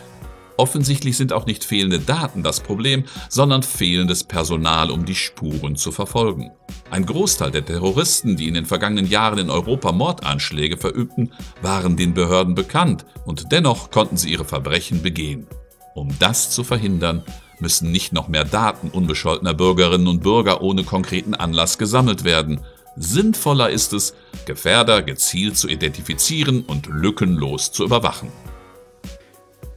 Offensichtlich 0.57 1.17
sind 1.17 1.33
auch 1.33 1.47
nicht 1.47 1.65
fehlende 1.65 1.99
Daten 1.99 2.43
das 2.43 2.61
Problem, 2.61 3.05
sondern 3.29 3.63
fehlendes 3.63 4.25
Personal, 4.25 4.91
um 4.91 5.05
die 5.05 5.15
Spuren 5.15 5.77
zu 5.77 5.93
verfolgen. 5.93 6.51
Ein 6.91 7.05
Großteil 7.05 7.51
der 7.51 7.65
Terroristen, 7.65 8.37
die 8.37 8.49
in 8.49 8.55
den 8.55 8.65
vergangenen 8.65 9.09
Jahren 9.09 9.39
in 9.39 9.51
Europa 9.51 9.93
Mordanschläge 9.93 10.77
verübten, 10.77 11.33
waren 11.61 11.97
den 11.97 12.15
Behörden 12.15 12.55
bekannt 12.55 13.05
und 13.25 13.53
dennoch 13.53 13.91
konnten 13.91 14.17
sie 14.17 14.31
ihre 14.31 14.45
Verbrechen 14.45 15.03
begehen. 15.03 15.47
Um 15.95 16.17
das 16.19 16.51
zu 16.51 16.65
verhindern, 16.65 17.23
müssen 17.59 17.91
nicht 17.91 18.13
noch 18.13 18.29
mehr 18.29 18.45
Daten 18.45 18.91
unbescholtener 18.91 19.55
Bürgerinnen 19.55 20.09
und 20.09 20.23
Bürger 20.23 20.63
ohne 20.63 20.85
konkreten 20.85 21.35
Anlass 21.35 21.79
gesammelt 21.79 22.25
werden. 22.25 22.61
Sinnvoller 22.97 23.71
ist 23.71 23.93
es, 23.93 24.15
Gefährder 24.47 25.03
gezielt 25.03 25.57
zu 25.57 25.69
identifizieren 25.69 26.63
und 26.63 26.87
lückenlos 26.87 27.73
zu 27.73 27.85
überwachen. 27.85 28.31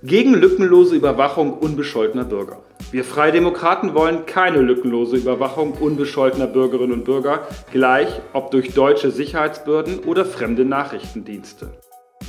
Gegen 0.02 0.34
lückenlose 0.34 0.96
Überwachung 0.96 1.58
unbescholtener 1.58 2.24
Bürger. 2.24 2.60
Wir 2.90 3.04
Freidemokraten 3.04 3.94
wollen 3.94 4.26
keine 4.26 4.62
lückenlose 4.62 5.18
Überwachung 5.18 5.74
unbescholtener 5.74 6.48
Bürgerinnen 6.48 6.94
und 6.94 7.04
Bürger, 7.04 7.46
gleich 7.74 8.08
ob 8.32 8.50
durch 8.52 8.74
deutsche 8.74 9.12
Sicherheitsbehörden 9.12 10.00
oder 10.00 10.24
fremde 10.24 10.64
Nachrichtendienste. 10.64 11.74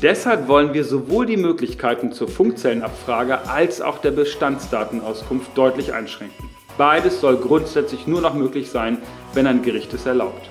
Deshalb 0.02 0.48
wollen 0.48 0.74
wir 0.74 0.82
sowohl 0.82 1.26
die 1.26 1.36
Möglichkeiten 1.36 2.10
zur 2.10 2.26
Funkzellenabfrage 2.26 3.48
als 3.48 3.80
auch 3.80 3.98
der 3.98 4.10
Bestandsdatenauskunft 4.10 5.56
deutlich 5.56 5.92
einschränken. 5.92 6.50
Beides 6.76 7.20
soll 7.20 7.36
grundsätzlich 7.36 8.08
nur 8.08 8.20
noch 8.20 8.34
möglich 8.34 8.68
sein, 8.68 8.98
wenn 9.32 9.46
ein 9.46 9.62
Gericht 9.62 9.94
es 9.94 10.06
erlaubt. 10.06 10.48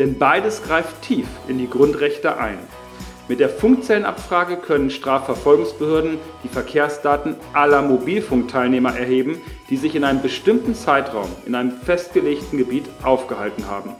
Denn 0.00 0.18
beides 0.18 0.64
greift 0.64 1.00
tief 1.02 1.28
in 1.46 1.58
die 1.58 1.70
Grundrechte 1.70 2.38
ein. 2.38 2.58
Mit 3.28 3.40
der 3.40 3.48
Funkzellenabfrage 3.48 4.56
können 4.56 4.88
Strafverfolgungsbehörden 4.88 6.18
die 6.44 6.48
Verkehrsdaten 6.48 7.34
aller 7.52 7.82
Mobilfunkteilnehmer 7.82 8.96
erheben, 8.96 9.40
die 9.68 9.76
sich 9.76 9.96
in 9.96 10.04
einem 10.04 10.22
bestimmten 10.22 10.76
Zeitraum 10.76 11.28
in 11.44 11.56
einem 11.56 11.72
festgelegten 11.72 12.56
Gebiet 12.56 12.84
aufgehalten 13.02 13.66
haben. 13.68 13.96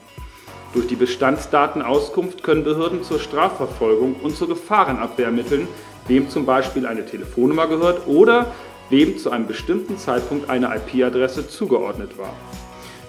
Durch 0.74 0.86
die 0.86 0.94
Bestandsdatenauskunft 0.94 2.44
können 2.44 2.62
Behörden 2.62 3.02
zur 3.02 3.18
Strafverfolgung 3.18 4.14
und 4.22 4.36
zur 4.36 4.46
Gefahrenabwehr 4.46 5.26
ermitteln, 5.26 5.66
wem 6.06 6.28
zum 6.30 6.46
Beispiel 6.46 6.86
eine 6.86 7.04
Telefonnummer 7.04 7.66
gehört 7.66 8.06
oder 8.06 8.52
wem 8.90 9.18
zu 9.18 9.30
einem 9.30 9.48
bestimmten 9.48 9.98
Zeitpunkt 9.98 10.48
eine 10.48 10.72
IP-Adresse 10.76 11.48
zugeordnet 11.48 12.16
war. 12.16 12.32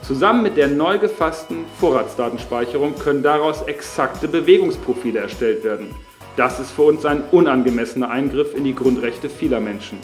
Zusammen 0.02 0.42
mit 0.42 0.58
der 0.58 0.70
neu 0.70 0.98
gefassten 0.98 1.66
Vorratsdatenspeicherung 1.80 2.98
können 2.98 3.22
daraus 3.22 3.62
exakte 3.64 4.28
Bewegungsprofile 4.28 5.20
erstellt 5.20 5.64
werden. 5.64 5.94
Das 6.38 6.60
ist 6.60 6.70
für 6.70 6.84
uns 6.84 7.04
ein 7.04 7.24
unangemessener 7.32 8.12
Eingriff 8.12 8.54
in 8.56 8.64
die 8.64 8.76
Grundrechte 8.76 9.28
vieler 9.28 9.60
Menschen. 9.60 9.98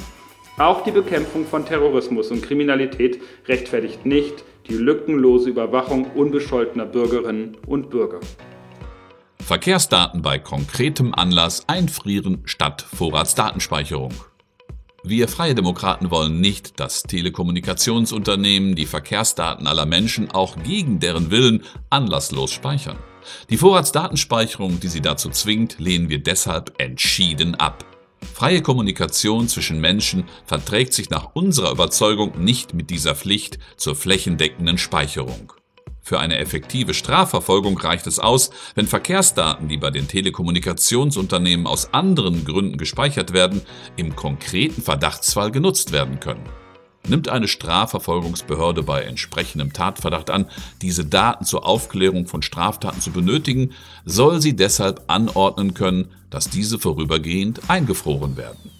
Auch 0.57 0.83
die 0.83 0.89
Bekämpfung 0.89 1.45
von 1.45 1.63
Terrorismus 1.63 2.31
und 2.31 2.41
Kriminalität 2.41 3.21
rechtfertigt 3.47 4.03
nicht 4.07 4.43
die 4.67 4.73
lückenlose 4.73 5.51
Überwachung 5.51 6.05
unbescholtener 6.15 6.87
Bürgerinnen 6.87 7.57
und 7.67 7.91
Bürger. 7.91 8.19
Verkehrsdaten 9.43 10.23
bei 10.23 10.39
konkretem 10.39 11.13
Anlass 11.13 11.69
einfrieren 11.69 12.41
statt 12.45 12.81
Vorratsdatenspeicherung. 12.81 14.13
Wir 15.03 15.27
Freie 15.27 15.53
Demokraten 15.53 16.09
wollen 16.09 16.41
nicht, 16.41 16.79
dass 16.79 17.03
Telekommunikationsunternehmen 17.03 18.73
die 18.73 18.87
Verkehrsdaten 18.87 19.67
aller 19.67 19.85
Menschen 19.85 20.31
auch 20.31 20.55
gegen 20.63 20.99
deren 20.99 21.29
Willen 21.29 21.63
anlasslos 21.91 22.51
speichern. 22.51 22.97
Die 23.49 23.57
Vorratsdatenspeicherung, 23.57 24.79
die 24.79 24.87
sie 24.87 25.01
dazu 25.01 25.29
zwingt, 25.29 25.79
lehnen 25.79 26.09
wir 26.09 26.19
deshalb 26.19 26.73
entschieden 26.79 27.55
ab. 27.55 27.85
Freie 28.33 28.61
Kommunikation 28.61 29.47
zwischen 29.47 29.79
Menschen 29.79 30.25
verträgt 30.45 30.93
sich 30.93 31.09
nach 31.09 31.35
unserer 31.35 31.71
Überzeugung 31.71 32.43
nicht 32.43 32.73
mit 32.73 32.89
dieser 32.89 33.15
Pflicht 33.15 33.59
zur 33.77 33.95
flächendeckenden 33.95 34.77
Speicherung. 34.77 35.53
Für 36.01 36.19
eine 36.19 36.37
effektive 36.37 36.93
Strafverfolgung 36.93 37.77
reicht 37.77 38.07
es 38.07 38.19
aus, 38.19 38.49
wenn 38.75 38.87
Verkehrsdaten, 38.87 39.69
die 39.69 39.77
bei 39.77 39.89
den 39.89 40.07
Telekommunikationsunternehmen 40.07 41.65
aus 41.65 41.93
anderen 41.93 42.43
Gründen 42.43 42.77
gespeichert 42.77 43.31
werden, 43.31 43.61
im 43.95 44.13
konkreten 44.15 44.81
Verdachtsfall 44.81 45.51
genutzt 45.51 45.93
werden 45.93 46.19
können. 46.19 46.43
Nimmt 47.07 47.27
eine 47.27 47.49
Strafverfolgungsbehörde 47.49 48.81
bei 48.81 49.01
entsprechendem 49.01 49.73
Tatverdacht 49.73 50.29
an, 50.29 50.45
diese 50.81 51.03
Daten 51.03 51.43
zur 51.43 51.65
Aufklärung 51.65 52.27
von 52.27 52.41
Straftaten 52.41 53.01
zu 53.01 53.11
benötigen, 53.11 53.71
soll 54.05 54.41
sie 54.41 54.55
deshalb 54.55 55.01
anordnen 55.07 55.73
können, 55.73 56.11
dass 56.29 56.49
diese 56.49 56.79
vorübergehend 56.79 57.69
eingefroren 57.69 58.37
werden. 58.37 58.71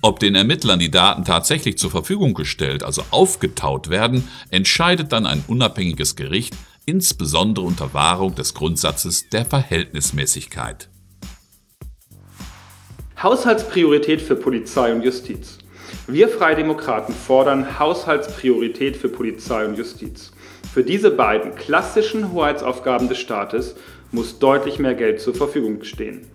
Ob 0.00 0.18
den 0.20 0.34
Ermittlern 0.34 0.78
die 0.78 0.90
Daten 0.90 1.24
tatsächlich 1.24 1.76
zur 1.76 1.90
Verfügung 1.90 2.32
gestellt, 2.32 2.84
also 2.84 3.02
aufgetaut 3.10 3.90
werden, 3.90 4.26
entscheidet 4.50 5.12
dann 5.12 5.26
ein 5.26 5.44
unabhängiges 5.46 6.16
Gericht, 6.16 6.54
insbesondere 6.86 7.66
unter 7.66 7.92
Wahrung 7.92 8.34
des 8.34 8.54
Grundsatzes 8.54 9.28
der 9.28 9.44
Verhältnismäßigkeit. 9.44 10.88
Haushaltspriorität 13.22 14.22
für 14.22 14.36
Polizei 14.36 14.92
und 14.92 15.02
Justiz. 15.02 15.57
Wir 16.06 16.28
Freidemokraten 16.28 17.14
fordern 17.14 17.78
Haushaltspriorität 17.78 18.96
für 18.96 19.08
Polizei 19.08 19.64
und 19.66 19.76
Justiz. 19.76 20.32
Für 20.72 20.82
diese 20.82 21.10
beiden 21.10 21.54
klassischen 21.54 22.32
Hoheitsaufgaben 22.32 23.08
des 23.08 23.18
Staates 23.18 23.76
muss 24.10 24.38
deutlich 24.38 24.78
mehr 24.78 24.94
Geld 24.94 25.20
zur 25.20 25.34
Verfügung 25.34 25.84
stehen. 25.84 26.26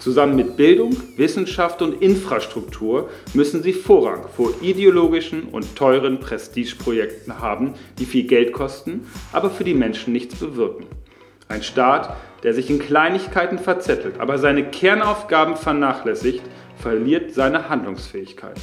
Zusammen 0.00 0.34
mit 0.34 0.56
Bildung, 0.56 0.96
Wissenschaft 1.16 1.82
und 1.82 2.00
Infrastruktur 2.00 3.10
müssen 3.34 3.62
sie 3.62 3.74
Vorrang 3.74 4.26
vor 4.34 4.54
ideologischen 4.62 5.44
und 5.44 5.76
teuren 5.76 6.20
Prestigeprojekten 6.20 7.38
haben, 7.38 7.74
die 7.98 8.06
viel 8.06 8.26
Geld 8.26 8.52
kosten, 8.52 9.06
aber 9.32 9.50
für 9.50 9.64
die 9.64 9.74
Menschen 9.74 10.12
nichts 10.12 10.36
bewirken. 10.36 10.86
Ein 11.48 11.62
Staat, 11.62 12.16
der 12.42 12.54
sich 12.54 12.70
in 12.70 12.78
Kleinigkeiten 12.78 13.58
verzettelt, 13.58 14.20
aber 14.20 14.38
seine 14.38 14.64
Kernaufgaben 14.70 15.56
vernachlässigt, 15.56 16.42
verliert 16.76 17.34
seine 17.34 17.68
Handlungsfähigkeit. 17.68 18.56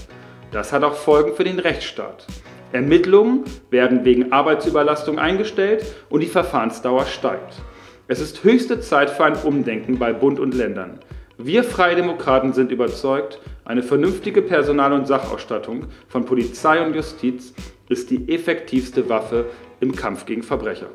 Das 0.52 0.72
hat 0.72 0.84
auch 0.84 0.96
Folgen 0.96 1.36
für 1.36 1.44
den 1.44 1.60
Rechtsstaat. 1.60 2.26
Ermittlungen 2.72 3.44
werden 3.70 4.06
wegen 4.06 4.32
Arbeitsüberlastung 4.32 5.20
eingestellt 5.20 5.86
und 6.10 6.22
die 6.22 6.28
Verfahrensdauer 6.28 7.06
steigt. 7.06 7.62
Es 8.08 8.20
ist 8.20 8.44
höchste 8.44 8.80
Zeit 8.80 9.10
für 9.10 9.26
ein 9.26 9.36
Umdenken 9.36 10.00
bei 10.00 10.14
Bund 10.14 10.40
und 10.40 10.54
Ländern. 10.54 11.00
Wir 11.38 11.64
Freie 11.64 11.96
Demokraten 11.96 12.54
sind 12.54 12.72
überzeugt, 12.72 13.40
eine 13.66 13.84
vernünftige 13.84 14.42
Personal- 14.42 14.94
und 14.94 15.08
Sachausstattung 15.08 15.88
von 16.08 16.26
Polizei 16.26 16.84
und 16.86 16.96
Justiz 16.96 17.54
ist 17.90 18.10
die 18.10 18.34
effektivste 18.34 19.08
Waffe 19.10 19.46
im 19.80 19.96
Kampf 19.96 20.26
gegen 20.26 20.44
Verbrecher. 20.44 20.90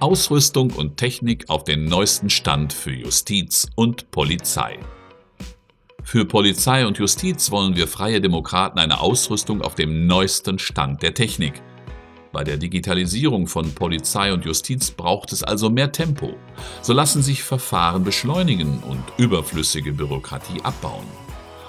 Ausrüstung 0.00 0.72
und 0.72 0.96
Technik 0.96 1.44
auf 1.48 1.64
den 1.64 1.84
neuesten 1.84 2.30
Stand 2.30 2.72
für 2.72 2.92
Justiz 2.92 3.68
und 3.76 4.10
Polizei. 4.10 4.78
Für 6.10 6.24
Polizei 6.24 6.86
und 6.86 6.96
Justiz 6.96 7.50
wollen 7.50 7.76
wir 7.76 7.86
Freie 7.86 8.22
Demokraten 8.22 8.78
eine 8.78 9.00
Ausrüstung 9.00 9.60
auf 9.60 9.74
dem 9.74 10.06
neuesten 10.06 10.58
Stand 10.58 11.02
der 11.02 11.12
Technik. 11.12 11.60
Bei 12.32 12.44
der 12.44 12.56
Digitalisierung 12.56 13.46
von 13.46 13.74
Polizei 13.74 14.32
und 14.32 14.42
Justiz 14.46 14.90
braucht 14.90 15.34
es 15.34 15.42
also 15.42 15.68
mehr 15.68 15.92
Tempo. 15.92 16.34
So 16.80 16.94
lassen 16.94 17.22
sich 17.22 17.42
Verfahren 17.42 18.04
beschleunigen 18.04 18.82
und 18.88 19.04
überflüssige 19.18 19.92
Bürokratie 19.92 20.62
abbauen. 20.62 21.04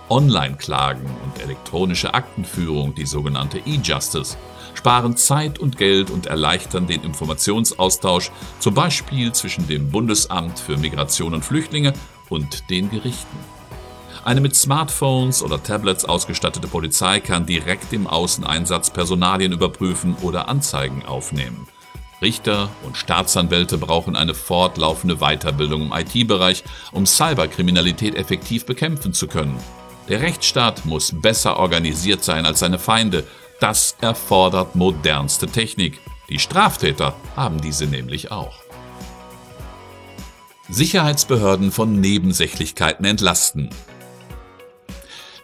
Online-Klagen 0.07 1.05
und 1.25 1.43
elektronische 1.43 2.13
Aktenführung, 2.13 2.95
die 2.95 3.05
sogenannte 3.05 3.57
E-Justice, 3.65 4.37
sparen 4.73 5.17
Zeit 5.17 5.59
und 5.59 5.75
Geld 5.75 6.09
und 6.09 6.27
erleichtern 6.27 6.87
den 6.87 7.03
Informationsaustausch, 7.03 8.31
zum 8.59 8.73
Beispiel 8.73 9.33
zwischen 9.33 9.67
dem 9.67 9.91
Bundesamt 9.91 10.59
für 10.59 10.77
Migration 10.77 11.33
und 11.33 11.43
Flüchtlinge 11.43 11.91
und 12.29 12.69
den 12.69 12.89
Gerichten. 12.89 13.58
Eine 14.25 14.41
mit 14.41 14.55
Smartphones 14.55 15.41
oder 15.41 15.63
Tablets 15.63 16.05
ausgestattete 16.05 16.67
Polizei 16.67 17.19
kann 17.19 17.45
direkt 17.45 17.93
im 17.93 18.05
Außeneinsatz 18.05 18.91
Personalien 18.91 19.53
überprüfen 19.53 20.15
oder 20.21 20.49
Anzeigen 20.49 21.05
aufnehmen. 21.05 21.67
Richter 22.21 22.69
und 22.83 22.97
Staatsanwälte 22.97 23.77
brauchen 23.77 24.17
eine 24.17 24.33
fortlaufende 24.33 25.17
Weiterbildung 25.17 25.83
im 25.83 25.93
IT-Bereich, 25.93 26.65
um 26.91 27.05
Cyberkriminalität 27.05 28.15
effektiv 28.15 28.65
bekämpfen 28.65 29.13
zu 29.13 29.27
können. 29.27 29.57
Der 30.09 30.21
Rechtsstaat 30.21 30.85
muss 30.85 31.13
besser 31.21 31.57
organisiert 31.57 32.23
sein 32.23 32.45
als 32.45 32.59
seine 32.59 32.79
Feinde. 32.79 33.25
Das 33.61 33.95
erfordert 34.01 34.75
modernste 34.75 35.47
Technik. 35.47 35.99
Die 36.29 36.39
Straftäter 36.39 37.15
haben 37.35 37.61
diese 37.61 37.85
nämlich 37.85 38.31
auch. 38.31 38.55
Sicherheitsbehörden 40.67 41.71
von 41.71 41.99
Nebensächlichkeiten 41.99 43.05
entlasten. 43.05 43.69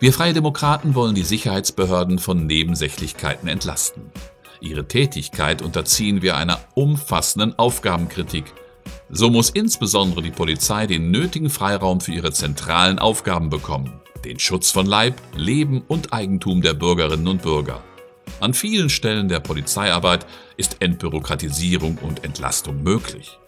Wir 0.02 0.12
Freie 0.12 0.34
Demokraten 0.34 0.94
wollen 0.94 1.16
die 1.16 1.24
Sicherheitsbehörden 1.24 2.20
von 2.20 2.46
Nebensächlichkeiten 2.46 3.48
entlasten. 3.48 4.12
Ihre 4.60 4.90
Tätigkeit 4.90 5.62
unterziehen 5.62 6.22
wir 6.22 6.36
einer 6.36 6.60
umfassenden 6.74 7.58
Aufgabenkritik. 7.58 8.44
So 9.10 9.30
muss 9.30 9.50
insbesondere 9.50 10.22
die 10.22 10.32
Polizei 10.32 10.86
den 10.86 11.12
nötigen 11.12 11.50
Freiraum 11.50 12.02
für 12.02 12.12
ihre 12.12 12.34
zentralen 12.34 13.00
Aufgaben 13.00 13.50
bekommen, 13.50 14.02
den 14.26 14.38
Schutz 14.38 14.70
von 14.70 14.86
Leib, 14.86 15.22
Leben 15.34 15.82
und 15.88 16.12
Eigentum 16.12 16.62
der 16.62 16.74
Bürgerinnen 16.74 17.28
und 17.30 17.42
Bürger. 17.42 17.82
An 18.42 18.54
vielen 18.54 18.90
Stellen 18.90 19.30
der 19.30 19.40
Polizeiarbeit 19.40 20.26
ist 20.58 20.82
Entbürokratisierung 20.82 22.00
und 22.00 22.26
Entlastung 22.26 22.84
möglich. 22.84 23.40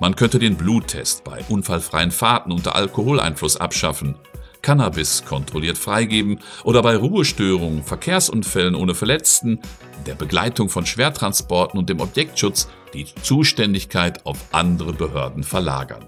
Man 0.00 0.16
könnte 0.16 0.40
den 0.40 0.56
Bluttest 0.56 1.22
bei 1.22 1.44
unfallfreien 1.48 2.10
Fahrten 2.10 2.50
unter 2.50 2.74
Alkoholeinfluss 2.74 3.56
abschaffen, 3.56 4.16
Cannabis 4.62 5.24
kontrolliert 5.24 5.76
freigeben 5.76 6.38
oder 6.64 6.82
bei 6.82 6.96
Ruhestörungen, 6.96 7.82
Verkehrsunfällen 7.82 8.74
ohne 8.74 8.94
Verletzten, 8.94 9.60
der 10.06 10.14
Begleitung 10.14 10.68
von 10.68 10.86
Schwertransporten 10.86 11.78
und 11.78 11.90
dem 11.90 12.00
Objektschutz 12.00 12.68
die 12.94 13.06
Zuständigkeit 13.22 14.24
auf 14.24 14.38
andere 14.52 14.92
Behörden 14.92 15.42
verlagern. 15.42 16.06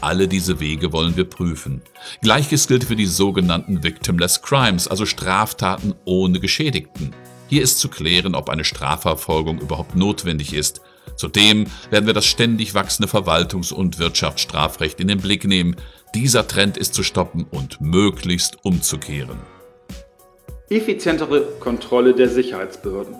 Alle 0.00 0.28
diese 0.28 0.60
Wege 0.60 0.92
wollen 0.92 1.16
wir 1.16 1.24
prüfen. 1.24 1.82
Gleiches 2.20 2.68
gilt 2.68 2.84
für 2.84 2.96
die 2.96 3.06
sogenannten 3.06 3.82
Victimless 3.82 4.42
Crimes, 4.42 4.86
also 4.86 5.06
Straftaten 5.06 5.94
ohne 6.04 6.40
Geschädigten. 6.40 7.14
Hier 7.48 7.62
ist 7.62 7.80
zu 7.80 7.88
klären, 7.88 8.34
ob 8.34 8.48
eine 8.48 8.64
Strafverfolgung 8.64 9.58
überhaupt 9.58 9.96
notwendig 9.96 10.54
ist. 10.54 10.80
Zudem 11.16 11.66
werden 11.90 12.06
wir 12.06 12.14
das 12.14 12.26
ständig 12.26 12.74
wachsende 12.74 13.08
Verwaltungs- 13.08 13.72
und 13.72 13.98
Wirtschaftsstrafrecht 13.98 15.00
in 15.00 15.08
den 15.08 15.20
Blick 15.20 15.44
nehmen. 15.44 15.76
Dieser 16.14 16.46
Trend 16.46 16.76
ist 16.76 16.94
zu 16.94 17.02
stoppen 17.02 17.46
und 17.50 17.80
möglichst 17.80 18.64
umzukehren. 18.64 19.38
Effizientere 20.68 21.42
Kontrolle 21.60 22.14
der 22.14 22.28
Sicherheitsbehörden. 22.28 23.16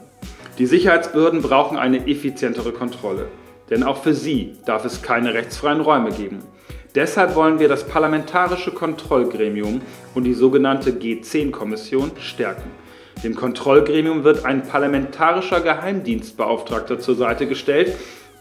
Die 0.58 0.66
Sicherheitsbehörden 0.66 1.42
brauchen 1.42 1.78
eine 1.78 2.06
effizientere 2.06 2.72
Kontrolle, 2.72 3.28
denn 3.70 3.82
auch 3.82 4.02
für 4.02 4.14
sie 4.14 4.56
darf 4.66 4.84
es 4.84 5.02
keine 5.02 5.34
rechtsfreien 5.34 5.80
Räume 5.80 6.12
geben. 6.12 6.40
Deshalb 6.94 7.34
wollen 7.34 7.58
wir 7.58 7.68
das 7.68 7.86
Parlamentarische 7.86 8.70
Kontrollgremium 8.70 9.80
und 10.14 10.24
die 10.24 10.34
sogenannte 10.34 10.90
G10-Kommission 10.90 12.12
stärken. 12.20 12.70
Dem 13.22 13.36
Kontrollgremium 13.36 14.24
wird 14.24 14.44
ein 14.44 14.66
parlamentarischer 14.66 15.60
Geheimdienstbeauftragter 15.60 16.98
zur 16.98 17.14
Seite 17.14 17.46
gestellt, 17.46 17.94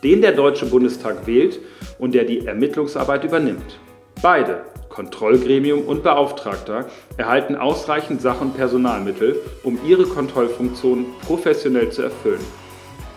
den 0.03 0.21
der 0.21 0.31
Deutsche 0.31 0.65
Bundestag 0.65 1.27
wählt 1.27 1.59
und 1.99 2.15
der 2.15 2.23
die 2.23 2.47
Ermittlungsarbeit 2.47 3.23
übernimmt. 3.23 3.79
Beide, 4.23 4.63
Kontrollgremium 4.89 5.83
und 5.83 6.01
Beauftragter, 6.01 6.87
erhalten 7.17 7.55
ausreichend 7.55 8.21
Sach- 8.21 8.41
und 8.41 8.57
Personalmittel, 8.57 9.39
um 9.63 9.77
ihre 9.85 10.05
Kontrollfunktion 10.05 11.05
professionell 11.27 11.91
zu 11.91 12.01
erfüllen. 12.01 12.43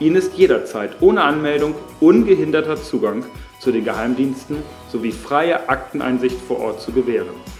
Ihnen 0.00 0.16
ist 0.16 0.34
jederzeit 0.34 0.90
ohne 1.00 1.22
Anmeldung 1.22 1.74
ungehinderter 2.00 2.76
Zugang 2.76 3.24
zu 3.58 3.72
den 3.72 3.84
Geheimdiensten 3.84 4.58
sowie 4.92 5.12
freie 5.12 5.68
Akteneinsicht 5.68 6.36
vor 6.46 6.60
Ort 6.60 6.82
zu 6.82 6.92
gewähren. 6.92 7.53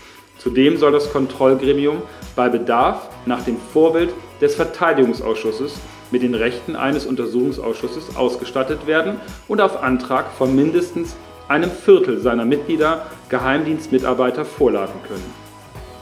Zudem 0.45 0.77
soll 0.77 0.93
das 0.93 1.11
Kontrollgremium 1.11 2.03
bei 2.37 2.51
Bedarf 2.51 3.09
nach 3.25 3.43
dem 3.47 3.57
Vorbild 3.57 4.13
des 4.43 4.55
Verteidigungsausschusses 4.55 5.77
mit 6.11 6.23
den 6.23 6.35
Rechten 6.35 6.77
eines 6.77 7.07
Untersuchungsausschusses 7.07 8.15
ausgestattet 8.15 8.87
werden 8.87 9.17
und 9.49 9.63
auf 9.63 9.83
Antrag 9.83 10.31
von 10.37 10.55
mindestens 10.55 11.17
einem 11.49 11.71
Viertel 11.71 12.21
seiner 12.21 12.45
Mitglieder 12.45 13.07
Geheimdienstmitarbeiter 13.31 14.45
vorladen 14.45 15.01
können. 15.09 15.33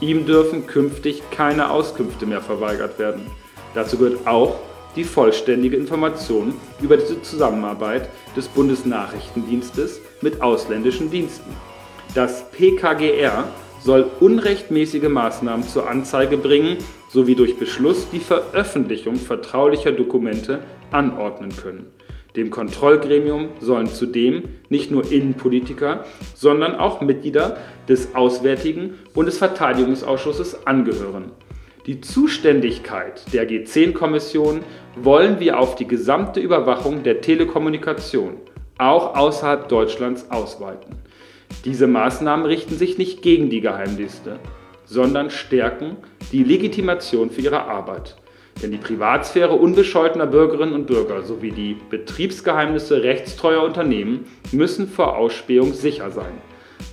Ihm 0.01 0.25
dürfen 0.25 0.67
künftig 0.67 1.23
keine 1.31 1.71
Auskünfte 1.71 2.25
mehr 2.25 2.41
verweigert 2.41 2.99
werden. 2.99 3.27
Dazu 3.73 3.97
gehört 3.97 4.27
auch 4.27 4.59
die 4.97 5.05
vollständige 5.05 5.77
Information 5.77 6.55
über 6.81 6.97
die 6.97 7.21
Zusammenarbeit 7.21 8.09
des 8.35 8.49
Bundesnachrichtendienstes 8.49 10.01
mit 10.19 10.41
ausländischen 10.41 11.09
Diensten. 11.09 11.55
Das 12.13 12.51
PKGR 12.51 13.45
soll 13.83 14.09
unrechtmäßige 14.19 15.09
Maßnahmen 15.09 15.67
zur 15.67 15.89
Anzeige 15.89 16.37
bringen 16.37 16.77
sowie 17.09 17.35
durch 17.35 17.57
Beschluss 17.57 18.07
die 18.11 18.19
Veröffentlichung 18.19 19.15
vertraulicher 19.15 19.91
Dokumente 19.91 20.59
anordnen 20.91 21.55
können. 21.55 21.87
Dem 22.35 22.49
Kontrollgremium 22.49 23.49
sollen 23.59 23.87
zudem 23.87 24.43
nicht 24.69 24.89
nur 24.89 25.11
Innenpolitiker, 25.11 26.05
sondern 26.33 26.75
auch 26.75 27.01
Mitglieder 27.01 27.57
des 27.87 28.15
Auswärtigen 28.15 28.95
und 29.13 29.27
des 29.27 29.37
Verteidigungsausschusses 29.37 30.65
angehören. 30.65 31.31
Die 31.85 32.01
Zuständigkeit 32.01 33.21
der 33.33 33.47
G10-Kommission 33.47 34.61
wollen 34.95 35.39
wir 35.39 35.59
auf 35.59 35.75
die 35.75 35.87
gesamte 35.87 36.39
Überwachung 36.39 37.03
der 37.03 37.21
Telekommunikation, 37.21 38.37
auch 38.77 39.15
außerhalb 39.15 39.67
Deutschlands, 39.67 40.31
ausweiten. 40.31 41.02
Diese 41.65 41.87
Maßnahmen 41.87 42.45
richten 42.45 42.77
sich 42.77 42.97
nicht 42.97 43.21
gegen 43.21 43.49
die 43.49 43.61
Geheimdienste, 43.61 44.39
sondern 44.85 45.29
stärken 45.29 45.97
die 46.31 46.43
Legitimation 46.43 47.29
für 47.29 47.41
ihre 47.41 47.63
Arbeit. 47.63 48.15
Denn 48.61 48.71
die 48.71 48.77
Privatsphäre 48.77 49.53
unbescholtener 49.53 50.27
Bürgerinnen 50.27 50.73
und 50.73 50.87
Bürger 50.87 51.23
sowie 51.23 51.51
die 51.51 51.77
Betriebsgeheimnisse 51.89 53.03
rechtstreuer 53.03 53.63
Unternehmen 53.63 54.25
müssen 54.51 54.87
vor 54.87 55.17
Ausspähung 55.17 55.73
sicher 55.73 56.11
sein. 56.11 56.33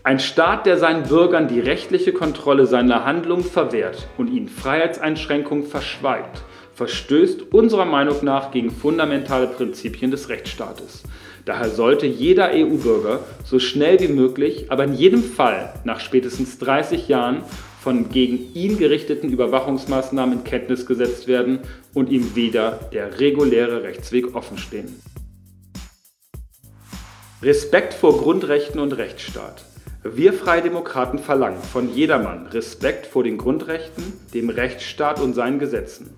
Ein 0.03 0.19
Staat, 0.19 0.65
der 0.65 0.79
seinen 0.79 1.03
Bürgern 1.03 1.49
die 1.49 1.61
rechtliche 1.61 2.13
Kontrolle 2.13 2.67
seiner 2.67 3.05
Handlungen 3.05 3.45
verwehrt 3.45 4.09
und 4.17 4.29
ihnen 4.29 4.49
Freiheitseinschränkungen 4.49 5.65
verschweigt, 5.65 6.43
verstößt 6.73 7.53
unserer 7.53 7.85
Meinung 7.85 8.17
nach 8.23 8.51
gegen 8.51 8.71
fundamentale 8.71 9.49
Prinzipien 9.49 10.11
des 10.11 10.31
Rechtsstaates. 10.31 11.03
Daher 11.51 11.71
sollte 11.71 12.07
jeder 12.07 12.51
EU-Bürger 12.53 13.25
so 13.45 13.59
schnell 13.59 13.99
wie 13.99 14.07
möglich, 14.07 14.67
aber 14.69 14.85
in 14.85 14.95
jedem 14.95 15.25
Fall 15.25 15.75
nach 15.83 15.99
spätestens 15.99 16.59
30 16.59 17.09
Jahren 17.09 17.43
von 17.83 18.09
gegen 18.09 18.55
ihn 18.55 18.79
gerichteten 18.79 19.31
Überwachungsmaßnahmen 19.31 20.39
in 20.39 20.45
Kenntnis 20.45 20.87
gesetzt 20.87 21.27
werden 21.27 21.59
und 21.93 22.09
ihm 22.09 22.37
wieder 22.37 22.79
der 22.93 23.19
reguläre 23.19 23.83
Rechtsweg 23.83 24.37
offenstehen. 24.37 25.03
Respekt 27.43 27.95
vor 27.95 28.17
Grundrechten 28.17 28.79
und 28.79 28.93
Rechtsstaat. 28.93 29.65
Wir 30.05 30.33
Freie 30.33 30.63
Demokraten 30.63 31.19
verlangen 31.19 31.61
von 31.61 31.93
jedermann 31.93 32.47
Respekt 32.47 33.07
vor 33.07 33.25
den 33.25 33.39
Grundrechten, 33.39 34.05
dem 34.35 34.51
Rechtsstaat 34.51 35.21
und 35.21 35.35
seinen 35.35 35.59
Gesetzen. 35.59 36.11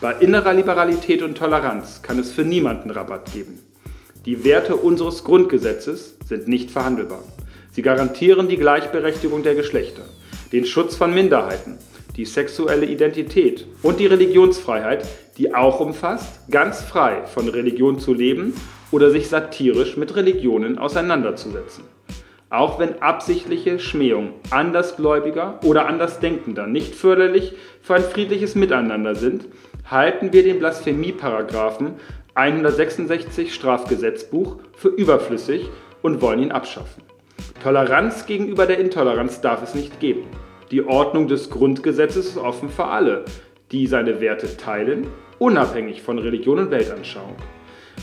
Bei 0.00 0.14
innerer 0.14 0.52
Liberalität 0.52 1.22
und 1.22 1.38
Toleranz 1.38 2.02
kann 2.02 2.18
es 2.18 2.32
für 2.32 2.42
niemanden 2.42 2.90
Rabatt 2.90 3.32
geben. 3.32 3.69
Die 4.26 4.44
Werte 4.44 4.76
unseres 4.76 5.24
Grundgesetzes 5.24 6.18
sind 6.26 6.46
nicht 6.46 6.70
verhandelbar. 6.70 7.24
Sie 7.72 7.80
garantieren 7.80 8.48
die 8.48 8.58
Gleichberechtigung 8.58 9.42
der 9.42 9.54
Geschlechter, 9.54 10.02
den 10.52 10.66
Schutz 10.66 10.94
von 10.94 11.14
Minderheiten, 11.14 11.78
die 12.16 12.26
sexuelle 12.26 12.84
Identität 12.84 13.66
und 13.82 13.98
die 13.98 14.04
Religionsfreiheit, 14.04 15.08
die 15.38 15.54
auch 15.54 15.80
umfasst, 15.80 16.50
ganz 16.50 16.82
frei 16.82 17.24
von 17.24 17.48
Religion 17.48 17.98
zu 17.98 18.12
leben 18.12 18.52
oder 18.90 19.10
sich 19.10 19.28
satirisch 19.28 19.96
mit 19.96 20.14
Religionen 20.14 20.76
auseinanderzusetzen. 20.76 21.84
Auch 22.50 22.78
wenn 22.78 23.00
absichtliche 23.00 23.78
Schmähungen 23.78 24.34
Andersgläubiger 24.50 25.60
oder 25.64 25.86
Andersdenkender 25.86 26.66
nicht 26.66 26.94
förderlich 26.94 27.54
für 27.80 27.94
ein 27.94 28.02
friedliches 28.02 28.54
Miteinander 28.54 29.14
sind, 29.14 29.46
halten 29.90 30.32
wir 30.32 30.42
den 30.42 30.58
Blasphemieparagraphen 30.58 31.94
166 32.40 33.52
Strafgesetzbuch 33.52 34.56
für 34.74 34.88
überflüssig 34.88 35.68
und 36.00 36.22
wollen 36.22 36.40
ihn 36.40 36.52
abschaffen. 36.52 37.02
Toleranz 37.62 38.24
gegenüber 38.24 38.64
der 38.64 38.78
Intoleranz 38.78 39.42
darf 39.42 39.62
es 39.62 39.74
nicht 39.74 40.00
geben. 40.00 40.22
Die 40.70 40.82
Ordnung 40.82 41.28
des 41.28 41.50
Grundgesetzes 41.50 42.28
ist 42.28 42.38
offen 42.38 42.70
für 42.70 42.86
alle, 42.86 43.26
die 43.72 43.86
seine 43.86 44.22
Werte 44.22 44.56
teilen, 44.56 45.08
unabhängig 45.38 46.00
von 46.00 46.18
Religion 46.18 46.58
und 46.58 46.70
Weltanschauung. 46.70 47.36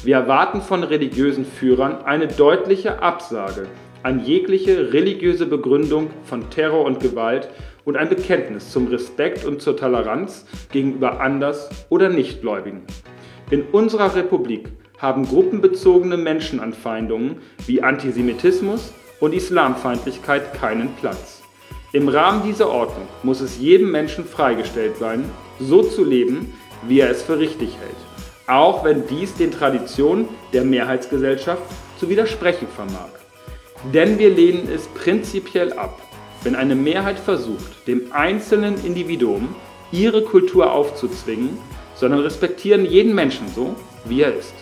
Wir 0.03 0.17
erwarten 0.17 0.61
von 0.61 0.83
religiösen 0.83 1.43
Führern 1.43 2.05
eine 2.05 2.27
deutliche 2.27 3.01
Absage 3.01 3.65
an 4.03 4.23
jegliche 4.23 4.93
religiöse 4.93 5.47
Begründung 5.47 6.11
von 6.25 6.47
Terror 6.51 6.85
und 6.85 6.99
Gewalt 6.99 7.49
und 7.85 7.97
ein 7.97 8.07
Bekenntnis 8.07 8.71
zum 8.71 8.85
Respekt 8.87 9.45
und 9.45 9.63
zur 9.63 9.75
Toleranz 9.75 10.45
gegenüber 10.71 11.21
Anders- 11.21 11.71
oder 11.89 12.09
Nichtgläubigen. 12.09 12.83
In 13.49 13.63
unserer 13.71 14.13
Republik 14.13 14.67
haben 14.97 15.25
gruppenbezogene 15.25 16.17
Menschenanfeindungen 16.17 17.37
wie 17.65 17.81
Antisemitismus 17.81 18.91
und 19.21 19.33
Islamfeindlichkeit 19.33 20.53
keinen 20.53 20.89
Platz. 20.95 21.41
Im 21.93 22.09
Rahmen 22.09 22.43
dieser 22.43 22.69
Ordnung 22.69 23.07
muss 23.23 23.39
es 23.39 23.57
jedem 23.57 23.89
Menschen 23.89 24.25
freigestellt 24.25 24.97
sein, 24.97 25.23
so 25.61 25.81
zu 25.81 26.03
leben, 26.03 26.53
wie 26.85 26.99
er 26.99 27.09
es 27.09 27.21
für 27.21 27.39
richtig 27.39 27.69
hält, 27.79 27.95
auch 28.47 28.83
wenn 28.83 29.07
dies 29.07 29.33
den 29.35 29.51
Traditionen 29.51 30.27
der 30.51 30.65
Mehrheitsgesellschaft 30.65 31.63
zu 32.01 32.09
widersprechen 32.09 32.67
vermag. 32.67 33.11
Denn 33.93 34.19
wir 34.19 34.29
lehnen 34.29 34.67
es 34.69 34.87
prinzipiell 34.87 35.71
ab, 35.71 36.01
wenn 36.43 36.55
eine 36.57 36.75
Mehrheit 36.75 37.17
versucht, 37.17 37.87
dem 37.87 38.11
einzelnen 38.11 38.83
Individuum 38.85 39.55
ihre 39.93 40.23
Kultur 40.23 40.73
aufzuzwingen, 40.73 41.57
sondern 41.99 42.21
respektieren 42.21 42.85
jeden 42.85 43.13
Menschen 43.15 43.47
so, 43.53 43.75
wie 44.05 44.21
er 44.21 44.35
ist. 44.35 44.53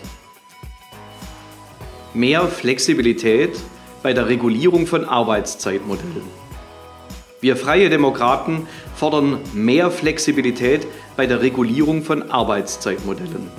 Mehr 2.14 2.46
Flexibilität 2.46 3.58
bei 4.02 4.12
der 4.12 4.28
Regulierung 4.28 4.86
von 4.86 5.04
Arbeitszeitmodellen. 5.04 6.46
Wir 7.40 7.56
Freie 7.56 7.90
Demokraten 7.90 8.66
fordern 8.94 9.38
mehr 9.52 9.90
Flexibilität 9.90 10.86
bei 11.16 11.26
der 11.26 11.42
Regulierung 11.42 12.02
von 12.02 12.30
Arbeitszeitmodellen. 12.30 13.50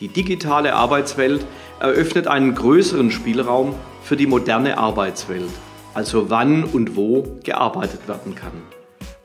Die 0.00 0.08
digitale 0.08 0.74
Arbeitswelt 0.74 1.44
eröffnet 1.78 2.26
einen 2.26 2.54
größeren 2.54 3.10
Spielraum 3.10 3.74
für 4.02 4.16
die 4.16 4.26
moderne 4.26 4.78
Arbeitswelt, 4.78 5.50
also 5.92 6.30
wann 6.30 6.64
und 6.64 6.96
wo 6.96 7.38
gearbeitet 7.44 8.08
werden 8.08 8.34
kann. 8.34 8.62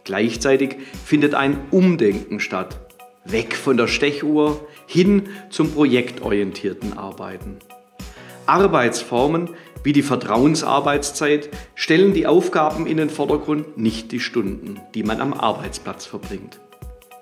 Gleichzeitig 0.03 0.76
findet 1.06 1.34
ein 1.34 1.58
Umdenken 1.72 2.41
statt, 2.41 2.85
weg 3.26 3.56
von 3.56 3.78
der 3.78 3.88
Stechuhr 3.88 4.66
hin 4.88 5.30
zum 5.50 5.72
projektorientierten 5.72 6.98
Arbeiten. 6.98 7.58
Arbeitsformen 8.46 9.50
wie 9.84 9.94
die 9.94 10.04
Vertrauensarbeitszeit 10.04 11.50
stellen 11.76 12.14
die 12.14 12.26
Aufgaben 12.26 12.88
in 12.88 12.98
den 12.98 13.10
Vordergrund, 13.10 13.78
nicht 13.78 14.12
die 14.12 14.20
Stunden, 14.20 14.80
die 14.96 15.04
man 15.04 15.22
am 15.22 15.34
Arbeitsplatz 15.34 16.06
verbringt. 16.06 16.60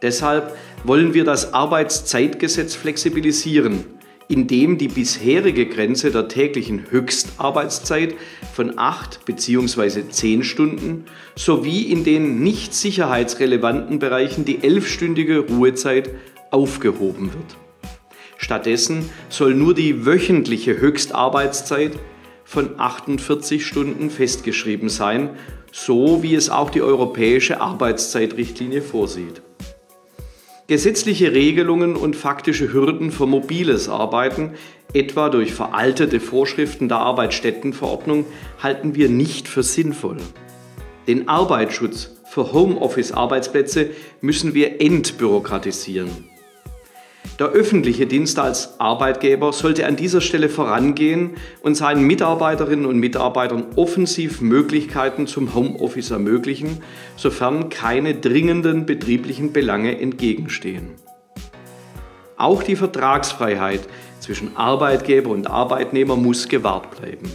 Deshalb 0.02 0.56
wollen 0.84 1.14
wir 1.14 1.24
das 1.24 1.54
Arbeitszeitgesetz 1.54 2.76
flexibilisieren 2.76 3.86
indem 4.34 4.80
die 4.80 4.88
bisherige 4.88 5.68
Grenze 5.68 6.10
der 6.10 6.28
täglichen 6.28 6.90
Höchstarbeitszeit 6.90 8.16
von 8.52 8.80
8 8.80 9.26
bzw. 9.26 10.10
10 10.10 10.44
Stunden 10.44 11.06
sowie 11.36 11.84
in 11.84 12.04
den 12.04 12.40
nicht 12.40 12.74
sicherheitsrelevanten 12.74 14.00
Bereichen 14.00 14.44
die 14.44 14.58
11-stündige 14.58 15.48
Ruhezeit 15.48 16.10
aufgehoben 16.50 17.32
wird. 17.32 17.58
Stattdessen 18.38 19.08
soll 19.30 19.54
nur 19.54 19.76
die 19.76 20.04
wöchentliche 20.04 20.82
Höchstarbeitszeit 20.82 21.92
von 22.44 22.80
48 22.80 23.64
Stunden 23.64 24.10
festgeschrieben 24.10 24.90
sein, 24.90 25.30
so 25.72 26.24
wie 26.24 26.34
es 26.34 26.50
auch 26.50 26.72
die 26.72 26.82
europäische 26.82 27.62
Arbeitszeitrichtlinie 27.62 28.82
vorsieht. 28.82 29.44
Gesetzliche 30.68 31.34
Regelungen 31.34 31.98
und 31.98 32.16
faktische 32.16 32.72
Hürden 32.72 33.12
für 33.12 33.26
mobiles 33.26 33.90
Arbeiten, 33.90 34.54
etwa 34.94 35.30
durch 35.30 35.54
veraltete 35.54 36.22
Vorschriften 36.22 36.88
der 36.88 37.00
Arbeitsstättenverordnung, 37.00 38.26
halten 38.62 38.96
wir 38.96 39.10
nicht 39.10 39.50
für 39.50 39.62
sinnvoll. 39.62 40.18
Den 41.06 41.28
Arbeitsschutz 41.28 42.12
für 42.26 42.54
Homeoffice-Arbeitsplätze 42.54 43.90
müssen 44.22 44.54
wir 44.54 44.80
entbürokratisieren. 44.80 46.30
Der 47.40 47.48
öffentliche 47.48 48.06
Dienst 48.06 48.38
als 48.38 48.80
Arbeitgeber 48.80 49.54
sollte 49.54 49.88
an 49.88 49.96
dieser 49.96 50.22
Stelle 50.22 50.50
vorangehen 50.50 51.32
und 51.62 51.76
seinen 51.76 52.04
Mitarbeiterinnen 52.04 52.86
und 52.86 53.00
Mitarbeitern 53.00 53.66
offensiv 53.76 54.40
Möglichkeiten 54.40 55.26
zum 55.26 55.56
Homeoffice 55.56 56.12
ermöglichen, 56.12 56.84
sofern 57.16 57.70
keine 57.70 58.14
dringenden 58.14 58.86
betrieblichen 58.86 59.52
Belange 59.52 60.00
entgegenstehen. 60.00 60.92
Auch 62.38 62.62
die 62.62 62.76
Vertragsfreiheit 62.76 63.82
zwischen 64.20 64.56
Arbeitgeber 64.56 65.32
und 65.32 65.50
Arbeitnehmer 65.50 66.16
muss 66.16 66.48
gewahrt 66.48 67.00
bleiben. 67.00 67.30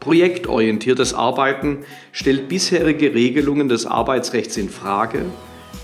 Projektorientiertes 0.00 1.14
Arbeiten 1.14 1.78
stellt 2.12 2.48
bisherige 2.48 3.14
Regelungen 3.14 3.68
des 3.68 3.86
Arbeitsrechts 3.86 4.56
in 4.56 4.68
Frage 4.68 5.24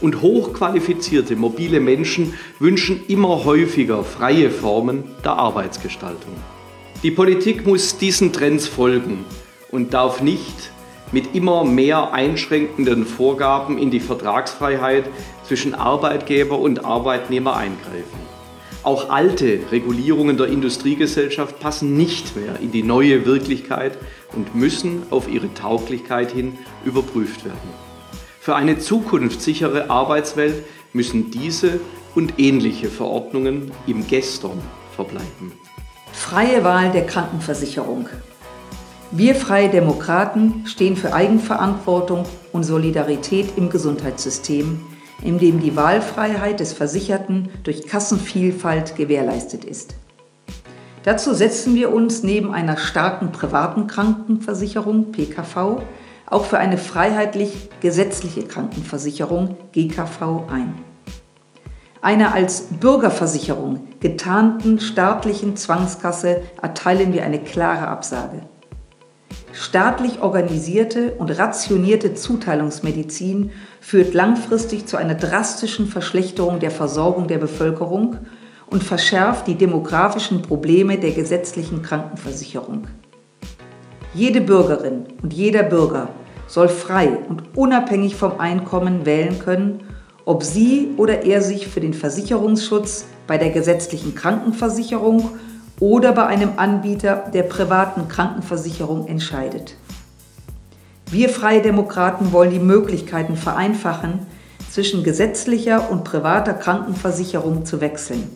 und 0.03 0.20
hochqualifizierte 0.20 1.36
mobile 1.36 1.80
Menschen 1.80 2.34
wünschen 2.59 3.00
immer 3.09 3.44
häufiger 3.44 4.05
freie 4.05 4.50
Formen 4.50 5.05
der 5.24 5.32
Arbeitsgestaltung. 5.32 6.32
Die 7.03 7.11
Politik 7.11 7.66
muss 7.66 7.96
diesen 7.96 8.32
Trends 8.32 8.66
folgen 8.66 9.24
und 9.70 9.94
darf 9.94 10.20
nicht 10.20 10.70
mit 11.12 11.34
immer 11.34 11.64
mehr 11.64 12.12
einschränkenden 12.12 13.07
Vorgaben 13.07 13.78
in 13.78 13.90
die 13.90 14.00
Vertragsfreiheit 14.00 15.05
zwischen 15.46 15.74
Arbeitgeber 15.74 16.59
und 16.59 16.84
Arbeitnehmer 16.84 17.57
eingreifen. 17.57 18.32
Auch 18.82 19.11
alte 19.11 19.61
Regulierungen 19.70 20.36
der 20.36 20.48
Industriegesellschaft 20.48 21.61
passen 21.61 21.96
nicht 21.96 22.34
mehr 22.34 22.59
in 22.61 22.72
die 22.72 22.82
neue 22.82 23.26
Wirklichkeit 23.26 23.96
und 24.34 24.57
müssen 24.57 25.05
auf 25.11 25.28
ihre 25.28 25.53
Tauglichkeit 25.55 26.32
hin 26.32 26.59
überprüft 26.84 27.44
werden. 27.44 27.91
Für 28.45 28.57
eine 28.57 28.76
zukunftssichere 28.76 29.88
Arbeitswelt 29.88 30.64
müssen 30.93 31.30
diese 31.30 31.78
und 32.16 32.40
ähnliche 32.40 32.88
Verordnungen 32.88 33.70
im 33.86 34.05
Gestern 34.09 34.61
verbleiben. 34.97 35.53
Freie 36.12 36.64
Wahl 36.64 36.90
der 36.90 37.07
Krankenversicherung. 37.07 38.09
Wir 39.12 39.36
Freie 39.36 39.68
Demokraten 39.68 40.64
stehen 40.66 40.97
für 40.97 41.14
Eigenverantwortung 41.14 42.24
und 42.51 42.64
Solidarität 42.64 43.47
im 43.55 43.70
Gesundheitssystem, 43.70 44.80
in 45.22 45.38
dem 45.38 45.61
die 45.61 45.76
Wahlfreiheit 45.76 46.59
des 46.59 46.72
Versicherten 46.72 47.49
durch 47.62 47.86
Kassenvielfalt 47.86 48.97
gewährleistet 48.97 49.64
ist. 49.64 49.95
Dazu 51.05 51.32
setzen 51.32 51.76
wir 51.76 51.95
uns 51.95 52.24
neben 52.24 52.53
einer 52.53 52.76
starken 52.76 53.30
privaten 53.30 53.86
Krankenversicherung 53.86 55.12
PKV 55.12 55.80
auch 56.33 56.47
für 56.47 56.59
eine 56.59 56.78
freiheitlich 56.78 57.68
gesetzliche 57.80 58.45
Krankenversicherung 58.45 59.57
GKV 59.72 60.45
ein. 60.51 60.74
Einer 62.01 62.35
als 62.35 62.62
Bürgerversicherung 62.80 63.87
getarnten 64.01 64.80
staatlichen 64.80 65.57
Zwangskasse 65.57 66.43
erteilen 66.61 67.12
wir 67.12 67.24
eine 67.24 67.39
klare 67.39 67.87
Absage. 67.87 68.43
Staatlich 69.53 70.22
organisierte 70.22 71.12
und 71.12 71.30
rationierte 71.30 72.14
Zuteilungsmedizin 72.14 73.51
führt 73.80 74.14
langfristig 74.14 74.87
zu 74.87 74.97
einer 74.97 75.14
drastischen 75.14 75.87
Verschlechterung 75.87 76.59
der 76.59 76.70
Versorgung 76.70 77.28
der 77.28 77.39
Bevölkerung 77.39 78.16
und 78.66 78.83
verschärft 78.83 79.47
die 79.47 79.55
demografischen 79.55 80.41
Probleme 80.41 80.99
der 80.99 81.12
gesetzlichen 81.12 81.83
Krankenversicherung. 81.83 82.89
Jede 84.14 84.41
Bürgerin 84.41 85.05
und 85.22 85.33
jeder 85.35 85.62
Bürger 85.62 86.09
soll 86.53 86.68
frei 86.68 87.16
und 87.30 87.57
unabhängig 87.57 88.14
vom 88.14 88.38
Einkommen 88.38 89.07
wählen 89.07 89.38
können, 89.38 89.84
ob 90.26 90.42
sie 90.42 90.90
oder 90.98 91.22
er 91.24 91.40
sich 91.40 91.66
für 91.66 91.80
den 91.80 91.94
Versicherungsschutz 91.94 93.07
bei 93.26 93.38
der 93.38 93.48
gesetzlichen 93.48 94.14
Krankenversicherung 94.14 95.30
oder 95.80 96.12
bei 96.12 96.26
einem 96.26 96.50
Anbieter 96.59 97.30
der 97.32 97.44
privaten 97.44 98.07
Krankenversicherung 98.07 99.07
entscheidet. 99.07 99.76
Wir 101.11 101.30
Freie 101.30 101.62
Demokraten 101.62 102.32
wollen 102.32 102.50
die 102.50 102.59
Möglichkeiten 102.59 103.36
vereinfachen, 103.36 104.26
zwischen 104.70 105.05
gesetzlicher 105.05 105.90
und 105.90 106.05
privater 106.05 106.53
Krankenversicherung 106.53 107.64
zu 107.64 107.80
wechseln. 107.80 108.28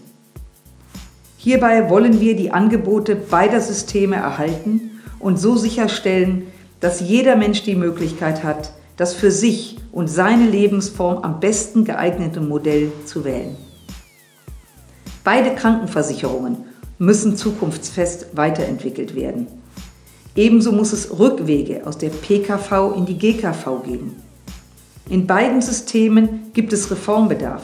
Hierbei 1.37 1.91
wollen 1.91 2.19
wir 2.19 2.35
die 2.35 2.51
Angebote 2.51 3.15
beider 3.15 3.61
Systeme 3.61 4.17
erhalten 4.17 5.03
und 5.19 5.39
so 5.39 5.57
sicherstellen, 5.57 6.47
dass 6.81 7.01
jeder 7.01 7.37
Mensch 7.37 7.63
die 7.63 7.75
Möglichkeit 7.75 8.45
hat, 8.45 8.73
das 8.97 9.15
für 9.15 9.31
sich 9.31 9.77
und 9.93 10.09
seine 10.09 10.47
Lebensform 10.47 11.19
am 11.23 11.41
besten 11.41 11.85
geeignete 11.85 12.41
Modell 12.41 12.93
zu 13.05 13.25
wählen. 13.25 13.57
Beide 15.25 15.55
Krankenversicherungen 15.55 16.59
müssen 16.99 17.37
zukunftsfest 17.37 18.37
weiterentwickelt 18.37 19.15
werden. 19.15 19.49
Ebenso 20.35 20.73
muss 20.73 20.93
es 20.93 21.19
Rückwege 21.19 21.87
aus 21.87 21.99
der 21.99 22.11
PKV 22.11 22.95
in 22.97 23.07
die 23.07 23.19
GKV 23.19 23.83
geben. 23.85 24.17
In 25.09 25.27
beiden 25.27 25.63
Systemen 25.63 26.53
gibt 26.53 26.73
es 26.73 26.91
Reformbedarf. 26.91 27.63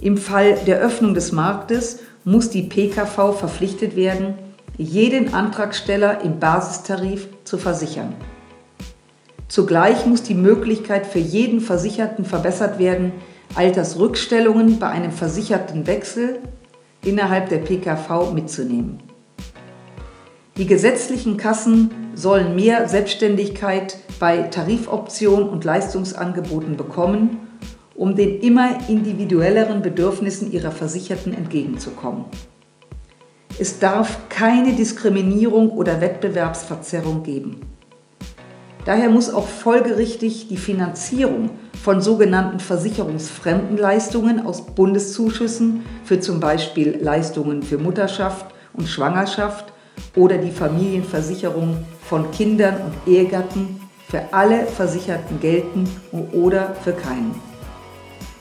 Im 0.00 0.16
Fall 0.16 0.58
der 0.66 0.78
Öffnung 0.78 1.14
des 1.14 1.32
Marktes 1.32 2.00
muss 2.24 2.50
die 2.50 2.62
PKV 2.62 3.32
verpflichtet 3.38 3.96
werden, 3.96 4.34
jeden 4.76 5.34
Antragsteller 5.34 6.22
im 6.22 6.38
Basistarif 6.38 7.28
zu 7.44 7.58
versichern. 7.58 8.14
Zugleich 9.48 10.06
muss 10.06 10.22
die 10.22 10.34
Möglichkeit 10.34 11.06
für 11.06 11.18
jeden 11.18 11.60
Versicherten 11.60 12.24
verbessert 12.24 12.78
werden, 12.78 13.12
Altersrückstellungen 13.54 14.78
bei 14.78 14.88
einem 14.88 15.12
versicherten 15.12 15.86
Wechsel 15.86 16.40
innerhalb 17.04 17.50
der 17.50 17.58
PKV 17.58 18.32
mitzunehmen. 18.32 19.00
Die 20.56 20.66
gesetzlichen 20.66 21.36
Kassen 21.36 21.90
sollen 22.14 22.54
mehr 22.54 22.88
Selbstständigkeit 22.88 23.98
bei 24.18 24.42
Tarifoptionen 24.42 25.48
und 25.48 25.64
Leistungsangeboten 25.64 26.76
bekommen, 26.76 27.40
um 27.94 28.14
den 28.14 28.40
immer 28.40 28.88
individuelleren 28.88 29.82
Bedürfnissen 29.82 30.52
ihrer 30.52 30.70
Versicherten 30.70 31.34
entgegenzukommen. 31.34 32.24
Es 33.56 33.78
darf 33.78 34.28
keine 34.28 34.72
Diskriminierung 34.72 35.70
oder 35.70 36.00
Wettbewerbsverzerrung 36.00 37.22
geben. 37.22 37.60
Daher 38.84 39.08
muss 39.08 39.32
auch 39.32 39.46
folgerichtig 39.46 40.48
die 40.48 40.56
Finanzierung 40.56 41.50
von 41.82 42.00
sogenannten 42.00 42.58
versicherungsfremden 42.58 43.78
Leistungen 43.78 44.44
aus 44.44 44.66
Bundeszuschüssen 44.66 45.84
für 46.04 46.18
zum 46.18 46.40
Beispiel 46.40 46.98
Leistungen 47.00 47.62
für 47.62 47.78
Mutterschaft 47.78 48.46
und 48.74 48.88
Schwangerschaft 48.88 49.72
oder 50.16 50.36
die 50.36 50.50
Familienversicherung 50.50 51.78
von 52.02 52.30
Kindern 52.32 52.74
und 52.82 53.12
Ehegatten 53.12 53.80
für 54.08 54.22
alle 54.32 54.66
Versicherten 54.66 55.40
gelten 55.40 55.88
oder 56.32 56.74
für 56.82 56.92
keinen. 56.92 57.34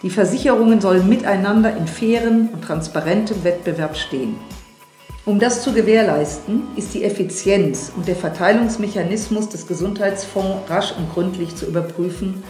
Die 0.01 0.09
Versicherungen 0.09 0.81
sollen 0.81 1.07
miteinander 1.07 1.77
in 1.77 1.87
fairen 1.87 2.49
und 2.51 2.63
transparentem 2.63 3.43
Wettbewerb 3.43 3.95
stehen. 3.95 4.35
Um 5.25 5.39
das 5.39 5.63
zu 5.63 5.71
gewährleisten, 5.71 6.63
ist 6.75 6.93
die 6.93 7.05
Effizienz 7.05 7.93
und 7.95 8.09
der 8.09 8.15
Verteilungsmechanismus 8.17 9.47
des 9.47 9.65
Gesundheitsfonds 9.67 10.69
rasch 10.69 10.93
und 10.97 11.13
gründlich 11.13 11.55
zu 11.55 11.65
überprüfen, 11.65 12.43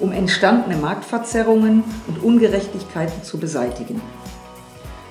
um 0.00 0.12
entstandene 0.12 0.76
Marktverzerrungen 0.76 1.82
und 2.06 2.22
Ungerechtigkeiten 2.22 3.22
zu 3.22 3.38
beseitigen. 3.38 4.02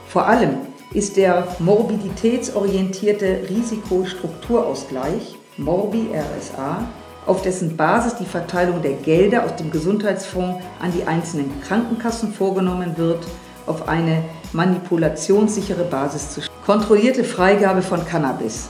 Vor 0.08 0.28
allem 0.28 0.58
ist 0.94 1.18
der 1.18 1.48
morbiditätsorientierte 1.58 3.40
Risikostrukturausgleich, 3.50 5.36
Morbi 5.58 6.10
RSA, 6.14 6.88
auf 7.26 7.42
dessen 7.42 7.76
Basis 7.76 8.18
die 8.18 8.26
Verteilung 8.26 8.84
der 8.84 8.94
Gelder 8.94 9.46
aus 9.46 9.56
dem 9.56 9.72
Gesundheitsfonds 9.72 10.64
an 10.80 10.94
die 10.96 11.06
einzelnen 11.06 11.60
Krankenkassen 11.62 12.34
vorgenommen 12.34 12.96
wird, 12.98 13.26
auf 13.66 13.88
eine 13.88 14.24
manipulationssichere 14.52 15.86
Basis 15.86 16.30
zu 16.30 16.42
stellen. 16.42 16.53
Kontrollierte 16.66 17.26
Freigabe 17.26 17.82
von 17.82 18.06
Cannabis. 18.06 18.70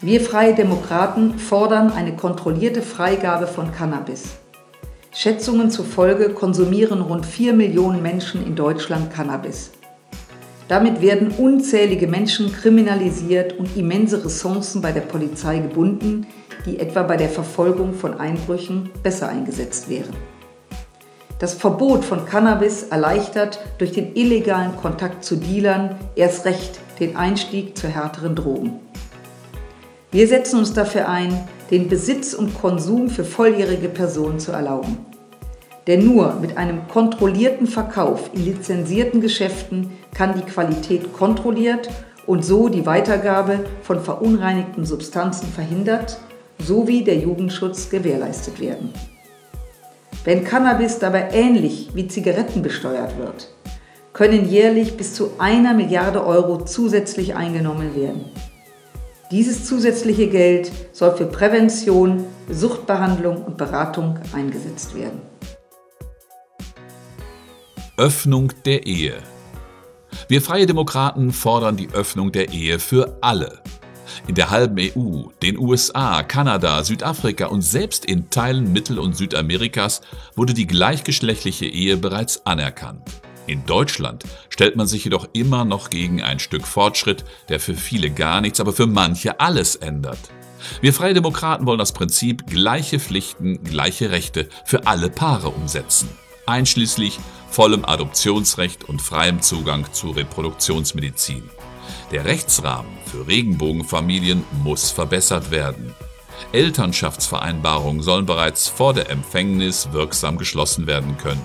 Wir 0.00 0.20
Freie 0.20 0.54
Demokraten 0.54 1.36
fordern 1.36 1.90
eine 1.90 2.14
kontrollierte 2.14 2.80
Freigabe 2.80 3.48
von 3.48 3.72
Cannabis. 3.72 4.36
Schätzungen 5.12 5.68
zufolge 5.72 6.30
konsumieren 6.30 7.00
rund 7.00 7.26
4 7.26 7.54
Millionen 7.54 8.02
Menschen 8.02 8.46
in 8.46 8.54
Deutschland 8.54 9.12
Cannabis. 9.12 9.72
Damit 10.68 11.00
werden 11.00 11.32
unzählige 11.36 12.06
Menschen 12.06 12.52
kriminalisiert 12.52 13.58
und 13.58 13.76
immense 13.76 14.24
Ressourcen 14.24 14.80
bei 14.80 14.92
der 14.92 15.00
Polizei 15.00 15.58
gebunden, 15.58 16.28
die 16.66 16.78
etwa 16.78 17.02
bei 17.02 17.16
der 17.16 17.30
Verfolgung 17.30 17.94
von 17.94 18.20
Einbrüchen 18.20 18.90
besser 19.02 19.28
eingesetzt 19.28 19.90
wären. 19.90 20.14
Das 21.40 21.54
Verbot 21.54 22.04
von 22.04 22.24
Cannabis 22.24 22.84
erleichtert 22.84 23.58
durch 23.78 23.90
den 23.90 24.14
illegalen 24.14 24.76
Kontakt 24.76 25.24
zu 25.24 25.34
Dealern 25.34 25.96
erst 26.14 26.44
recht 26.44 26.78
den 27.02 27.16
Einstieg 27.16 27.76
zu 27.76 27.88
härteren 27.88 28.36
Drogen. 28.36 28.80
Wir 30.12 30.28
setzen 30.28 30.58
uns 30.58 30.72
dafür 30.72 31.08
ein, 31.08 31.48
den 31.70 31.88
Besitz 31.88 32.32
und 32.32 32.54
Konsum 32.54 33.10
für 33.10 33.24
volljährige 33.24 33.88
Personen 33.88 34.38
zu 34.38 34.52
erlauben. 34.52 34.98
Denn 35.88 36.04
nur 36.06 36.34
mit 36.34 36.56
einem 36.56 36.86
kontrollierten 36.86 37.66
Verkauf 37.66 38.30
in 38.34 38.44
lizenzierten 38.44 39.20
Geschäften 39.20 39.90
kann 40.14 40.34
die 40.34 40.48
Qualität 40.48 41.12
kontrolliert 41.12 41.88
und 42.26 42.44
so 42.44 42.68
die 42.68 42.86
Weitergabe 42.86 43.64
von 43.82 44.00
verunreinigten 44.00 44.84
Substanzen 44.84 45.48
verhindert 45.48 46.18
sowie 46.58 47.02
der 47.02 47.16
Jugendschutz 47.16 47.90
gewährleistet 47.90 48.60
werden. 48.60 48.92
Wenn 50.24 50.44
Cannabis 50.44 51.00
dabei 51.00 51.30
ähnlich 51.32 51.90
wie 51.94 52.06
Zigaretten 52.06 52.62
besteuert 52.62 53.18
wird, 53.18 53.51
können 54.12 54.48
jährlich 54.48 54.96
bis 54.96 55.14
zu 55.14 55.32
einer 55.38 55.74
Milliarde 55.74 56.24
Euro 56.24 56.64
zusätzlich 56.64 57.34
eingenommen 57.34 57.94
werden. 57.94 58.24
Dieses 59.30 59.64
zusätzliche 59.64 60.28
Geld 60.28 60.70
soll 60.92 61.16
für 61.16 61.24
Prävention, 61.24 62.24
Suchtbehandlung 62.50 63.42
und 63.42 63.56
Beratung 63.56 64.18
eingesetzt 64.34 64.94
werden. 64.94 65.22
Öffnung 67.96 68.52
der 68.66 68.86
Ehe. 68.86 69.14
Wir 70.28 70.42
Freie 70.42 70.66
Demokraten 70.66 71.32
fordern 71.32 71.76
die 71.76 71.88
Öffnung 71.92 72.32
der 72.32 72.52
Ehe 72.52 72.78
für 72.78 73.16
alle. 73.22 73.60
In 74.26 74.34
der 74.34 74.50
halben 74.50 74.76
EU, 74.78 75.30
den 75.42 75.58
USA, 75.58 76.22
Kanada, 76.22 76.84
Südafrika 76.84 77.46
und 77.46 77.62
selbst 77.62 78.04
in 78.04 78.28
Teilen 78.28 78.72
Mittel- 78.72 78.98
und 78.98 79.16
Südamerikas 79.16 80.02
wurde 80.36 80.52
die 80.52 80.66
gleichgeschlechtliche 80.66 81.66
Ehe 81.66 81.96
bereits 81.96 82.44
anerkannt. 82.44 83.02
In 83.46 83.66
Deutschland 83.66 84.24
stellt 84.50 84.76
man 84.76 84.86
sich 84.86 85.04
jedoch 85.04 85.28
immer 85.32 85.64
noch 85.64 85.90
gegen 85.90 86.22
ein 86.22 86.38
Stück 86.38 86.66
Fortschritt, 86.66 87.24
der 87.48 87.58
für 87.58 87.74
viele 87.74 88.10
gar 88.10 88.40
nichts, 88.40 88.60
aber 88.60 88.72
für 88.72 88.86
manche 88.86 89.40
alles 89.40 89.76
ändert. 89.76 90.18
Wir 90.80 90.92
Freie 90.92 91.14
Demokraten 91.14 91.66
wollen 91.66 91.80
das 91.80 91.92
Prinzip 91.92 92.46
gleiche 92.46 93.00
Pflichten, 93.00 93.64
gleiche 93.64 94.10
Rechte 94.10 94.48
für 94.64 94.86
alle 94.86 95.10
Paare 95.10 95.48
umsetzen, 95.48 96.08
einschließlich 96.46 97.18
vollem 97.50 97.84
Adoptionsrecht 97.84 98.84
und 98.84 99.02
freiem 99.02 99.42
Zugang 99.42 99.92
zu 99.92 100.10
Reproduktionsmedizin. 100.10 101.42
Der 102.12 102.24
Rechtsrahmen 102.24 102.90
für 103.06 103.26
Regenbogenfamilien 103.26 104.44
muss 104.62 104.90
verbessert 104.90 105.50
werden. 105.50 105.94
Elternschaftsvereinbarungen 106.52 108.02
sollen 108.02 108.26
bereits 108.26 108.68
vor 108.68 108.94
der 108.94 109.10
Empfängnis 109.10 109.92
wirksam 109.92 110.38
geschlossen 110.38 110.86
werden 110.86 111.16
können. 111.18 111.42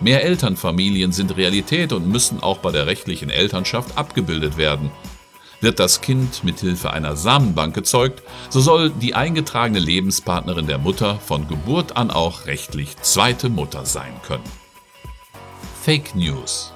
Mehr 0.00 0.24
Elternfamilien 0.24 1.10
sind 1.10 1.36
Realität 1.36 1.92
und 1.92 2.08
müssen 2.08 2.40
auch 2.40 2.58
bei 2.58 2.70
der 2.70 2.86
rechtlichen 2.86 3.30
Elternschaft 3.30 3.98
abgebildet 3.98 4.56
werden. 4.56 4.90
Wird 5.60 5.80
das 5.80 6.00
Kind 6.00 6.44
mithilfe 6.44 6.92
einer 6.92 7.16
Samenbank 7.16 7.74
gezeugt, 7.74 8.22
so 8.48 8.60
soll 8.60 8.90
die 8.90 9.14
eingetragene 9.14 9.80
Lebenspartnerin 9.80 10.68
der 10.68 10.78
Mutter 10.78 11.18
von 11.18 11.48
Geburt 11.48 11.96
an 11.96 12.12
auch 12.12 12.46
rechtlich 12.46 12.96
zweite 12.98 13.48
Mutter 13.48 13.84
sein 13.84 14.12
können. 14.24 14.44
Fake 15.82 16.14
News. 16.14 16.72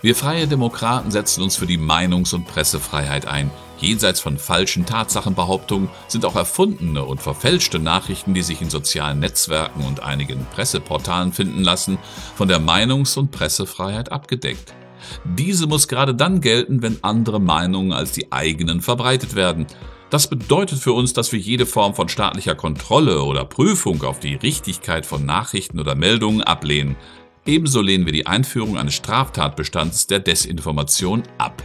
Wir 0.00 0.16
freie 0.16 0.48
Demokraten 0.48 1.10
setzen 1.10 1.42
uns 1.42 1.56
für 1.56 1.66
die 1.66 1.76
Meinungs- 1.76 2.34
und 2.34 2.46
Pressefreiheit 2.46 3.26
ein. 3.26 3.50
Jenseits 3.80 4.20
von 4.20 4.36
falschen 4.36 4.84
Tatsachenbehauptungen 4.84 5.88
sind 6.06 6.26
auch 6.26 6.36
erfundene 6.36 7.04
und 7.04 7.22
verfälschte 7.22 7.78
Nachrichten, 7.78 8.34
die 8.34 8.42
sich 8.42 8.60
in 8.60 8.68
sozialen 8.68 9.20
Netzwerken 9.20 9.84
und 9.84 10.02
einigen 10.02 10.46
Presseportalen 10.54 11.32
finden 11.32 11.64
lassen, 11.64 11.98
von 12.36 12.48
der 12.48 12.60
Meinungs- 12.60 13.18
und 13.18 13.30
Pressefreiheit 13.30 14.12
abgedeckt. 14.12 14.74
Diese 15.24 15.66
muss 15.66 15.88
gerade 15.88 16.14
dann 16.14 16.42
gelten, 16.42 16.82
wenn 16.82 17.02
andere 17.02 17.40
Meinungen 17.40 17.92
als 17.92 18.12
die 18.12 18.30
eigenen 18.32 18.82
verbreitet 18.82 19.34
werden. 19.34 19.66
Das 20.10 20.28
bedeutet 20.28 20.78
für 20.80 20.92
uns, 20.92 21.12
dass 21.12 21.32
wir 21.32 21.38
jede 21.38 21.66
Form 21.66 21.94
von 21.94 22.08
staatlicher 22.08 22.54
Kontrolle 22.54 23.22
oder 23.22 23.44
Prüfung 23.44 24.02
auf 24.02 24.20
die 24.20 24.34
Richtigkeit 24.34 25.06
von 25.06 25.24
Nachrichten 25.24 25.78
oder 25.78 25.94
Meldungen 25.94 26.42
ablehnen. 26.42 26.96
Ebenso 27.46 27.80
lehnen 27.80 28.04
wir 28.04 28.12
die 28.12 28.26
Einführung 28.26 28.76
eines 28.76 28.94
Straftatbestands 28.94 30.06
der 30.08 30.18
Desinformation 30.18 31.22
ab. 31.38 31.62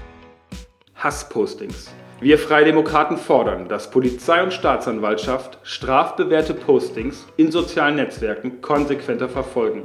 Hasspostings. 0.95 1.89
Wir 2.21 2.39
Freie 2.39 2.63
Demokraten 2.63 3.17
fordern, 3.17 3.67
dass 3.67 3.91
Polizei 3.91 4.41
und 4.41 4.53
Staatsanwaltschaft 4.53 5.59
strafbewährte 5.63 6.53
Postings 6.53 7.27
in 7.35 7.51
sozialen 7.51 7.97
Netzwerken 7.97 8.61
konsequenter 8.61 9.27
verfolgen. 9.27 9.83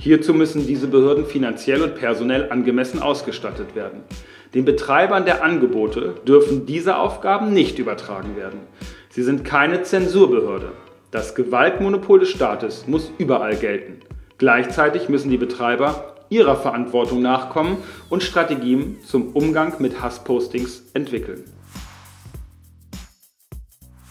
Hierzu 0.00 0.34
müssen 0.34 0.66
diese 0.66 0.88
Behörden 0.88 1.24
finanziell 1.24 1.82
und 1.82 1.94
personell 1.94 2.50
angemessen 2.50 3.00
ausgestattet 3.00 3.76
werden. 3.76 4.00
Den 4.54 4.64
Betreibern 4.64 5.24
der 5.24 5.44
Angebote 5.44 6.14
dürfen 6.26 6.66
diese 6.66 6.96
Aufgaben 6.96 7.52
nicht 7.52 7.78
übertragen 7.78 8.36
werden. 8.36 8.58
Sie 9.10 9.22
sind 9.22 9.44
keine 9.44 9.84
Zensurbehörde. 9.84 10.72
Das 11.12 11.36
Gewaltmonopol 11.36 12.18
des 12.18 12.30
Staates 12.30 12.88
muss 12.88 13.12
überall 13.18 13.54
gelten. 13.54 14.00
Gleichzeitig 14.36 15.08
müssen 15.08 15.30
die 15.30 15.38
Betreiber 15.38 16.16
ihrer 16.28 16.56
Verantwortung 16.56 17.22
nachkommen 17.22 17.76
und 18.08 18.22
Strategien 18.22 18.96
zum 19.06 19.28
Umgang 19.34 19.74
mit 19.78 20.02
Hasspostings 20.02 20.90
entwickeln. 20.94 21.44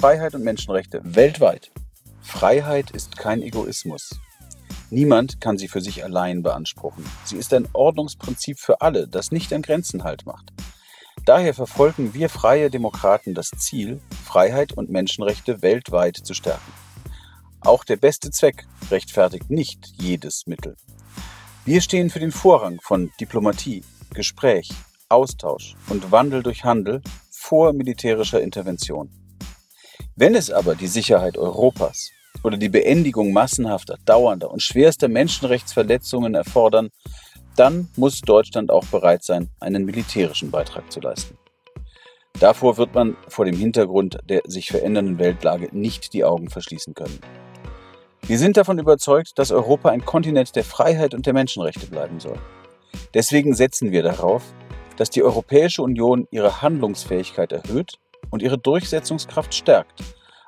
Freiheit 0.02 0.34
und 0.34 0.44
Menschenrechte 0.44 1.00
weltweit. 1.04 1.72
Freiheit 2.24 2.90
ist 2.90 3.18
kein 3.18 3.44
Egoismus. 3.44 4.20
Niemand 4.90 5.40
kann 5.40 5.60
sie 5.60 5.68
für 5.68 5.80
sich 5.80 6.04
allein 6.04 6.42
beanspruchen. 6.42 7.06
Sie 7.24 7.38
ist 7.38 7.54
ein 7.54 7.68
Ordnungsprinzip 7.72 8.58
für 8.58 8.82
alle, 8.82 9.08
das 9.08 9.32
nicht 9.32 9.54
an 9.54 9.62
Grenzen 9.62 10.04
Halt 10.04 10.26
macht. 10.26 10.54
Daher 11.26 11.54
verfolgen 11.54 12.16
wir 12.16 12.30
freie 12.30 12.72
Demokraten 12.72 13.36
das 13.36 13.52
Ziel, 13.52 14.02
Freiheit 14.26 14.74
und 14.74 14.90
Menschenrechte 14.90 15.62
weltweit 15.62 16.18
zu 16.18 16.34
stärken. 16.34 16.72
Auch 17.60 17.84
der 17.84 17.98
beste 17.98 18.32
Zweck 18.32 18.66
rechtfertigt 18.90 19.52
nicht 19.52 19.86
jedes 20.00 20.48
Mittel. 20.48 20.78
Wir 21.64 21.80
stehen 21.80 22.10
für 22.10 22.20
den 22.20 22.32
Vorrang 22.32 22.80
von 22.82 23.12
Diplomatie, 23.20 23.84
Gespräch, 24.16 24.72
Austausch 25.10 25.76
und 25.90 26.12
Wandel 26.12 26.42
durch 26.42 26.64
Handel 26.64 27.04
vor 27.30 27.72
militärischer 27.72 28.42
Intervention. 28.42 29.21
Wenn 30.22 30.36
es 30.36 30.52
aber 30.52 30.76
die 30.76 30.86
Sicherheit 30.86 31.36
Europas, 31.36 32.12
oder 32.44 32.56
die 32.56 32.70
Beendigung 32.70 33.34
massenhafter, 33.34 33.98
dauernder 34.06 34.52
und 34.52 34.62
schwerster 34.62 35.08
Menschenrechtsverletzungen 35.08 36.36
erfordern, 36.36 36.90
dann 37.56 37.90
muss 37.96 38.22
Deutschland 38.22 38.70
auch 38.70 38.86
bereit 38.86 39.24
sein, 39.24 39.50
einen 39.60 39.84
militärischen 39.84 40.52
Beitrag 40.52 40.92
zu 40.92 41.00
leisten. 41.00 41.40
Davor 42.40 42.78
wird 42.78 42.94
man 42.94 43.18
vor 43.30 43.46
dem 43.46 43.56
Hintergrund 43.56 44.20
der 44.30 44.44
sich 44.46 44.68
verändernden 44.68 45.18
Weltlage 45.18 45.70
nicht 45.72 46.14
die 46.14 46.24
Augen 46.24 46.52
verschließen 46.52 46.94
können. 46.94 47.20
Wir 48.28 48.38
sind 48.38 48.58
davon 48.58 48.78
überzeugt, 48.78 49.32
dass 49.38 49.52
Europa 49.52 49.90
ein 49.90 50.06
Kontinent 50.06 50.56
der 50.56 50.64
Freiheit 50.64 51.16
und 51.16 51.26
der 51.26 51.34
Menschenrechte 51.34 51.88
bleiben 51.88 52.20
soll. 52.20 52.38
Deswegen 53.16 53.56
setzen 53.56 53.92
wir 53.92 54.04
darauf, 54.04 54.44
dass 54.98 55.10
die 55.10 55.24
Europäische 55.24 55.82
Union 55.82 56.28
ihre 56.30 56.62
Handlungsfähigkeit 56.62 57.52
erhöht 57.52 57.98
und 58.32 58.42
ihre 58.42 58.58
Durchsetzungskraft 58.58 59.54
stärkt 59.54 60.02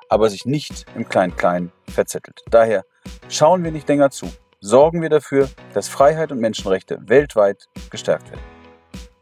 aber 0.08 0.30
sich 0.30 0.46
nicht 0.46 0.86
im 0.94 1.08
Klein-Klein 1.08 1.72
verzettelt. 1.88 2.42
Daher 2.50 2.84
schauen 3.28 3.64
wir 3.64 3.72
nicht 3.72 3.88
länger 3.88 4.10
zu. 4.10 4.30
Sorgen 4.60 5.02
wir 5.02 5.10
dafür, 5.10 5.50
dass 5.74 5.88
Freiheit 5.88 6.32
und 6.32 6.38
Menschenrechte 6.38 6.98
weltweit 7.02 7.68
gestärkt 7.90 8.30
werden. 8.30 8.44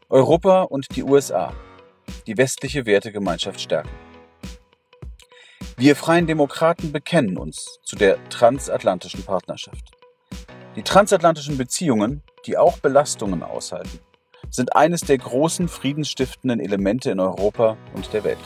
Europa 0.09 0.61
und 0.61 0.95
die 0.95 1.03
USA. 1.03 1.53
Die 2.27 2.37
westliche 2.37 2.85
Wertegemeinschaft 2.85 3.59
stärken. 3.59 3.89
Wir 5.77 5.95
freien 5.95 6.27
Demokraten 6.27 6.91
bekennen 6.91 7.37
uns 7.37 7.79
zu 7.83 7.95
der 7.95 8.17
transatlantischen 8.29 9.23
Partnerschaft. 9.23 9.91
Die 10.75 10.83
transatlantischen 10.83 11.57
Beziehungen, 11.57 12.21
die 12.45 12.57
auch 12.57 12.77
Belastungen 12.77 13.41
aushalten, 13.41 13.99
sind 14.53 14.75
eines 14.75 15.01
der 15.01 15.17
großen 15.17 15.67
friedensstiftenden 15.67 16.59
Elemente 16.59 17.09
in 17.09 17.19
Europa 17.19 17.75
und 17.95 18.13
der 18.13 18.23
Welt. 18.23 18.37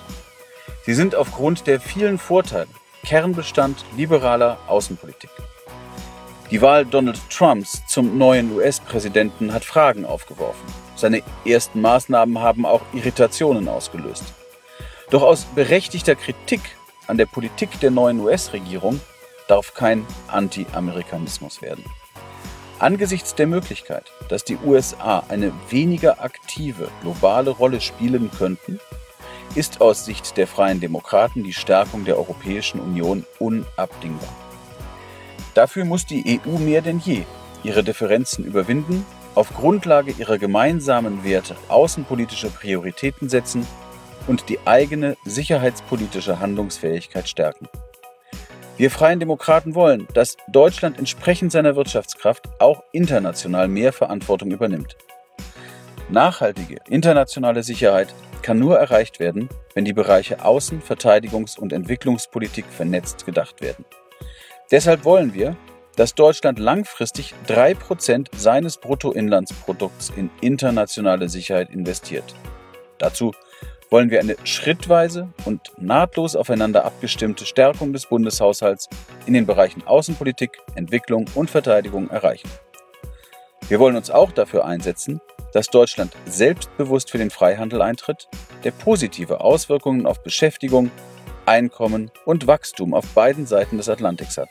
Sie 0.85 0.93
sind 0.93 1.15
aufgrund 1.15 1.67
der 1.67 1.81
vielen 1.81 2.17
Vorteile 2.17 2.69
Kernbestand 3.03 3.83
liberaler 3.95 4.57
Außenpolitik. 4.67 5.29
Die 6.49 6.61
Wahl 6.61 6.85
Donald 6.85 7.19
Trumps 7.29 7.81
zum 7.87 8.17
neuen 8.17 8.55
US-Präsidenten 8.55 9.53
hat 9.53 9.65
Fragen 9.65 10.05
aufgeworfen. 10.05 10.65
Seine 10.95 11.21
ersten 11.45 11.81
Maßnahmen 11.81 12.39
haben 12.39 12.65
auch 12.65 12.81
Irritationen 12.93 13.67
ausgelöst. 13.67 14.23
Doch 15.09 15.23
aus 15.23 15.43
berechtigter 15.43 16.15
Kritik 16.15 16.61
an 17.07 17.17
der 17.17 17.25
Politik 17.25 17.79
der 17.81 17.91
neuen 17.91 18.21
US-Regierung 18.21 19.01
darf 19.49 19.73
kein 19.73 20.05
Anti-Amerikanismus 20.27 21.61
werden. 21.61 21.83
Angesichts 22.80 23.34
der 23.34 23.47
Möglichkeit, 23.47 24.11
dass 24.30 24.43
die 24.43 24.57
USA 24.63 25.23
eine 25.30 25.51
weniger 25.69 26.21
aktive 26.21 26.89
globale 27.01 27.49
Rolle 27.49 27.82
spielen 27.82 28.30
könnten, 28.30 28.80
ist 29.55 29.82
aus 29.82 30.05
Sicht 30.05 30.38
der 30.38 30.45
Freien 30.45 30.80
Demokraten 30.80 31.43
die 31.43 31.53
Stärkung 31.53 32.05
der 32.05 32.17
Europäischen 32.17 32.80
Union 32.80 33.25
unabdingbar. 33.39 34.30
Dafür 35.55 35.86
muss 35.86 36.05
die 36.05 36.39
EU 36.45 36.59
mehr 36.59 36.84
denn 36.84 36.99
je 36.99 37.23
ihre 37.63 37.84
Differenzen 37.84 38.45
überwinden, 38.45 39.03
auf 39.34 39.55
Grundlage 39.55 40.11
ihrer 40.11 40.38
gemeinsamen 40.38 41.23
Werte 41.23 41.55
außenpolitische 41.69 42.49
Prioritäten 42.49 43.28
setzen 43.28 43.65
und 44.28 44.49
die 44.49 44.59
eigene 44.65 45.17
sicherheitspolitische 45.25 46.39
Handlungsfähigkeit 46.39 47.28
stärken. 47.28 47.67
Wir 48.78 48.91
Freien 48.91 49.19
Demokraten 49.19 49.73
wollen, 49.73 50.07
dass 50.13 50.38
Deutschland 50.49 50.99
entsprechend 50.99 51.51
seiner 51.51 51.75
Wirtschaftskraft 51.75 52.47
auch 52.59 52.84
international 52.91 53.67
mehr 53.67 53.91
Verantwortung 53.91 54.51
übernimmt. 54.51 54.95
Nachhaltige 56.09 56.78
internationale 56.88 57.63
Sicherheit 57.63 58.13
kann 58.43 58.59
nur 58.59 58.78
erreicht 58.78 59.19
werden, 59.19 59.49
wenn 59.73 59.84
die 59.84 59.93
Bereiche 59.93 60.45
Außen-, 60.45 60.84
Verteidigungs- 60.84 61.57
und 61.57 61.73
Entwicklungspolitik 61.73 62.65
vernetzt 62.69 63.25
gedacht 63.25 63.61
werden. 63.61 63.84
Deshalb 64.69 65.05
wollen 65.05 65.34
wir, 65.34 65.57
dass 65.95 66.13
Deutschland 66.13 66.59
langfristig 66.59 67.34
3% 67.47 68.28
seines 68.36 68.78
Bruttoinlandsprodukts 68.78 70.13
in 70.15 70.30
internationale 70.39 71.30
Sicherheit 71.30 71.71
investiert. 71.71 72.36
Dazu 72.99 73.34
wollen 73.89 74.09
wir 74.09 74.19
eine 74.19 74.35
schrittweise 74.43 75.29
und 75.45 75.71
nahtlos 75.77 76.35
aufeinander 76.35 76.85
abgestimmte 76.85 77.45
Stärkung 77.45 77.93
des 77.93 78.07
Bundeshaushalts 78.07 78.89
in 79.25 79.33
den 79.33 79.45
Bereichen 79.45 79.85
Außenpolitik, 79.85 80.57
Entwicklung 80.75 81.25
und 81.35 81.49
Verteidigung 81.49 82.09
erreichen. 82.09 82.49
Wir 83.69 83.79
wollen 83.79 83.95
uns 83.95 84.11
auch 84.11 84.31
dafür 84.31 84.65
einsetzen, 84.65 85.21
dass 85.53 85.67
Deutschland 85.67 86.13
selbstbewusst 86.25 87.11
für 87.11 87.17
den 87.17 87.29
Freihandel 87.29 87.81
eintritt, 87.81 88.27
der 88.63 88.71
positive 88.71 89.41
Auswirkungen 89.41 90.05
auf 90.05 90.21
Beschäftigung, 90.23 90.91
Einkommen 91.45 92.11
und 92.25 92.45
Wachstum 92.47 92.93
auf 92.93 93.05
beiden 93.13 93.45
Seiten 93.45 93.77
des 93.77 93.88
Atlantiks 93.88 94.38
hat. 94.38 94.49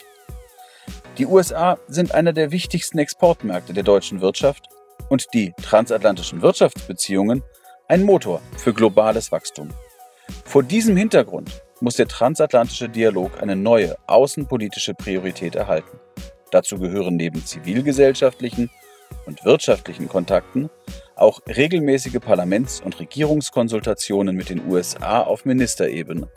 Die 1.18 1.26
USA 1.26 1.79
sind 1.88 2.14
einer 2.14 2.33
der 2.33 2.50
wichtigsten 2.53 2.99
Exportmärkte 2.99 3.75
der 3.75 3.83
deutschen 3.83 4.21
Wirtschaft 4.21 4.68
und 5.08 5.26
die 5.34 5.53
transatlantischen 5.63 6.42
Wirtschaftsbeziehungen 6.42 7.42
ein 7.88 8.03
Motor 8.03 8.41
für 8.57 8.72
globales 8.72 9.30
Wachstum. 9.30 9.71
Vor 10.45 10.63
diesem 10.63 10.96
Hintergrund 10.96 11.63
muss 11.80 11.95
der 11.96 12.08
transatlantische 12.08 12.88
Dialog 12.88 13.41
eine 13.41 13.54
neue 13.54 13.96
außenpolitische 14.07 14.95
Priorität 14.95 15.54
erhalten. 15.54 16.00
Dazu 16.50 16.79
gehören 16.79 17.17
neben 17.17 17.45
zivilgesellschaftlichen 17.45 18.71
und 19.26 19.45
wirtschaftlichen 19.45 20.08
Kontakten 20.08 20.71
auch 21.14 21.41
regelmäßige 21.46 22.18
Parlaments- 22.21 22.80
und 22.80 22.99
Regierungskonsultationen 22.99 24.37
mit 24.37 24.50
den 24.50 24.67
USA 24.67 25.22
auf 25.22 25.45
Ministerebene, 25.45 26.29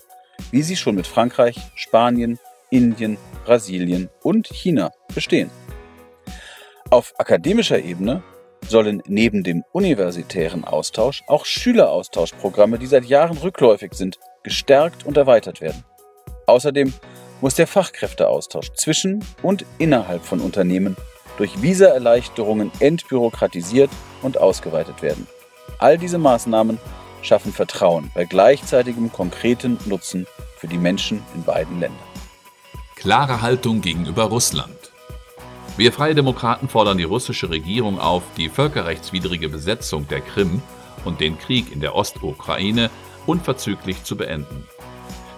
wie 0.51 0.61
sie 0.61 0.75
schon 0.75 0.95
mit 0.95 1.07
Frankreich, 1.07 1.57
Spanien, 1.75 2.39
Indien, 2.69 3.17
Brasilien 3.45 4.09
und 4.21 4.47
China 4.47 4.91
bestehen. 5.13 5.49
Auf 6.91 7.13
akademischer 7.17 7.79
Ebene 7.79 8.23
sollen 8.69 9.01
neben 9.07 9.43
dem 9.43 9.63
universitären 9.71 10.63
Austausch 10.63 11.23
auch 11.27 11.45
Schüleraustauschprogramme, 11.45 12.79
die 12.79 12.87
seit 12.87 13.05
Jahren 13.05 13.37
rückläufig 13.37 13.93
sind, 13.93 14.19
gestärkt 14.43 15.05
und 15.05 15.17
erweitert 15.17 15.61
werden. 15.61 15.83
Außerdem 16.45 16.93
muss 17.41 17.55
der 17.55 17.67
Fachkräfteaustausch 17.67 18.71
zwischen 18.73 19.23
und 19.43 19.65
innerhalb 19.77 20.23
von 20.23 20.39
Unternehmen 20.39 20.95
durch 21.37 21.61
Visaerleichterungen 21.61 22.71
entbürokratisiert 22.79 23.89
und 24.21 24.37
ausgeweitet 24.37 25.01
werden. 25.01 25.27
All 25.77 25.97
diese 25.97 26.17
Maßnahmen 26.17 26.79
schaffen 27.21 27.53
Vertrauen 27.53 28.11
bei 28.13 28.25
gleichzeitigem 28.25 29.11
konkreten 29.11 29.77
Nutzen 29.85 30.27
für 30.57 30.67
die 30.67 30.77
Menschen 30.77 31.23
in 31.35 31.43
beiden 31.43 31.79
Ländern. 31.79 31.99
Klare 32.95 33.41
Haltung 33.41 33.79
gegenüber 33.79 34.23
Russland. 34.25 34.78
Wir 35.77 35.93
Freie 35.93 36.15
Demokraten 36.15 36.67
fordern 36.67 36.97
die 36.97 37.03
russische 37.03 37.49
Regierung 37.49 37.99
auf, 37.99 38.23
die 38.35 38.49
völkerrechtswidrige 38.49 39.49
Besetzung 39.49 40.07
der 40.07 40.21
Krim 40.21 40.61
und 41.05 41.21
den 41.21 41.37
Krieg 41.37 41.71
in 41.71 41.79
der 41.79 41.95
Ostukraine 41.95 42.89
unverzüglich 43.25 44.03
zu 44.03 44.17
beenden. 44.17 44.67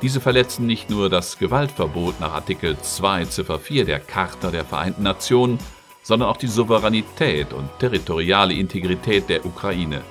Diese 0.02 0.20
verletzen 0.20 0.66
nicht 0.66 0.90
nur 0.90 1.10
das 1.12 1.38
Gewaltverbot 1.38 2.20
nach 2.20 2.34
Artikel 2.34 2.76
2 2.80 3.26
Ziffer 3.26 3.60
4 3.60 3.86
der 3.86 4.00
Charta 4.00 4.50
der 4.50 4.66
Vereinten 4.66 5.04
Nationen, 5.04 5.60
sondern 6.02 6.30
auch 6.30 6.38
die 6.38 6.48
Souveränität 6.48 7.54
und 7.54 7.70
territoriale 7.78 8.56
Integrität 8.56 9.30
der 9.30 9.46
Ukraine. 9.46 10.02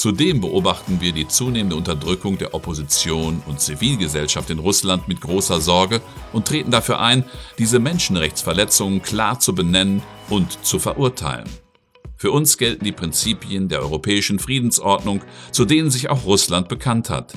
Zudem 0.00 0.40
beobachten 0.40 1.02
wir 1.02 1.12
die 1.12 1.28
zunehmende 1.28 1.76
Unterdrückung 1.76 2.38
der 2.38 2.54
Opposition 2.54 3.42
und 3.46 3.60
Zivilgesellschaft 3.60 4.48
in 4.48 4.58
Russland 4.58 5.08
mit 5.08 5.20
großer 5.20 5.60
Sorge 5.60 6.00
und 6.32 6.48
treten 6.48 6.70
dafür 6.70 7.00
ein, 7.00 7.22
diese 7.58 7.80
Menschenrechtsverletzungen 7.80 9.02
klar 9.02 9.40
zu 9.40 9.54
benennen 9.54 10.02
und 10.30 10.64
zu 10.64 10.78
verurteilen. 10.78 11.50
Für 12.16 12.30
uns 12.30 12.56
gelten 12.56 12.86
die 12.86 12.92
Prinzipien 12.92 13.68
der 13.68 13.80
europäischen 13.80 14.38
Friedensordnung, 14.38 15.20
zu 15.52 15.66
denen 15.66 15.90
sich 15.90 16.08
auch 16.08 16.24
Russland 16.24 16.68
bekannt 16.68 17.10
hat 17.10 17.34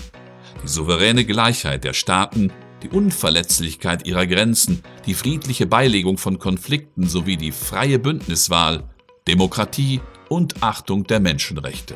die 0.63 0.69
souveräne 0.69 1.25
Gleichheit 1.25 1.83
der 1.83 1.91
Staaten, 1.91 2.53
die 2.81 2.87
Unverletzlichkeit 2.87 4.07
ihrer 4.07 4.25
Grenzen, 4.25 4.83
die 5.05 5.15
friedliche 5.15 5.65
Beilegung 5.65 6.17
von 6.17 6.39
Konflikten 6.39 7.09
sowie 7.09 7.35
die 7.35 7.51
freie 7.51 7.99
Bündniswahl, 7.99 8.89
Demokratie 9.27 9.99
und 10.29 10.63
Achtung 10.63 11.03
der 11.03 11.19
Menschenrechte. 11.19 11.95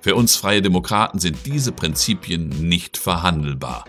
Für 0.00 0.14
uns 0.14 0.36
freie 0.36 0.62
Demokraten 0.62 1.18
sind 1.18 1.38
diese 1.44 1.72
Prinzipien 1.72 2.48
nicht 2.68 2.96
verhandelbar. 2.96 3.84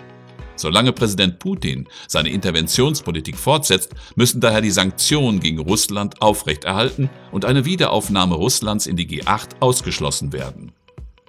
Solange 0.56 0.92
Präsident 0.92 1.40
Putin 1.40 1.88
seine 2.08 2.30
Interventionspolitik 2.30 3.38
fortsetzt, 3.38 3.96
müssen 4.16 4.42
daher 4.42 4.60
die 4.60 4.72
Sanktionen 4.72 5.40
gegen 5.40 5.60
Russland 5.60 6.22
aufrechterhalten 6.22 7.10
und 7.32 7.46
eine 7.46 7.64
Wiederaufnahme 7.64 8.36
Russlands 8.36 8.86
in 8.86 8.98
die 8.98 9.08
G8 9.08 9.62
ausgeschlossen 9.62 10.34
werden. 10.34 10.74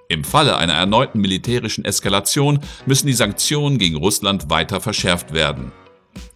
Im 0.09 0.25
Falle 0.25 0.57
einer 0.57 0.73
erneuten 0.73 1.21
militärischen 1.21 1.85
Eskalation 1.85 2.59
müssen 2.87 3.07
die 3.07 3.13
Sanktionen 3.13 3.79
gegen 3.79 3.97
Russland 3.97 4.51
weiter 4.51 4.81
verschärft 4.81 5.33
werden. 5.33 5.71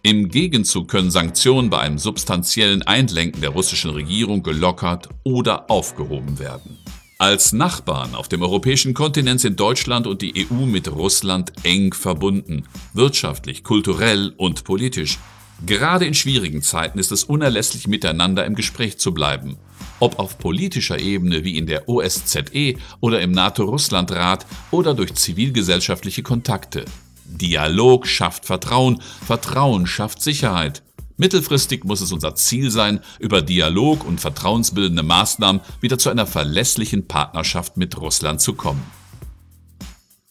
Im 0.01 0.29
Gegenzug 0.29 0.87
können 0.87 1.11
Sanktionen 1.11 1.69
bei 1.69 1.79
einem 1.79 1.97
substanziellen 1.97 2.83
Einlenken 2.83 3.41
der 3.41 3.49
russischen 3.49 3.91
Regierung 3.91 4.43
gelockert 4.43 5.09
oder 5.25 5.69
aufgehoben 5.69 6.39
werden. 6.39 6.77
Als 7.17 7.53
Nachbarn 7.53 8.13
auf 8.15 8.27
dem 8.27 8.41
europäischen 8.41 8.93
Kontinent 8.93 9.39
sind 9.41 9.59
Deutschland 9.59 10.05
und 10.05 10.21
die 10.21 10.47
EU 10.49 10.65
mit 10.65 10.91
Russland 10.91 11.53
eng 11.63 11.93
verbunden, 11.93 12.65
wirtschaftlich, 12.93 13.63
kulturell 13.63 14.33
und 14.37 14.63
politisch. 14.63 15.17
Gerade 15.65 16.05
in 16.05 16.13
schwierigen 16.13 16.61
Zeiten 16.61 16.99
ist 16.99 17.11
es 17.11 17.23
unerlässlich, 17.23 17.87
miteinander 17.87 18.45
im 18.45 18.55
Gespräch 18.55 18.97
zu 18.97 19.13
bleiben 19.13 19.57
ob 19.99 20.19
auf 20.19 20.37
politischer 20.37 20.99
Ebene 20.99 21.43
wie 21.43 21.57
in 21.57 21.67
der 21.67 21.87
OSZE 21.87 22.75
oder 22.99 23.21
im 23.21 23.31
NATO-Russland-Rat 23.31 24.45
oder 24.71 24.93
durch 24.93 25.13
zivilgesellschaftliche 25.15 26.23
Kontakte. 26.23 26.85
Dialog 27.25 28.07
schafft 28.07 28.45
Vertrauen, 28.45 29.01
Vertrauen 29.25 29.87
schafft 29.87 30.21
Sicherheit. 30.21 30.83
Mittelfristig 31.17 31.83
muss 31.83 32.01
es 32.01 32.11
unser 32.11 32.35
Ziel 32.35 32.71
sein, 32.71 32.99
über 33.19 33.41
Dialog 33.41 34.05
und 34.05 34.19
vertrauensbildende 34.19 35.03
Maßnahmen 35.03 35.61
wieder 35.81 35.97
zu 35.97 36.09
einer 36.09 36.27
verlässlichen 36.27 37.07
Partnerschaft 37.07 37.77
mit 37.77 37.99
Russland 37.99 38.41
zu 38.41 38.53
kommen. 38.53 38.83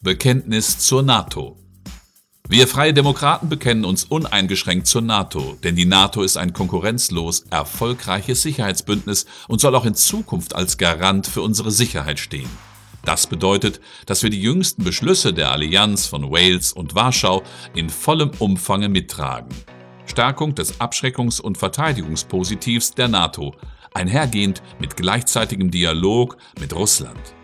Bekenntnis 0.01 0.77
zur 0.77 1.01
NATO 1.01 1.57
wir 2.47 2.67
Freie 2.67 2.93
Demokraten 2.93 3.49
bekennen 3.49 3.85
uns 3.85 4.03
uneingeschränkt 4.03 4.85
zur 4.85 5.01
NATO, 5.01 5.57
denn 5.63 5.75
die 5.75 5.85
NATO 5.85 6.21
ist 6.21 6.37
ein 6.37 6.53
konkurrenzlos 6.53 7.39
erfolgreiches 7.49 8.43
Sicherheitsbündnis 8.43 9.25
und 9.47 9.61
soll 9.61 9.73
auch 9.73 9.85
in 9.85 9.95
Zukunft 9.95 10.53
als 10.53 10.77
Garant 10.77 11.25
für 11.25 11.41
unsere 11.41 11.71
Sicherheit 11.71 12.19
stehen. 12.19 12.49
Das 13.03 13.25
bedeutet, 13.25 13.81
dass 14.05 14.21
wir 14.21 14.29
die 14.29 14.41
jüngsten 14.41 14.83
Beschlüsse 14.83 15.33
der 15.33 15.51
Allianz 15.51 16.05
von 16.05 16.29
Wales 16.29 16.71
und 16.71 16.93
Warschau 16.93 17.41
in 17.73 17.89
vollem 17.89 18.29
Umfange 18.37 18.89
mittragen. 18.89 19.49
Stärkung 20.05 20.55
des 20.55 20.79
Abschreckungs- 20.79 21.41
und 21.41 21.57
Verteidigungspositivs 21.57 22.91
der 22.91 23.07
NATO, 23.07 23.55
einhergehend 23.93 24.61
mit 24.79 24.95
gleichzeitigem 24.95 25.71
Dialog 25.71 26.37
mit 26.59 26.75
Russland. 26.75 27.35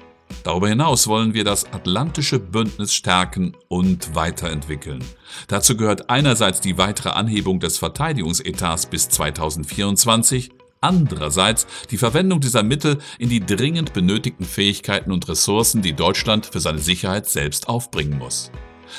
Darüber 0.44 0.70
hinaus 0.70 1.08
wollen 1.08 1.34
wir 1.34 1.44
das 1.44 1.66
Atlantische 1.72 2.40
Bündnis 2.40 2.94
stärken 2.94 3.56
und 3.68 4.16
weiterentwickeln. 4.16 5.04
Dazu 5.48 5.78
gehört 5.78 6.10
einerseits 6.10 6.62
die 6.62 6.78
weitere 6.78 7.10
Anhebung 7.10 7.60
des 7.60 7.78
Verteidigungsetats 7.78 8.88
bis 8.88 9.10
2024, 9.10 10.52
andererseits 10.80 11.68
die 11.92 11.98
Verwendung 11.98 12.40
dieser 12.40 12.64
Mittel 12.64 12.98
in 13.20 13.30
die 13.30 13.46
dringend 13.46 13.94
benötigten 13.94 14.46
Fähigkeiten 14.46 15.12
und 15.12 15.28
Ressourcen, 15.30 15.82
die 15.82 15.94
Deutschland 15.94 16.48
für 16.48 16.60
seine 16.60 16.80
Sicherheit 16.80 17.30
selbst 17.30 17.70
aufbringen 17.70 18.18
muss. 18.18 18.52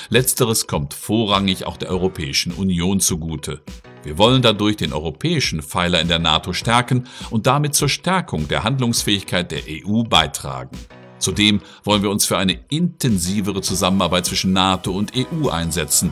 Letzteres 0.09 0.67
kommt 0.67 0.93
vorrangig 0.93 1.65
auch 1.65 1.77
der 1.77 1.89
Europäischen 1.89 2.51
Union 2.51 2.99
zugute. 2.99 3.61
Wir 4.03 4.17
wollen 4.17 4.41
dadurch 4.41 4.75
den 4.77 4.93
europäischen 4.93 5.61
Pfeiler 5.61 6.01
in 6.01 6.07
der 6.07 6.19
NATO 6.19 6.53
stärken 6.53 7.07
und 7.29 7.47
damit 7.47 7.73
zur 7.73 7.89
Stärkung 7.89 8.47
der 8.47 8.63
Handlungsfähigkeit 8.63 9.51
der 9.51 9.61
EU 9.67 10.03
beitragen. 10.03 10.77
Zudem 11.19 11.61
wollen 11.85 12.03
wir 12.03 12.09
uns 12.09 12.25
für 12.25 12.37
eine 12.37 12.59
intensivere 12.69 13.61
Zusammenarbeit 13.61 14.25
zwischen 14.25 14.51
NATO 14.51 14.91
und 14.91 15.13
EU 15.15 15.47
einsetzen. 15.47 16.11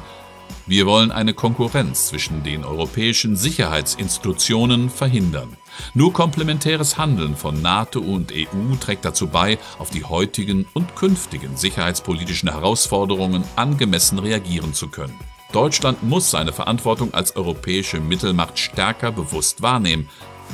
Wir 0.68 0.86
wollen 0.86 1.12
eine 1.12 1.34
Konkurrenz 1.34 2.08
zwischen 2.08 2.44
den 2.44 2.64
europäischen 2.64 3.36
Sicherheitsinstitutionen 3.36 4.90
verhindern. 4.90 5.58
Nur 5.94 6.14
komplementäres 6.14 6.98
Handeln 6.98 7.36
von 7.36 7.62
NATO 7.62 8.00
und 8.00 8.32
EU 8.34 8.76
trägt 8.80 9.06
dazu 9.06 9.28
bei, 9.28 9.58
auf 9.80 9.90
die 9.90 10.04
heutigen 10.04 10.66
und 10.74 10.96
künftigen 10.96 11.58
sicherheitspolitischen 11.58 12.50
Herausforderungen 12.50 13.44
angemessen 13.56 14.20
reagieren 14.20 14.74
zu 14.74 14.88
können. 14.90 15.18
Deutschland 15.52 16.02
muss 16.02 16.32
seine 16.32 16.54
Verantwortung 16.54 17.14
als 17.14 17.36
europäische 17.36 18.00
Mittelmacht 18.00 18.58
stärker 18.58 19.12
bewusst 19.12 19.62
wahrnehmen. 19.62 20.08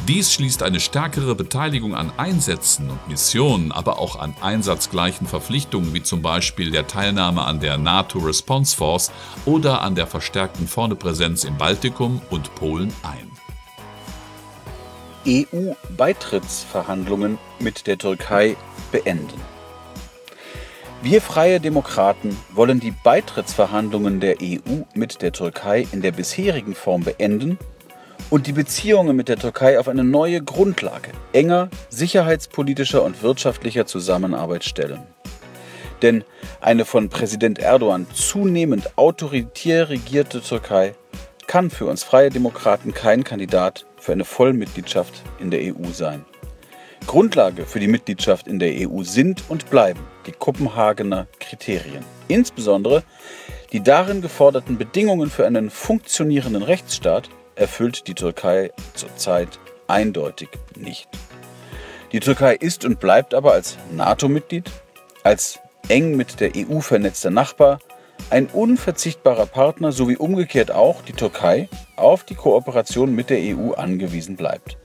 Dies 0.07 0.31
schließt 0.33 0.63
eine 0.63 0.79
stärkere 0.79 1.35
Beteiligung 1.35 1.95
an 1.95 2.11
Einsätzen 2.17 2.89
und 2.89 3.07
Missionen, 3.07 3.71
aber 3.71 3.99
auch 3.99 4.17
an 4.17 4.35
einsatzgleichen 4.41 5.27
Verpflichtungen 5.27 5.93
wie 5.93 6.03
zum 6.03 6.21
Beispiel 6.21 6.71
der 6.71 6.87
Teilnahme 6.87 7.43
an 7.43 7.59
der 7.59 7.77
NATO 7.77 8.19
Response 8.19 8.75
Force 8.75 9.11
oder 9.45 9.81
an 9.81 9.95
der 9.95 10.07
verstärkten 10.07 10.67
Vornepräsenz 10.67 11.43
im 11.43 11.57
Baltikum 11.57 12.21
und 12.29 12.53
Polen 12.55 12.93
ein. 13.03 13.31
EU-Beitrittsverhandlungen 15.27 17.37
mit 17.59 17.85
der 17.85 17.97
Türkei 17.97 18.55
beenden. 18.91 19.41
Wir 21.01 21.21
freie 21.21 21.59
Demokraten 21.59 22.37
wollen 22.53 22.79
die 22.79 22.93
Beitrittsverhandlungen 23.03 24.19
der 24.19 24.37
EU 24.41 24.83
mit 24.93 25.21
der 25.21 25.31
Türkei 25.31 25.87
in 25.91 26.01
der 26.01 26.11
bisherigen 26.11 26.75
Form 26.75 27.03
beenden 27.03 27.59
und 28.29 28.47
die 28.47 28.53
Beziehungen 28.53 29.15
mit 29.15 29.29
der 29.29 29.37
Türkei 29.37 29.79
auf 29.79 29.87
eine 29.87 30.03
neue 30.03 30.43
Grundlage 30.43 31.11
enger 31.33 31.69
sicherheitspolitischer 31.89 33.03
und 33.03 33.21
wirtschaftlicher 33.21 33.85
Zusammenarbeit 33.85 34.63
stellen. 34.63 35.01
Denn 36.01 36.23
eine 36.61 36.85
von 36.85 37.09
Präsident 37.09 37.59
Erdogan 37.59 38.07
zunehmend 38.13 38.97
autoritär 38.97 39.89
regierte 39.89 40.41
Türkei 40.41 40.93
kann 41.47 41.69
für 41.69 41.85
uns 41.85 42.03
freie 42.03 42.29
Demokraten 42.29 42.93
kein 42.93 43.23
Kandidat 43.23 43.86
für 44.07 44.13
eine 44.13 44.23
Vollmitgliedschaft 44.23 45.21
in 45.37 45.51
der 45.51 45.59
EU 45.59 45.91
sein. 45.91 46.23
Grundlage 47.07 47.65
für 47.65 47.81
die 47.81 47.89
Mitgliedschaft 47.89 48.47
in 48.47 48.57
der 48.57 48.89
EU 48.89 49.03
sind 49.03 49.43
und 49.49 49.69
bleiben 49.69 49.99
die 50.25 50.31
Kopenhagener 50.31 51.27
Kriterien. 51.41 52.05
Insbesondere 52.29 53.03
die 53.73 53.83
darin 53.83 54.21
geforderten 54.21 54.77
Bedingungen 54.77 55.29
für 55.29 55.45
einen 55.45 55.69
funktionierenden 55.69 56.63
Rechtsstaat 56.63 57.29
erfüllt 57.55 58.07
die 58.07 58.13
Türkei 58.13 58.71
zurzeit 58.93 59.59
eindeutig 59.87 60.47
nicht. 60.77 61.09
Die 62.13 62.21
Türkei 62.21 62.55
ist 62.55 62.85
und 62.85 63.01
bleibt 63.01 63.33
aber 63.33 63.51
als 63.51 63.77
NATO-Mitglied, 63.91 64.71
als 65.23 65.59
eng 65.89 66.15
mit 66.15 66.39
der 66.39 66.51
EU 66.55 66.79
vernetzter 66.79 67.29
Nachbar, 67.29 67.79
ein 68.29 68.47
unverzichtbarer 68.47 69.45
Partner 69.45 69.91
sowie 69.91 70.17
umgekehrt 70.17 70.71
auch 70.71 71.01
die 71.01 71.13
Türkei 71.13 71.69
auf 71.95 72.23
die 72.23 72.35
Kooperation 72.35 73.15
mit 73.15 73.29
der 73.29 73.39
EU 73.39 73.71
angewiesen 73.73 74.35
bleibt. 74.35 74.77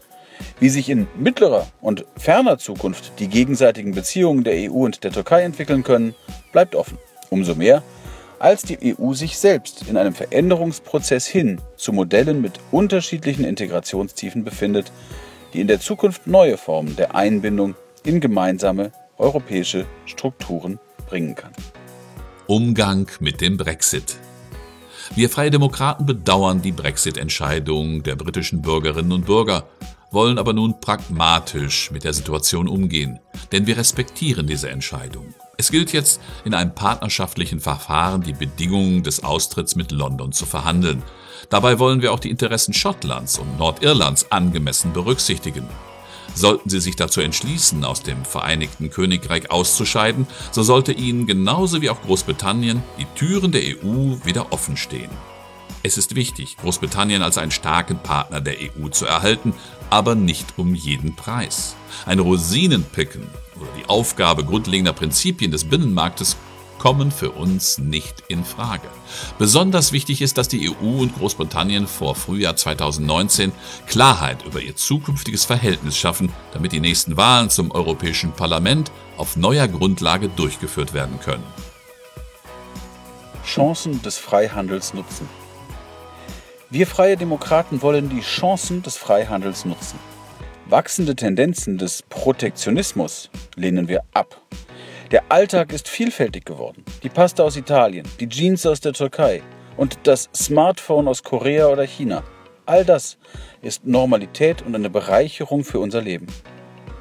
Wie 0.60 0.68
sich 0.68 0.88
in 0.88 1.06
mittlerer 1.16 1.66
und 1.80 2.04
ferner 2.16 2.58
Zukunft 2.58 3.18
die 3.18 3.28
gegenseitigen 3.28 3.92
Beziehungen 3.92 4.44
der 4.44 4.70
EU 4.70 4.84
und 4.84 5.04
der 5.04 5.12
Türkei 5.12 5.42
entwickeln 5.42 5.82
können, 5.82 6.14
bleibt 6.52 6.74
offen. 6.74 6.98
Umso 7.30 7.54
mehr, 7.54 7.82
als 8.38 8.62
die 8.62 8.96
EU 8.98 9.12
sich 9.12 9.38
selbst 9.38 9.88
in 9.88 9.96
einem 9.96 10.14
Veränderungsprozess 10.14 11.26
hin 11.26 11.60
zu 11.76 11.92
Modellen 11.92 12.40
mit 12.42 12.54
unterschiedlichen 12.70 13.44
Integrationstiefen 13.44 14.44
befindet, 14.44 14.92
die 15.52 15.60
in 15.60 15.68
der 15.68 15.80
Zukunft 15.80 16.26
neue 16.26 16.56
Formen 16.56 16.96
der 16.96 17.14
Einbindung 17.14 17.74
in 18.04 18.20
gemeinsame 18.20 18.90
europäische 19.18 19.86
Strukturen 20.06 20.80
bringen 21.06 21.34
kann. 21.34 21.52
Umgang 22.52 23.10
mit 23.18 23.40
dem 23.40 23.56
Brexit. 23.56 24.18
Wir 25.14 25.30
Freie 25.30 25.50
Demokraten 25.50 26.04
bedauern 26.04 26.60
die 26.60 26.72
Brexit-Entscheidung 26.72 28.02
der 28.02 28.14
britischen 28.14 28.60
Bürgerinnen 28.60 29.12
und 29.12 29.24
Bürger, 29.24 29.70
wollen 30.10 30.36
aber 30.36 30.52
nun 30.52 30.78
pragmatisch 30.78 31.90
mit 31.92 32.04
der 32.04 32.12
Situation 32.12 32.68
umgehen, 32.68 33.20
denn 33.52 33.66
wir 33.66 33.78
respektieren 33.78 34.46
diese 34.46 34.68
Entscheidung. 34.68 35.34
Es 35.56 35.70
gilt 35.70 35.94
jetzt, 35.94 36.20
in 36.44 36.52
einem 36.52 36.74
partnerschaftlichen 36.74 37.58
Verfahren 37.58 38.20
die 38.20 38.34
Bedingungen 38.34 39.02
des 39.02 39.24
Austritts 39.24 39.74
mit 39.74 39.90
London 39.90 40.32
zu 40.32 40.44
verhandeln. 40.44 41.02
Dabei 41.48 41.78
wollen 41.78 42.02
wir 42.02 42.12
auch 42.12 42.20
die 42.20 42.28
Interessen 42.28 42.74
Schottlands 42.74 43.38
und 43.38 43.58
Nordirlands 43.58 44.30
angemessen 44.30 44.92
berücksichtigen. 44.92 45.66
Sollten 46.34 46.70
sie 46.70 46.80
sich 46.80 46.96
dazu 46.96 47.20
entschließen, 47.20 47.84
aus 47.84 48.02
dem 48.02 48.24
Vereinigten 48.24 48.90
Königreich 48.90 49.50
auszuscheiden, 49.50 50.26
so 50.50 50.62
sollte 50.62 50.92
ihnen 50.92 51.26
genauso 51.26 51.82
wie 51.82 51.90
auch 51.90 52.00
Großbritannien 52.02 52.82
die 52.98 53.06
Türen 53.14 53.52
der 53.52 53.62
EU 53.62 54.16
wieder 54.24 54.52
offen 54.52 54.76
stehen. 54.76 55.10
Es 55.84 55.98
ist 55.98 56.14
wichtig, 56.14 56.56
Großbritannien 56.58 57.22
als 57.22 57.38
einen 57.38 57.50
starken 57.50 57.98
Partner 57.98 58.40
der 58.40 58.54
EU 58.60 58.88
zu 58.88 59.04
erhalten, 59.04 59.52
aber 59.90 60.14
nicht 60.14 60.54
um 60.56 60.74
jeden 60.74 61.16
Preis. 61.16 61.74
Ein 62.06 62.20
Rosinenpicken 62.20 63.26
oder 63.60 63.70
die 63.78 63.88
Aufgabe 63.88 64.44
grundlegender 64.44 64.92
Prinzipien 64.92 65.50
des 65.50 65.64
Binnenmarktes 65.64 66.36
kommen 66.82 67.12
für 67.12 67.30
uns 67.30 67.78
nicht 67.78 68.24
in 68.26 68.44
Frage. 68.44 68.88
Besonders 69.38 69.92
wichtig 69.92 70.20
ist, 70.20 70.36
dass 70.36 70.48
die 70.48 70.68
EU 70.68 71.00
und 71.00 71.16
Großbritannien 71.16 71.86
vor 71.86 72.16
Frühjahr 72.16 72.56
2019 72.56 73.52
Klarheit 73.86 74.44
über 74.44 74.60
ihr 74.60 74.74
zukünftiges 74.74 75.44
Verhältnis 75.44 75.96
schaffen, 75.96 76.32
damit 76.52 76.72
die 76.72 76.80
nächsten 76.80 77.16
Wahlen 77.16 77.50
zum 77.50 77.70
Europäischen 77.70 78.32
Parlament 78.32 78.90
auf 79.16 79.36
neuer 79.36 79.68
Grundlage 79.68 80.28
durchgeführt 80.28 80.92
werden 80.92 81.20
können. 81.20 81.44
Chancen 83.46 84.02
des 84.02 84.18
Freihandels 84.18 84.92
nutzen. 84.92 85.28
Wir 86.68 86.88
freie 86.88 87.16
Demokraten 87.16 87.80
wollen 87.80 88.08
die 88.08 88.22
Chancen 88.22 88.82
des 88.82 88.96
Freihandels 88.96 89.64
nutzen. 89.64 90.00
Wachsende 90.66 91.14
Tendenzen 91.14 91.78
des 91.78 92.02
Protektionismus 92.02 93.30
lehnen 93.54 93.86
wir 93.86 94.02
ab. 94.14 94.42
Der 95.12 95.24
Alltag 95.28 95.74
ist 95.74 95.90
vielfältig 95.90 96.46
geworden. 96.46 96.86
Die 97.02 97.10
Pasta 97.10 97.42
aus 97.42 97.58
Italien, 97.58 98.08
die 98.18 98.30
Jeans 98.30 98.64
aus 98.64 98.80
der 98.80 98.94
Türkei 98.94 99.42
und 99.76 99.98
das 100.04 100.30
Smartphone 100.34 101.06
aus 101.06 101.22
Korea 101.22 101.66
oder 101.66 101.84
China. 101.84 102.22
All 102.64 102.86
das 102.86 103.18
ist 103.60 103.86
Normalität 103.86 104.62
und 104.62 104.74
eine 104.74 104.88
Bereicherung 104.88 105.64
für 105.64 105.80
unser 105.80 106.00
Leben. 106.00 106.28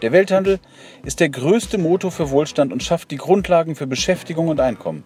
Der 0.01 0.11
Welthandel 0.11 0.59
ist 1.05 1.21
der 1.21 1.29
größte 1.29 1.77
Motor 1.77 2.11
für 2.11 2.31
Wohlstand 2.31 2.73
und 2.73 2.83
schafft 2.83 3.11
die 3.11 3.15
Grundlagen 3.15 3.77
für 3.77 3.87
Beschäftigung 3.87 4.49
und 4.49 4.59
Einkommen. 4.59 5.05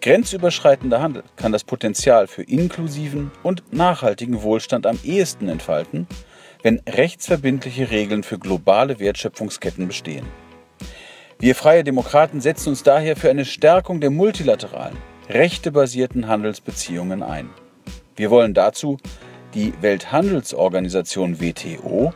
Grenzüberschreitender 0.00 1.02
Handel 1.02 1.22
kann 1.36 1.52
das 1.52 1.64
Potenzial 1.64 2.28
für 2.28 2.44
inklusiven 2.44 3.30
und 3.42 3.74
nachhaltigen 3.74 4.40
Wohlstand 4.40 4.86
am 4.86 4.98
ehesten 5.04 5.50
entfalten, 5.50 6.06
wenn 6.62 6.80
rechtsverbindliche 6.88 7.90
Regeln 7.90 8.22
für 8.22 8.38
globale 8.38 9.00
Wertschöpfungsketten 9.00 9.86
bestehen. 9.86 10.24
Wir 11.40 11.54
Freie 11.54 11.84
Demokraten 11.84 12.42
setzen 12.42 12.68
uns 12.68 12.82
daher 12.82 13.16
für 13.16 13.30
eine 13.30 13.46
Stärkung 13.46 14.02
der 14.02 14.10
multilateralen, 14.10 14.98
rechtebasierten 15.30 16.28
Handelsbeziehungen 16.28 17.22
ein. 17.22 17.48
Wir 18.14 18.30
wollen 18.30 18.52
dazu 18.52 18.98
die 19.54 19.72
Welthandelsorganisation 19.80 21.40
WTO 21.40 22.12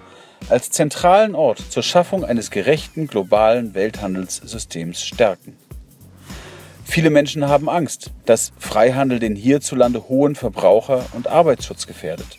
als 0.51 0.69
zentralen 0.69 1.35
Ort 1.35 1.59
zur 1.71 1.83
Schaffung 1.83 2.23
eines 2.23 2.51
gerechten 2.51 3.07
globalen 3.07 3.73
Welthandelssystems 3.73 5.03
stärken. 5.03 5.57
Viele 6.85 7.09
Menschen 7.09 7.49
haben 7.49 7.71
Angst, 7.71 8.11
dass 8.27 8.53
Freihandel 8.59 9.21
den 9.21 9.37
hierzulande 9.37 10.07
hohen 10.07 10.35
Verbraucher- 10.35 11.07
und 11.13 11.29
Arbeitsschutz 11.29 11.87
gefährdet. 11.87 12.39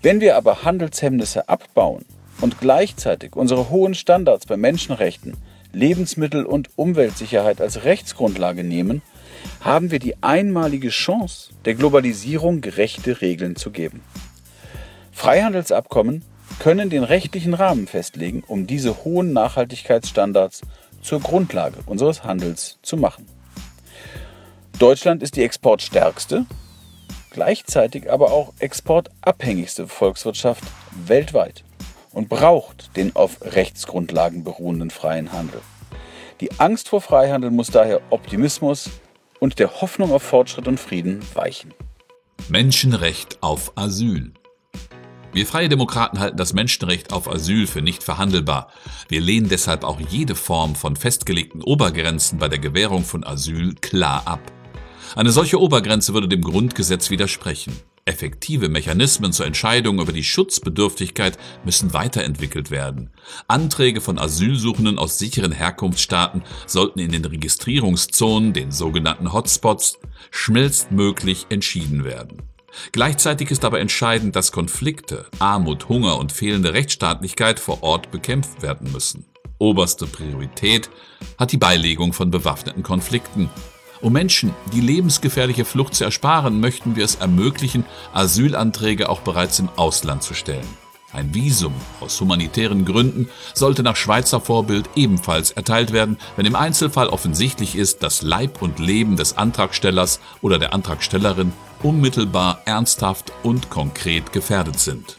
Wenn 0.00 0.22
wir 0.22 0.38
aber 0.38 0.64
Handelshemmnisse 0.64 1.50
abbauen 1.50 2.06
und 2.40 2.60
gleichzeitig 2.60 3.36
unsere 3.36 3.68
hohen 3.68 3.94
Standards 3.94 4.46
bei 4.46 4.56
Menschenrechten, 4.56 5.36
Lebensmittel- 5.72 6.44
und 6.44 6.70
Umweltsicherheit 6.76 7.60
als 7.60 7.84
Rechtsgrundlage 7.84 8.64
nehmen, 8.64 9.02
haben 9.60 9.90
wir 9.90 9.98
die 9.98 10.22
einmalige 10.22 10.90
Chance, 10.90 11.50
der 11.64 11.74
Globalisierung 11.74 12.60
gerechte 12.60 13.20
Regeln 13.20 13.56
zu 13.56 13.70
geben. 13.70 14.02
Freihandelsabkommen 15.12 16.24
können 16.58 16.90
den 16.90 17.04
rechtlichen 17.04 17.54
Rahmen 17.54 17.86
festlegen, 17.86 18.44
um 18.46 18.66
diese 18.66 19.04
hohen 19.04 19.32
Nachhaltigkeitsstandards 19.32 20.62
zur 21.02 21.20
Grundlage 21.20 21.78
unseres 21.86 22.24
Handels 22.24 22.78
zu 22.82 22.96
machen. 22.96 23.26
Deutschland 24.78 25.22
ist 25.22 25.36
die 25.36 25.42
exportstärkste, 25.42 26.44
gleichzeitig 27.30 28.10
aber 28.10 28.32
auch 28.32 28.52
exportabhängigste 28.58 29.86
Volkswirtschaft 29.86 30.64
weltweit 31.06 31.64
und 32.12 32.28
braucht 32.28 32.96
den 32.96 33.14
auf 33.16 33.38
Rechtsgrundlagen 33.42 34.44
beruhenden 34.44 34.90
freien 34.90 35.32
Handel. 35.32 35.60
Die 36.40 36.50
Angst 36.58 36.88
vor 36.88 37.00
Freihandel 37.00 37.50
muss 37.50 37.68
daher 37.68 38.00
Optimismus 38.10 38.90
und 39.38 39.58
der 39.58 39.80
Hoffnung 39.80 40.12
auf 40.12 40.22
Fortschritt 40.22 40.68
und 40.68 40.78
Frieden 40.78 41.20
weichen. 41.34 41.72
Menschenrecht 42.48 43.42
auf 43.42 43.72
Asyl. 43.76 44.32
Wir 45.32 45.46
Freie 45.46 45.70
Demokraten 45.70 46.18
halten 46.18 46.36
das 46.36 46.52
Menschenrecht 46.52 47.12
auf 47.12 47.26
Asyl 47.26 47.66
für 47.66 47.80
nicht 47.80 48.02
verhandelbar. 48.02 48.68
Wir 49.08 49.20
lehnen 49.20 49.48
deshalb 49.48 49.82
auch 49.82 49.98
jede 49.98 50.34
Form 50.34 50.74
von 50.74 50.94
festgelegten 50.94 51.62
Obergrenzen 51.62 52.38
bei 52.38 52.48
der 52.48 52.58
Gewährung 52.58 53.04
von 53.04 53.24
Asyl 53.24 53.74
klar 53.76 54.22
ab. 54.26 54.40
Eine 55.14 55.30
solche 55.30 55.58
Obergrenze 55.60 56.12
würde 56.12 56.28
dem 56.28 56.42
Grundgesetz 56.42 57.08
widersprechen. 57.08 57.72
Effektive 58.04 58.68
Mechanismen 58.68 59.32
zur 59.32 59.46
Entscheidung 59.46 60.00
über 60.00 60.12
die 60.12 60.24
Schutzbedürftigkeit 60.24 61.38
müssen 61.64 61.92
weiterentwickelt 61.92 62.72
werden. 62.72 63.10
Anträge 63.46 64.00
von 64.00 64.18
Asylsuchenden 64.18 64.98
aus 64.98 65.18
sicheren 65.18 65.52
Herkunftsstaaten 65.52 66.42
sollten 66.66 66.98
in 66.98 67.12
den 67.12 67.24
Registrierungszonen, 67.24 68.52
den 68.52 68.72
sogenannten 68.72 69.32
Hotspots, 69.32 69.98
schnellstmöglich 70.32 71.46
entschieden 71.48 72.04
werden. 72.04 72.42
Gleichzeitig 72.90 73.50
ist 73.50 73.64
aber 73.64 73.78
entscheidend, 73.80 74.34
dass 74.34 74.50
Konflikte, 74.50 75.26
Armut, 75.38 75.88
Hunger 75.88 76.18
und 76.18 76.32
fehlende 76.32 76.74
Rechtsstaatlichkeit 76.74 77.60
vor 77.60 77.82
Ort 77.82 78.10
bekämpft 78.10 78.62
werden 78.62 78.90
müssen. 78.90 79.26
Oberste 79.58 80.06
Priorität 80.06 80.90
hat 81.38 81.52
die 81.52 81.56
Beilegung 81.56 82.12
von 82.12 82.32
bewaffneten 82.32 82.82
Konflikten 82.82 83.48
um 84.02 84.12
Menschen 84.12 84.52
die 84.72 84.80
lebensgefährliche 84.80 85.64
Flucht 85.64 85.94
zu 85.94 86.04
ersparen, 86.04 86.60
möchten 86.60 86.96
wir 86.96 87.04
es 87.04 87.14
ermöglichen, 87.14 87.84
Asylanträge 88.12 89.08
auch 89.08 89.20
bereits 89.20 89.58
im 89.60 89.68
Ausland 89.76 90.22
zu 90.22 90.34
stellen. 90.34 90.66
Ein 91.12 91.34
Visum 91.34 91.74
aus 92.00 92.20
humanitären 92.20 92.84
Gründen 92.84 93.28
sollte 93.54 93.82
nach 93.82 93.96
Schweizer 93.96 94.40
Vorbild 94.40 94.88
ebenfalls 94.96 95.50
erteilt 95.50 95.92
werden, 95.92 96.16
wenn 96.36 96.46
im 96.46 96.56
Einzelfall 96.56 97.08
offensichtlich 97.08 97.76
ist, 97.76 98.02
dass 98.02 98.22
Leib 98.22 98.62
und 98.62 98.78
Leben 98.78 99.16
des 99.16 99.36
Antragstellers 99.36 100.20
oder 100.40 100.58
der 100.58 100.72
Antragstellerin 100.72 101.52
unmittelbar 101.82 102.62
ernsthaft 102.64 103.32
und 103.42 103.68
konkret 103.68 104.32
gefährdet 104.32 104.80
sind. 104.80 105.18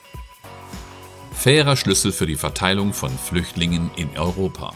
Fairer 1.32 1.76
Schlüssel 1.76 2.12
für 2.12 2.26
die 2.26 2.38
Verteilung 2.38 2.94
von 2.94 3.12
Flüchtlingen 3.12 3.92
in 3.96 4.10
Europa. 4.18 4.74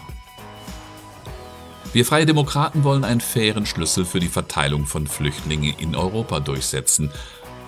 Wir 1.94 2.06
Freie 2.06 2.26
Demokraten 2.26 2.84
wollen 2.84 3.04
einen 3.04 3.22
fairen 3.22 3.66
Schlüssel 3.66 4.06
für 4.06 4.20
die 4.20 4.28
Verteilung 4.28 4.86
von 4.86 5.08
Flüchtlingen 5.08 5.74
in 5.80 5.96
Europa 5.96 6.40
durchsetzen. 6.40 7.12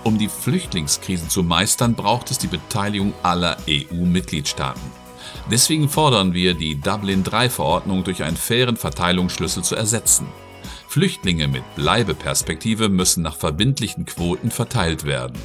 Um 0.04 0.18
die 0.18 0.30
Flüchtlingskrise 0.30 1.28
zu 1.28 1.42
meistern, 1.42 1.96
braucht 1.96 2.30
es 2.30 2.38
die 2.38 2.48
Beteiligung 2.48 3.14
aller 3.24 3.58
EU-Mitgliedstaaten. 3.68 4.82
Deswegen 5.50 5.90
fordern 5.90 6.34
wir, 6.34 6.54
die 6.54 6.80
Dublin-III-Verordnung 6.80 8.04
durch 8.04 8.24
einen 8.24 8.38
fairen 8.38 8.78
Verteilungsschlüssel 8.78 9.64
zu 9.64 9.76
ersetzen. 9.76 10.28
Flüchtlinge 10.88 11.48
mit 11.48 11.64
Bleibeperspektive 11.76 12.90
müssen 12.90 13.24
nach 13.24 13.36
verbindlichen 13.36 14.06
Quoten 14.06 14.52
verteilt 14.52 15.06
werden. 15.06 15.38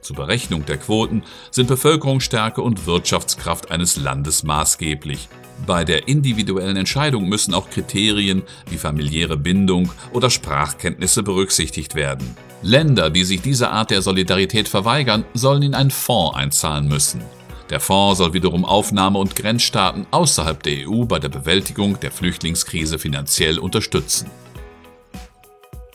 Zur 0.00 0.16
Berechnung 0.16 0.64
der 0.64 0.78
Quoten 0.78 1.22
sind 1.50 1.68
Bevölkerungsstärke 1.68 2.62
und 2.62 2.86
Wirtschaftskraft 2.86 3.70
eines 3.70 3.96
Landes 3.96 4.42
maßgeblich. 4.42 5.28
Bei 5.66 5.84
der 5.84 6.08
individuellen 6.08 6.76
Entscheidung 6.76 7.28
müssen 7.28 7.54
auch 7.54 7.68
Kriterien 7.70 8.42
wie 8.68 8.78
familiäre 8.78 9.36
Bindung 9.36 9.92
oder 10.12 10.30
Sprachkenntnisse 10.30 11.22
berücksichtigt 11.22 11.94
werden. 11.94 12.36
Länder, 12.62 13.10
die 13.10 13.24
sich 13.24 13.42
dieser 13.42 13.70
Art 13.70 13.90
der 13.90 14.02
Solidarität 14.02 14.68
verweigern, 14.68 15.24
sollen 15.34 15.62
in 15.62 15.74
einen 15.74 15.90
Fonds 15.90 16.36
einzahlen 16.36 16.88
müssen. 16.88 17.22
Der 17.70 17.80
Fonds 17.80 18.18
soll 18.18 18.32
wiederum 18.32 18.64
Aufnahme- 18.64 19.18
und 19.18 19.36
Grenzstaaten 19.36 20.06
außerhalb 20.10 20.62
der 20.62 20.88
EU 20.88 21.04
bei 21.04 21.18
der 21.18 21.28
Bewältigung 21.28 22.00
der 22.00 22.10
Flüchtlingskrise 22.10 22.98
finanziell 22.98 23.58
unterstützen. 23.58 24.28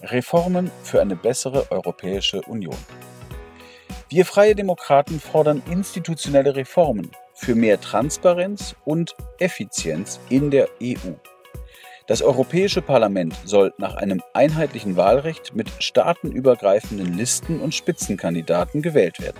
Reformen 0.01 0.71
für 0.83 1.01
eine 1.01 1.15
bessere 1.15 1.69
Europäische 1.71 2.41
Union. 2.43 2.77
Wir 4.09 4.25
Freie 4.25 4.55
Demokraten 4.55 5.19
fordern 5.19 5.61
institutionelle 5.69 6.55
Reformen 6.55 7.11
für 7.35 7.53
mehr 7.53 7.79
Transparenz 7.79 8.75
und 8.85 9.15
Effizienz 9.39 10.19
in 10.29 10.49
der 10.49 10.69
EU. 10.81 11.11
Das 12.07 12.21
Europäische 12.21 12.81
Parlament 12.81 13.35
soll 13.45 13.73
nach 13.77 13.95
einem 13.95 14.21
einheitlichen 14.33 14.95
Wahlrecht 14.95 15.55
mit 15.55 15.69
staatenübergreifenden 15.79 17.17
Listen 17.17 17.59
und 17.59 17.73
Spitzenkandidaten 17.73 18.81
gewählt 18.81 19.19
werden. 19.19 19.39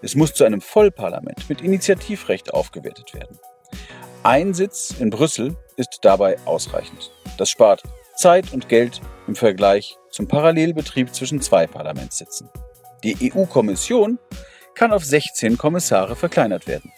Es 0.00 0.14
muss 0.14 0.34
zu 0.34 0.44
einem 0.44 0.60
Vollparlament 0.60 1.48
mit 1.48 1.60
Initiativrecht 1.60 2.54
aufgewertet 2.54 3.14
werden. 3.14 3.38
Ein 4.22 4.54
Sitz 4.54 4.94
in 4.98 5.10
Brüssel 5.10 5.56
ist 5.76 6.00
dabei 6.02 6.36
ausreichend. 6.44 7.10
Das 7.36 7.50
spart 7.50 7.82
Zeit 8.14 8.52
und 8.52 8.68
Geld 8.68 9.00
im 9.26 9.34
Vergleich 9.34 9.96
zum 10.10 10.28
Parallelbetrieb 10.28 11.14
zwischen 11.14 11.40
zwei 11.40 11.66
Parlamentssitzen. 11.66 12.50
Die 13.02 13.32
EU-Kommission 13.32 14.18
kann 14.74 14.92
auf 14.92 15.04
16 15.04 15.56
Kommissare 15.56 16.16
verkleinert 16.16 16.66
werden. 16.66 16.92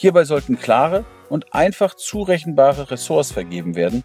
Hierbei 0.00 0.24
sollten 0.24 0.58
klare 0.58 1.04
und 1.28 1.52
einfach 1.52 1.92
zurechenbare 1.92 2.90
Ressorts 2.90 3.32
vergeben 3.32 3.74
werden, 3.74 4.02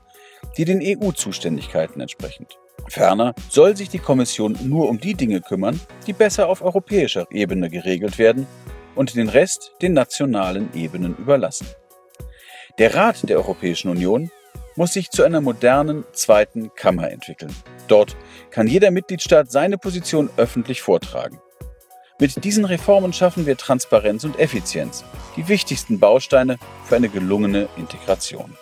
die 0.57 0.65
den 0.65 0.81
EU-Zuständigkeiten 0.83 2.01
entsprechen. 2.01 2.47
Ferner 2.89 3.33
soll 3.49 3.77
sich 3.77 3.87
die 3.87 3.99
Kommission 3.99 4.57
nur 4.61 4.89
um 4.89 4.99
die 4.99 5.13
Dinge 5.13 5.39
kümmern, 5.39 5.79
die 6.05 6.11
besser 6.11 6.49
auf 6.49 6.61
europäischer 6.61 7.27
Ebene 7.31 7.69
geregelt 7.69 8.17
werden 8.17 8.45
und 8.93 9.15
den 9.15 9.29
Rest 9.29 9.71
den 9.81 9.93
nationalen 9.93 10.67
Ebenen 10.73 11.15
überlassen. 11.15 11.67
Der 12.77 12.93
Rat 12.93 13.29
der 13.29 13.37
Europäischen 13.37 13.87
Union 13.87 14.29
muss 14.75 14.91
sich 14.91 15.11
zu 15.11 15.23
einer 15.23 15.39
modernen 15.39 16.03
zweiten 16.11 16.75
Kammer 16.75 17.09
entwickeln. 17.09 17.55
Dort 17.87 18.17
kann 18.51 18.67
jeder 18.67 18.91
Mitgliedstaat 18.91 19.49
seine 19.49 19.77
Position 19.77 20.29
öffentlich 20.35 20.81
vortragen. 20.81 21.39
Mit 22.17 22.45
diesen 22.45 22.63
Reformen 22.63 23.11
schaffen 23.11 23.45
wir 23.45 23.57
Transparenz 23.57 24.23
und 24.23 24.39
Effizienz, 24.39 25.03
die 25.35 25.49
wichtigsten 25.49 25.99
Bausteine 25.99 26.57
für 26.85 26.95
eine 26.95 27.09
gelungene 27.09 27.67
Integration. 27.75 28.55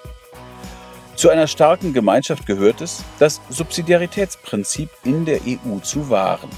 Zu 1.16 1.30
einer 1.30 1.46
starken 1.46 1.94
Gemeinschaft 1.94 2.48
gehört 2.48 2.82
es, 2.82 3.04
das 3.20 3.42
Subsidiaritätsprinzip 3.50 4.90
in 5.04 5.26
der 5.26 5.42
EU 5.46 5.78
zu 5.84 6.10
wahren. 6.10 6.50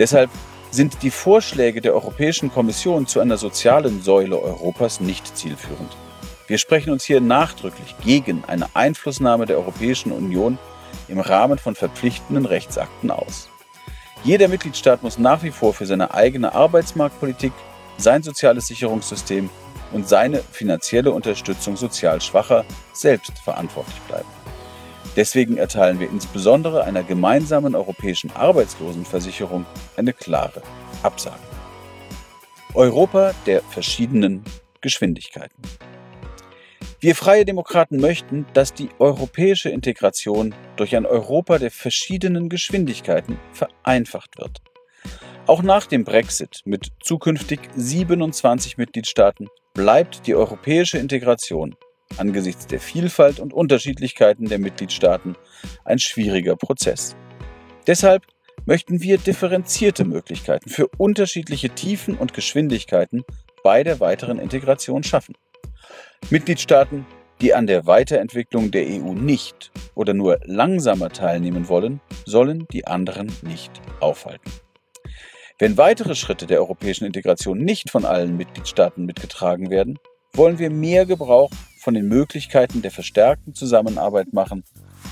Deshalb 0.00 0.28
sind 0.72 1.04
die 1.04 1.12
Vorschläge 1.12 1.80
der 1.80 1.94
Europäischen 1.94 2.50
Kommission 2.50 3.06
zu 3.06 3.20
einer 3.20 3.36
sozialen 3.36 4.02
Säule 4.02 4.42
Europas 4.42 4.98
nicht 4.98 5.36
zielführend. 5.36 5.96
Wir 6.48 6.58
sprechen 6.58 6.90
uns 6.90 7.04
hier 7.04 7.20
nachdrücklich 7.20 7.94
gegen 8.04 8.42
eine 8.44 8.74
Einflussnahme 8.74 9.46
der 9.46 9.58
Europäischen 9.58 10.10
Union 10.10 10.58
im 11.06 11.20
Rahmen 11.20 11.58
von 11.58 11.76
verpflichtenden 11.76 12.44
Rechtsakten 12.44 13.12
aus. 13.12 13.47
Jeder 14.24 14.48
Mitgliedstaat 14.48 15.02
muss 15.02 15.18
nach 15.18 15.42
wie 15.42 15.50
vor 15.50 15.72
für 15.72 15.86
seine 15.86 16.12
eigene 16.12 16.54
Arbeitsmarktpolitik, 16.54 17.52
sein 17.96 18.22
soziales 18.22 18.66
Sicherungssystem 18.66 19.48
und 19.92 20.08
seine 20.08 20.38
finanzielle 20.38 21.12
Unterstützung 21.12 21.76
sozial 21.76 22.20
Schwacher 22.20 22.64
selbst 22.92 23.38
verantwortlich 23.38 23.98
bleiben. 24.08 24.28
Deswegen 25.16 25.56
erteilen 25.56 25.98
wir 25.98 26.10
insbesondere 26.10 26.84
einer 26.84 27.02
gemeinsamen 27.02 27.74
europäischen 27.74 28.30
Arbeitslosenversicherung 28.32 29.66
eine 29.96 30.12
klare 30.12 30.62
Absage. 31.02 31.40
Europa 32.74 33.32
der 33.46 33.62
verschiedenen 33.62 34.44
Geschwindigkeiten. 34.80 35.56
Wir 37.00 37.14
Freie 37.14 37.44
Demokraten 37.44 38.00
möchten, 38.00 38.44
dass 38.54 38.74
die 38.74 38.88
europäische 38.98 39.70
Integration 39.70 40.52
durch 40.74 40.96
ein 40.96 41.06
Europa 41.06 41.58
der 41.58 41.70
verschiedenen 41.70 42.48
Geschwindigkeiten 42.48 43.38
vereinfacht 43.52 44.36
wird. 44.36 44.60
Auch 45.46 45.62
nach 45.62 45.86
dem 45.86 46.02
Brexit 46.02 46.62
mit 46.64 46.88
zukünftig 47.00 47.60
27 47.76 48.78
Mitgliedstaaten 48.78 49.48
bleibt 49.74 50.26
die 50.26 50.34
europäische 50.34 50.98
Integration 50.98 51.76
angesichts 52.16 52.66
der 52.66 52.80
Vielfalt 52.80 53.38
und 53.38 53.52
Unterschiedlichkeiten 53.52 54.46
der 54.48 54.58
Mitgliedstaaten 54.58 55.36
ein 55.84 56.00
schwieriger 56.00 56.56
Prozess. 56.56 57.14
Deshalb 57.86 58.26
möchten 58.66 59.02
wir 59.02 59.18
differenzierte 59.18 60.04
Möglichkeiten 60.04 60.68
für 60.68 60.88
unterschiedliche 60.96 61.70
Tiefen 61.70 62.16
und 62.16 62.34
Geschwindigkeiten 62.34 63.22
bei 63.62 63.84
der 63.84 64.00
weiteren 64.00 64.40
Integration 64.40 65.04
schaffen. 65.04 65.36
Mitgliedstaaten, 66.30 67.06
die 67.40 67.54
an 67.54 67.66
der 67.66 67.86
Weiterentwicklung 67.86 68.70
der 68.70 68.86
EU 68.86 69.14
nicht 69.14 69.70
oder 69.94 70.14
nur 70.14 70.38
langsamer 70.44 71.10
teilnehmen 71.10 71.68
wollen, 71.68 72.00
sollen 72.26 72.66
die 72.72 72.86
anderen 72.86 73.32
nicht 73.42 73.70
aufhalten. 74.00 74.50
Wenn 75.58 75.76
weitere 75.76 76.14
Schritte 76.14 76.46
der 76.46 76.60
europäischen 76.60 77.04
Integration 77.04 77.58
nicht 77.58 77.90
von 77.90 78.04
allen 78.04 78.36
Mitgliedstaaten 78.36 79.06
mitgetragen 79.06 79.70
werden, 79.70 79.98
wollen 80.32 80.58
wir 80.58 80.70
mehr 80.70 81.06
Gebrauch 81.06 81.50
von 81.80 81.94
den 81.94 82.06
Möglichkeiten 82.06 82.82
der 82.82 82.90
verstärkten 82.90 83.54
Zusammenarbeit 83.54 84.32
machen, 84.32 84.62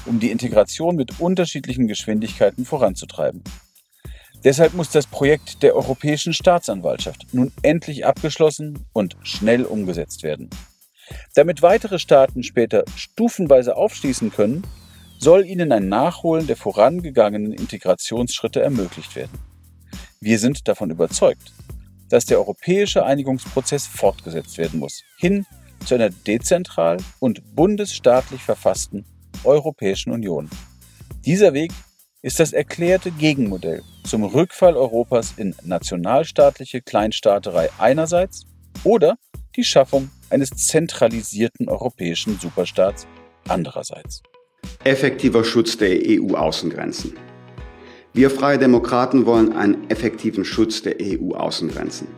um 0.04 0.20
die 0.20 0.30
Integration 0.30 0.96
mit 0.96 1.20
unterschiedlichen 1.20 1.88
Geschwindigkeiten 1.88 2.64
voranzutreiben. 2.64 3.42
Deshalb 4.44 4.74
muss 4.74 4.90
das 4.90 5.06
Projekt 5.06 5.64
der 5.64 5.74
Europäischen 5.74 6.32
Staatsanwaltschaft 6.32 7.26
nun 7.32 7.52
endlich 7.62 8.06
abgeschlossen 8.06 8.86
und 8.92 9.16
schnell 9.22 9.64
umgesetzt 9.64 10.22
werden. 10.22 10.50
Damit 11.34 11.62
weitere 11.62 11.98
Staaten 11.98 12.42
später 12.42 12.84
stufenweise 12.96 13.76
aufschließen 13.76 14.32
können, 14.32 14.62
soll 15.18 15.46
ihnen 15.46 15.72
ein 15.72 15.88
Nachholen 15.88 16.46
der 16.46 16.56
vorangegangenen 16.56 17.52
Integrationsschritte 17.52 18.60
ermöglicht 18.60 19.16
werden. 19.16 19.38
Wir 20.20 20.38
sind 20.38 20.68
davon 20.68 20.90
überzeugt, 20.90 21.52
dass 22.08 22.26
der 22.26 22.38
europäische 22.38 23.04
Einigungsprozess 23.04 23.86
fortgesetzt 23.86 24.58
werden 24.58 24.80
muss, 24.80 25.02
hin 25.18 25.46
zu 25.84 25.94
einer 25.94 26.10
dezentral 26.10 26.98
und 27.18 27.54
bundesstaatlich 27.54 28.42
verfassten 28.42 29.04
Europäischen 29.44 30.12
Union. 30.12 30.50
Dieser 31.24 31.52
Weg 31.52 31.72
ist 32.22 32.40
das 32.40 32.52
erklärte 32.52 33.10
Gegenmodell 33.10 33.82
zum 34.04 34.24
Rückfall 34.24 34.76
Europas 34.76 35.34
in 35.36 35.54
nationalstaatliche 35.62 36.82
Kleinstaaterei 36.82 37.70
einerseits 37.78 38.46
oder 38.84 39.16
die 39.54 39.64
Schaffung 39.64 40.10
eines 40.30 40.50
zentralisierten 40.50 41.68
europäischen 41.68 42.38
Superstaats 42.38 43.06
andererseits. 43.48 44.22
Effektiver 44.84 45.44
Schutz 45.44 45.76
der 45.76 45.98
EU-Außengrenzen. 46.04 47.14
Wir 48.12 48.30
Freie 48.30 48.58
Demokraten 48.58 49.26
wollen 49.26 49.52
einen 49.52 49.90
effektiven 49.90 50.44
Schutz 50.44 50.82
der 50.82 50.96
EU-Außengrenzen. 51.00 52.08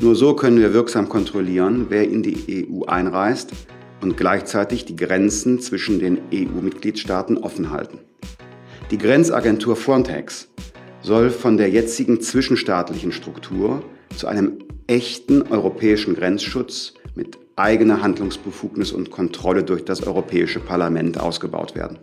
Nur 0.00 0.14
so 0.14 0.34
können 0.34 0.58
wir 0.58 0.72
wirksam 0.72 1.08
kontrollieren, 1.08 1.86
wer 1.88 2.04
in 2.04 2.22
die 2.22 2.66
EU 2.70 2.84
einreist 2.84 3.52
und 4.00 4.16
gleichzeitig 4.16 4.84
die 4.84 4.96
Grenzen 4.96 5.60
zwischen 5.60 5.98
den 5.98 6.18
EU-Mitgliedstaaten 6.32 7.36
offen 7.38 7.70
halten. 7.70 7.98
Die 8.90 8.98
Grenzagentur 8.98 9.76
Frontex 9.76 10.48
soll 11.02 11.30
von 11.30 11.56
der 11.56 11.68
jetzigen 11.68 12.20
zwischenstaatlichen 12.20 13.12
Struktur 13.12 13.82
zu 14.16 14.28
einem 14.28 14.58
echten 14.88 15.42
europäischen 15.42 16.16
Grenzschutz 16.16 16.94
mit 17.14 17.38
eigener 17.56 18.02
Handlungsbefugnis 18.02 18.90
und 18.90 19.10
Kontrolle 19.10 19.62
durch 19.62 19.84
das 19.84 20.02
Europäische 20.02 20.60
Parlament 20.60 21.20
ausgebaut 21.20 21.76
werden. 21.76 21.98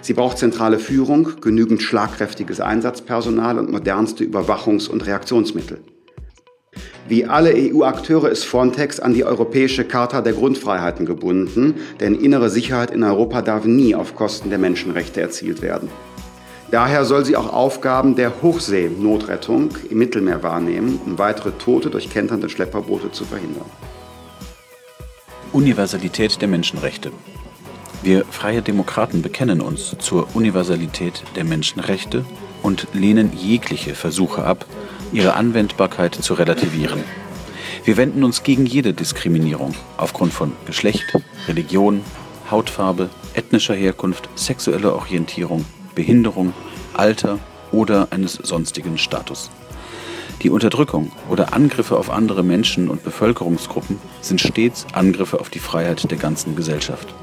Sie 0.00 0.14
braucht 0.14 0.38
zentrale 0.38 0.78
Führung, 0.78 1.40
genügend 1.40 1.82
schlagkräftiges 1.82 2.60
Einsatzpersonal 2.60 3.58
und 3.58 3.70
modernste 3.70 4.24
Überwachungs- 4.24 4.88
und 4.88 5.06
Reaktionsmittel. 5.06 5.80
Wie 7.08 7.26
alle 7.26 7.52
EU-Akteure 7.54 8.30
ist 8.30 8.44
Frontex 8.44 8.98
an 8.98 9.12
die 9.12 9.24
Europäische 9.24 9.84
Charta 9.84 10.22
der 10.22 10.32
Grundfreiheiten 10.32 11.04
gebunden, 11.04 11.74
denn 12.00 12.14
innere 12.14 12.48
Sicherheit 12.48 12.90
in 12.90 13.02
Europa 13.02 13.42
darf 13.42 13.66
nie 13.66 13.94
auf 13.94 14.14
Kosten 14.14 14.48
der 14.48 14.58
Menschenrechte 14.58 15.20
erzielt 15.20 15.60
werden. 15.60 15.90
Daher 16.74 17.04
soll 17.04 17.24
sie 17.24 17.36
auch 17.36 17.52
Aufgaben 17.52 18.16
der 18.16 18.42
Hochseenotrettung 18.42 19.68
im 19.90 19.96
Mittelmeer 19.96 20.42
wahrnehmen, 20.42 21.00
um 21.06 21.18
weitere 21.18 21.52
Tote 21.52 21.88
durch 21.88 22.10
kenternde 22.10 22.48
Schlepperboote 22.48 23.12
zu 23.12 23.24
verhindern. 23.24 23.66
Universalität 25.52 26.42
der 26.42 26.48
Menschenrechte. 26.48 27.12
Wir 28.02 28.24
Freie 28.28 28.60
Demokraten 28.60 29.22
bekennen 29.22 29.60
uns 29.60 29.94
zur 30.00 30.34
Universalität 30.34 31.22
der 31.36 31.44
Menschenrechte 31.44 32.24
und 32.60 32.88
lehnen 32.92 33.30
jegliche 33.36 33.94
Versuche 33.94 34.42
ab, 34.42 34.66
ihre 35.12 35.34
Anwendbarkeit 35.34 36.16
zu 36.16 36.34
relativieren. 36.34 37.04
Wir 37.84 37.96
wenden 37.96 38.24
uns 38.24 38.42
gegen 38.42 38.66
jede 38.66 38.94
Diskriminierung 38.94 39.76
aufgrund 39.96 40.32
von 40.32 40.50
Geschlecht, 40.66 41.04
Religion, 41.46 42.00
Hautfarbe, 42.50 43.10
ethnischer 43.34 43.74
Herkunft, 43.74 44.28
sexueller 44.34 44.96
Orientierung, 44.96 45.64
Behinderung, 45.94 46.52
Alter 46.92 47.38
oder 47.72 48.08
eines 48.10 48.34
sonstigen 48.34 48.98
Status. 48.98 49.50
Die 50.42 50.50
Unterdrückung 50.50 51.12
oder 51.30 51.54
Angriffe 51.54 51.96
auf 51.96 52.10
andere 52.10 52.42
Menschen 52.42 52.88
und 52.88 53.02
Bevölkerungsgruppen 53.02 53.98
sind 54.20 54.40
stets 54.40 54.86
Angriffe 54.92 55.40
auf 55.40 55.48
die 55.48 55.58
Freiheit 55.58 56.10
der 56.10 56.18
ganzen 56.18 56.56
Gesellschaft. 56.56 57.14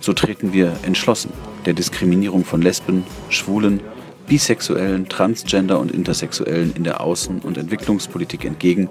So 0.00 0.12
treten 0.12 0.52
wir 0.52 0.72
entschlossen 0.82 1.32
der 1.64 1.74
Diskriminierung 1.74 2.44
von 2.44 2.62
Lesben, 2.62 3.04
Schwulen, 3.28 3.80
Bisexuellen, 4.26 5.08
Transgender 5.08 5.78
und 5.78 5.92
Intersexuellen 5.92 6.74
in 6.74 6.84
der 6.84 7.00
Außen- 7.00 7.42
und 7.42 7.58
Entwicklungspolitik 7.58 8.44
entgegen 8.44 8.88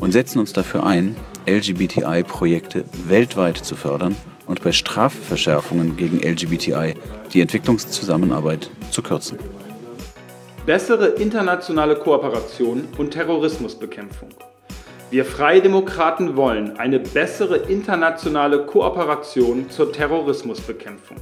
und 0.00 0.12
setzen 0.12 0.38
uns 0.38 0.52
dafür 0.52 0.84
ein, 0.84 1.16
LGBTI-Projekte 1.46 2.84
weltweit 3.06 3.56
zu 3.56 3.74
fördern 3.74 4.16
und 4.46 4.62
bei 4.62 4.72
Strafverschärfungen 4.72 5.96
gegen 5.96 6.18
LGBTI 6.20 6.94
die 7.32 7.40
Entwicklungszusammenarbeit 7.40 8.70
zu 8.90 9.02
kürzen. 9.02 9.38
Bessere 10.66 11.06
internationale 11.06 11.96
Kooperation 11.96 12.88
und 12.98 13.12
Terrorismusbekämpfung. 13.12 14.28
Wir 15.10 15.24
Freie 15.24 15.62
Demokraten 15.62 16.36
wollen 16.36 16.76
eine 16.78 16.98
bessere 16.98 17.56
internationale 17.56 18.66
Kooperation 18.66 19.70
zur 19.70 19.90
Terrorismusbekämpfung. 19.90 21.16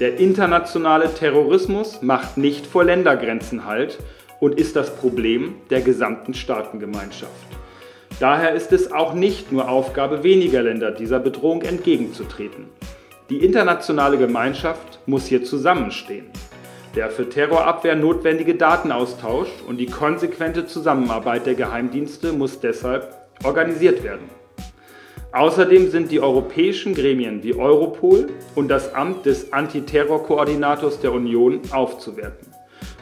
Der 0.00 0.16
internationale 0.18 1.12
Terrorismus 1.12 2.00
macht 2.00 2.38
nicht 2.38 2.66
vor 2.66 2.84
Ländergrenzen 2.84 3.66
Halt 3.66 3.98
und 4.40 4.58
ist 4.58 4.74
das 4.74 4.96
Problem 4.96 5.56
der 5.68 5.82
gesamten 5.82 6.32
Staatengemeinschaft. 6.32 7.30
Daher 8.18 8.54
ist 8.54 8.72
es 8.72 8.90
auch 8.90 9.12
nicht 9.12 9.52
nur 9.52 9.68
Aufgabe 9.68 10.22
weniger 10.22 10.62
Länder, 10.62 10.90
dieser 10.90 11.18
Bedrohung 11.18 11.60
entgegenzutreten. 11.60 12.70
Die 13.30 13.44
internationale 13.44 14.18
Gemeinschaft 14.18 14.98
muss 15.06 15.26
hier 15.26 15.44
zusammenstehen. 15.44 16.26
Der 16.96 17.10
für 17.10 17.28
Terrorabwehr 17.28 17.94
notwendige 17.94 18.56
Datenaustausch 18.56 19.48
und 19.68 19.76
die 19.76 19.86
konsequente 19.86 20.66
Zusammenarbeit 20.66 21.46
der 21.46 21.54
Geheimdienste 21.54 22.32
muss 22.32 22.58
deshalb 22.58 23.14
organisiert 23.44 24.02
werden. 24.02 24.28
Außerdem 25.30 25.92
sind 25.92 26.10
die 26.10 26.18
europäischen 26.18 26.92
Gremien 26.92 27.44
wie 27.44 27.54
Europol 27.54 28.30
und 28.56 28.66
das 28.66 28.96
Amt 28.96 29.26
des 29.26 29.52
Antiterrorkoordinators 29.52 30.98
der 30.98 31.12
Union 31.12 31.60
aufzuwerten. 31.70 32.49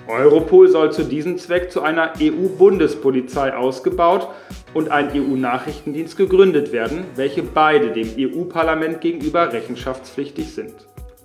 Europol 0.09 0.69
soll 0.69 0.91
zu 0.91 1.05
diesem 1.05 1.37
Zweck 1.37 1.71
zu 1.71 1.83
einer 1.83 2.15
EU-Bundespolizei 2.21 3.55
ausgebaut 3.55 4.29
und 4.73 4.91
ein 4.91 5.11
EU-Nachrichtendienst 5.15 6.17
gegründet 6.17 6.73
werden, 6.73 7.05
welche 7.15 7.43
beide 7.43 7.93
dem 7.93 8.09
EU-Parlament 8.19 9.03
gegenüber 9.03 9.53
rechenschaftspflichtig 9.53 10.53
sind. 10.55 10.75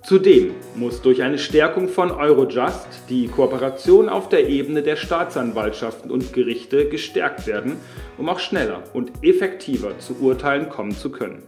Zudem 0.02 0.52
muss 0.74 1.00
durch 1.00 1.22
eine 1.22 1.38
Stärkung 1.38 1.88
von 1.88 2.10
Eurojust 2.10 2.86
die 3.08 3.26
Kooperation 3.26 4.10
auf 4.10 4.28
der 4.28 4.50
Ebene 4.50 4.82
der 4.82 4.96
Staatsanwaltschaften 4.96 6.10
und 6.10 6.34
Gerichte 6.34 6.90
gestärkt 6.90 7.46
werden, 7.46 7.76
um 8.18 8.28
auch 8.28 8.38
schneller 8.38 8.82
und 8.92 9.12
effektiver 9.22 9.98
zu 9.98 10.14
Urteilen 10.20 10.68
kommen 10.68 10.92
zu 10.92 11.10
können. 11.10 11.42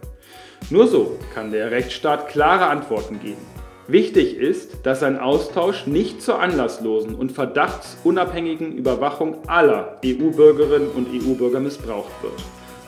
Nur 0.71 0.87
so 0.87 1.19
kann 1.35 1.51
der 1.51 1.69
Rechtsstaat 1.69 2.29
klare 2.29 2.65
Antworten 2.65 3.19
geben. 3.19 3.56
Wichtig 3.89 4.35
ist, 4.35 4.85
dass 4.85 5.01
ein 5.01 5.17
Austausch 5.17 5.87
nicht 5.87 6.21
zur 6.21 6.41
anlasslosen 6.41 7.15
und 7.15 7.31
verdachtsunabhängigen 7.31 8.73
Überwachung 8.73 9.37
aller 9.47 9.97
EU-Bürgerinnen 10.03 10.89
und 10.89 11.07
EU-Bürger 11.07 11.61
missbraucht 11.61 12.11
wird. 12.21 12.33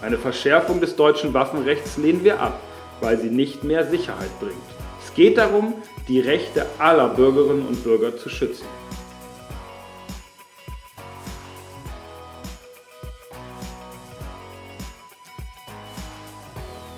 Eine 0.02 0.18
Verschärfung 0.18 0.82
des 0.82 0.98
deutschen 0.98 1.34
Waffenrechts 1.34 1.96
lehnen 1.96 2.26
wir 2.26 2.42
ab, 2.42 2.60
weil 3.00 3.18
sie 3.18 3.30
nicht 3.30 3.64
mehr 3.64 3.86
Sicherheit 3.86 4.38
bringt. 4.42 4.56
Es 5.02 5.14
geht 5.14 5.38
darum, 5.38 5.76
die 6.10 6.20
Rechte 6.20 6.66
aller 6.80 7.08
Bürgerinnen 7.08 7.66
und 7.66 7.82
Bürger 7.82 8.18
zu 8.18 8.28
schützen. 8.28 8.66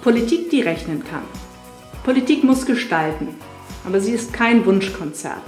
Politik, 0.02 0.50
die 0.50 0.62
rechnen 0.62 1.04
kann. 1.04 1.22
Politik 2.04 2.44
muss 2.44 2.66
gestalten, 2.66 3.36
aber 3.86 4.00
sie 4.00 4.12
ist 4.12 4.34
kein 4.34 4.66
Wunschkonzert. 4.66 5.42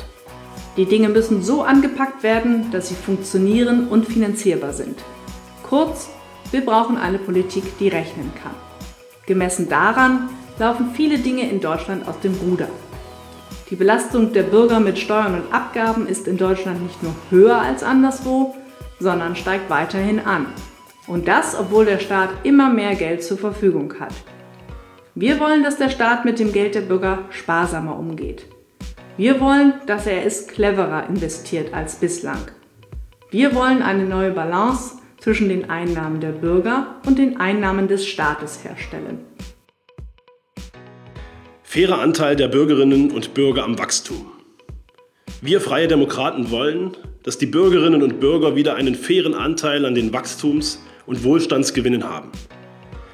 Die 0.78 0.86
Dinge 0.86 1.10
müssen 1.10 1.44
so 1.44 1.62
angepackt 1.62 2.24
werden, 2.24 2.72
dass 2.72 2.90
sie 2.90 2.96
funktionieren 2.96 3.88
und 3.88 4.08
finanzierbar 4.08 4.74
sind. 4.74 5.00
Kurz, 5.62 6.10
wir 6.52 6.62
brauchen 6.62 6.98
eine 6.98 7.20
Politik, 7.20 7.78
die 7.80 7.90
rechnen 7.90 8.32
kann. 8.42 8.56
Gemessen 9.26 9.70
daran, 9.70 10.30
laufen 10.60 10.92
viele 10.96 11.20
Dinge 11.20 11.50
in 11.50 11.62
Deutschland 11.62 12.08
aus 12.08 12.20
dem 12.20 12.34
Ruder. 12.36 12.68
Die 13.70 13.76
Belastung 13.76 14.34
der 14.34 14.44
Bürger 14.44 14.80
mit 14.80 15.00
Steuern 15.00 15.36
und 15.36 15.54
Abgaben 15.54 16.08
ist 16.08 16.28
in 16.28 16.38
Deutschland 16.38 16.84
nicht 16.84 17.02
nur 17.02 17.16
höher 17.30 17.60
als 17.60 17.82
anderswo, 17.82 18.56
sondern 19.00 19.36
steigt 19.36 19.70
weiterhin 19.70 20.20
an. 20.20 20.48
Und 21.08 21.28
das, 21.28 21.58
obwohl 21.58 21.86
der 21.86 22.00
Staat 22.00 22.30
immer 22.44 22.70
mehr 22.70 22.96
Geld 22.96 23.24
zur 23.24 23.38
Verfügung 23.38 23.94
hat. 24.00 24.14
Wir 25.16 25.40
wollen, 25.40 25.62
dass 25.62 25.78
der 25.78 25.92
Staat 25.92 26.26
mit 26.26 26.40
dem 26.40 26.52
Geld 26.52 26.74
der 26.74 26.82
Bürger 26.82 27.26
sparsamer 27.30 28.00
umgeht. 28.00 28.48
Wir 29.16 29.40
wollen, 29.40 29.74
dass 29.86 30.08
er 30.08 30.26
es 30.26 30.48
cleverer 30.48 31.08
investiert 31.08 31.72
als 31.72 31.98
bislang. 31.98 32.50
Wir 33.30 33.54
wollen 33.54 33.84
eine 33.84 34.06
neue 34.06 34.32
Balance 34.32 34.96
zwischen 35.20 35.50
den 35.50 35.70
Einnahmen 35.70 36.20
der 36.20 36.32
Bürger 36.32 36.96
und 37.06 37.20
den 37.20 37.40
Einnahmen 37.40 37.88
des 37.88 38.08
Staates 38.08 38.64
herstellen. 38.64 39.20
Fairer 41.62 42.00
Anteil 42.00 42.36
der 42.36 42.48
Bürgerinnen 42.48 43.12
und 43.12 43.36
Bürger 43.36 43.66
am 43.66 43.78
Wachstum. 43.78 44.32
Wir 45.42 45.62
Freie 45.62 45.88
Demokraten 45.88 46.50
wollen, 46.50 46.98
dass 47.22 47.38
die 47.38 47.46
Bürgerinnen 47.46 48.02
und 48.02 48.20
Bürger 48.20 48.56
wieder 48.56 48.74
einen 48.76 48.96
fairen 48.96 49.36
Anteil 49.36 49.86
an 49.86 49.94
den 49.94 50.12
Wachstums- 50.12 50.80
und 51.06 51.24
Wohlstandsgewinnen 51.24 52.04
haben. 52.04 52.32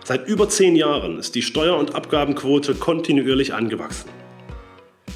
Seit 0.10 0.28
über 0.28 0.50
zehn 0.50 0.76
Jahren 0.76 1.20
ist 1.20 1.36
die 1.36 1.44
Steuer- 1.44 1.78
und 1.78 1.94
Abgabenquote 1.94 2.74
kontinuierlich 2.74 3.54
angewachsen. 3.54 4.10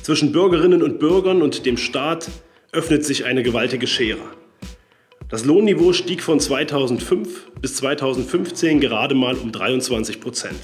Zwischen 0.04 0.32
Bürgerinnen 0.32 0.84
und 0.84 1.00
Bürgern 1.00 1.42
und 1.42 1.66
dem 1.66 1.78
Staat 1.78 2.30
öffnet 2.72 3.04
sich 3.04 3.26
eine 3.26 3.42
gewaltige 3.42 3.88
Schere. 3.88 4.22
Das 5.30 5.46
Lohnniveau 5.46 5.94
stieg 5.94 6.22
von 6.22 6.40
2005 6.40 7.54
bis 7.60 7.78
2015 7.78 8.80
gerade 8.80 9.16
mal 9.16 9.36
um 9.36 9.52
23 9.52 10.22
Prozent. 10.22 10.60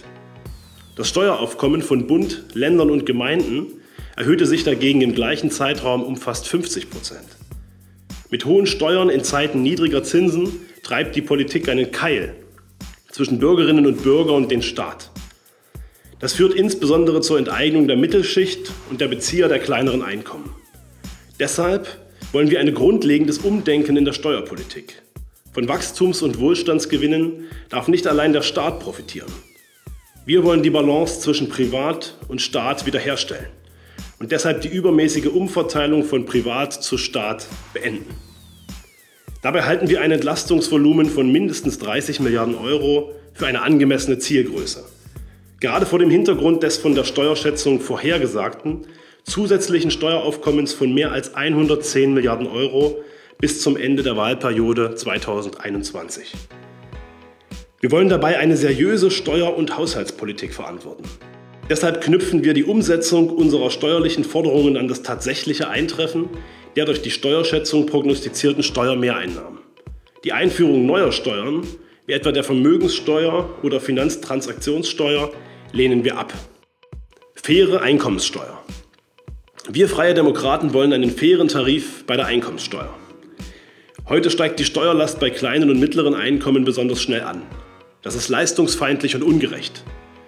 Das 0.95 1.10
Steueraufkommen 1.10 1.81
von 1.81 2.06
Bund, 2.06 2.43
Ländern 2.53 2.91
und 2.91 3.07
Gemeinden 3.07 3.81
erhöhte 4.15 4.45
sich 4.45 4.64
dagegen 4.64 5.01
im 5.01 5.15
gleichen 5.15 5.49
Zeitraum 5.49 6.03
um 6.03 6.18
fast 6.18 6.47
50 6.47 6.91
Prozent. 6.91 7.26
Mit 8.30 8.45
hohen 8.45 8.68
Steuern 8.68 9.10
in 9.10 9.23
Zeiten 9.23 9.64
niedriger 9.64 10.03
Zinsen 10.03 10.51
treibt 10.84 11.15
die 11.15 11.23
Politik 11.23 11.68
einen 11.68 11.89
Keil 11.89 12.35
zwischen 13.19 13.39
Bürgerinnen 13.39 13.85
und 13.85 14.01
Bürger 14.01 14.31
und 14.31 14.49
den 14.49 14.61
Staat. 14.61 15.11
Das 16.21 16.31
führt 16.31 16.53
insbesondere 16.53 17.19
zur 17.19 17.37
Enteignung 17.37 17.85
der 17.85 17.97
Mittelschicht 17.97 18.71
und 18.89 19.01
der 19.01 19.09
Bezieher 19.09 19.49
der 19.49 19.59
kleineren 19.59 20.01
Einkommen. 20.01 20.55
Deshalb 21.37 21.97
wollen 22.31 22.49
wir 22.49 22.61
ein 22.61 22.73
grundlegendes 22.73 23.39
Umdenken 23.39 23.97
in 23.97 24.05
der 24.05 24.13
Steuerpolitik. 24.13 25.01
Von 25.51 25.67
Wachstums- 25.67 26.21
und 26.21 26.39
Wohlstandsgewinnen 26.39 27.47
darf 27.67 27.89
nicht 27.89 28.07
allein 28.07 28.31
der 28.31 28.41
Staat 28.41 28.79
profitieren. 28.79 29.33
Wir 30.25 30.45
wollen 30.45 30.63
die 30.63 30.69
Balance 30.69 31.19
zwischen 31.19 31.49
Privat 31.49 32.17
und 32.29 32.41
Staat 32.41 32.85
wiederherstellen 32.85 33.47
und 34.19 34.31
deshalb 34.31 34.61
die 34.61 34.69
übermäßige 34.69 35.27
Umverteilung 35.27 36.05
von 36.05 36.23
Privat 36.23 36.71
zu 36.71 36.97
Staat 36.97 37.47
beenden. 37.73 38.28
Dabei 39.41 39.64
halten 39.64 39.90
wir 39.90 40.02
ein 40.02 40.11
Entlastungsvolumen 40.11 41.06
von 41.06 41.32
mindestens 41.32 41.80
30 41.80 42.20
Milliarden 42.20 42.56
Euro 42.56 43.14
für 43.34 43.48
eine 43.48 43.61
angemessene 43.61 44.20
Zielgröße. 44.20 44.84
Gerade 45.61 45.86
vor 45.86 45.99
dem 45.99 46.10
Hintergrund 46.10 46.61
des 46.61 46.78
von 46.78 46.94
der 46.94 47.06
Steuerschätzung 47.06 47.80
vorhergesagten 47.80 48.86
zusätzlichen 49.24 49.91
Steueraufkommens 49.91 50.74
von 50.74 50.94
mehr 50.94 51.14
als 51.14 51.36
110 51.36 52.14
Milliarden 52.14 52.48
Euro 52.48 52.98
bis 53.40 53.61
zum 53.61 53.78
Ende 53.78 54.03
der 54.03 54.18
Wahlperiode 54.18 54.95
2021. 54.95 56.34
Wir 57.80 57.91
wollen 57.91 58.10
dabei 58.10 58.40
eine 58.40 58.57
seriöse 58.57 59.10
Steuer- 59.10 59.56
und 59.56 59.78
Haushaltspolitik 59.78 60.53
verantworten. 60.53 61.03
Deshalb 61.70 62.02
knüpfen 62.02 62.44
wir 62.44 62.53
die 62.53 62.66
Umsetzung 62.66 63.30
unserer 63.30 63.70
steuerlichen 63.70 64.26
Forderungen 64.26 64.76
an 64.76 64.90
das 64.90 65.03
tatsächliche 65.03 65.70
Eintreffen 65.70 66.28
der 66.80 66.85
durch 66.85 67.01
die 67.01 67.11
Steuerschätzung 67.11 67.88
prognostizierten 67.88 68.64
Steuermehreinnahmen. 68.64 69.60
Die 70.23 70.31
Einführung 70.31 70.85
neuer 70.85 71.11
Steuern, 71.11 71.68
wie 72.06 72.14
etwa 72.14 72.31
der 72.31 72.45
Vermögenssteuer 72.45 73.49
oder 73.64 73.81
Finanztransaktionssteuer, 73.81 75.30
lehnen 75.73 76.06
wir 76.06 76.18
ab. 76.18 76.34
Faire 77.35 77.81
Einkommenssteuer. 77.81 78.64
Wir 79.69 79.89
Freie 79.89 80.14
Demokraten 80.14 80.73
wollen 80.73 80.93
einen 80.93 81.11
fairen 81.11 81.49
Tarif 81.49 82.06
bei 82.06 82.15
der 82.15 82.27
Einkommenssteuer. 82.27 82.95
Heute 84.07 84.30
steigt 84.30 84.57
die 84.61 84.64
Steuerlast 84.64 85.19
bei 85.19 85.31
kleinen 85.31 85.69
und 85.69 85.81
mittleren 85.81 86.15
Einkommen 86.15 86.64
besonders 86.64 87.01
schnell 87.01 87.23
an. 87.23 87.41
Das 88.03 88.15
ist 88.15 88.30
leistungsfeindlich 88.30 89.15
und 89.15 89.23
ungerecht. 89.23 89.84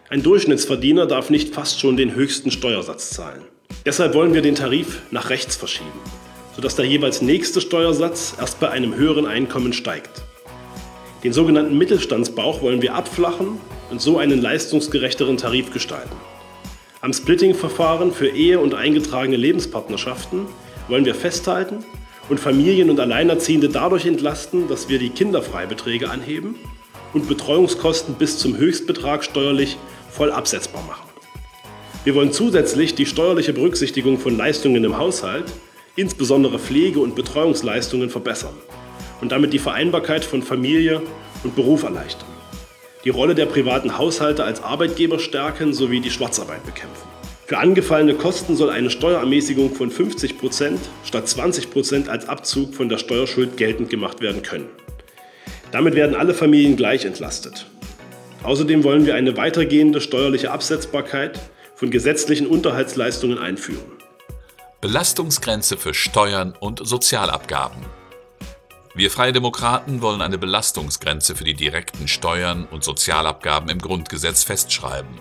Ein 0.10 0.22
Durchschnittsverdiener 0.22 1.06
darf 1.06 1.30
nicht 1.30 1.56
fast 1.56 1.80
schon 1.80 1.96
den 1.96 2.14
höchsten 2.14 2.52
Steuersatz 2.52 3.12
zahlen. 3.12 3.44
Deshalb 3.86 4.14
wollen 4.14 4.34
wir 4.34 4.42
den 4.42 4.56
Tarif 4.56 5.02
nach 5.12 5.30
rechts 5.30 5.56
verschieben, 5.56 6.00
sodass 6.56 6.76
der 6.76 6.86
jeweils 6.86 7.22
nächste 7.22 7.62
Steuersatz 7.62 8.36
erst 8.40 8.60
bei 8.60 8.70
einem 8.70 8.96
höheren 8.96 9.26
Einkommen 9.26 9.74
steigt. 9.74 10.24
Den 11.24 11.34
sogenannten 11.34 11.78
Mittelstandsbauch 11.78 12.62
wollen 12.62 12.82
wir 12.82 12.96
abflachen 12.96 13.60
und 13.92 14.02
so 14.02 14.18
einen 14.18 14.42
leistungsgerechteren 14.42 15.38
Tarif 15.38 15.72
gestalten. 15.72 16.16
Am 17.02 17.14
Splitting-Verfahren 17.14 18.12
für 18.12 18.28
Ehe 18.28 18.60
und 18.60 18.74
eingetragene 18.74 19.38
Lebenspartnerschaften 19.38 20.46
wollen 20.88 21.06
wir 21.06 21.16
festhalten 21.16 21.84
und 22.30 22.40
Familien 22.40 22.90
und 22.90 23.00
Alleinerziehende 23.00 23.70
dadurch 23.70 24.06
entlasten, 24.06 24.68
dass 24.68 24.90
wir 24.90 25.00
die 25.00 25.10
Kinderfreibeträge 25.10 26.10
anheben 26.10 26.56
und 27.14 27.28
Betreuungskosten 27.28 28.16
bis 28.16 28.38
zum 28.38 28.58
Höchstbetrag 28.58 29.24
steuerlich 29.24 29.78
voll 30.10 30.32
absetzbar 30.32 30.84
machen. 30.84 31.10
Wir 32.04 32.16
wollen 32.16 32.32
zusätzlich 32.32 32.96
die 32.96 33.06
steuerliche 33.06 33.54
Berücksichtigung 33.54 34.18
von 34.18 34.38
Leistungen 34.38 34.84
im 34.84 34.98
Haushalt, 34.98 35.46
insbesondere 35.96 36.60
Pflege- 36.60 37.00
und 37.00 37.16
Betreuungsleistungen, 37.16 38.10
verbessern 38.10 38.56
und 39.22 39.32
damit 39.32 39.54
die 39.54 39.60
Vereinbarkeit 39.60 40.26
von 40.26 40.42
Familie 40.42 41.02
und 41.44 41.56
Beruf 41.56 41.84
erleichtern. 41.84 42.28
die 43.04 43.10
Rolle 43.10 43.34
der 43.34 43.48
privaten 43.48 43.98
Haushalte 43.98 44.44
als 44.44 44.62
Arbeitgeber 44.62 45.18
stärken 45.18 45.74
sowie 45.74 46.02
die 46.02 46.12
Schwarzarbeit 46.12 46.64
bekämpfen. 46.66 47.08
Für 47.48 47.58
angefallene 47.58 48.14
Kosten 48.14 48.56
soll 48.56 48.70
eine 48.70 48.90
Steuerermäßigung 48.90 49.74
von 49.76 49.92
50 49.92 50.38
Prozent 50.38 50.80
statt 51.04 51.28
20 51.28 51.70
Prozent 51.72 52.10
als 52.10 52.30
Abzug 52.30 52.76
von 52.76 52.90
der 52.90 52.98
Steuerschuld 52.98 53.58
geltend 53.58 53.90
gemacht 53.90 54.22
werden 54.22 54.42
können. 54.42 54.70
Damit 55.72 55.96
werden 55.96 56.16
alle 56.16 56.34
Familien 56.34 56.78
gleich 56.78 57.06
entlastet. 57.06 57.66
Außerdem 58.44 58.84
wollen 58.84 59.06
wir 59.06 59.16
eine 59.16 59.36
weitergehende 59.36 60.00
steuerliche 60.00 60.52
Absetzbarkeit 60.52 61.40
von 61.76 61.92
gesetzlichen 61.92 62.48
Unterhaltsleistungen 62.48 63.38
einführen. 63.38 64.01
Belastungsgrenze 64.82 65.78
für 65.78 65.94
Steuern 65.94 66.56
und 66.60 66.80
Sozialabgaben. 66.84 67.86
Wir 68.96 69.12
Freie 69.12 69.32
Demokraten 69.32 70.02
wollen 70.02 70.24
eine 70.24 70.40
Belastungsgrenze 70.40 71.36
für 71.36 71.44
die 71.44 71.54
direkten 71.54 72.08
Steuern 72.08 72.66
und 72.66 72.84
Sozialabgaben 72.84 73.70
im 73.70 73.78
Grundgesetz 73.78 74.44
festschreiben. 74.44 75.20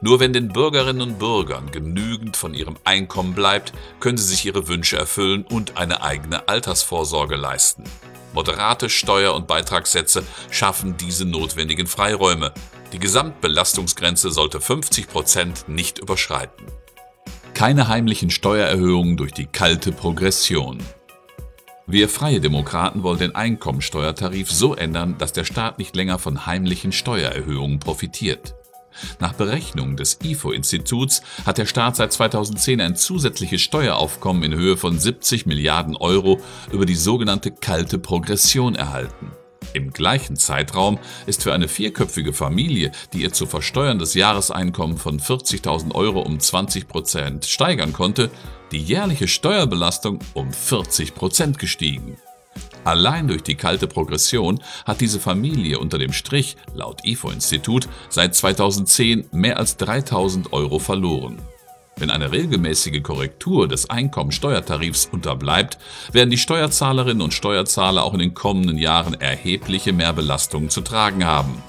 Nur 0.00 0.18
wenn 0.18 0.32
den 0.32 0.48
Bürgerinnen 0.48 1.02
und 1.02 1.18
Bürgern 1.18 1.70
genügend 1.70 2.38
von 2.38 2.54
ihrem 2.54 2.78
Einkommen 2.84 3.34
bleibt, 3.34 3.74
können 4.00 4.16
sie 4.16 4.28
sich 4.28 4.46
ihre 4.46 4.66
Wünsche 4.66 4.96
erfüllen 4.96 5.44
und 5.44 5.76
eine 5.76 6.00
eigene 6.02 6.48
Altersvorsorge 6.48 7.36
leisten. 7.36 7.84
Moderate 8.32 8.88
Steuer- 8.88 9.34
und 9.34 9.46
Beitragssätze 9.46 10.24
schaffen 10.50 10.96
diese 10.96 11.26
notwendigen 11.26 11.86
Freiräume. 11.86 12.54
Die 12.94 12.98
Gesamtbelastungsgrenze 12.98 14.30
sollte 14.30 14.58
50 14.58 15.06
Prozent 15.06 15.68
nicht 15.68 15.98
überschreiten. 15.98 16.64
Keine 17.56 17.88
heimlichen 17.88 18.28
Steuererhöhungen 18.28 19.16
durch 19.16 19.32
die 19.32 19.46
kalte 19.46 19.90
Progression. 19.90 20.76
Wir 21.86 22.10
Freie 22.10 22.38
Demokraten 22.38 23.02
wollen 23.02 23.18
den 23.18 23.34
Einkommensteuertarif 23.34 24.52
so 24.52 24.74
ändern, 24.74 25.14
dass 25.16 25.32
der 25.32 25.44
Staat 25.44 25.78
nicht 25.78 25.96
länger 25.96 26.18
von 26.18 26.44
heimlichen 26.44 26.92
Steuererhöhungen 26.92 27.78
profitiert. 27.78 28.54
Nach 29.20 29.32
Berechnungen 29.32 29.96
des 29.96 30.18
IFO-Instituts 30.22 31.22
hat 31.46 31.56
der 31.56 31.64
Staat 31.64 31.96
seit 31.96 32.12
2010 32.12 32.78
ein 32.82 32.94
zusätzliches 32.94 33.62
Steueraufkommen 33.62 34.42
in 34.42 34.54
Höhe 34.54 34.76
von 34.76 34.98
70 34.98 35.46
Milliarden 35.46 35.96
Euro 35.96 36.42
über 36.72 36.84
die 36.84 36.94
sogenannte 36.94 37.52
kalte 37.52 37.98
Progression 37.98 38.74
erhalten. 38.74 39.30
Im 39.76 39.92
gleichen 39.92 40.36
Zeitraum 40.36 40.98
ist 41.26 41.42
für 41.42 41.52
eine 41.52 41.68
vierköpfige 41.68 42.32
Familie, 42.32 42.92
die 43.12 43.20
ihr 43.20 43.34
zu 43.34 43.44
versteuerndes 43.44 44.14
Jahreseinkommen 44.14 44.96
von 44.96 45.20
40.000 45.20 45.94
Euro 45.94 46.22
um 46.22 46.40
20 46.40 46.88
Prozent 46.88 47.44
steigern 47.44 47.92
konnte, 47.92 48.30
die 48.72 48.78
jährliche 48.78 49.28
Steuerbelastung 49.28 50.20
um 50.32 50.50
40 50.50 51.14
Prozent 51.14 51.58
gestiegen. 51.58 52.16
Allein 52.84 53.28
durch 53.28 53.42
die 53.42 53.56
kalte 53.56 53.86
Progression 53.86 54.62
hat 54.86 55.02
diese 55.02 55.20
Familie 55.20 55.78
unter 55.78 55.98
dem 55.98 56.14
Strich, 56.14 56.56
laut 56.74 57.04
IFO-Institut, 57.04 57.86
seit 58.08 58.34
2010 58.34 59.26
mehr 59.32 59.58
als 59.58 59.76
3000 59.76 60.54
Euro 60.54 60.78
verloren. 60.78 61.38
Wenn 61.98 62.10
eine 62.10 62.30
regelmäßige 62.30 63.02
Korrektur 63.02 63.68
des 63.68 63.88
Einkommensteuertarifs 63.88 65.08
unterbleibt, 65.10 65.78
werden 66.12 66.28
die 66.28 66.36
Steuerzahlerinnen 66.36 67.22
und 67.22 67.32
Steuerzahler 67.32 68.04
auch 68.04 68.12
in 68.12 68.18
den 68.18 68.34
kommenden 68.34 68.76
Jahren 68.76 69.18
erhebliche 69.18 69.94
Mehrbelastungen 69.94 70.68
zu 70.68 70.82
tragen 70.82 71.24
haben. 71.24 71.62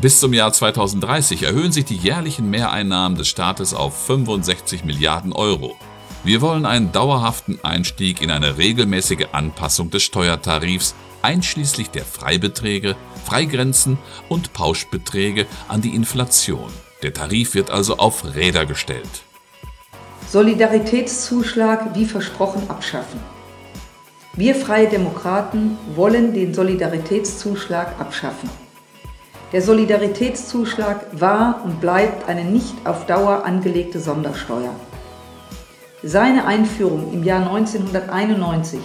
Bis 0.00 0.18
zum 0.18 0.32
Jahr 0.32 0.52
2030 0.52 1.44
erhöhen 1.44 1.70
sich 1.70 1.84
die 1.84 1.96
jährlichen 1.96 2.50
Mehreinnahmen 2.50 3.16
des 3.16 3.28
Staates 3.28 3.72
auf 3.72 3.96
65 4.06 4.82
Milliarden 4.82 5.32
Euro. 5.32 5.76
Wir 6.24 6.40
wollen 6.40 6.66
einen 6.66 6.90
dauerhaften 6.90 7.60
Einstieg 7.62 8.20
in 8.20 8.32
eine 8.32 8.58
regelmäßige 8.58 9.28
Anpassung 9.30 9.90
des 9.90 10.02
Steuertarifs, 10.02 10.96
einschließlich 11.22 11.90
der 11.90 12.04
Freibeträge, 12.04 12.96
Freigrenzen 13.24 13.96
und 14.28 14.52
Pauschbeträge 14.54 15.46
an 15.68 15.82
die 15.82 15.94
Inflation. 15.94 16.72
Der 17.04 17.12
Tarif 17.12 17.54
wird 17.54 17.70
also 17.70 17.98
auf 17.98 18.34
Räder 18.34 18.66
gestellt. 18.66 19.22
Solidaritätszuschlag 20.32 21.94
wie 21.94 22.06
versprochen 22.06 22.62
abschaffen. 22.70 23.20
Wir 24.32 24.54
Freie 24.54 24.88
Demokraten 24.88 25.76
wollen 25.94 26.32
den 26.32 26.54
Solidaritätszuschlag 26.54 28.00
abschaffen. 28.00 28.48
Der 29.52 29.60
Solidaritätszuschlag 29.60 31.04
war 31.12 31.60
und 31.66 31.82
bleibt 31.82 32.26
eine 32.30 32.46
nicht 32.46 32.74
auf 32.84 33.04
Dauer 33.04 33.44
angelegte 33.44 34.00
Sondersteuer. 34.00 34.74
Seine 36.02 36.46
Einführung 36.46 37.12
im 37.12 37.24
Jahr 37.24 37.46
1991 37.46 38.80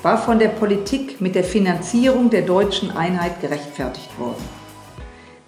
war 0.00 0.16
von 0.16 0.38
der 0.38 0.48
Politik 0.48 1.20
mit 1.20 1.34
der 1.34 1.44
Finanzierung 1.44 2.30
der 2.30 2.40
deutschen 2.40 2.90
Einheit 2.90 3.42
gerechtfertigt 3.42 4.18
worden. 4.18 4.48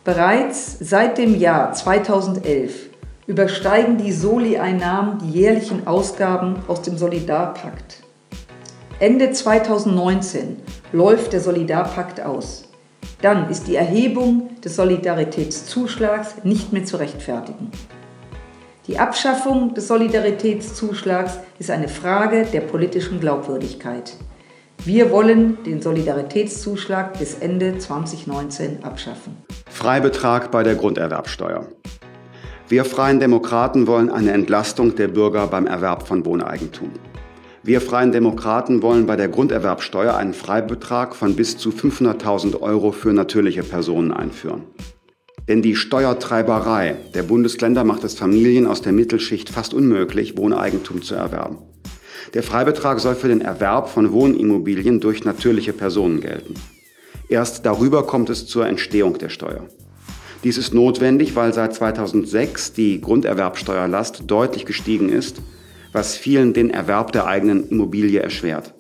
Bereits 0.05 0.77
seit 0.79 1.17
dem 1.17 1.35
Jahr 1.35 1.73
2011 1.73 2.88
übersteigen 3.29 3.99
die 3.99 4.11
Soli-Einnahmen 4.11 5.19
die 5.19 5.39
jährlichen 5.39 5.87
Ausgaben 5.87 6.57
aus 6.67 6.81
dem 6.81 6.97
Solidarpakt. 6.97 8.03
Ende 8.99 9.31
2019 9.31 10.57
läuft 10.93 11.35
der 11.35 11.41
Solidarpakt 11.41 12.23
aus. 12.23 12.65
Dann 13.21 13.51
ist 13.51 13.69
die 13.69 13.77
Erhebung 13.77 14.49
des 14.65 14.77
Solidaritätszuschlags 14.77 16.37
nicht 16.43 16.73
mehr 16.73 16.87
zu 16.87 16.97
rechtfertigen. 16.97 17.71
Die 18.87 18.99
Abschaffung 18.99 19.75
des 19.75 19.89
Solidaritätszuschlags 19.89 21.39
ist 21.59 21.71
eine 21.71 21.89
Frage 21.89 22.47
der 22.47 22.63
politischen 22.63 23.21
Glaubwürdigkeit. 23.21 24.15
Wir 24.85 25.11
wollen 25.11 25.63
den 25.65 25.83
Solidaritätszuschlag 25.83 27.19
bis 27.19 27.35
Ende 27.35 27.77
2019 27.77 28.83
abschaffen. 28.85 29.37
Freibetrag 29.69 30.51
bei 30.51 30.63
der 30.63 30.77
Grunderwerbsteuer. 30.77 31.67
Wir 32.71 32.85
Freien 32.85 33.19
Demokraten 33.19 33.87
wollen 33.87 34.11
eine 34.11 34.33
Entlastung 34.33 34.95
der 34.95 35.09
Bürger 35.09 35.47
beim 35.47 35.67
Erwerb 35.67 36.07
von 36.07 36.27
Wohneigentum. 36.27 36.91
Wir 37.63 37.81
Freien 37.81 38.13
Demokraten 38.13 38.83
wollen 38.83 39.07
bei 39.07 39.17
der 39.17 39.29
Grunderwerbsteuer 39.29 40.15
einen 40.15 40.35
Freibetrag 40.35 41.17
von 41.17 41.35
bis 41.35 41.57
zu 41.57 41.71
500.000 41.71 42.61
Euro 42.61 42.93
für 42.93 43.15
natürliche 43.15 43.63
Personen 43.63 44.13
einführen. 44.13 44.65
Denn 45.49 45.63
die 45.63 45.77
Steuertreiberei 45.77 46.97
der 47.15 47.23
Bundesländer 47.23 47.85
macht 47.85 48.05
es 48.05 48.13
Familien 48.13 48.67
aus 48.67 48.83
der 48.83 48.93
Mittelschicht 48.93 49.49
fast 49.49 49.73
unmöglich, 49.73 50.37
Wohneigentum 50.37 51.01
zu 51.01 51.15
erwerben. 51.15 51.57
Der 52.35 52.43
Freibetrag 52.43 53.01
soll 53.01 53.15
für 53.15 53.29
den 53.29 53.41
Erwerb 53.41 53.89
von 53.89 54.13
Wohnimmobilien 54.13 55.01
durch 55.01 55.25
natürliche 55.25 55.73
Personen 55.73 56.21
gelten. 56.21 56.53
Erst 57.31 57.65
darüber 57.65 58.07
kommt 58.07 58.29
es 58.29 58.47
zur 58.47 58.67
Entstehung 58.67 59.17
der 59.17 59.31
Steuer. 59.31 59.67
Dies 60.45 60.57
ist 60.57 60.73
notwendig, 60.73 61.35
weil 61.35 61.53
seit 61.53 61.75
2006 61.75 62.73
die 62.73 63.01
Grunderwerbsteuerlast 63.01 64.23
deutlich 64.27 64.67
gestiegen 64.67 65.09
ist, 65.09 65.41
was 65.93 66.17
vielen 66.17 66.53
den 66.53 66.71
Erwerb 66.71 67.11
der 67.13 67.27
eigenen 67.27 67.69
Immobilie 67.69 68.21
erschwert. 68.21 68.75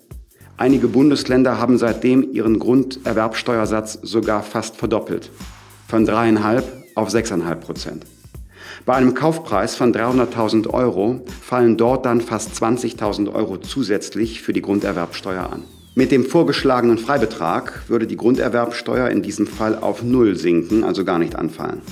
Einige 0.56 0.88
Bundesländer 0.88 1.58
haben 1.58 1.78
seitdem 1.78 2.32
ihren 2.32 2.58
Grunderwerbsteuersatz 2.58 3.98
sogar 4.02 4.42
fast 4.42 4.76
verdoppelt 4.76 5.30
von 5.88 6.06
3,5 6.06 6.62
auf 6.94 7.08
6,5 7.08 7.54
Prozent. 7.56 8.06
Bei 8.84 8.94
einem 8.94 9.14
Kaufpreis 9.14 9.74
von 9.74 9.92
300.000 9.92 10.68
Euro 10.70 11.20
fallen 11.40 11.76
dort 11.76 12.06
dann 12.06 12.20
fast 12.20 12.54
20.000 12.62 13.32
Euro 13.32 13.58
zusätzlich 13.58 14.42
für 14.42 14.52
die 14.52 14.62
Grunderwerbsteuer 14.62 15.52
an. 15.52 15.64
Mit 15.98 16.12
dem 16.12 16.24
vorgeschlagenen 16.24 16.96
Freibetrag 16.96 17.82
würde 17.88 18.06
die 18.06 18.16
Grunderwerbsteuer 18.16 19.08
in 19.08 19.20
diesem 19.20 19.48
Fall 19.48 19.76
auf 19.76 20.04
Null 20.04 20.36
sinken, 20.36 20.84
also 20.84 21.04
gar 21.04 21.18
nicht 21.18 21.34
anfallen. 21.34 21.82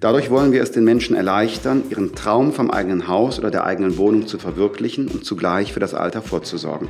Dadurch 0.00 0.30
wollen 0.30 0.50
wir 0.50 0.60
es 0.60 0.72
den 0.72 0.82
Menschen 0.82 1.14
erleichtern, 1.14 1.84
ihren 1.90 2.16
Traum 2.16 2.52
vom 2.52 2.72
eigenen 2.72 3.06
Haus 3.06 3.38
oder 3.38 3.52
der 3.52 3.62
eigenen 3.62 3.98
Wohnung 3.98 4.26
zu 4.26 4.38
verwirklichen 4.38 5.06
und 5.06 5.24
zugleich 5.24 5.72
für 5.72 5.78
das 5.78 5.94
Alter 5.94 6.22
vorzusorgen. 6.22 6.88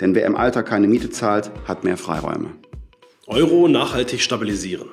Denn 0.00 0.14
wer 0.14 0.24
im 0.24 0.36
Alter 0.36 0.62
keine 0.62 0.86
Miete 0.86 1.10
zahlt, 1.10 1.50
hat 1.64 1.82
mehr 1.82 1.96
Freiräume. 1.96 2.50
Euro 3.26 3.66
nachhaltig 3.66 4.20
stabilisieren. 4.20 4.86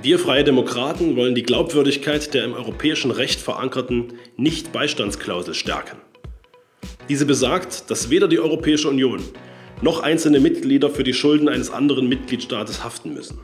Wir 0.00 0.18
Freie 0.18 0.44
Demokraten 0.44 1.16
wollen 1.16 1.34
die 1.34 1.42
Glaubwürdigkeit 1.42 2.32
der 2.32 2.46
im 2.46 2.54
europäischen 2.54 3.10
Recht 3.10 3.42
verankerten 3.42 4.14
Nicht-Beistandsklausel 4.38 5.52
stärken. 5.52 5.98
Diese 7.10 7.26
besagt, 7.26 7.90
dass 7.90 8.08
weder 8.08 8.26
die 8.26 8.40
Europäische 8.40 8.88
Union 8.88 9.22
noch 9.82 10.00
einzelne 10.00 10.40
Mitglieder 10.40 10.90
für 10.90 11.04
die 11.04 11.14
Schulden 11.14 11.48
eines 11.48 11.70
anderen 11.70 12.08
Mitgliedstaates 12.08 12.82
haften 12.82 13.14
müssen. 13.14 13.40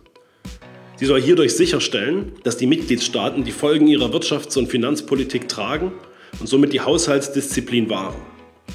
Sie 0.97 1.07
soll 1.07 1.21
hierdurch 1.21 1.55
sicherstellen, 1.55 2.33
dass 2.45 2.57
die 2.57 2.67
Mitgliedstaaten 2.67 3.45
die 3.45 3.53
Folgen 3.53 3.89
ihrer 3.89 4.13
Wirtschafts- 4.13 4.57
und 4.57 4.69
Finanzpolitik 4.69 5.49
tragen 5.49 5.93
und 6.39 6.49
somit 6.49 6.73
die 6.73 6.81
Haushaltsdisziplin 6.81 7.91
wahren. 7.91 8.21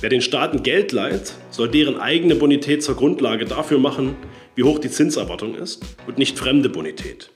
Wer 0.02 0.10
den 0.10 0.22
Staaten 0.22 0.62
Geld 0.62 0.92
leiht, 0.92 1.34
soll 1.50 1.70
deren 1.70 1.98
eigene 1.98 2.36
Bonität 2.36 2.84
zur 2.84 2.96
Grundlage 2.96 3.46
dafür 3.46 3.80
machen, 3.80 4.16
wie 4.56 4.64
hoch 4.64 4.80
die 4.80 4.92
Zinserwartung 4.92 5.56
ist 5.56 5.84
und 6.06 6.18
nicht 6.18 6.38
fremde 6.38 6.70
Bonität. 6.70 7.32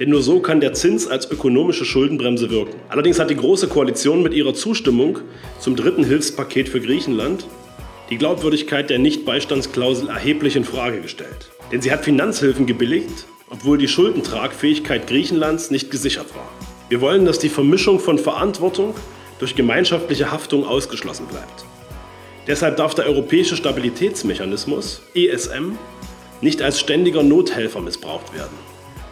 Denn 0.00 0.10
nur 0.10 0.22
so 0.22 0.40
kann 0.40 0.60
der 0.60 0.72
Zins 0.72 1.06
als 1.06 1.30
ökonomische 1.30 1.84
Schuldenbremse 1.84 2.50
wirken. 2.50 2.74
Allerdings 2.88 3.20
hat 3.20 3.30
die 3.30 3.36
Große 3.36 3.68
Koalition 3.68 4.22
mit 4.24 4.34
ihrer 4.34 4.54
Zustimmung 4.54 5.20
zum 5.60 5.76
dritten 5.76 6.02
Hilfspaket 6.02 6.68
für 6.68 6.80
Griechenland 6.80 7.46
die 8.10 8.18
Glaubwürdigkeit 8.18 8.90
der 8.90 8.98
Nichtbeistandsklausel 8.98 10.08
erheblich 10.08 10.56
in 10.56 10.64
Frage 10.64 11.00
gestellt. 11.00 11.50
Denn 11.72 11.80
sie 11.80 11.90
hat 11.90 12.04
Finanzhilfen 12.04 12.66
gebilligt, 12.66 13.26
obwohl 13.48 13.78
die 13.78 13.88
Schuldentragfähigkeit 13.88 15.06
Griechenlands 15.06 15.70
nicht 15.70 15.90
gesichert 15.90 16.34
war. 16.34 16.48
Wir 16.90 17.00
wollen, 17.00 17.24
dass 17.24 17.38
die 17.38 17.48
Vermischung 17.48 17.98
von 17.98 18.18
Verantwortung 18.18 18.94
durch 19.38 19.54
gemeinschaftliche 19.54 20.30
Haftung 20.30 20.66
ausgeschlossen 20.66 21.26
bleibt. 21.26 21.64
Deshalb 22.46 22.76
darf 22.76 22.94
der 22.94 23.06
Europäische 23.06 23.56
Stabilitätsmechanismus 23.56 25.00
ESM 25.14 25.78
nicht 26.42 26.60
als 26.60 26.78
ständiger 26.78 27.22
Nothelfer 27.22 27.80
missbraucht 27.80 28.34
werden, 28.34 28.56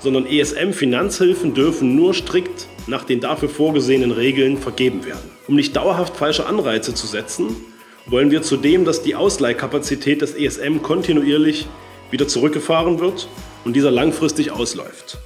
sondern 0.00 0.26
ESM-Finanzhilfen 0.26 1.54
dürfen 1.54 1.96
nur 1.96 2.12
strikt 2.12 2.66
nach 2.86 3.04
den 3.04 3.20
dafür 3.20 3.48
vorgesehenen 3.48 4.10
Regeln 4.10 4.58
vergeben 4.58 5.06
werden. 5.06 5.30
Um 5.48 5.54
nicht 5.54 5.74
dauerhaft 5.74 6.16
falsche 6.16 6.44
Anreize 6.44 6.92
zu 6.92 7.06
setzen, 7.06 7.56
wollen 8.06 8.30
wir 8.30 8.42
zudem, 8.42 8.84
dass 8.84 9.02
die 9.02 9.14
Ausleihkapazität 9.14 10.22
des 10.22 10.34
ESM 10.34 10.82
kontinuierlich 10.82 11.66
wieder 12.10 12.28
zurückgefahren 12.28 13.00
wird 13.00 13.28
und 13.64 13.74
dieser 13.74 13.90
langfristig 13.90 14.50
ausläuft. 14.50 15.18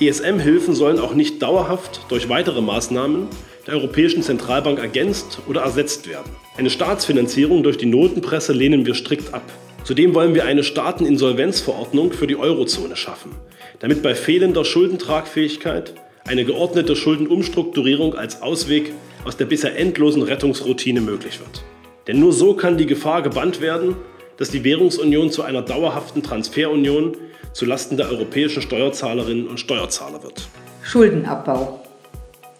ESM-Hilfen 0.00 0.74
sollen 0.74 0.98
auch 0.98 1.14
nicht 1.14 1.42
dauerhaft 1.42 2.00
durch 2.08 2.28
weitere 2.28 2.60
Maßnahmen 2.60 3.26
der 3.66 3.74
Europäischen 3.74 4.22
Zentralbank 4.22 4.78
ergänzt 4.78 5.40
oder 5.46 5.62
ersetzt 5.62 6.08
werden. 6.08 6.30
Eine 6.56 6.70
Staatsfinanzierung 6.70 7.62
durch 7.62 7.78
die 7.78 7.86
Notenpresse 7.86 8.52
lehnen 8.52 8.86
wir 8.86 8.94
strikt 8.94 9.34
ab. 9.34 9.42
Zudem 9.84 10.14
wollen 10.14 10.34
wir 10.34 10.44
eine 10.44 10.64
Staateninsolvenzverordnung 10.64 12.12
für 12.12 12.26
die 12.26 12.36
Eurozone 12.36 12.96
schaffen, 12.96 13.32
damit 13.80 14.02
bei 14.02 14.14
fehlender 14.14 14.64
Schuldentragfähigkeit 14.64 15.94
eine 16.26 16.44
geordnete 16.44 16.94
Schuldenumstrukturierung 16.94 18.14
als 18.14 18.42
Ausweg 18.42 18.92
aus 19.24 19.36
der 19.36 19.46
bisher 19.46 19.76
endlosen 19.76 20.22
Rettungsroutine 20.22 21.00
möglich 21.00 21.40
wird. 21.40 21.62
Denn 22.08 22.18
nur 22.18 22.32
so 22.32 22.54
kann 22.54 22.78
die 22.78 22.86
Gefahr 22.86 23.22
gebannt 23.22 23.60
werden, 23.60 23.94
dass 24.38 24.50
die 24.50 24.64
Währungsunion 24.64 25.30
zu 25.30 25.42
einer 25.42 25.60
dauerhaften 25.60 26.22
Transferunion 26.22 27.16
zulasten 27.52 27.98
der 27.98 28.08
europäischen 28.08 28.62
Steuerzahlerinnen 28.62 29.46
und 29.46 29.60
Steuerzahler 29.60 30.22
wird. 30.22 30.48
Schuldenabbau. 30.82 31.80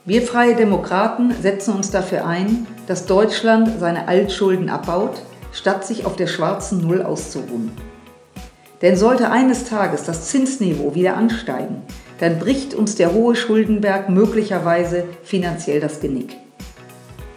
Wir 0.04 0.22
Freie 0.22 0.54
Demokraten 0.54 1.34
setzen 1.40 1.74
uns 1.74 1.90
dafür 1.90 2.26
ein, 2.26 2.66
dass 2.86 3.06
Deutschland 3.06 3.80
seine 3.80 4.06
Altschulden 4.06 4.68
abbaut, 4.68 5.22
statt 5.52 5.86
sich 5.86 6.04
auf 6.04 6.16
der 6.16 6.26
schwarzen 6.26 6.80
Null 6.80 7.02
auszuruhen. 7.02 7.72
Denn 8.82 8.96
sollte 8.96 9.30
eines 9.30 9.64
Tages 9.64 10.04
das 10.04 10.28
Zinsniveau 10.28 10.94
wieder 10.94 11.16
ansteigen, 11.16 11.82
dann 12.20 12.38
bricht 12.38 12.74
uns 12.74 12.96
der 12.96 13.12
hohe 13.12 13.34
Schuldenberg 13.34 14.08
möglicherweise 14.08 15.04
finanziell 15.22 15.80
das 15.80 16.00
Genick. 16.00 16.36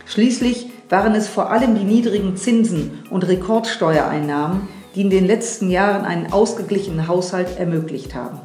Schließlich 0.06 0.68
waren 0.92 1.16
es 1.16 1.30
vor 1.30 1.50
allem 1.50 1.74
die 1.74 1.86
niedrigen 1.86 2.36
Zinsen 2.36 3.06
und 3.10 3.26
Rekordsteuereinnahmen, 3.26 4.68
die 4.94 5.02
in 5.02 5.10
den 5.10 5.26
letzten 5.26 5.70
Jahren 5.70 6.04
einen 6.04 6.34
ausgeglichenen 6.34 7.08
Haushalt 7.08 7.58
ermöglicht 7.58 8.14
haben. 8.14 8.42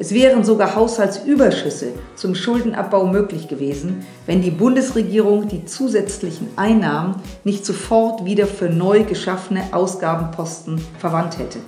Es 0.00 0.14
wären 0.14 0.42
sogar 0.42 0.74
Haushaltsüberschüsse 0.74 1.88
zum 2.14 2.34
Schuldenabbau 2.34 3.04
möglich 3.06 3.46
gewesen, 3.46 4.06
wenn 4.26 4.40
die 4.40 4.50
Bundesregierung 4.50 5.48
die 5.48 5.66
zusätzlichen 5.66 6.48
Einnahmen 6.56 7.16
nicht 7.44 7.66
sofort 7.66 8.24
wieder 8.24 8.46
für 8.46 8.70
neu 8.70 9.04
geschaffene 9.04 9.64
Ausgabenposten 9.72 10.80
verwandt 10.98 11.38
hätte. 11.38 11.58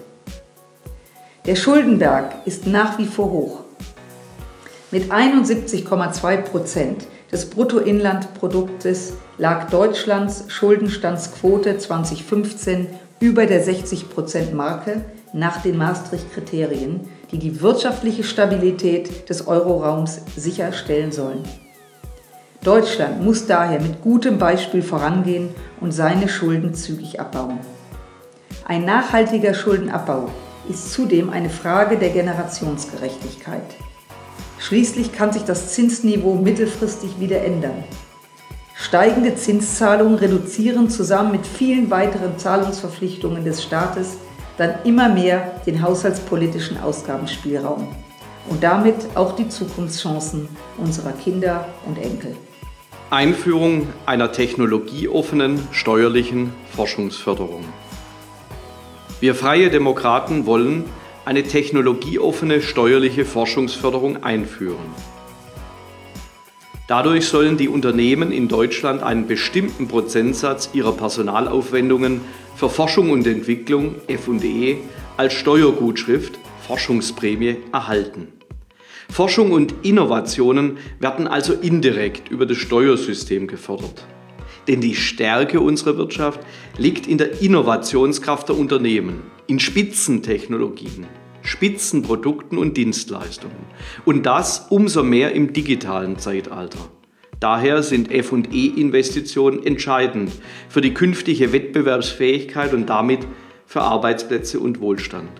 Der 1.44 1.56
Schuldenberg 1.56 2.34
ist 2.46 2.66
nach 2.66 2.98
wie 2.98 3.06
vor 3.06 3.30
hoch. 3.30 3.60
Mit 4.90 5.10
71,2 5.10 6.36
Prozent 6.38 7.06
des 7.30 7.50
Bruttoinlandproduktes 7.50 9.14
lag 9.40 9.70
Deutschlands 9.70 10.44
Schuldenstandsquote 10.48 11.78
2015 11.78 12.88
über 13.20 13.46
der 13.46 13.64
60-Prozent-Marke 13.64 15.02
nach 15.32 15.62
den 15.62 15.78
Maastricht-Kriterien, 15.78 17.08
die 17.32 17.38
die 17.38 17.62
wirtschaftliche 17.62 18.22
Stabilität 18.22 19.30
des 19.30 19.46
Euroraums 19.46 20.20
sicherstellen 20.36 21.10
sollen. 21.10 21.42
Deutschland 22.62 23.24
muss 23.24 23.46
daher 23.46 23.80
mit 23.80 24.02
gutem 24.02 24.36
Beispiel 24.36 24.82
vorangehen 24.82 25.48
und 25.80 25.92
seine 25.92 26.28
Schulden 26.28 26.74
zügig 26.74 27.18
abbauen. 27.18 27.60
Ein 28.66 28.84
nachhaltiger 28.84 29.54
Schuldenabbau 29.54 30.28
ist 30.68 30.92
zudem 30.92 31.30
eine 31.30 31.48
Frage 31.48 31.96
der 31.96 32.10
Generationsgerechtigkeit. 32.10 33.62
Schließlich 34.58 35.14
kann 35.14 35.32
sich 35.32 35.44
das 35.44 35.72
Zinsniveau 35.72 36.34
mittelfristig 36.34 37.18
wieder 37.18 37.42
ändern. 37.42 37.84
Steigende 38.80 39.34
Zinszahlungen 39.34 40.14
reduzieren 40.14 40.88
zusammen 40.88 41.32
mit 41.32 41.46
vielen 41.46 41.90
weiteren 41.90 42.38
Zahlungsverpflichtungen 42.38 43.44
des 43.44 43.62
Staates 43.62 44.16
dann 44.56 44.74
immer 44.84 45.10
mehr 45.10 45.60
den 45.66 45.82
haushaltspolitischen 45.82 46.80
Ausgabenspielraum 46.80 47.94
und 48.48 48.62
damit 48.62 48.96
auch 49.16 49.36
die 49.36 49.50
Zukunftschancen 49.50 50.48
unserer 50.78 51.12
Kinder 51.12 51.68
und 51.86 51.98
Enkel. 51.98 52.34
Einführung 53.10 53.86
einer 54.06 54.32
technologieoffenen 54.32 55.60
steuerlichen 55.72 56.54
Forschungsförderung. 56.74 57.64
Wir 59.20 59.34
freie 59.34 59.68
Demokraten 59.68 60.46
wollen 60.46 60.84
eine 61.26 61.42
technologieoffene 61.42 62.62
steuerliche 62.62 63.26
Forschungsförderung 63.26 64.22
einführen. 64.22 64.94
Dadurch 66.90 67.28
sollen 67.28 67.56
die 67.56 67.68
Unternehmen 67.68 68.32
in 68.32 68.48
Deutschland 68.48 69.00
einen 69.04 69.28
bestimmten 69.28 69.86
Prozentsatz 69.86 70.70
ihrer 70.72 70.90
Personalaufwendungen 70.90 72.20
für 72.56 72.68
Forschung 72.68 73.10
und 73.12 73.28
Entwicklung 73.28 73.94
FE 74.08 74.76
als 75.16 75.34
Steuergutschrift 75.34 76.36
Forschungsprämie 76.66 77.58
erhalten. 77.70 78.26
Forschung 79.08 79.52
und 79.52 79.72
Innovationen 79.82 80.78
werden 80.98 81.28
also 81.28 81.52
indirekt 81.52 82.28
über 82.28 82.44
das 82.44 82.58
Steuersystem 82.58 83.46
gefördert. 83.46 84.04
Denn 84.66 84.80
die 84.80 84.96
Stärke 84.96 85.60
unserer 85.60 85.96
Wirtschaft 85.96 86.40
liegt 86.76 87.06
in 87.06 87.18
der 87.18 87.40
Innovationskraft 87.40 88.48
der 88.48 88.58
Unternehmen, 88.58 89.22
in 89.46 89.60
Spitzentechnologien, 89.60 91.06
Spitzenprodukten 91.42 92.58
und 92.58 92.76
Dienstleistungen. 92.76 93.66
Und 94.04 94.26
das 94.26 94.66
umso 94.70 95.02
mehr 95.02 95.32
im 95.32 95.52
digitalen 95.52 96.18
Zeitalter. 96.18 96.90
Daher 97.40 97.82
sind 97.82 98.08
FE-Investitionen 98.12 99.64
entscheidend 99.64 100.30
für 100.68 100.82
die 100.82 100.92
künftige 100.92 101.52
Wettbewerbsfähigkeit 101.52 102.74
und 102.74 102.90
damit 102.90 103.20
für 103.64 103.80
Arbeitsplätze 103.80 104.60
und 104.60 104.80
Wohlstand. 104.80 105.30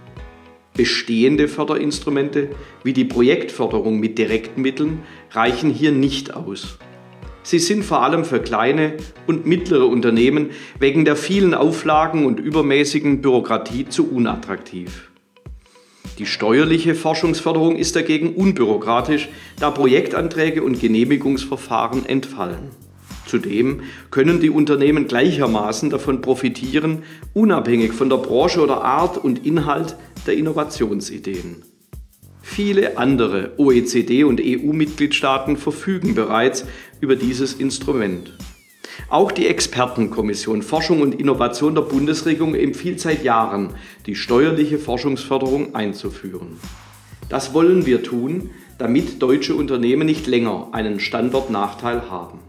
Bestehende 0.75 1.47
Förderinstrumente 1.47 2.51
wie 2.85 2.95
die 2.95 3.05
Projektförderung 3.05 4.01
mit 4.01 4.17
direkten 4.17 4.63
Mitteln 4.63 5.01
reichen 5.33 5.69
hier 5.69 5.93
nicht 5.93 6.33
aus. 6.33 6.79
Sie 7.43 7.59
sind 7.59 7.85
vor 7.85 8.03
allem 8.03 8.25
für 8.25 8.41
kleine 8.41 8.95
und 9.27 9.45
mittlere 9.45 9.87
Unternehmen 9.87 10.51
wegen 10.79 11.05
der 11.05 11.17
vielen 11.17 11.53
Auflagen 11.53 12.25
und 12.25 12.39
übermäßigen 12.39 13.21
Bürokratie 13.21 13.89
zu 13.89 14.11
unattraktiv. 14.11 15.10
Die 16.19 16.27
steuerliche 16.27 16.95
Forschungsförderung 16.95 17.77
ist 17.77 17.97
dagegen 17.97 18.35
unbürokratisch, 18.35 19.29
da 19.59 19.71
Projektanträge 19.71 20.63
und 20.63 20.81
Genehmigungsverfahren 20.81 22.07
entfallen. 22.07 22.71
Zudem 23.27 23.83
können 24.11 24.41
die 24.41 24.51
Unternehmen 24.51 25.07
gleichermaßen 25.07 25.89
davon 25.89 26.21
profitieren, 26.21 27.05
unabhängig 27.33 27.93
von 27.93 28.09
der 28.09 28.17
Branche 28.17 28.61
oder 28.61 28.83
Art 28.83 29.17
und 29.19 29.47
Inhalt 29.47 29.97
der 30.27 30.35
Innovationsideen. 30.35 31.63
Viele 32.43 32.99
andere 32.99 33.53
OECD- 33.59 34.25
und 34.25 34.41
EU-Mitgliedstaaten 34.43 35.57
verfügen 35.57 36.17
bereits 36.17 36.65
über 37.01 37.15
dieses 37.15 37.55
Instrument. 37.55 38.33
Auch 39.09 39.33
die 39.33 39.47
Expertenkommission 39.49 40.63
Forschung 40.63 41.01
und 41.01 41.15
Innovation 41.15 41.75
der 41.75 41.83
Bundesregierung 41.83 42.55
empfiehlt 42.55 43.01
seit 43.01 43.25
Jahren, 43.25 43.71
die 44.07 44.15
steuerliche 44.15 44.79
Forschungsförderung 44.79 45.75
einzuführen. 45.75 46.59
Das 47.29 47.55
wollen 47.55 47.87
wir 47.87 48.03
tun, 48.03 48.51
damit 48.79 49.23
deutsche 49.23 49.55
Unternehmen 49.55 50.07
nicht 50.07 50.27
länger 50.27 50.69
einen 50.73 51.01
Standortnachteil 51.01 52.11
haben. 52.11 52.41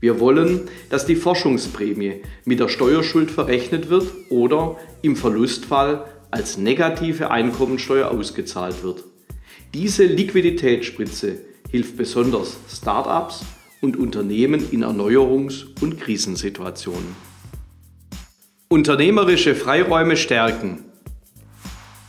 Wir 0.00 0.20
wollen, 0.20 0.68
dass 0.90 1.06
die 1.06 1.16
Forschungsprämie 1.16 2.22
mit 2.44 2.60
der 2.60 2.68
Steuerschuld 2.68 3.30
verrechnet 3.30 3.90
wird 3.90 4.06
oder 4.30 4.76
im 5.02 5.16
Verlustfall 5.16 6.04
als 6.30 6.56
negative 6.56 7.30
Einkommensteuer 7.30 8.10
ausgezahlt 8.10 8.82
wird. 8.84 9.04
Diese 9.74 10.04
Liquiditätsspritze 10.04 11.40
hilft 11.70 11.96
besonders 11.96 12.56
Start-ups 12.70 13.44
und 13.80 13.96
Unternehmen 13.96 14.70
in 14.70 14.84
Erneuerungs- 14.84 15.66
und 15.80 16.00
Krisensituationen. 16.00 17.16
Unternehmerische 18.68 19.54
Freiräume 19.54 20.16
stärken. 20.16 20.84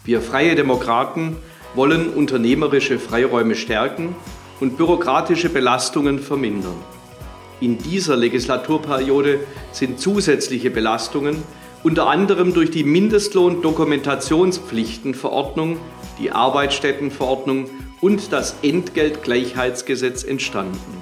Wir 0.04 0.22
freie 0.22 0.56
Demokraten 0.56 1.38
wollen 1.76 2.10
unternehmerische 2.10 2.98
Freiräume 3.00 3.56
stärken 3.56 4.16
und 4.60 4.78
bürokratische 4.78 5.50
Belastungen 5.50 6.20
vermindern. 6.20 6.76
In 7.62 7.78
dieser 7.78 8.18
Legislaturperiode 8.18 9.41
sind 9.72 10.00
zusätzliche 10.00 10.72
Belastungen 10.72 11.44
unter 11.84 12.08
anderem 12.08 12.54
durch 12.54 12.72
die 12.72 12.84
Mindestlohn-Dokumentationspflichtenverordnung, 12.84 15.78
die 16.20 16.32
Arbeitsstättenverordnung 16.32 17.70
und 18.02 18.34
das 18.34 18.56
Entgeltgleichheitsgesetz 18.64 20.24
entstanden. 20.24 20.99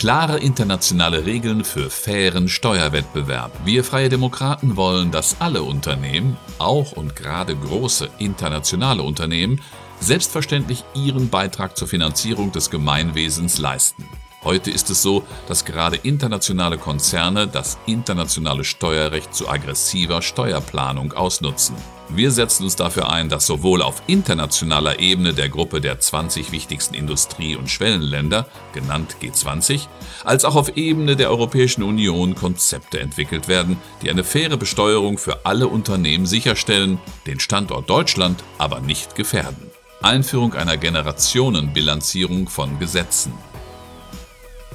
Klare 0.00 0.38
internationale 0.38 1.26
Regeln 1.26 1.62
für 1.62 1.90
fairen 1.90 2.48
Steuerwettbewerb. 2.48 3.52
Wir 3.66 3.84
Freie 3.84 4.08
Demokraten 4.08 4.78
wollen, 4.78 5.10
dass 5.10 5.42
alle 5.42 5.62
Unternehmen, 5.62 6.38
auch 6.58 6.92
und 6.92 7.14
gerade 7.14 7.54
große 7.54 8.08
internationale 8.18 9.02
Unternehmen, 9.02 9.60
selbstverständlich 10.00 10.84
ihren 10.94 11.28
Beitrag 11.28 11.76
zur 11.76 11.86
Finanzierung 11.86 12.50
des 12.50 12.70
Gemeinwesens 12.70 13.58
leisten. 13.58 14.08
Heute 14.42 14.70
ist 14.70 14.88
es 14.88 15.02
so, 15.02 15.22
dass 15.48 15.66
gerade 15.66 15.96
internationale 15.96 16.78
Konzerne 16.78 17.46
das 17.46 17.78
internationale 17.84 18.64
Steuerrecht 18.64 19.34
zu 19.34 19.50
aggressiver 19.50 20.22
Steuerplanung 20.22 21.12
ausnutzen. 21.12 21.76
Wir 22.08 22.30
setzen 22.30 22.64
uns 22.64 22.74
dafür 22.74 23.10
ein, 23.12 23.28
dass 23.28 23.46
sowohl 23.46 23.82
auf 23.82 24.02
internationaler 24.06 24.98
Ebene 24.98 25.34
der 25.34 25.50
Gruppe 25.50 25.82
der 25.82 26.00
20 26.00 26.52
wichtigsten 26.52 26.94
Industrie- 26.94 27.54
und 27.54 27.70
Schwellenländer, 27.70 28.46
genannt 28.72 29.16
G20, 29.22 29.88
als 30.24 30.46
auch 30.46 30.56
auf 30.56 30.74
Ebene 30.74 31.16
der 31.16 31.30
Europäischen 31.30 31.82
Union 31.82 32.34
Konzepte 32.34 32.98
entwickelt 32.98 33.46
werden, 33.46 33.76
die 34.02 34.08
eine 34.08 34.24
faire 34.24 34.56
Besteuerung 34.56 35.18
für 35.18 35.44
alle 35.44 35.68
Unternehmen 35.68 36.24
sicherstellen, 36.24 36.98
den 37.26 37.40
Standort 37.40 37.90
Deutschland 37.90 38.42
aber 38.56 38.80
nicht 38.80 39.14
gefährden. 39.14 39.70
Einführung 40.02 40.54
einer 40.54 40.78
Generationenbilanzierung 40.78 42.48
von 42.48 42.78
Gesetzen. 42.78 43.34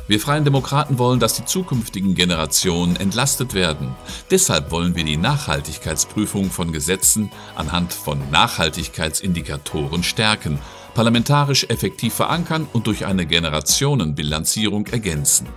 Wir 0.08 0.20
Freien 0.20 0.46
Demokraten 0.46 1.00
wollen, 1.00 1.20
dass 1.20 1.34
die 1.34 1.46
zukünftigen 1.46 2.14
Generationen 2.14 2.96
entlastet 2.96 3.56
werden. 3.56 3.96
Deshalb 4.30 4.70
wollen 4.70 4.96
wir 4.96 5.04
die 5.04 5.18
Nachhaltigkeitsprüfung 5.18 6.52
von 6.52 6.72
Gesetzen 6.72 7.32
anhand 7.56 7.92
von 7.92 8.20
Nachhaltigkeitsindikatoren 8.30 10.04
stärken, 10.04 10.60
parlamentarisch 10.94 11.66
effektiv 11.70 12.14
verankern 12.14 12.68
und 12.72 12.86
durch 12.86 13.08
eine 13.08 13.26
Generationenbilanzierung 13.26 14.86
ergänzen. 14.88 15.48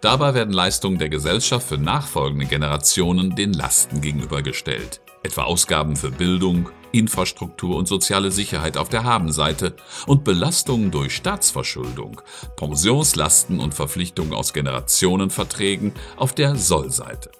Dabei 0.00 0.32
werden 0.32 0.54
Leistungen 0.54 0.98
der 0.98 1.10
Gesellschaft 1.10 1.68
für 1.68 1.76
nachfolgende 1.76 2.46
Generationen 2.46 3.36
den 3.36 3.52
Lasten 3.52 4.00
gegenübergestellt, 4.00 5.02
etwa 5.22 5.42
Ausgaben 5.42 5.96
für 5.96 6.10
Bildung, 6.10 6.70
Infrastruktur 6.92 7.76
und 7.76 7.88
soziale 7.88 8.30
Sicherheit 8.30 8.76
auf 8.76 8.88
der 8.88 9.04
Habenseite 9.04 9.74
und 10.06 10.24
Belastungen 10.24 10.90
durch 10.90 11.14
Staatsverschuldung, 11.14 12.20
Pensionslasten 12.56 13.60
und 13.60 13.74
Verpflichtungen 13.74 14.34
aus 14.34 14.52
Generationenverträgen 14.52 15.92
auf 16.16 16.34
der 16.34 16.56
Sollseite. 16.56 17.30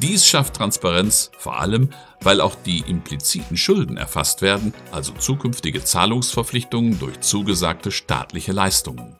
Dies 0.00 0.26
schafft 0.26 0.54
Transparenz, 0.54 1.30
vor 1.38 1.58
allem, 1.58 1.90
weil 2.20 2.40
auch 2.40 2.54
die 2.54 2.84
impliziten 2.86 3.56
Schulden 3.56 3.96
erfasst 3.96 4.42
werden, 4.42 4.74
also 4.92 5.12
zukünftige 5.12 5.82
Zahlungsverpflichtungen 5.82 6.98
durch 6.98 7.20
zugesagte 7.20 7.90
staatliche 7.90 8.52
Leistungen. 8.52 9.16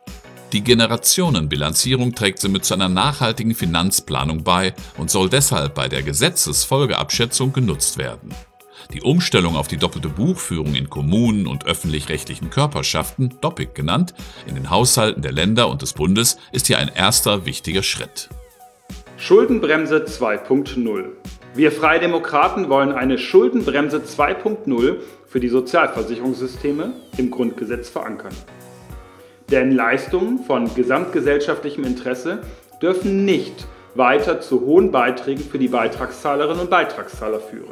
Die 0.52 0.62
Generationenbilanzierung 0.62 2.14
trägt 2.14 2.38
somit 2.38 2.66
zu 2.66 2.74
einer 2.74 2.90
nachhaltigen 2.90 3.54
Finanzplanung 3.54 4.44
bei 4.44 4.74
und 4.98 5.10
soll 5.10 5.30
deshalb 5.30 5.74
bei 5.74 5.88
der 5.88 6.02
Gesetzesfolgeabschätzung 6.02 7.54
genutzt 7.54 7.96
werden. 7.96 8.34
Die 8.93 9.01
Umstellung 9.01 9.56
auf 9.56 9.69
die 9.69 9.78
doppelte 9.78 10.09
Buchführung 10.09 10.74
in 10.74 10.90
Kommunen 10.90 11.47
und 11.47 11.66
öffentlich-rechtlichen 11.66 12.51
Körperschaften, 12.51 13.39
DOPIC 13.40 13.74
genannt, 13.74 14.12
in 14.47 14.55
den 14.55 14.69
Haushalten 14.69 15.23
der 15.23 15.32
Länder 15.32 15.70
und 15.70 15.81
des 15.81 15.94
Bundes 15.94 16.36
ist 16.52 16.66
hier 16.66 16.78
ein 16.78 16.90
erster 16.94 17.47
wichtiger 17.47 17.82
Schritt. 17.82 18.28
Schuldenbremse 19.16 20.05
2.0 20.05 21.05
Wir 21.55 21.73
Freie 21.73 22.01
Demokraten 22.01 22.69
wollen 22.69 22.93
eine 22.93 23.16
Schuldenbremse 23.16 23.98
2.0 23.98 24.97
für 25.27 25.40
die 25.40 25.48
Sozialversicherungssysteme 25.48 26.93
im 27.16 27.31
Grundgesetz 27.31 27.89
verankern. 27.89 28.35
Denn 29.51 29.70
Leistungen 29.70 30.44
von 30.44 30.74
gesamtgesellschaftlichem 30.74 31.85
Interesse 31.85 32.43
dürfen 32.82 33.24
nicht 33.24 33.66
weiter 33.94 34.40
zu 34.40 34.60
hohen 34.60 34.90
Beiträgen 34.90 35.43
für 35.43 35.59
die 35.59 35.69
Beitragszahlerinnen 35.69 36.60
und 36.60 36.70
Beitragszahler 36.70 37.40
führen. 37.40 37.70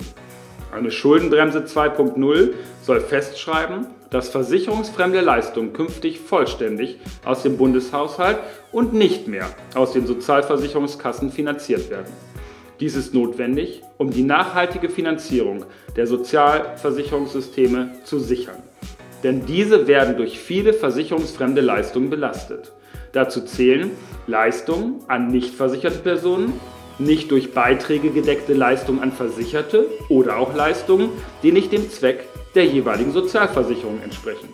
Eine 0.72 0.90
Schuldenbremse 0.90 1.60
2.0 1.60 2.54
soll 2.82 3.00
festschreiben, 3.00 3.86
dass 4.10 4.28
versicherungsfremde 4.28 5.20
Leistungen 5.20 5.72
künftig 5.72 6.20
vollständig 6.20 6.98
aus 7.24 7.42
dem 7.42 7.56
Bundeshaushalt 7.56 8.38
und 8.72 8.92
nicht 8.92 9.28
mehr 9.28 9.46
aus 9.74 9.92
den 9.92 10.06
Sozialversicherungskassen 10.06 11.32
finanziert 11.32 11.90
werden. 11.90 12.12
Dies 12.80 12.96
ist 12.96 13.12
notwendig, 13.14 13.82
um 13.98 14.10
die 14.10 14.22
nachhaltige 14.22 14.88
Finanzierung 14.88 15.64
der 15.96 16.06
Sozialversicherungssysteme 16.06 17.92
zu 18.04 18.18
sichern. 18.18 18.62
Denn 19.22 19.44
diese 19.44 19.86
werden 19.86 20.16
durch 20.16 20.38
viele 20.38 20.72
versicherungsfremde 20.72 21.60
Leistungen 21.60 22.10
belastet. 22.10 22.72
Dazu 23.12 23.42
zählen 23.42 23.90
Leistungen 24.26 25.00
an 25.08 25.28
nicht 25.28 25.54
versicherte 25.54 25.98
Personen, 25.98 26.54
nicht 27.00 27.30
durch 27.30 27.52
Beiträge 27.52 28.10
gedeckte 28.10 28.52
Leistungen 28.52 29.00
an 29.00 29.12
Versicherte 29.12 29.86
oder 30.08 30.38
auch 30.38 30.54
Leistungen, 30.54 31.08
die 31.42 31.52
nicht 31.52 31.72
dem 31.72 31.90
Zweck 31.90 32.28
der 32.54 32.66
jeweiligen 32.66 33.12
Sozialversicherung 33.12 34.00
entsprechen. 34.02 34.48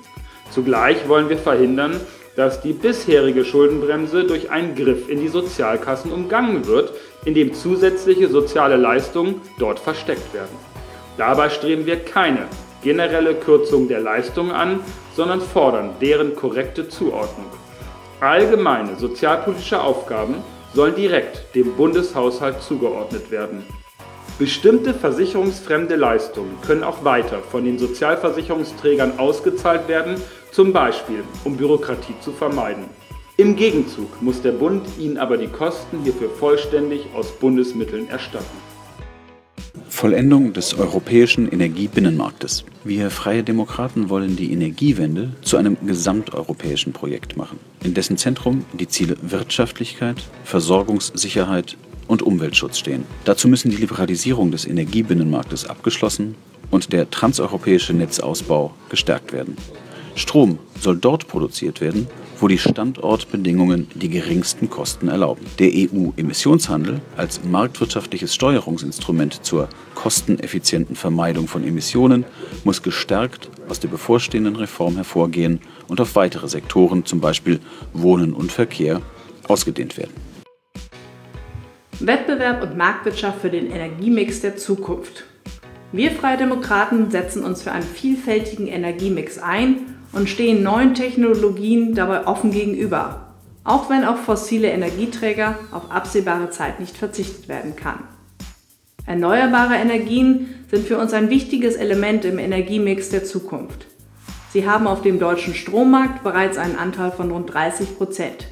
Zugleich 0.51 1.09
wollen 1.09 1.29
wir 1.29 1.39
verhindern, 1.39 2.01
dass 2.37 2.61
die 2.61 2.73
bisherige 2.73 3.45
Schuldenbremse 3.45 4.25
durch 4.25 4.51
einen 4.51 4.75
Griff 4.75 5.09
in 5.09 5.21
die 5.21 5.29
Sozialkassen 5.29 6.13
umgangen 6.13 6.67
wird, 6.67 6.93
indem 7.25 7.55
zusätzliche 7.55 8.29
soziale 8.29 8.77
Leistungen 8.77 9.41
dort 9.59 9.81
versteckt 9.81 10.33
werden. 10.35 10.57
Dabei 11.17 11.49
streben 11.49 11.87
wir 11.87 11.99
keine 11.99 12.47
generelle 12.83 13.35
Kürzung 13.35 13.89
der 13.89 14.01
Leistungen 14.01 14.53
an, 14.53 14.81
sondern 15.15 15.41
fordern 15.41 15.91
deren 16.01 16.37
korrekte 16.37 16.89
Zuordnung. 16.89 17.47
Allgemeine 18.21 18.97
sozialpolitische 18.97 19.81
Aufgaben 19.81 20.37
sollen 20.77 20.95
direkt 20.95 21.55
dem 21.55 21.75
Bundeshaushalt 21.75 22.61
zugeordnet 22.61 23.31
werden. 23.31 23.65
Bestimmte 24.39 24.93
versicherungsfremde 24.93 25.97
Leistungen 25.97 26.59
können 26.61 26.85
auch 26.85 27.03
weiter 27.03 27.39
von 27.39 27.65
den 27.65 27.79
Sozialversicherungsträgern 27.79 29.19
ausgezahlt 29.19 29.89
werden, 29.89 30.21
zum 30.53 30.75
Beispiel 30.75 31.25
um 31.45 31.57
Bürokratie 31.57 32.15
zu 32.21 32.31
vermeiden. 32.31 32.85
Im 33.39 33.57
Gegenzug 33.57 34.21
muss 34.21 34.43
der 34.43 34.53
Bund 34.53 34.87
ihnen 34.99 35.17
aber 35.17 35.39
die 35.39 35.49
Kosten 35.49 36.03
hierfür 36.03 36.29
vollständig 36.29 37.07
aus 37.15 37.33
Bundesmitteln 37.33 38.11
erstatten. 38.11 38.66
Vollendung 39.97 40.53
des 40.53 40.75
europäischen 40.75 41.51
Energiebinnenmarktes. 41.51 42.67
Wir 42.85 43.11
Freie 43.11 43.43
Demokraten 43.43 44.11
wollen 44.11 44.37
die 44.37 44.53
Energiewende 44.53 45.33
zu 45.41 45.57
einem 45.57 45.79
gesamteuropäischen 45.87 46.93
Projekt 46.93 47.39
machen, 47.39 47.59
in 47.83 47.95
dessen 47.95 48.19
Zentrum 48.19 48.67
die 48.75 48.89
Ziele 48.89 49.17
Wirtschaftlichkeit, 49.23 50.23
Versorgungssicherheit 50.45 51.79
und 52.09 52.21
Umweltschutz 52.21 52.77
stehen. 52.77 53.05
Dazu 53.25 53.49
müssen 53.49 53.71
die 53.71 53.79
Liberalisierung 53.79 54.51
des 54.51 54.67
Energiebinnenmarktes 54.67 55.65
abgeschlossen 55.65 56.35
und 56.71 56.93
der 56.93 57.11
transeuropäische 57.11 57.95
Netzausbau 57.95 58.75
gestärkt 58.91 59.33
werden. 59.33 59.57
Strom 60.15 60.59
soll 60.79 60.99
dort 60.99 61.27
produziert 61.27 61.81
werden, 61.81 62.07
wo 62.39 62.49
die 62.49 62.59
Standortbedingungen 62.59 63.89
die 63.95 64.09
geringsten 64.09 64.69
Kosten 64.69 65.09
erlauben. 65.09 65.45
Der 65.59 65.71
EU-Emissionshandel 65.73 67.01
als 67.17 67.43
marktwirtschaftliches 67.45 68.35
Steuerungsinstrument 68.35 69.45
zur 69.45 69.69
kosteneffizienten 69.95 70.97
Vermeidung 70.97 71.49
von 71.49 71.67
Emissionen 71.67 72.25
muss 72.65 72.83
gestärkt 72.83 73.51
aus 73.69 73.81
der 73.81 73.89
bevorstehenden 73.89 74.57
Reform 74.57 74.97
hervorgehen 74.97 75.61
und 75.89 76.01
auf 76.01 76.15
weitere 76.15 76.49
Sektoren, 76.49 77.05
zum 77.05 77.21
Beispiel 77.21 77.61
Wohnen 77.93 78.33
und 78.33 78.53
Verkehr, 78.53 79.01
ausgedehnt 79.49 79.97
werden. 79.97 80.13
Wettbewerb 82.01 82.63
und 82.63 82.77
Marktwirtschaft 82.77 83.41
für 83.41 83.51
den 83.51 83.71
Energiemix 83.71 84.41
der 84.43 84.57
Zukunft. 84.57 85.25
Wir 85.93 86.11
Freie 86.11 86.37
Demokraten 86.37 87.11
setzen 87.11 87.43
uns 87.43 87.63
für 87.63 87.73
einen 87.73 87.87
vielfältigen 87.87 88.67
Energiemix 88.67 89.39
ein 89.39 89.97
und 90.17 90.31
stehen 90.31 90.63
neuen 90.63 90.95
Technologien 90.95 91.95
dabei 91.95 92.27
offen 92.27 92.51
gegenüber, 92.51 93.35
auch 93.65 93.91
wenn 93.91 94.03
auf 94.03 94.25
fossile 94.25 94.69
Energieträger 94.69 95.59
auf 95.73 95.91
absehbare 95.91 96.49
Zeit 96.49 96.81
nicht 96.81 96.97
verzichtet 96.97 97.49
werden 97.49 97.77
kann. 97.77 97.99
Erneuerbare 99.05 99.75
Energien 99.75 100.65
sind 100.71 100.87
für 100.87 100.97
uns 100.97 101.13
ein 101.13 101.29
wichtiges 101.29 101.77
Element 101.77 102.25
im 102.25 102.39
Energiemix 102.39 103.11
der 103.11 103.25
Zukunft. 103.25 103.87
Sie 104.55 104.67
haben 104.67 104.87
auf 104.87 105.03
dem 105.03 105.19
deutschen 105.19 105.55
Strommarkt 105.55 106.25
bereits 106.25 106.57
einen 106.57 106.77
Anteil 106.77 107.13
von 107.13 107.31
rund 107.31 107.53
30 107.53 107.99
Prozent. 107.99 108.47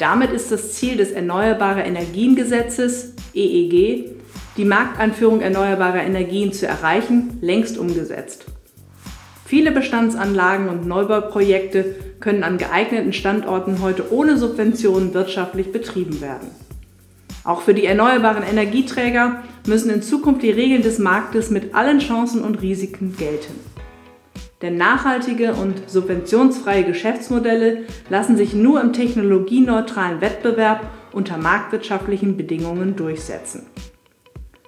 Damit 0.00 0.32
ist 0.32 0.50
das 0.50 0.72
Ziel 0.72 0.96
des 0.96 1.12
Erneuerbare 1.12 1.82
Energiengesetzes 1.82 3.14
EEG, 3.34 4.16
die 4.56 4.64
Markteinführung 4.64 5.42
erneuerbarer 5.42 6.02
Energien 6.02 6.52
zu 6.52 6.66
erreichen, 6.66 7.38
längst 7.40 7.78
umgesetzt. 7.78 8.46
Viele 9.52 9.70
Bestandsanlagen 9.70 10.70
und 10.70 10.86
Neubauprojekte 10.86 11.94
können 12.20 12.42
an 12.42 12.56
geeigneten 12.56 13.12
Standorten 13.12 13.82
heute 13.82 14.10
ohne 14.10 14.38
Subventionen 14.38 15.12
wirtschaftlich 15.12 15.72
betrieben 15.72 16.22
werden. 16.22 16.48
Auch 17.44 17.60
für 17.60 17.74
die 17.74 17.84
erneuerbaren 17.84 18.44
Energieträger 18.44 19.42
müssen 19.66 19.90
in 19.90 20.00
Zukunft 20.00 20.42
die 20.42 20.50
Regeln 20.50 20.80
des 20.80 20.98
Marktes 20.98 21.50
mit 21.50 21.74
allen 21.74 21.98
Chancen 21.98 22.40
und 22.40 22.62
Risiken 22.62 23.14
gelten. 23.18 23.52
Denn 24.62 24.78
nachhaltige 24.78 25.52
und 25.52 25.82
subventionsfreie 25.86 26.84
Geschäftsmodelle 26.84 27.82
lassen 28.08 28.38
sich 28.38 28.54
nur 28.54 28.80
im 28.80 28.94
technologieneutralen 28.94 30.22
Wettbewerb 30.22 30.80
unter 31.12 31.36
marktwirtschaftlichen 31.36 32.38
Bedingungen 32.38 32.96
durchsetzen. 32.96 33.66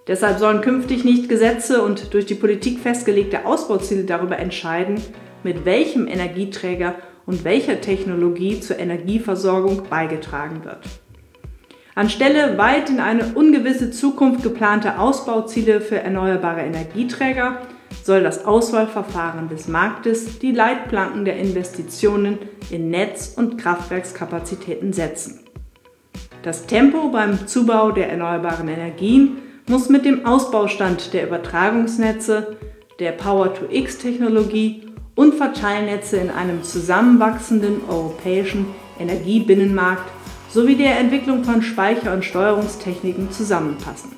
Deshalb 0.07 0.39
sollen 0.39 0.61
künftig 0.61 1.05
nicht 1.05 1.29
Gesetze 1.29 1.83
und 1.83 2.13
durch 2.13 2.27
die 2.27 2.35
Politik 2.35 2.81
festgelegte 2.81 3.47
Ausbauziele 3.47 4.05
darüber 4.05 4.39
entscheiden, 4.39 5.01
mit 5.43 5.65
welchem 5.65 6.07
Energieträger 6.07 6.97
und 7.27 7.45
welcher 7.45 7.81
Technologie 7.81 8.61
zur 8.61 8.79
Energieversorgung 8.79 9.85
beigetragen 9.89 10.65
wird. 10.65 10.81
Anstelle 11.95 12.59
weit 12.59 12.91
in 12.91 13.01
eine 13.01 13.35
ungewisse 13.35 13.91
Zukunft 13.93 14.43
geplanter 14.43 15.01
Ausbauziele 15.01 15.81
für 15.81 16.01
erneuerbare 16.01 16.63
Energieträger 16.63 17.61
soll 18.03 18.23
das 18.23 18.45
Auswahlverfahren 18.45 19.49
des 19.49 19.69
Marktes 19.69 20.39
die 20.41 20.53
Leitplanken 20.53 21.25
der 21.25 21.37
Investitionen 21.37 22.39
in 22.71 22.91
Netz- 22.91 23.35
und 23.37 23.57
Kraftwerkskapazitäten 23.59 24.93
setzen. 24.93 25.41
Das 26.43 26.67
Tempo 26.67 27.09
beim 27.09 27.47
Zubau 27.47 27.93
der 27.93 28.11
erneuerbaren 28.11 28.69
Energien 28.69 29.39
muss 29.67 29.89
mit 29.89 30.05
dem 30.05 30.27
Ausbaustand 30.27 31.13
der 31.13 31.27
Übertragungsnetze, 31.27 32.57
der 32.99 33.13
Power-to-X-Technologie 33.13 34.89
und 35.15 35.35
Verteilnetze 35.35 36.17
in 36.19 36.31
einem 36.31 36.63
zusammenwachsenden 36.63 37.83
europäischen 37.89 38.67
Energiebinnenmarkt 38.99 40.11
sowie 40.51 40.77
der 40.77 40.99
Entwicklung 40.99 41.45
von 41.45 41.63
Speicher- 41.63 42.13
und 42.13 42.25
Steuerungstechniken 42.25 43.33
zusammenpassen. 43.33 44.13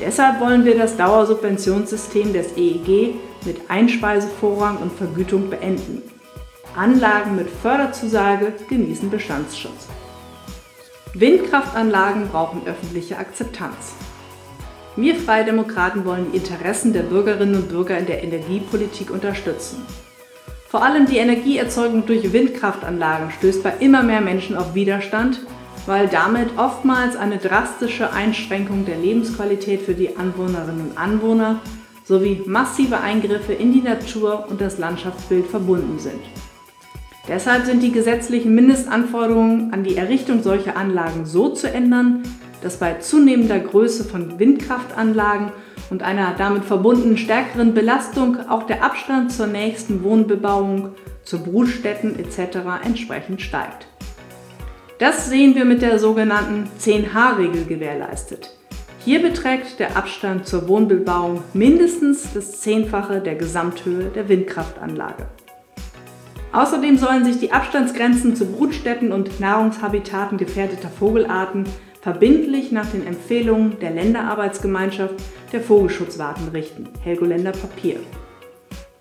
Deshalb 0.00 0.40
wollen 0.40 0.64
wir 0.64 0.76
das 0.76 0.96
Dauersubventionssystem 0.96 2.32
des 2.32 2.56
EEG 2.56 3.14
mit 3.44 3.70
Einspeisevorrang 3.70 4.78
und 4.78 4.92
Vergütung 4.92 5.48
beenden. 5.48 6.02
Anlagen 6.76 7.36
mit 7.36 7.48
Förderzusage 7.48 8.52
genießen 8.68 9.08
Bestandsschutz. 9.08 9.88
Windkraftanlagen 11.14 12.28
brauchen 12.28 12.66
öffentliche 12.66 13.16
Akzeptanz. 13.16 13.95
Wir 14.98 15.14
Freie 15.14 15.44
Demokraten 15.44 16.06
wollen 16.06 16.32
die 16.32 16.38
Interessen 16.38 16.94
der 16.94 17.02
Bürgerinnen 17.02 17.56
und 17.56 17.68
Bürger 17.68 17.98
in 17.98 18.06
der 18.06 18.24
Energiepolitik 18.24 19.10
unterstützen. 19.10 19.84
Vor 20.68 20.82
allem 20.82 21.04
die 21.04 21.18
Energieerzeugung 21.18 22.06
durch 22.06 22.32
Windkraftanlagen 22.32 23.30
stößt 23.30 23.62
bei 23.62 23.74
immer 23.80 24.02
mehr 24.02 24.22
Menschen 24.22 24.56
auf 24.56 24.74
Widerstand, 24.74 25.40
weil 25.84 26.08
damit 26.08 26.56
oftmals 26.56 27.14
eine 27.14 27.36
drastische 27.36 28.10
Einschränkung 28.10 28.86
der 28.86 28.96
Lebensqualität 28.96 29.82
für 29.82 29.92
die 29.92 30.16
Anwohnerinnen 30.16 30.88
und 30.88 30.98
Anwohner 30.98 31.60
sowie 32.04 32.40
massive 32.46 32.98
Eingriffe 33.00 33.52
in 33.52 33.74
die 33.74 33.82
Natur 33.82 34.46
und 34.48 34.62
das 34.62 34.78
Landschaftsbild 34.78 35.46
verbunden 35.46 35.98
sind. 35.98 36.22
Deshalb 37.28 37.66
sind 37.66 37.82
die 37.82 37.92
gesetzlichen 37.92 38.54
Mindestanforderungen 38.54 39.74
an 39.74 39.84
die 39.84 39.96
Errichtung 39.96 40.42
solcher 40.42 40.76
Anlagen 40.76 41.26
so 41.26 41.50
zu 41.50 41.70
ändern, 41.70 42.22
dass 42.66 42.78
bei 42.78 42.94
zunehmender 42.94 43.60
Größe 43.60 44.02
von 44.02 44.40
Windkraftanlagen 44.40 45.52
und 45.88 46.02
einer 46.02 46.34
damit 46.36 46.64
verbundenen 46.64 47.16
stärkeren 47.16 47.74
Belastung 47.74 48.38
auch 48.48 48.64
der 48.64 48.82
Abstand 48.82 49.30
zur 49.30 49.46
nächsten 49.46 50.02
Wohnbebauung, 50.02 50.96
zu 51.22 51.44
Brutstätten 51.44 52.18
etc. 52.18 52.58
entsprechend 52.84 53.40
steigt. 53.40 53.86
Das 54.98 55.30
sehen 55.30 55.54
wir 55.54 55.64
mit 55.64 55.80
der 55.80 56.00
sogenannten 56.00 56.68
10H-Regel 56.80 57.66
gewährleistet. 57.66 58.50
Hier 59.04 59.22
beträgt 59.22 59.78
der 59.78 59.96
Abstand 59.96 60.48
zur 60.48 60.66
Wohnbebauung 60.66 61.44
mindestens 61.54 62.32
das 62.34 62.60
Zehnfache 62.62 63.20
der 63.20 63.36
Gesamthöhe 63.36 64.10
der 64.12 64.28
Windkraftanlage. 64.28 65.28
Außerdem 66.52 66.98
sollen 66.98 67.24
sich 67.24 67.38
die 67.38 67.52
Abstandsgrenzen 67.52 68.34
zu 68.34 68.46
Brutstätten 68.46 69.12
und 69.12 69.38
Nahrungshabitaten 69.38 70.36
gefährdeter 70.36 70.88
Vogelarten 70.88 71.64
verbindlich 72.06 72.70
nach 72.70 72.86
den 72.86 73.04
Empfehlungen 73.04 73.80
der 73.80 73.90
Länderarbeitsgemeinschaft 73.90 75.16
der 75.52 75.60
Vogelschutzwarten 75.60 76.46
richten, 76.50 76.88
Helgoländer 77.02 77.50
Papier. 77.50 77.96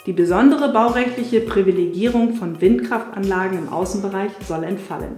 Die 0.07 0.11
besondere 0.11 0.73
baurechtliche 0.73 1.41
Privilegierung 1.41 2.34
von 2.34 2.60
Windkraftanlagen 2.61 3.60
im 3.60 3.69
Außenbereich 3.69 4.32
soll 4.48 4.64
entfallen. 4.64 5.18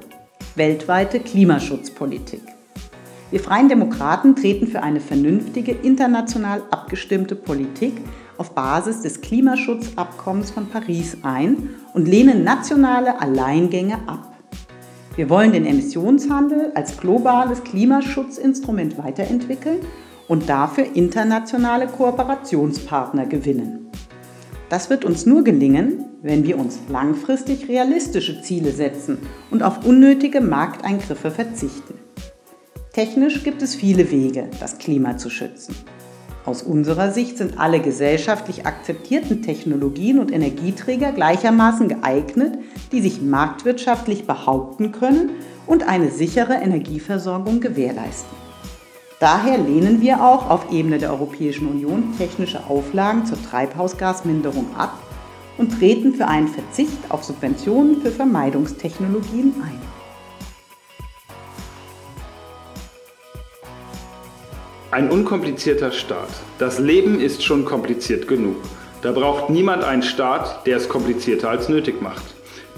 Weltweite 0.55 1.21
Klimaschutzpolitik. 1.21 2.41
Wir 3.31 3.39
Freien 3.39 3.69
Demokraten 3.69 4.35
treten 4.35 4.67
für 4.67 4.83
eine 4.83 4.99
vernünftige, 4.99 5.71
international 5.71 6.63
abgestimmte 6.69 7.37
Politik 7.37 7.93
auf 8.37 8.53
Basis 8.53 9.01
des 9.03 9.21
Klimaschutzabkommens 9.21 10.51
von 10.51 10.67
Paris 10.67 11.19
ein 11.23 11.69
und 11.93 12.05
lehnen 12.05 12.43
nationale 12.43 13.21
Alleingänge 13.21 13.95
ab. 14.07 14.36
Wir 15.17 15.31
wollen 15.31 15.51
den 15.51 15.65
Emissionshandel 15.65 16.71
als 16.75 16.95
globales 16.95 17.63
Klimaschutzinstrument 17.63 18.99
weiterentwickeln 18.99 19.79
und 20.27 20.47
dafür 20.47 20.85
internationale 20.93 21.87
Kooperationspartner 21.87 23.25
gewinnen. 23.25 23.89
Das 24.69 24.91
wird 24.91 25.05
uns 25.05 25.25
nur 25.25 25.43
gelingen, 25.43 26.05
wenn 26.21 26.43
wir 26.43 26.59
uns 26.59 26.77
langfristig 26.89 27.67
realistische 27.67 28.43
Ziele 28.43 28.71
setzen 28.71 29.17
und 29.49 29.63
auf 29.63 29.87
unnötige 29.87 30.39
Markteingriffe 30.39 31.31
verzichten. 31.31 31.95
Technisch 32.93 33.43
gibt 33.43 33.63
es 33.63 33.73
viele 33.73 34.11
Wege, 34.11 34.49
das 34.59 34.77
Klima 34.77 35.17
zu 35.17 35.31
schützen. 35.31 35.75
Aus 36.47 36.63
unserer 36.63 37.11
Sicht 37.11 37.37
sind 37.37 37.59
alle 37.59 37.81
gesellschaftlich 37.81 38.65
akzeptierten 38.65 39.41
Technologien 39.41 40.17
und 40.17 40.31
Energieträger 40.31 41.11
gleichermaßen 41.11 41.89
geeignet, 41.89 42.57
die 42.93 43.01
sich 43.01 43.21
marktwirtschaftlich 43.21 44.25
behaupten 44.25 44.93
können 44.93 45.31
und 45.65 45.89
eine 45.89 46.09
sichere 46.09 46.53
Energieversorgung 46.53 47.59
gewährleisten. 47.59 48.31
Daher 49.19 49.57
lehnen 49.57 49.99
wir 49.99 50.23
auch 50.23 50.49
auf 50.49 50.71
Ebene 50.71 50.99
der 50.99 51.11
Europäischen 51.11 51.67
Union 51.67 52.13
technische 52.17 52.63
Auflagen 52.69 53.25
zur 53.25 53.43
Treibhausgasminderung 53.43 54.67
ab 54.77 54.97
und 55.57 55.77
treten 55.77 56.13
für 56.13 56.29
einen 56.29 56.47
Verzicht 56.47 57.11
auf 57.11 57.25
Subventionen 57.25 57.99
für 58.01 58.11
Vermeidungstechnologien 58.11 59.53
ein. 59.61 59.86
Ein 64.97 65.11
unkomplizierter 65.11 65.91
Staat. 65.91 66.29
Das 66.57 66.79
Leben 66.79 67.19
ist 67.19 67.43
schon 67.43 67.65
kompliziert 67.65 68.27
genug. 68.27 68.55
Da 69.03 69.11
braucht 69.11 69.51
niemand 69.51 69.83
einen 69.83 70.01
Staat, 70.01 70.65
der 70.65 70.77
es 70.77 70.89
komplizierter 70.89 71.51
als 71.51 71.69
nötig 71.69 72.01
macht. 72.01 72.23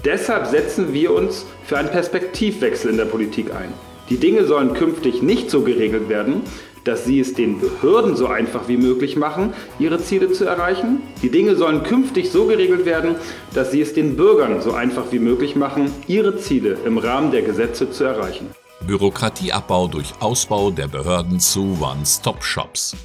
Deshalb 0.04 0.44
setzen 0.44 0.92
wir 0.92 1.14
uns 1.14 1.46
für 1.64 1.78
einen 1.78 1.88
Perspektivwechsel 1.88 2.90
in 2.90 2.98
der 2.98 3.06
Politik 3.06 3.54
ein. 3.54 3.72
Die 4.10 4.18
Dinge 4.18 4.44
sollen 4.44 4.74
künftig 4.74 5.22
nicht 5.22 5.50
so 5.50 5.62
geregelt 5.62 6.10
werden, 6.10 6.42
dass 6.84 7.06
sie 7.06 7.20
es 7.20 7.32
den 7.32 7.58
Behörden 7.58 8.16
so 8.16 8.26
einfach 8.26 8.68
wie 8.68 8.76
möglich 8.76 9.16
machen, 9.16 9.54
ihre 9.78 9.98
Ziele 9.98 10.30
zu 10.30 10.44
erreichen. 10.44 11.00
Die 11.22 11.30
Dinge 11.30 11.56
sollen 11.56 11.84
künftig 11.84 12.30
so 12.30 12.44
geregelt 12.44 12.84
werden, 12.84 13.14
dass 13.54 13.70
sie 13.70 13.80
es 13.80 13.94
den 13.94 14.16
Bürgern 14.16 14.60
so 14.60 14.74
einfach 14.74 15.04
wie 15.10 15.20
möglich 15.20 15.56
machen, 15.56 15.90
ihre 16.06 16.36
Ziele 16.36 16.76
im 16.84 16.98
Rahmen 16.98 17.30
der 17.30 17.40
Gesetze 17.40 17.90
zu 17.90 18.04
erreichen. 18.04 18.50
Bürokratieabbau 18.86 19.88
durch 19.88 20.14
Ausbau 20.20 20.70
der 20.70 20.88
Behörden 20.88 21.38
zu 21.38 21.78
One-Stop-Shops. 21.80 22.96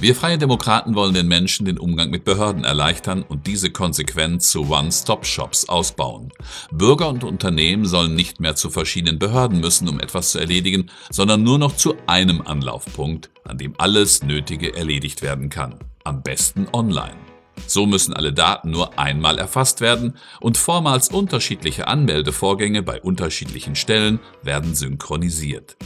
Wir 0.00 0.16
Freie 0.16 0.38
Demokraten 0.38 0.94
wollen 0.94 1.14
den 1.14 1.28
Menschen 1.28 1.66
den 1.66 1.78
Umgang 1.78 2.10
mit 2.10 2.24
Behörden 2.24 2.64
erleichtern 2.64 3.22
und 3.22 3.46
diese 3.46 3.70
konsequent 3.70 4.42
zu 4.42 4.68
One-Stop-Shops 4.68 5.68
ausbauen. 5.68 6.32
Bürger 6.72 7.08
und 7.08 7.22
Unternehmen 7.22 7.84
sollen 7.86 8.14
nicht 8.14 8.40
mehr 8.40 8.56
zu 8.56 8.70
verschiedenen 8.70 9.18
Behörden 9.18 9.60
müssen, 9.60 9.88
um 9.88 10.00
etwas 10.00 10.32
zu 10.32 10.38
erledigen, 10.38 10.90
sondern 11.10 11.42
nur 11.42 11.58
noch 11.58 11.76
zu 11.76 11.94
einem 12.06 12.42
Anlaufpunkt, 12.42 13.30
an 13.44 13.58
dem 13.58 13.74
alles 13.78 14.22
Nötige 14.22 14.74
erledigt 14.74 15.22
werden 15.22 15.50
kann. 15.50 15.78
Am 16.04 16.22
besten 16.22 16.66
online. 16.72 17.31
So 17.66 17.86
müssen 17.86 18.12
alle 18.12 18.32
Daten 18.32 18.70
nur 18.70 18.98
einmal 18.98 19.38
erfasst 19.38 19.80
werden 19.80 20.16
und 20.40 20.58
vormals 20.58 21.08
unterschiedliche 21.08 21.88
Anmeldevorgänge 21.88 22.82
bei 22.82 23.00
unterschiedlichen 23.00 23.76
Stellen 23.76 24.20
werden 24.42 24.74
synchronisiert. 24.74 25.76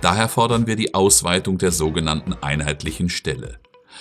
Daher 0.00 0.28
fordern 0.28 0.66
wir 0.66 0.76
die 0.76 0.94
Ausweitung 0.94 1.58
der 1.58 1.72
sogenannten 1.72 2.34
einheitlichen 2.40 3.08
Stelle. 3.08 3.58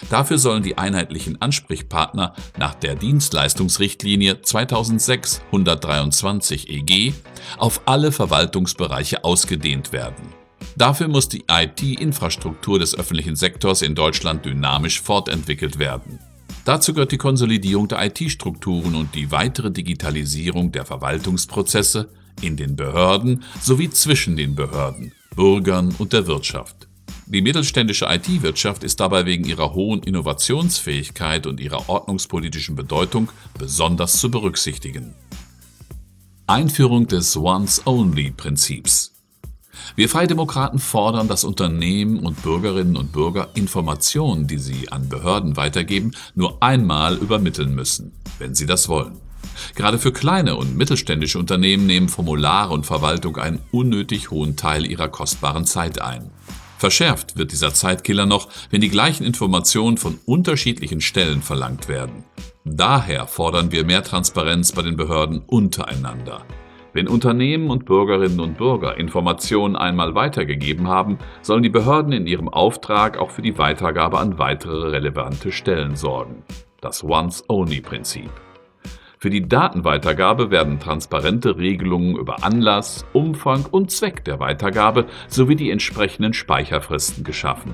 Dafür 0.09 0.37
sollen 0.37 0.63
die 0.63 0.77
einheitlichen 0.77 1.41
Ansprechpartner 1.41 2.35
nach 2.57 2.75
der 2.75 2.95
Dienstleistungsrichtlinie 2.95 4.33
2006-123 4.33 6.67
EG 6.67 7.13
auf 7.57 7.79
alle 7.85 8.11
Verwaltungsbereiche 8.11 9.23
ausgedehnt 9.23 9.93
werden. 9.93 10.33
Dafür 10.75 11.07
muss 11.07 11.29
die 11.29 11.45
IT-Infrastruktur 11.49 12.79
des 12.79 12.97
öffentlichen 12.97 13.35
Sektors 13.35 13.83
in 13.83 13.95
Deutschland 13.95 14.45
dynamisch 14.45 15.01
fortentwickelt 15.01 15.77
werden. 15.77 16.19
Dazu 16.65 16.93
gehört 16.93 17.11
die 17.11 17.17
Konsolidierung 17.17 17.89
der 17.89 18.05
IT-Strukturen 18.05 18.95
und 18.95 19.15
die 19.15 19.31
weitere 19.31 19.69
Digitalisierung 19.69 20.71
der 20.71 20.85
Verwaltungsprozesse 20.85 22.09
in 22.41 22.55
den 22.55 22.75
Behörden 22.75 23.43
sowie 23.61 23.89
zwischen 23.89 24.37
den 24.37 24.55
Behörden, 24.55 25.11
Bürgern 25.35 25.93
und 25.97 26.13
der 26.13 26.25
Wirtschaft. 26.25 26.87
Die 27.25 27.41
mittelständische 27.41 28.05
IT-Wirtschaft 28.05 28.83
ist 28.83 28.99
dabei 28.99 29.25
wegen 29.25 29.45
ihrer 29.45 29.73
hohen 29.73 30.03
Innovationsfähigkeit 30.03 31.47
und 31.47 31.59
ihrer 31.59 31.89
ordnungspolitischen 31.89 32.75
Bedeutung 32.75 33.29
besonders 33.57 34.19
zu 34.19 34.29
berücksichtigen. 34.31 35.13
Einführung 36.47 37.07
des 37.07 37.35
Once-Only-Prinzips. 37.37 39.12
Wir 39.95 40.09
Freidemokraten 40.09 40.79
fordern, 40.79 41.27
dass 41.27 41.43
Unternehmen 41.43 42.19
und 42.19 42.41
Bürgerinnen 42.41 42.97
und 42.97 43.11
Bürger 43.11 43.49
Informationen, 43.55 44.47
die 44.47 44.57
sie 44.57 44.91
an 44.91 45.09
Behörden 45.09 45.57
weitergeben, 45.57 46.11
nur 46.35 46.61
einmal 46.61 47.17
übermitteln 47.17 47.73
müssen, 47.75 48.13
wenn 48.39 48.55
sie 48.55 48.65
das 48.65 48.89
wollen. 48.89 49.19
Gerade 49.75 49.99
für 49.99 50.11
kleine 50.11 50.55
und 50.55 50.75
mittelständische 50.75 51.39
Unternehmen 51.39 51.85
nehmen 51.85 52.09
Formulare 52.09 52.73
und 52.73 52.85
Verwaltung 52.85 53.37
einen 53.37 53.59
unnötig 53.71 54.31
hohen 54.31 54.55
Teil 54.55 54.85
ihrer 54.85 55.09
kostbaren 55.09 55.65
Zeit 55.65 56.01
ein. 56.01 56.31
Verschärft 56.77 57.37
wird 57.37 57.51
dieser 57.51 57.73
Zeitkiller 57.73 58.25
noch, 58.25 58.49
wenn 58.69 58.81
die 58.81 58.89
gleichen 58.89 59.23
Informationen 59.23 59.97
von 59.97 60.19
unterschiedlichen 60.25 61.01
Stellen 61.01 61.41
verlangt 61.41 61.87
werden. 61.87 62.25
Daher 62.65 63.27
fordern 63.27 63.71
wir 63.71 63.85
mehr 63.85 64.03
Transparenz 64.03 64.71
bei 64.71 64.81
den 64.81 64.97
Behörden 64.97 65.39
untereinander. 65.39 66.45
Wenn 66.93 67.07
Unternehmen 67.07 67.71
und 67.71 67.85
Bürgerinnen 67.85 68.39
und 68.39 68.59
Bürger 68.59 68.97
Informationen 68.97 69.75
einmal 69.75 70.13
weitergegeben 70.13 70.87
haben, 70.87 71.17
sollen 71.41 71.63
die 71.63 71.69
Behörden 71.69 72.13
in 72.13 72.27
ihrem 72.27 72.47
Auftrag 72.47 73.17
auch 73.17 73.31
für 73.31 73.41
die 73.41 73.57
Weitergabe 73.57 74.19
an 74.19 74.37
weitere 74.37 74.89
relevante 74.89 75.51
Stellen 75.51 75.95
sorgen. 75.95 76.43
Das 76.81 77.03
Once-Only-Prinzip. 77.03 78.29
Für 79.17 79.31
die 79.31 79.47
Datenweitergabe 79.47 80.51
werden 80.51 80.79
transparente 80.79 81.57
Regelungen 81.57 82.15
über 82.15 82.43
Anlass, 82.43 83.05
Umfang 83.13 83.65
und 83.71 83.89
Zweck 83.89 84.23
der 84.25 84.39
Weitergabe 84.39 85.07
sowie 85.29 85.55
die 85.55 85.71
entsprechenden 85.71 86.33
Speicherfristen 86.33 87.23
geschaffen. 87.23 87.71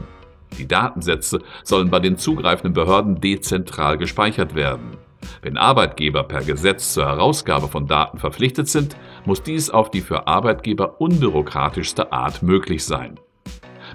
Die 0.58 0.68
Datensätze 0.68 1.40
sollen 1.64 1.90
bei 1.90 2.00
den 2.00 2.18
zugreifenden 2.18 2.74
Behörden 2.74 3.20
dezentral 3.20 3.98
gespeichert 3.98 4.56
werden. 4.56 4.98
Wenn 5.42 5.58
Arbeitgeber 5.58 6.24
per 6.24 6.44
Gesetz 6.44 6.94
zur 6.94 7.06
Herausgabe 7.06 7.68
von 7.68 7.88
Daten 7.88 8.18
verpflichtet 8.18 8.68
sind, 8.68 8.96
muss 9.26 9.44
dies 9.44 9.70
auf 9.70 9.92
die 9.92 10.02
für 10.02 10.28
Arbeitgeber 10.28 11.00
unbürokratischste 11.02 12.12
Art 12.12 12.44
möglich 12.44 12.86
sein. 12.86 13.20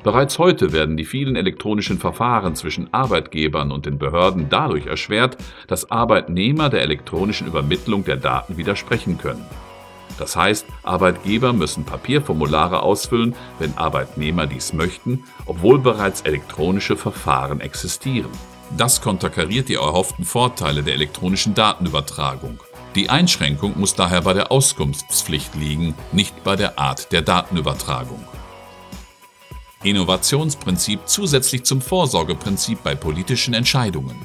Bereits 0.03 0.39
heute 0.39 0.73
werden 0.73 0.97
die 0.97 1.05
vielen 1.05 1.37
elektronischen 1.37 1.99
Verfahren 1.99 2.57
zwischen 2.57 2.93
Arbeitgebern 2.93 3.71
und 3.71 3.87
den 3.87 3.99
Behörden 3.99 4.49
dadurch 4.51 4.87
erschwert, 4.87 5.39
dass 5.67 5.91
Arbeitnehmer 5.91 6.69
der 6.69 6.83
elektronischen 6.83 7.47
Übermittlung 7.47 8.05
der 8.05 8.17
Daten 8.17 8.57
widersprechen 8.57 9.19
können. 9.19 9.45
Das 10.19 10.37
heißt, 10.37 10.67
Arbeitgeber 10.83 11.53
müssen 11.53 11.85
Papierformulare 11.85 12.83
ausfüllen, 12.83 13.35
wenn 13.59 13.77
Arbeitnehmer 13.77 14.47
dies 14.47 14.73
möchten, 14.73 15.25
obwohl 15.47 15.79
bereits 15.79 16.21
elektronische 16.21 16.97
Verfahren 16.97 17.61
existieren. 17.61 18.31
Das 18.77 19.01
konterkariert 19.01 19.69
die 19.69 19.75
erhofften 19.75 20.25
Vorteile 20.25 20.83
der 20.83 20.95
elektronischen 20.95 21.55
Datenübertragung. 21.55 22.61
Die 22.95 23.11
Einschränkung 23.11 23.79
muss 23.79 23.97
daher 23.97 24.23
bei 24.23 24.35
der 24.35 24.53
Auskunftspflicht 24.53 25.57
liegen, 25.57 25.95
nicht 26.13 26.45
bei 26.45 26.55
der 26.55 26.79
Art 26.79 27.11
der 27.11 27.23
Datenübertragung. 27.23 28.23
Innovationsprinzip 29.83 31.01
zusätzlich 31.07 31.65
zum 31.65 31.83
Vorsorgeprinzip 31.83 32.85
bei 32.85 32.95
politischen 32.95 33.53
Entscheidungen. 33.53 34.17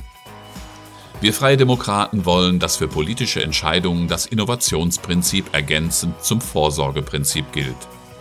Wir 1.19 1.33
Freie 1.33 1.57
Demokraten 1.57 2.25
wollen, 2.25 2.59
dass 2.59 2.77
für 2.77 2.87
politische 2.87 3.43
Entscheidungen 3.43 4.07
das 4.07 4.27
Innovationsprinzip 4.27 5.53
ergänzend 5.53 6.23
zum 6.23 6.39
Vorsorgeprinzip 6.39 7.51
gilt. 7.51 7.75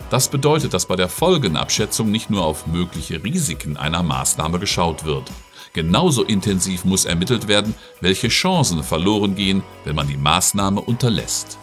Das 0.09 0.29
bedeutet, 0.29 0.73
dass 0.73 0.87
bei 0.87 0.95
der 0.95 1.07
Folgenabschätzung 1.09 2.09
nicht 2.09 2.31
nur 2.31 2.43
auf 2.43 2.65
mögliche 2.65 3.23
Risiken 3.23 3.77
einer 3.77 4.01
Maßnahme 4.01 4.57
geschaut 4.57 5.05
wird. 5.05 5.31
Genauso 5.73 6.23
intensiv 6.23 6.85
muss 6.85 7.05
ermittelt 7.05 7.47
werden, 7.47 7.75
welche 8.01 8.29
Chancen 8.29 8.83
verloren 8.83 9.35
gehen, 9.35 9.63
wenn 9.85 9.95
man 9.95 10.07
die 10.07 10.17
Maßnahme 10.17 10.81
unterlässt. 10.81 11.57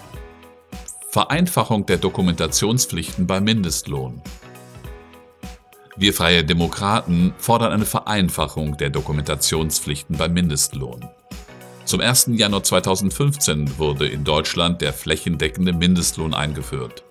Vereinfachung 1.11 1.87
der 1.87 1.97
Dokumentationspflichten 1.97 3.27
beim 3.27 3.45
Mindestlohn. 3.45 4.23
Wir 5.97 6.13
Freie 6.13 6.45
Demokraten 6.45 7.33
fordern 7.39 7.73
eine 7.73 7.87
Vereinfachung 7.87 8.77
der 8.77 8.91
Dokumentationspflichten 8.91 10.19
beim 10.19 10.35
Mindestlohn. 10.35 11.09
Zum 11.87 12.01
1. 12.01 12.31
Januar 12.33 12.65
2015 12.65 13.79
wurde 13.79 14.07
in 14.07 14.25
Deutschland 14.25 14.83
der 14.83 14.93
flächendeckende 14.93 15.73
Mindestlohn 15.73 16.35
eingeführt. 16.35 17.03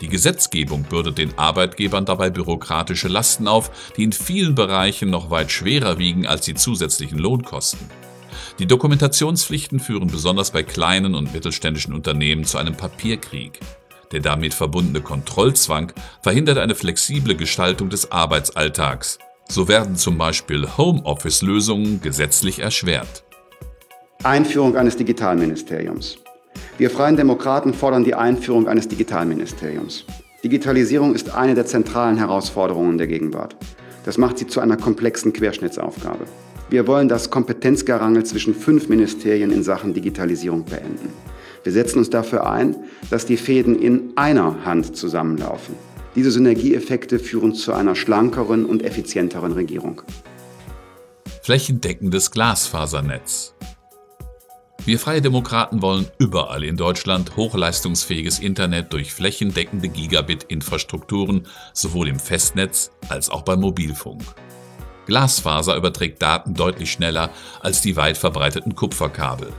Die 0.00 0.08
Gesetzgebung 0.08 0.82
bürdet 0.82 1.18
den 1.18 1.38
Arbeitgebern 1.38 2.04
dabei 2.04 2.28
bürokratische 2.30 3.08
Lasten 3.08 3.48
auf, 3.48 3.70
die 3.96 4.04
in 4.04 4.12
vielen 4.12 4.54
Bereichen 4.54 5.08
noch 5.08 5.30
weit 5.30 5.50
schwerer 5.50 5.98
wiegen 5.98 6.26
als 6.26 6.44
die 6.44 6.54
zusätzlichen 6.54 7.18
Lohnkosten. 7.18 7.88
Die 8.58 8.66
Dokumentationspflichten 8.66 9.80
führen 9.80 10.08
besonders 10.08 10.50
bei 10.50 10.62
kleinen 10.62 11.14
und 11.14 11.32
mittelständischen 11.32 11.94
Unternehmen 11.94 12.44
zu 12.44 12.58
einem 12.58 12.74
Papierkrieg. 12.74 13.60
Der 14.12 14.20
damit 14.20 14.54
verbundene 14.54 15.00
Kontrollzwang 15.00 15.92
verhindert 16.22 16.58
eine 16.58 16.74
flexible 16.74 17.34
Gestaltung 17.34 17.88
des 17.88 18.12
Arbeitsalltags. 18.12 19.18
So 19.48 19.68
werden 19.68 19.96
zum 19.96 20.18
Beispiel 20.18 20.66
Homeoffice-Lösungen 20.76 22.00
gesetzlich 22.00 22.60
erschwert. 22.60 23.24
Einführung 24.22 24.76
eines 24.76 24.96
Digitalministeriums. 24.96 26.18
Wir 26.78 26.90
Freien 26.90 27.16
Demokraten 27.16 27.72
fordern 27.72 28.04
die 28.04 28.14
Einführung 28.14 28.68
eines 28.68 28.86
Digitalministeriums. 28.86 30.04
Digitalisierung 30.44 31.14
ist 31.14 31.34
eine 31.34 31.54
der 31.54 31.64
zentralen 31.64 32.18
Herausforderungen 32.18 32.98
der 32.98 33.06
Gegenwart. 33.06 33.56
Das 34.04 34.18
macht 34.18 34.36
sie 34.36 34.46
zu 34.46 34.60
einer 34.60 34.76
komplexen 34.76 35.32
Querschnittsaufgabe. 35.32 36.26
Wir 36.68 36.86
wollen 36.86 37.08
das 37.08 37.30
Kompetenzgerangel 37.30 38.26
zwischen 38.26 38.54
fünf 38.54 38.90
Ministerien 38.90 39.52
in 39.52 39.62
Sachen 39.62 39.94
Digitalisierung 39.94 40.66
beenden. 40.66 41.08
Wir 41.64 41.72
setzen 41.72 41.98
uns 41.98 42.10
dafür 42.10 42.46
ein, 42.46 42.76
dass 43.08 43.24
die 43.24 43.38
Fäden 43.38 43.80
in 43.80 44.12
einer 44.16 44.66
Hand 44.66 44.96
zusammenlaufen. 44.96 45.76
Diese 46.14 46.30
Synergieeffekte 46.30 47.18
führen 47.18 47.54
zu 47.54 47.72
einer 47.72 47.94
schlankeren 47.94 48.66
und 48.66 48.84
effizienteren 48.84 49.52
Regierung. 49.52 50.02
Flächendeckendes 51.42 52.30
Glasfasernetz. 52.30 53.54
Wir 54.86 55.00
Freie 55.00 55.20
Demokraten 55.20 55.82
wollen 55.82 56.06
überall 56.16 56.62
in 56.62 56.76
Deutschland 56.76 57.34
hochleistungsfähiges 57.34 58.38
Internet 58.38 58.92
durch 58.92 59.12
flächendeckende 59.12 59.88
Gigabit-Infrastrukturen 59.88 61.48
sowohl 61.72 62.06
im 62.06 62.20
Festnetz 62.20 62.92
als 63.08 63.28
auch 63.28 63.42
beim 63.42 63.62
Mobilfunk. 63.62 64.22
Glasfaser 65.06 65.74
überträgt 65.74 66.22
Daten 66.22 66.54
deutlich 66.54 66.92
schneller 66.92 67.30
als 67.60 67.80
die 67.80 67.96
weit 67.96 68.16
verbreiteten 68.16 68.76
Kupferkabel. 68.76 69.52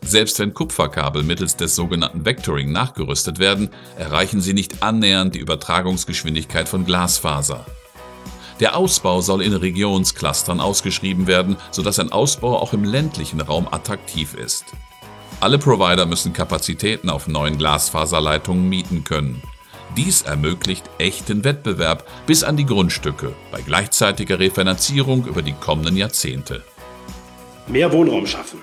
Selbst 0.00 0.38
wenn 0.38 0.54
Kupferkabel 0.54 1.24
mittels 1.24 1.56
des 1.56 1.76
sogenannten 1.76 2.24
Vectoring 2.24 2.72
nachgerüstet 2.72 3.38
werden, 3.38 3.68
erreichen 3.98 4.40
sie 4.40 4.54
nicht 4.54 4.82
annähernd 4.82 5.34
die 5.34 5.40
Übertragungsgeschwindigkeit 5.40 6.70
von 6.70 6.86
Glasfaser. 6.86 7.66
Der 8.60 8.76
Ausbau 8.76 9.22
soll 9.22 9.42
in 9.42 9.54
Regionsclustern 9.54 10.60
ausgeschrieben 10.60 11.26
werden, 11.26 11.56
sodass 11.70 11.98
ein 11.98 12.12
Ausbau 12.12 12.58
auch 12.58 12.74
im 12.74 12.84
ländlichen 12.84 13.40
Raum 13.40 13.66
attraktiv 13.70 14.34
ist. 14.34 14.66
Alle 15.40 15.58
Provider 15.58 16.04
müssen 16.04 16.34
Kapazitäten 16.34 17.08
auf 17.08 17.26
neuen 17.26 17.56
Glasfaserleitungen 17.56 18.68
mieten 18.68 19.02
können. 19.04 19.42
Dies 19.96 20.22
ermöglicht 20.22 20.84
echten 20.98 21.42
Wettbewerb 21.42 22.06
bis 22.26 22.44
an 22.44 22.58
die 22.58 22.66
Grundstücke 22.66 23.32
bei 23.50 23.62
gleichzeitiger 23.62 24.38
Refinanzierung 24.38 25.24
über 25.24 25.40
die 25.40 25.54
kommenden 25.54 25.96
Jahrzehnte. 25.96 26.62
Mehr 27.66 27.90
Wohnraum 27.92 28.26
schaffen. 28.26 28.60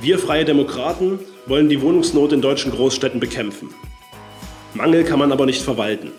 Wir 0.00 0.18
Freie 0.18 0.46
Demokraten 0.46 1.18
wollen 1.46 1.68
die 1.68 1.82
Wohnungsnot 1.82 2.32
in 2.32 2.40
deutschen 2.40 2.72
Großstädten 2.72 3.20
bekämpfen. 3.20 3.68
Mangel 4.72 5.04
kann 5.04 5.18
man 5.18 5.32
aber 5.32 5.44
nicht 5.44 5.62
verwalten. 5.62 6.10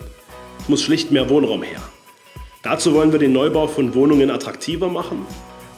Es 0.60 0.68
muss 0.68 0.82
schlicht 0.82 1.10
mehr 1.10 1.28
Wohnraum 1.28 1.62
her. 1.62 1.80
Dazu 2.62 2.92
wollen 2.92 3.10
wir 3.10 3.18
den 3.18 3.32
Neubau 3.32 3.66
von 3.66 3.94
Wohnungen 3.94 4.30
attraktiver 4.30 4.88
machen 4.88 5.24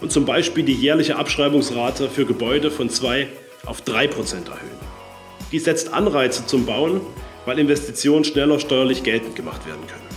und 0.01 0.11
zum 0.11 0.25
Beispiel 0.25 0.65
die 0.65 0.75
jährliche 0.75 1.15
Abschreibungsrate 1.15 2.09
für 2.09 2.27
Gebäude 2.27 2.73
von 2.73 2.91
2 2.91 3.29
auf 3.67 3.83
3 3.83 4.09
Prozent 4.09 4.49
erhöhen. 4.49 4.81
Dies 5.53 5.65
setzt 5.65 5.93
Anreize 5.93 6.45
zum 6.45 6.67
Bauen, 6.67 7.01
weil 7.47 7.61
Investitionen 7.61 8.25
schneller 8.25 8.59
steuerlich 8.59 9.05
geltend 9.05 9.37
gemacht 9.37 9.65
werden 9.65 9.87
können. 9.87 10.09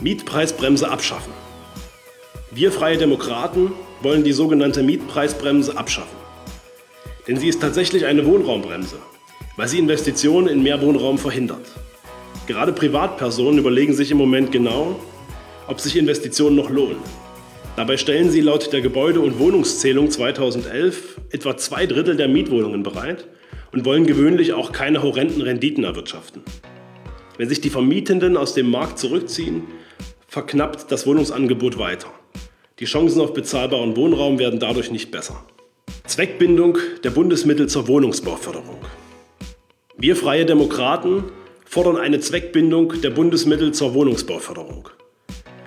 Mietpreisbremse 0.00 0.90
abschaffen. 0.90 1.32
Wir 2.50 2.72
Freie 2.72 2.98
Demokraten 2.98 3.72
wollen 4.02 4.22
die 4.22 4.32
sogenannte 4.32 4.82
Mietpreisbremse 4.82 5.78
abschaffen. 5.78 6.18
Denn 7.26 7.38
sie 7.38 7.48
ist 7.48 7.62
tatsächlich 7.62 8.04
eine 8.04 8.26
Wohnraumbremse, 8.26 8.96
weil 9.56 9.68
sie 9.68 9.78
Investitionen 9.78 10.48
in 10.48 10.62
mehr 10.62 10.82
Wohnraum 10.82 11.16
verhindert. 11.16 11.64
Gerade 12.46 12.72
Privatpersonen 12.72 13.58
überlegen 13.58 13.94
sich 13.94 14.10
im 14.10 14.18
Moment 14.18 14.52
genau, 14.52 14.96
ob 15.66 15.80
sich 15.80 15.96
Investitionen 15.96 16.56
noch 16.56 16.70
lohnen. 16.70 16.98
Dabei 17.76 17.96
stellen 17.96 18.30
sie 18.30 18.40
laut 18.40 18.72
der 18.72 18.82
Gebäude- 18.82 19.20
und 19.20 19.38
Wohnungszählung 19.38 20.10
2011 20.10 21.20
etwa 21.30 21.56
zwei 21.56 21.86
Drittel 21.86 22.16
der 22.16 22.28
Mietwohnungen 22.28 22.82
bereit 22.82 23.26
und 23.72 23.84
wollen 23.84 24.06
gewöhnlich 24.06 24.52
auch 24.52 24.72
keine 24.72 25.02
horrenden 25.02 25.40
Renditen 25.40 25.84
erwirtschaften. 25.84 26.42
Wenn 27.38 27.48
sich 27.48 27.62
die 27.62 27.70
Vermietenden 27.70 28.36
aus 28.36 28.52
dem 28.54 28.70
Markt 28.70 28.98
zurückziehen, 28.98 29.64
verknappt 30.28 30.92
das 30.92 31.06
Wohnungsangebot 31.06 31.78
weiter. 31.78 32.08
Die 32.78 32.84
Chancen 32.84 33.20
auf 33.20 33.32
bezahlbaren 33.32 33.96
Wohnraum 33.96 34.38
werden 34.38 34.60
dadurch 34.60 34.90
nicht 34.90 35.10
besser. 35.10 35.44
Zweckbindung 36.04 36.78
der 37.04 37.10
Bundesmittel 37.10 37.68
zur 37.68 37.88
Wohnungsbauförderung. 37.88 38.78
Wir 39.96 40.16
Freie 40.16 40.44
Demokraten 40.44 41.24
fordern 41.64 41.96
eine 41.96 42.20
Zweckbindung 42.20 43.00
der 43.00 43.10
Bundesmittel 43.10 43.72
zur 43.72 43.94
Wohnungsbauförderung. 43.94 44.90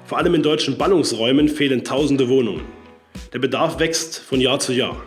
Vor 0.06 0.20
allem 0.20 0.36
in 0.36 0.44
deutschen 0.44 0.78
Ballungsräumen 0.78 1.50
fehlen 1.50 1.84
tausende 1.84 2.30
Wohnungen. 2.30 2.62
Der 3.34 3.40
Bedarf 3.40 3.80
wächst 3.80 4.20
von 4.20 4.40
Jahr 4.40 4.60
zu 4.60 4.72
Jahr. 4.72 5.04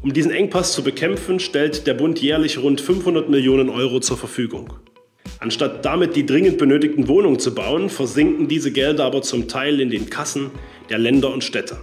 Um 0.00 0.14
diesen 0.14 0.30
Engpass 0.30 0.72
zu 0.72 0.82
bekämpfen, 0.82 1.38
stellt 1.38 1.86
der 1.86 1.92
Bund 1.92 2.18
jährlich 2.22 2.56
rund 2.56 2.80
500 2.80 3.28
Millionen 3.28 3.68
Euro 3.68 4.00
zur 4.00 4.16
Verfügung. 4.16 4.72
Anstatt 5.40 5.84
damit 5.84 6.16
die 6.16 6.24
dringend 6.24 6.56
benötigten 6.56 7.06
Wohnungen 7.06 7.38
zu 7.38 7.54
bauen, 7.54 7.90
versinken 7.90 8.48
diese 8.48 8.72
Gelder 8.72 9.04
aber 9.04 9.20
zum 9.20 9.46
Teil 9.46 9.78
in 9.78 9.90
den 9.90 10.08
Kassen 10.08 10.50
der 10.88 10.96
Länder 10.96 11.30
und 11.30 11.44
Städte. 11.44 11.76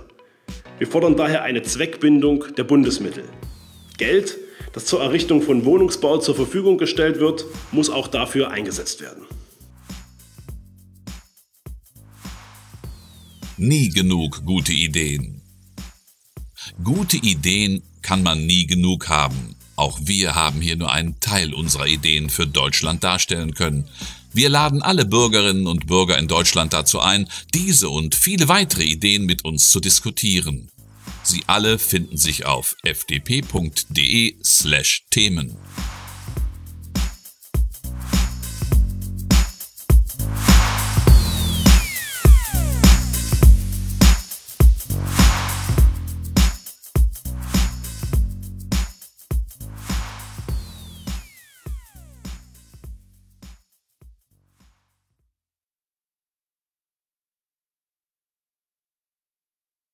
Wir 0.80 0.88
fordern 0.88 1.16
daher 1.16 1.44
eine 1.44 1.62
Zweckbindung 1.62 2.46
der 2.58 2.64
Bundesmittel. 2.64 3.26
Geld, 4.00 4.40
das 4.74 4.86
zur 4.86 5.04
Errichtung 5.04 5.44
von 5.44 5.64
Wohnungsbau 5.64 6.18
zur 6.18 6.34
Verfügung 6.34 6.80
gestellt 6.80 7.20
wird, 7.20 7.46
muss 7.72 7.92
auch 7.92 8.08
dafür 8.08 8.50
eingesetzt 8.50 9.00
werden. 9.02 9.29
Nie 13.62 13.90
genug 13.90 14.46
gute 14.46 14.72
Ideen. 14.72 15.42
Gute 16.82 17.18
Ideen 17.18 17.84
kann 18.02 18.24
man 18.24 18.46
nie 18.46 18.66
genug 18.66 19.10
haben. 19.10 19.58
Auch 19.76 20.00
wir 20.02 20.34
haben 20.34 20.62
hier 20.62 20.78
nur 20.78 20.94
einen 20.94 21.20
Teil 21.20 21.54
unserer 21.54 21.86
Ideen 21.86 22.30
für 22.30 22.48
Deutschland 22.48 23.04
darstellen 23.04 23.54
können. 23.56 23.90
Wir 24.32 24.48
laden 24.48 24.82
alle 24.82 25.04
Bürgerinnen 25.04 25.68
und 25.68 25.88
Bürger 25.88 26.18
in 26.18 26.30
Deutschland 26.30 26.72
dazu 26.72 27.02
ein, 27.02 27.28
diese 27.54 27.90
und 27.90 28.16
viele 28.16 28.48
weitere 28.48 28.84
Ideen 28.84 29.26
mit 29.26 29.44
uns 29.44 29.68
zu 29.68 29.82
diskutieren. 29.82 30.72
Sie 31.24 31.44
alle 31.48 31.80
finden 31.80 32.16
sich 32.16 32.46
auf 32.46 32.78
fdp.de 32.86 34.36
slash 34.42 35.04
Themen. 35.10 35.58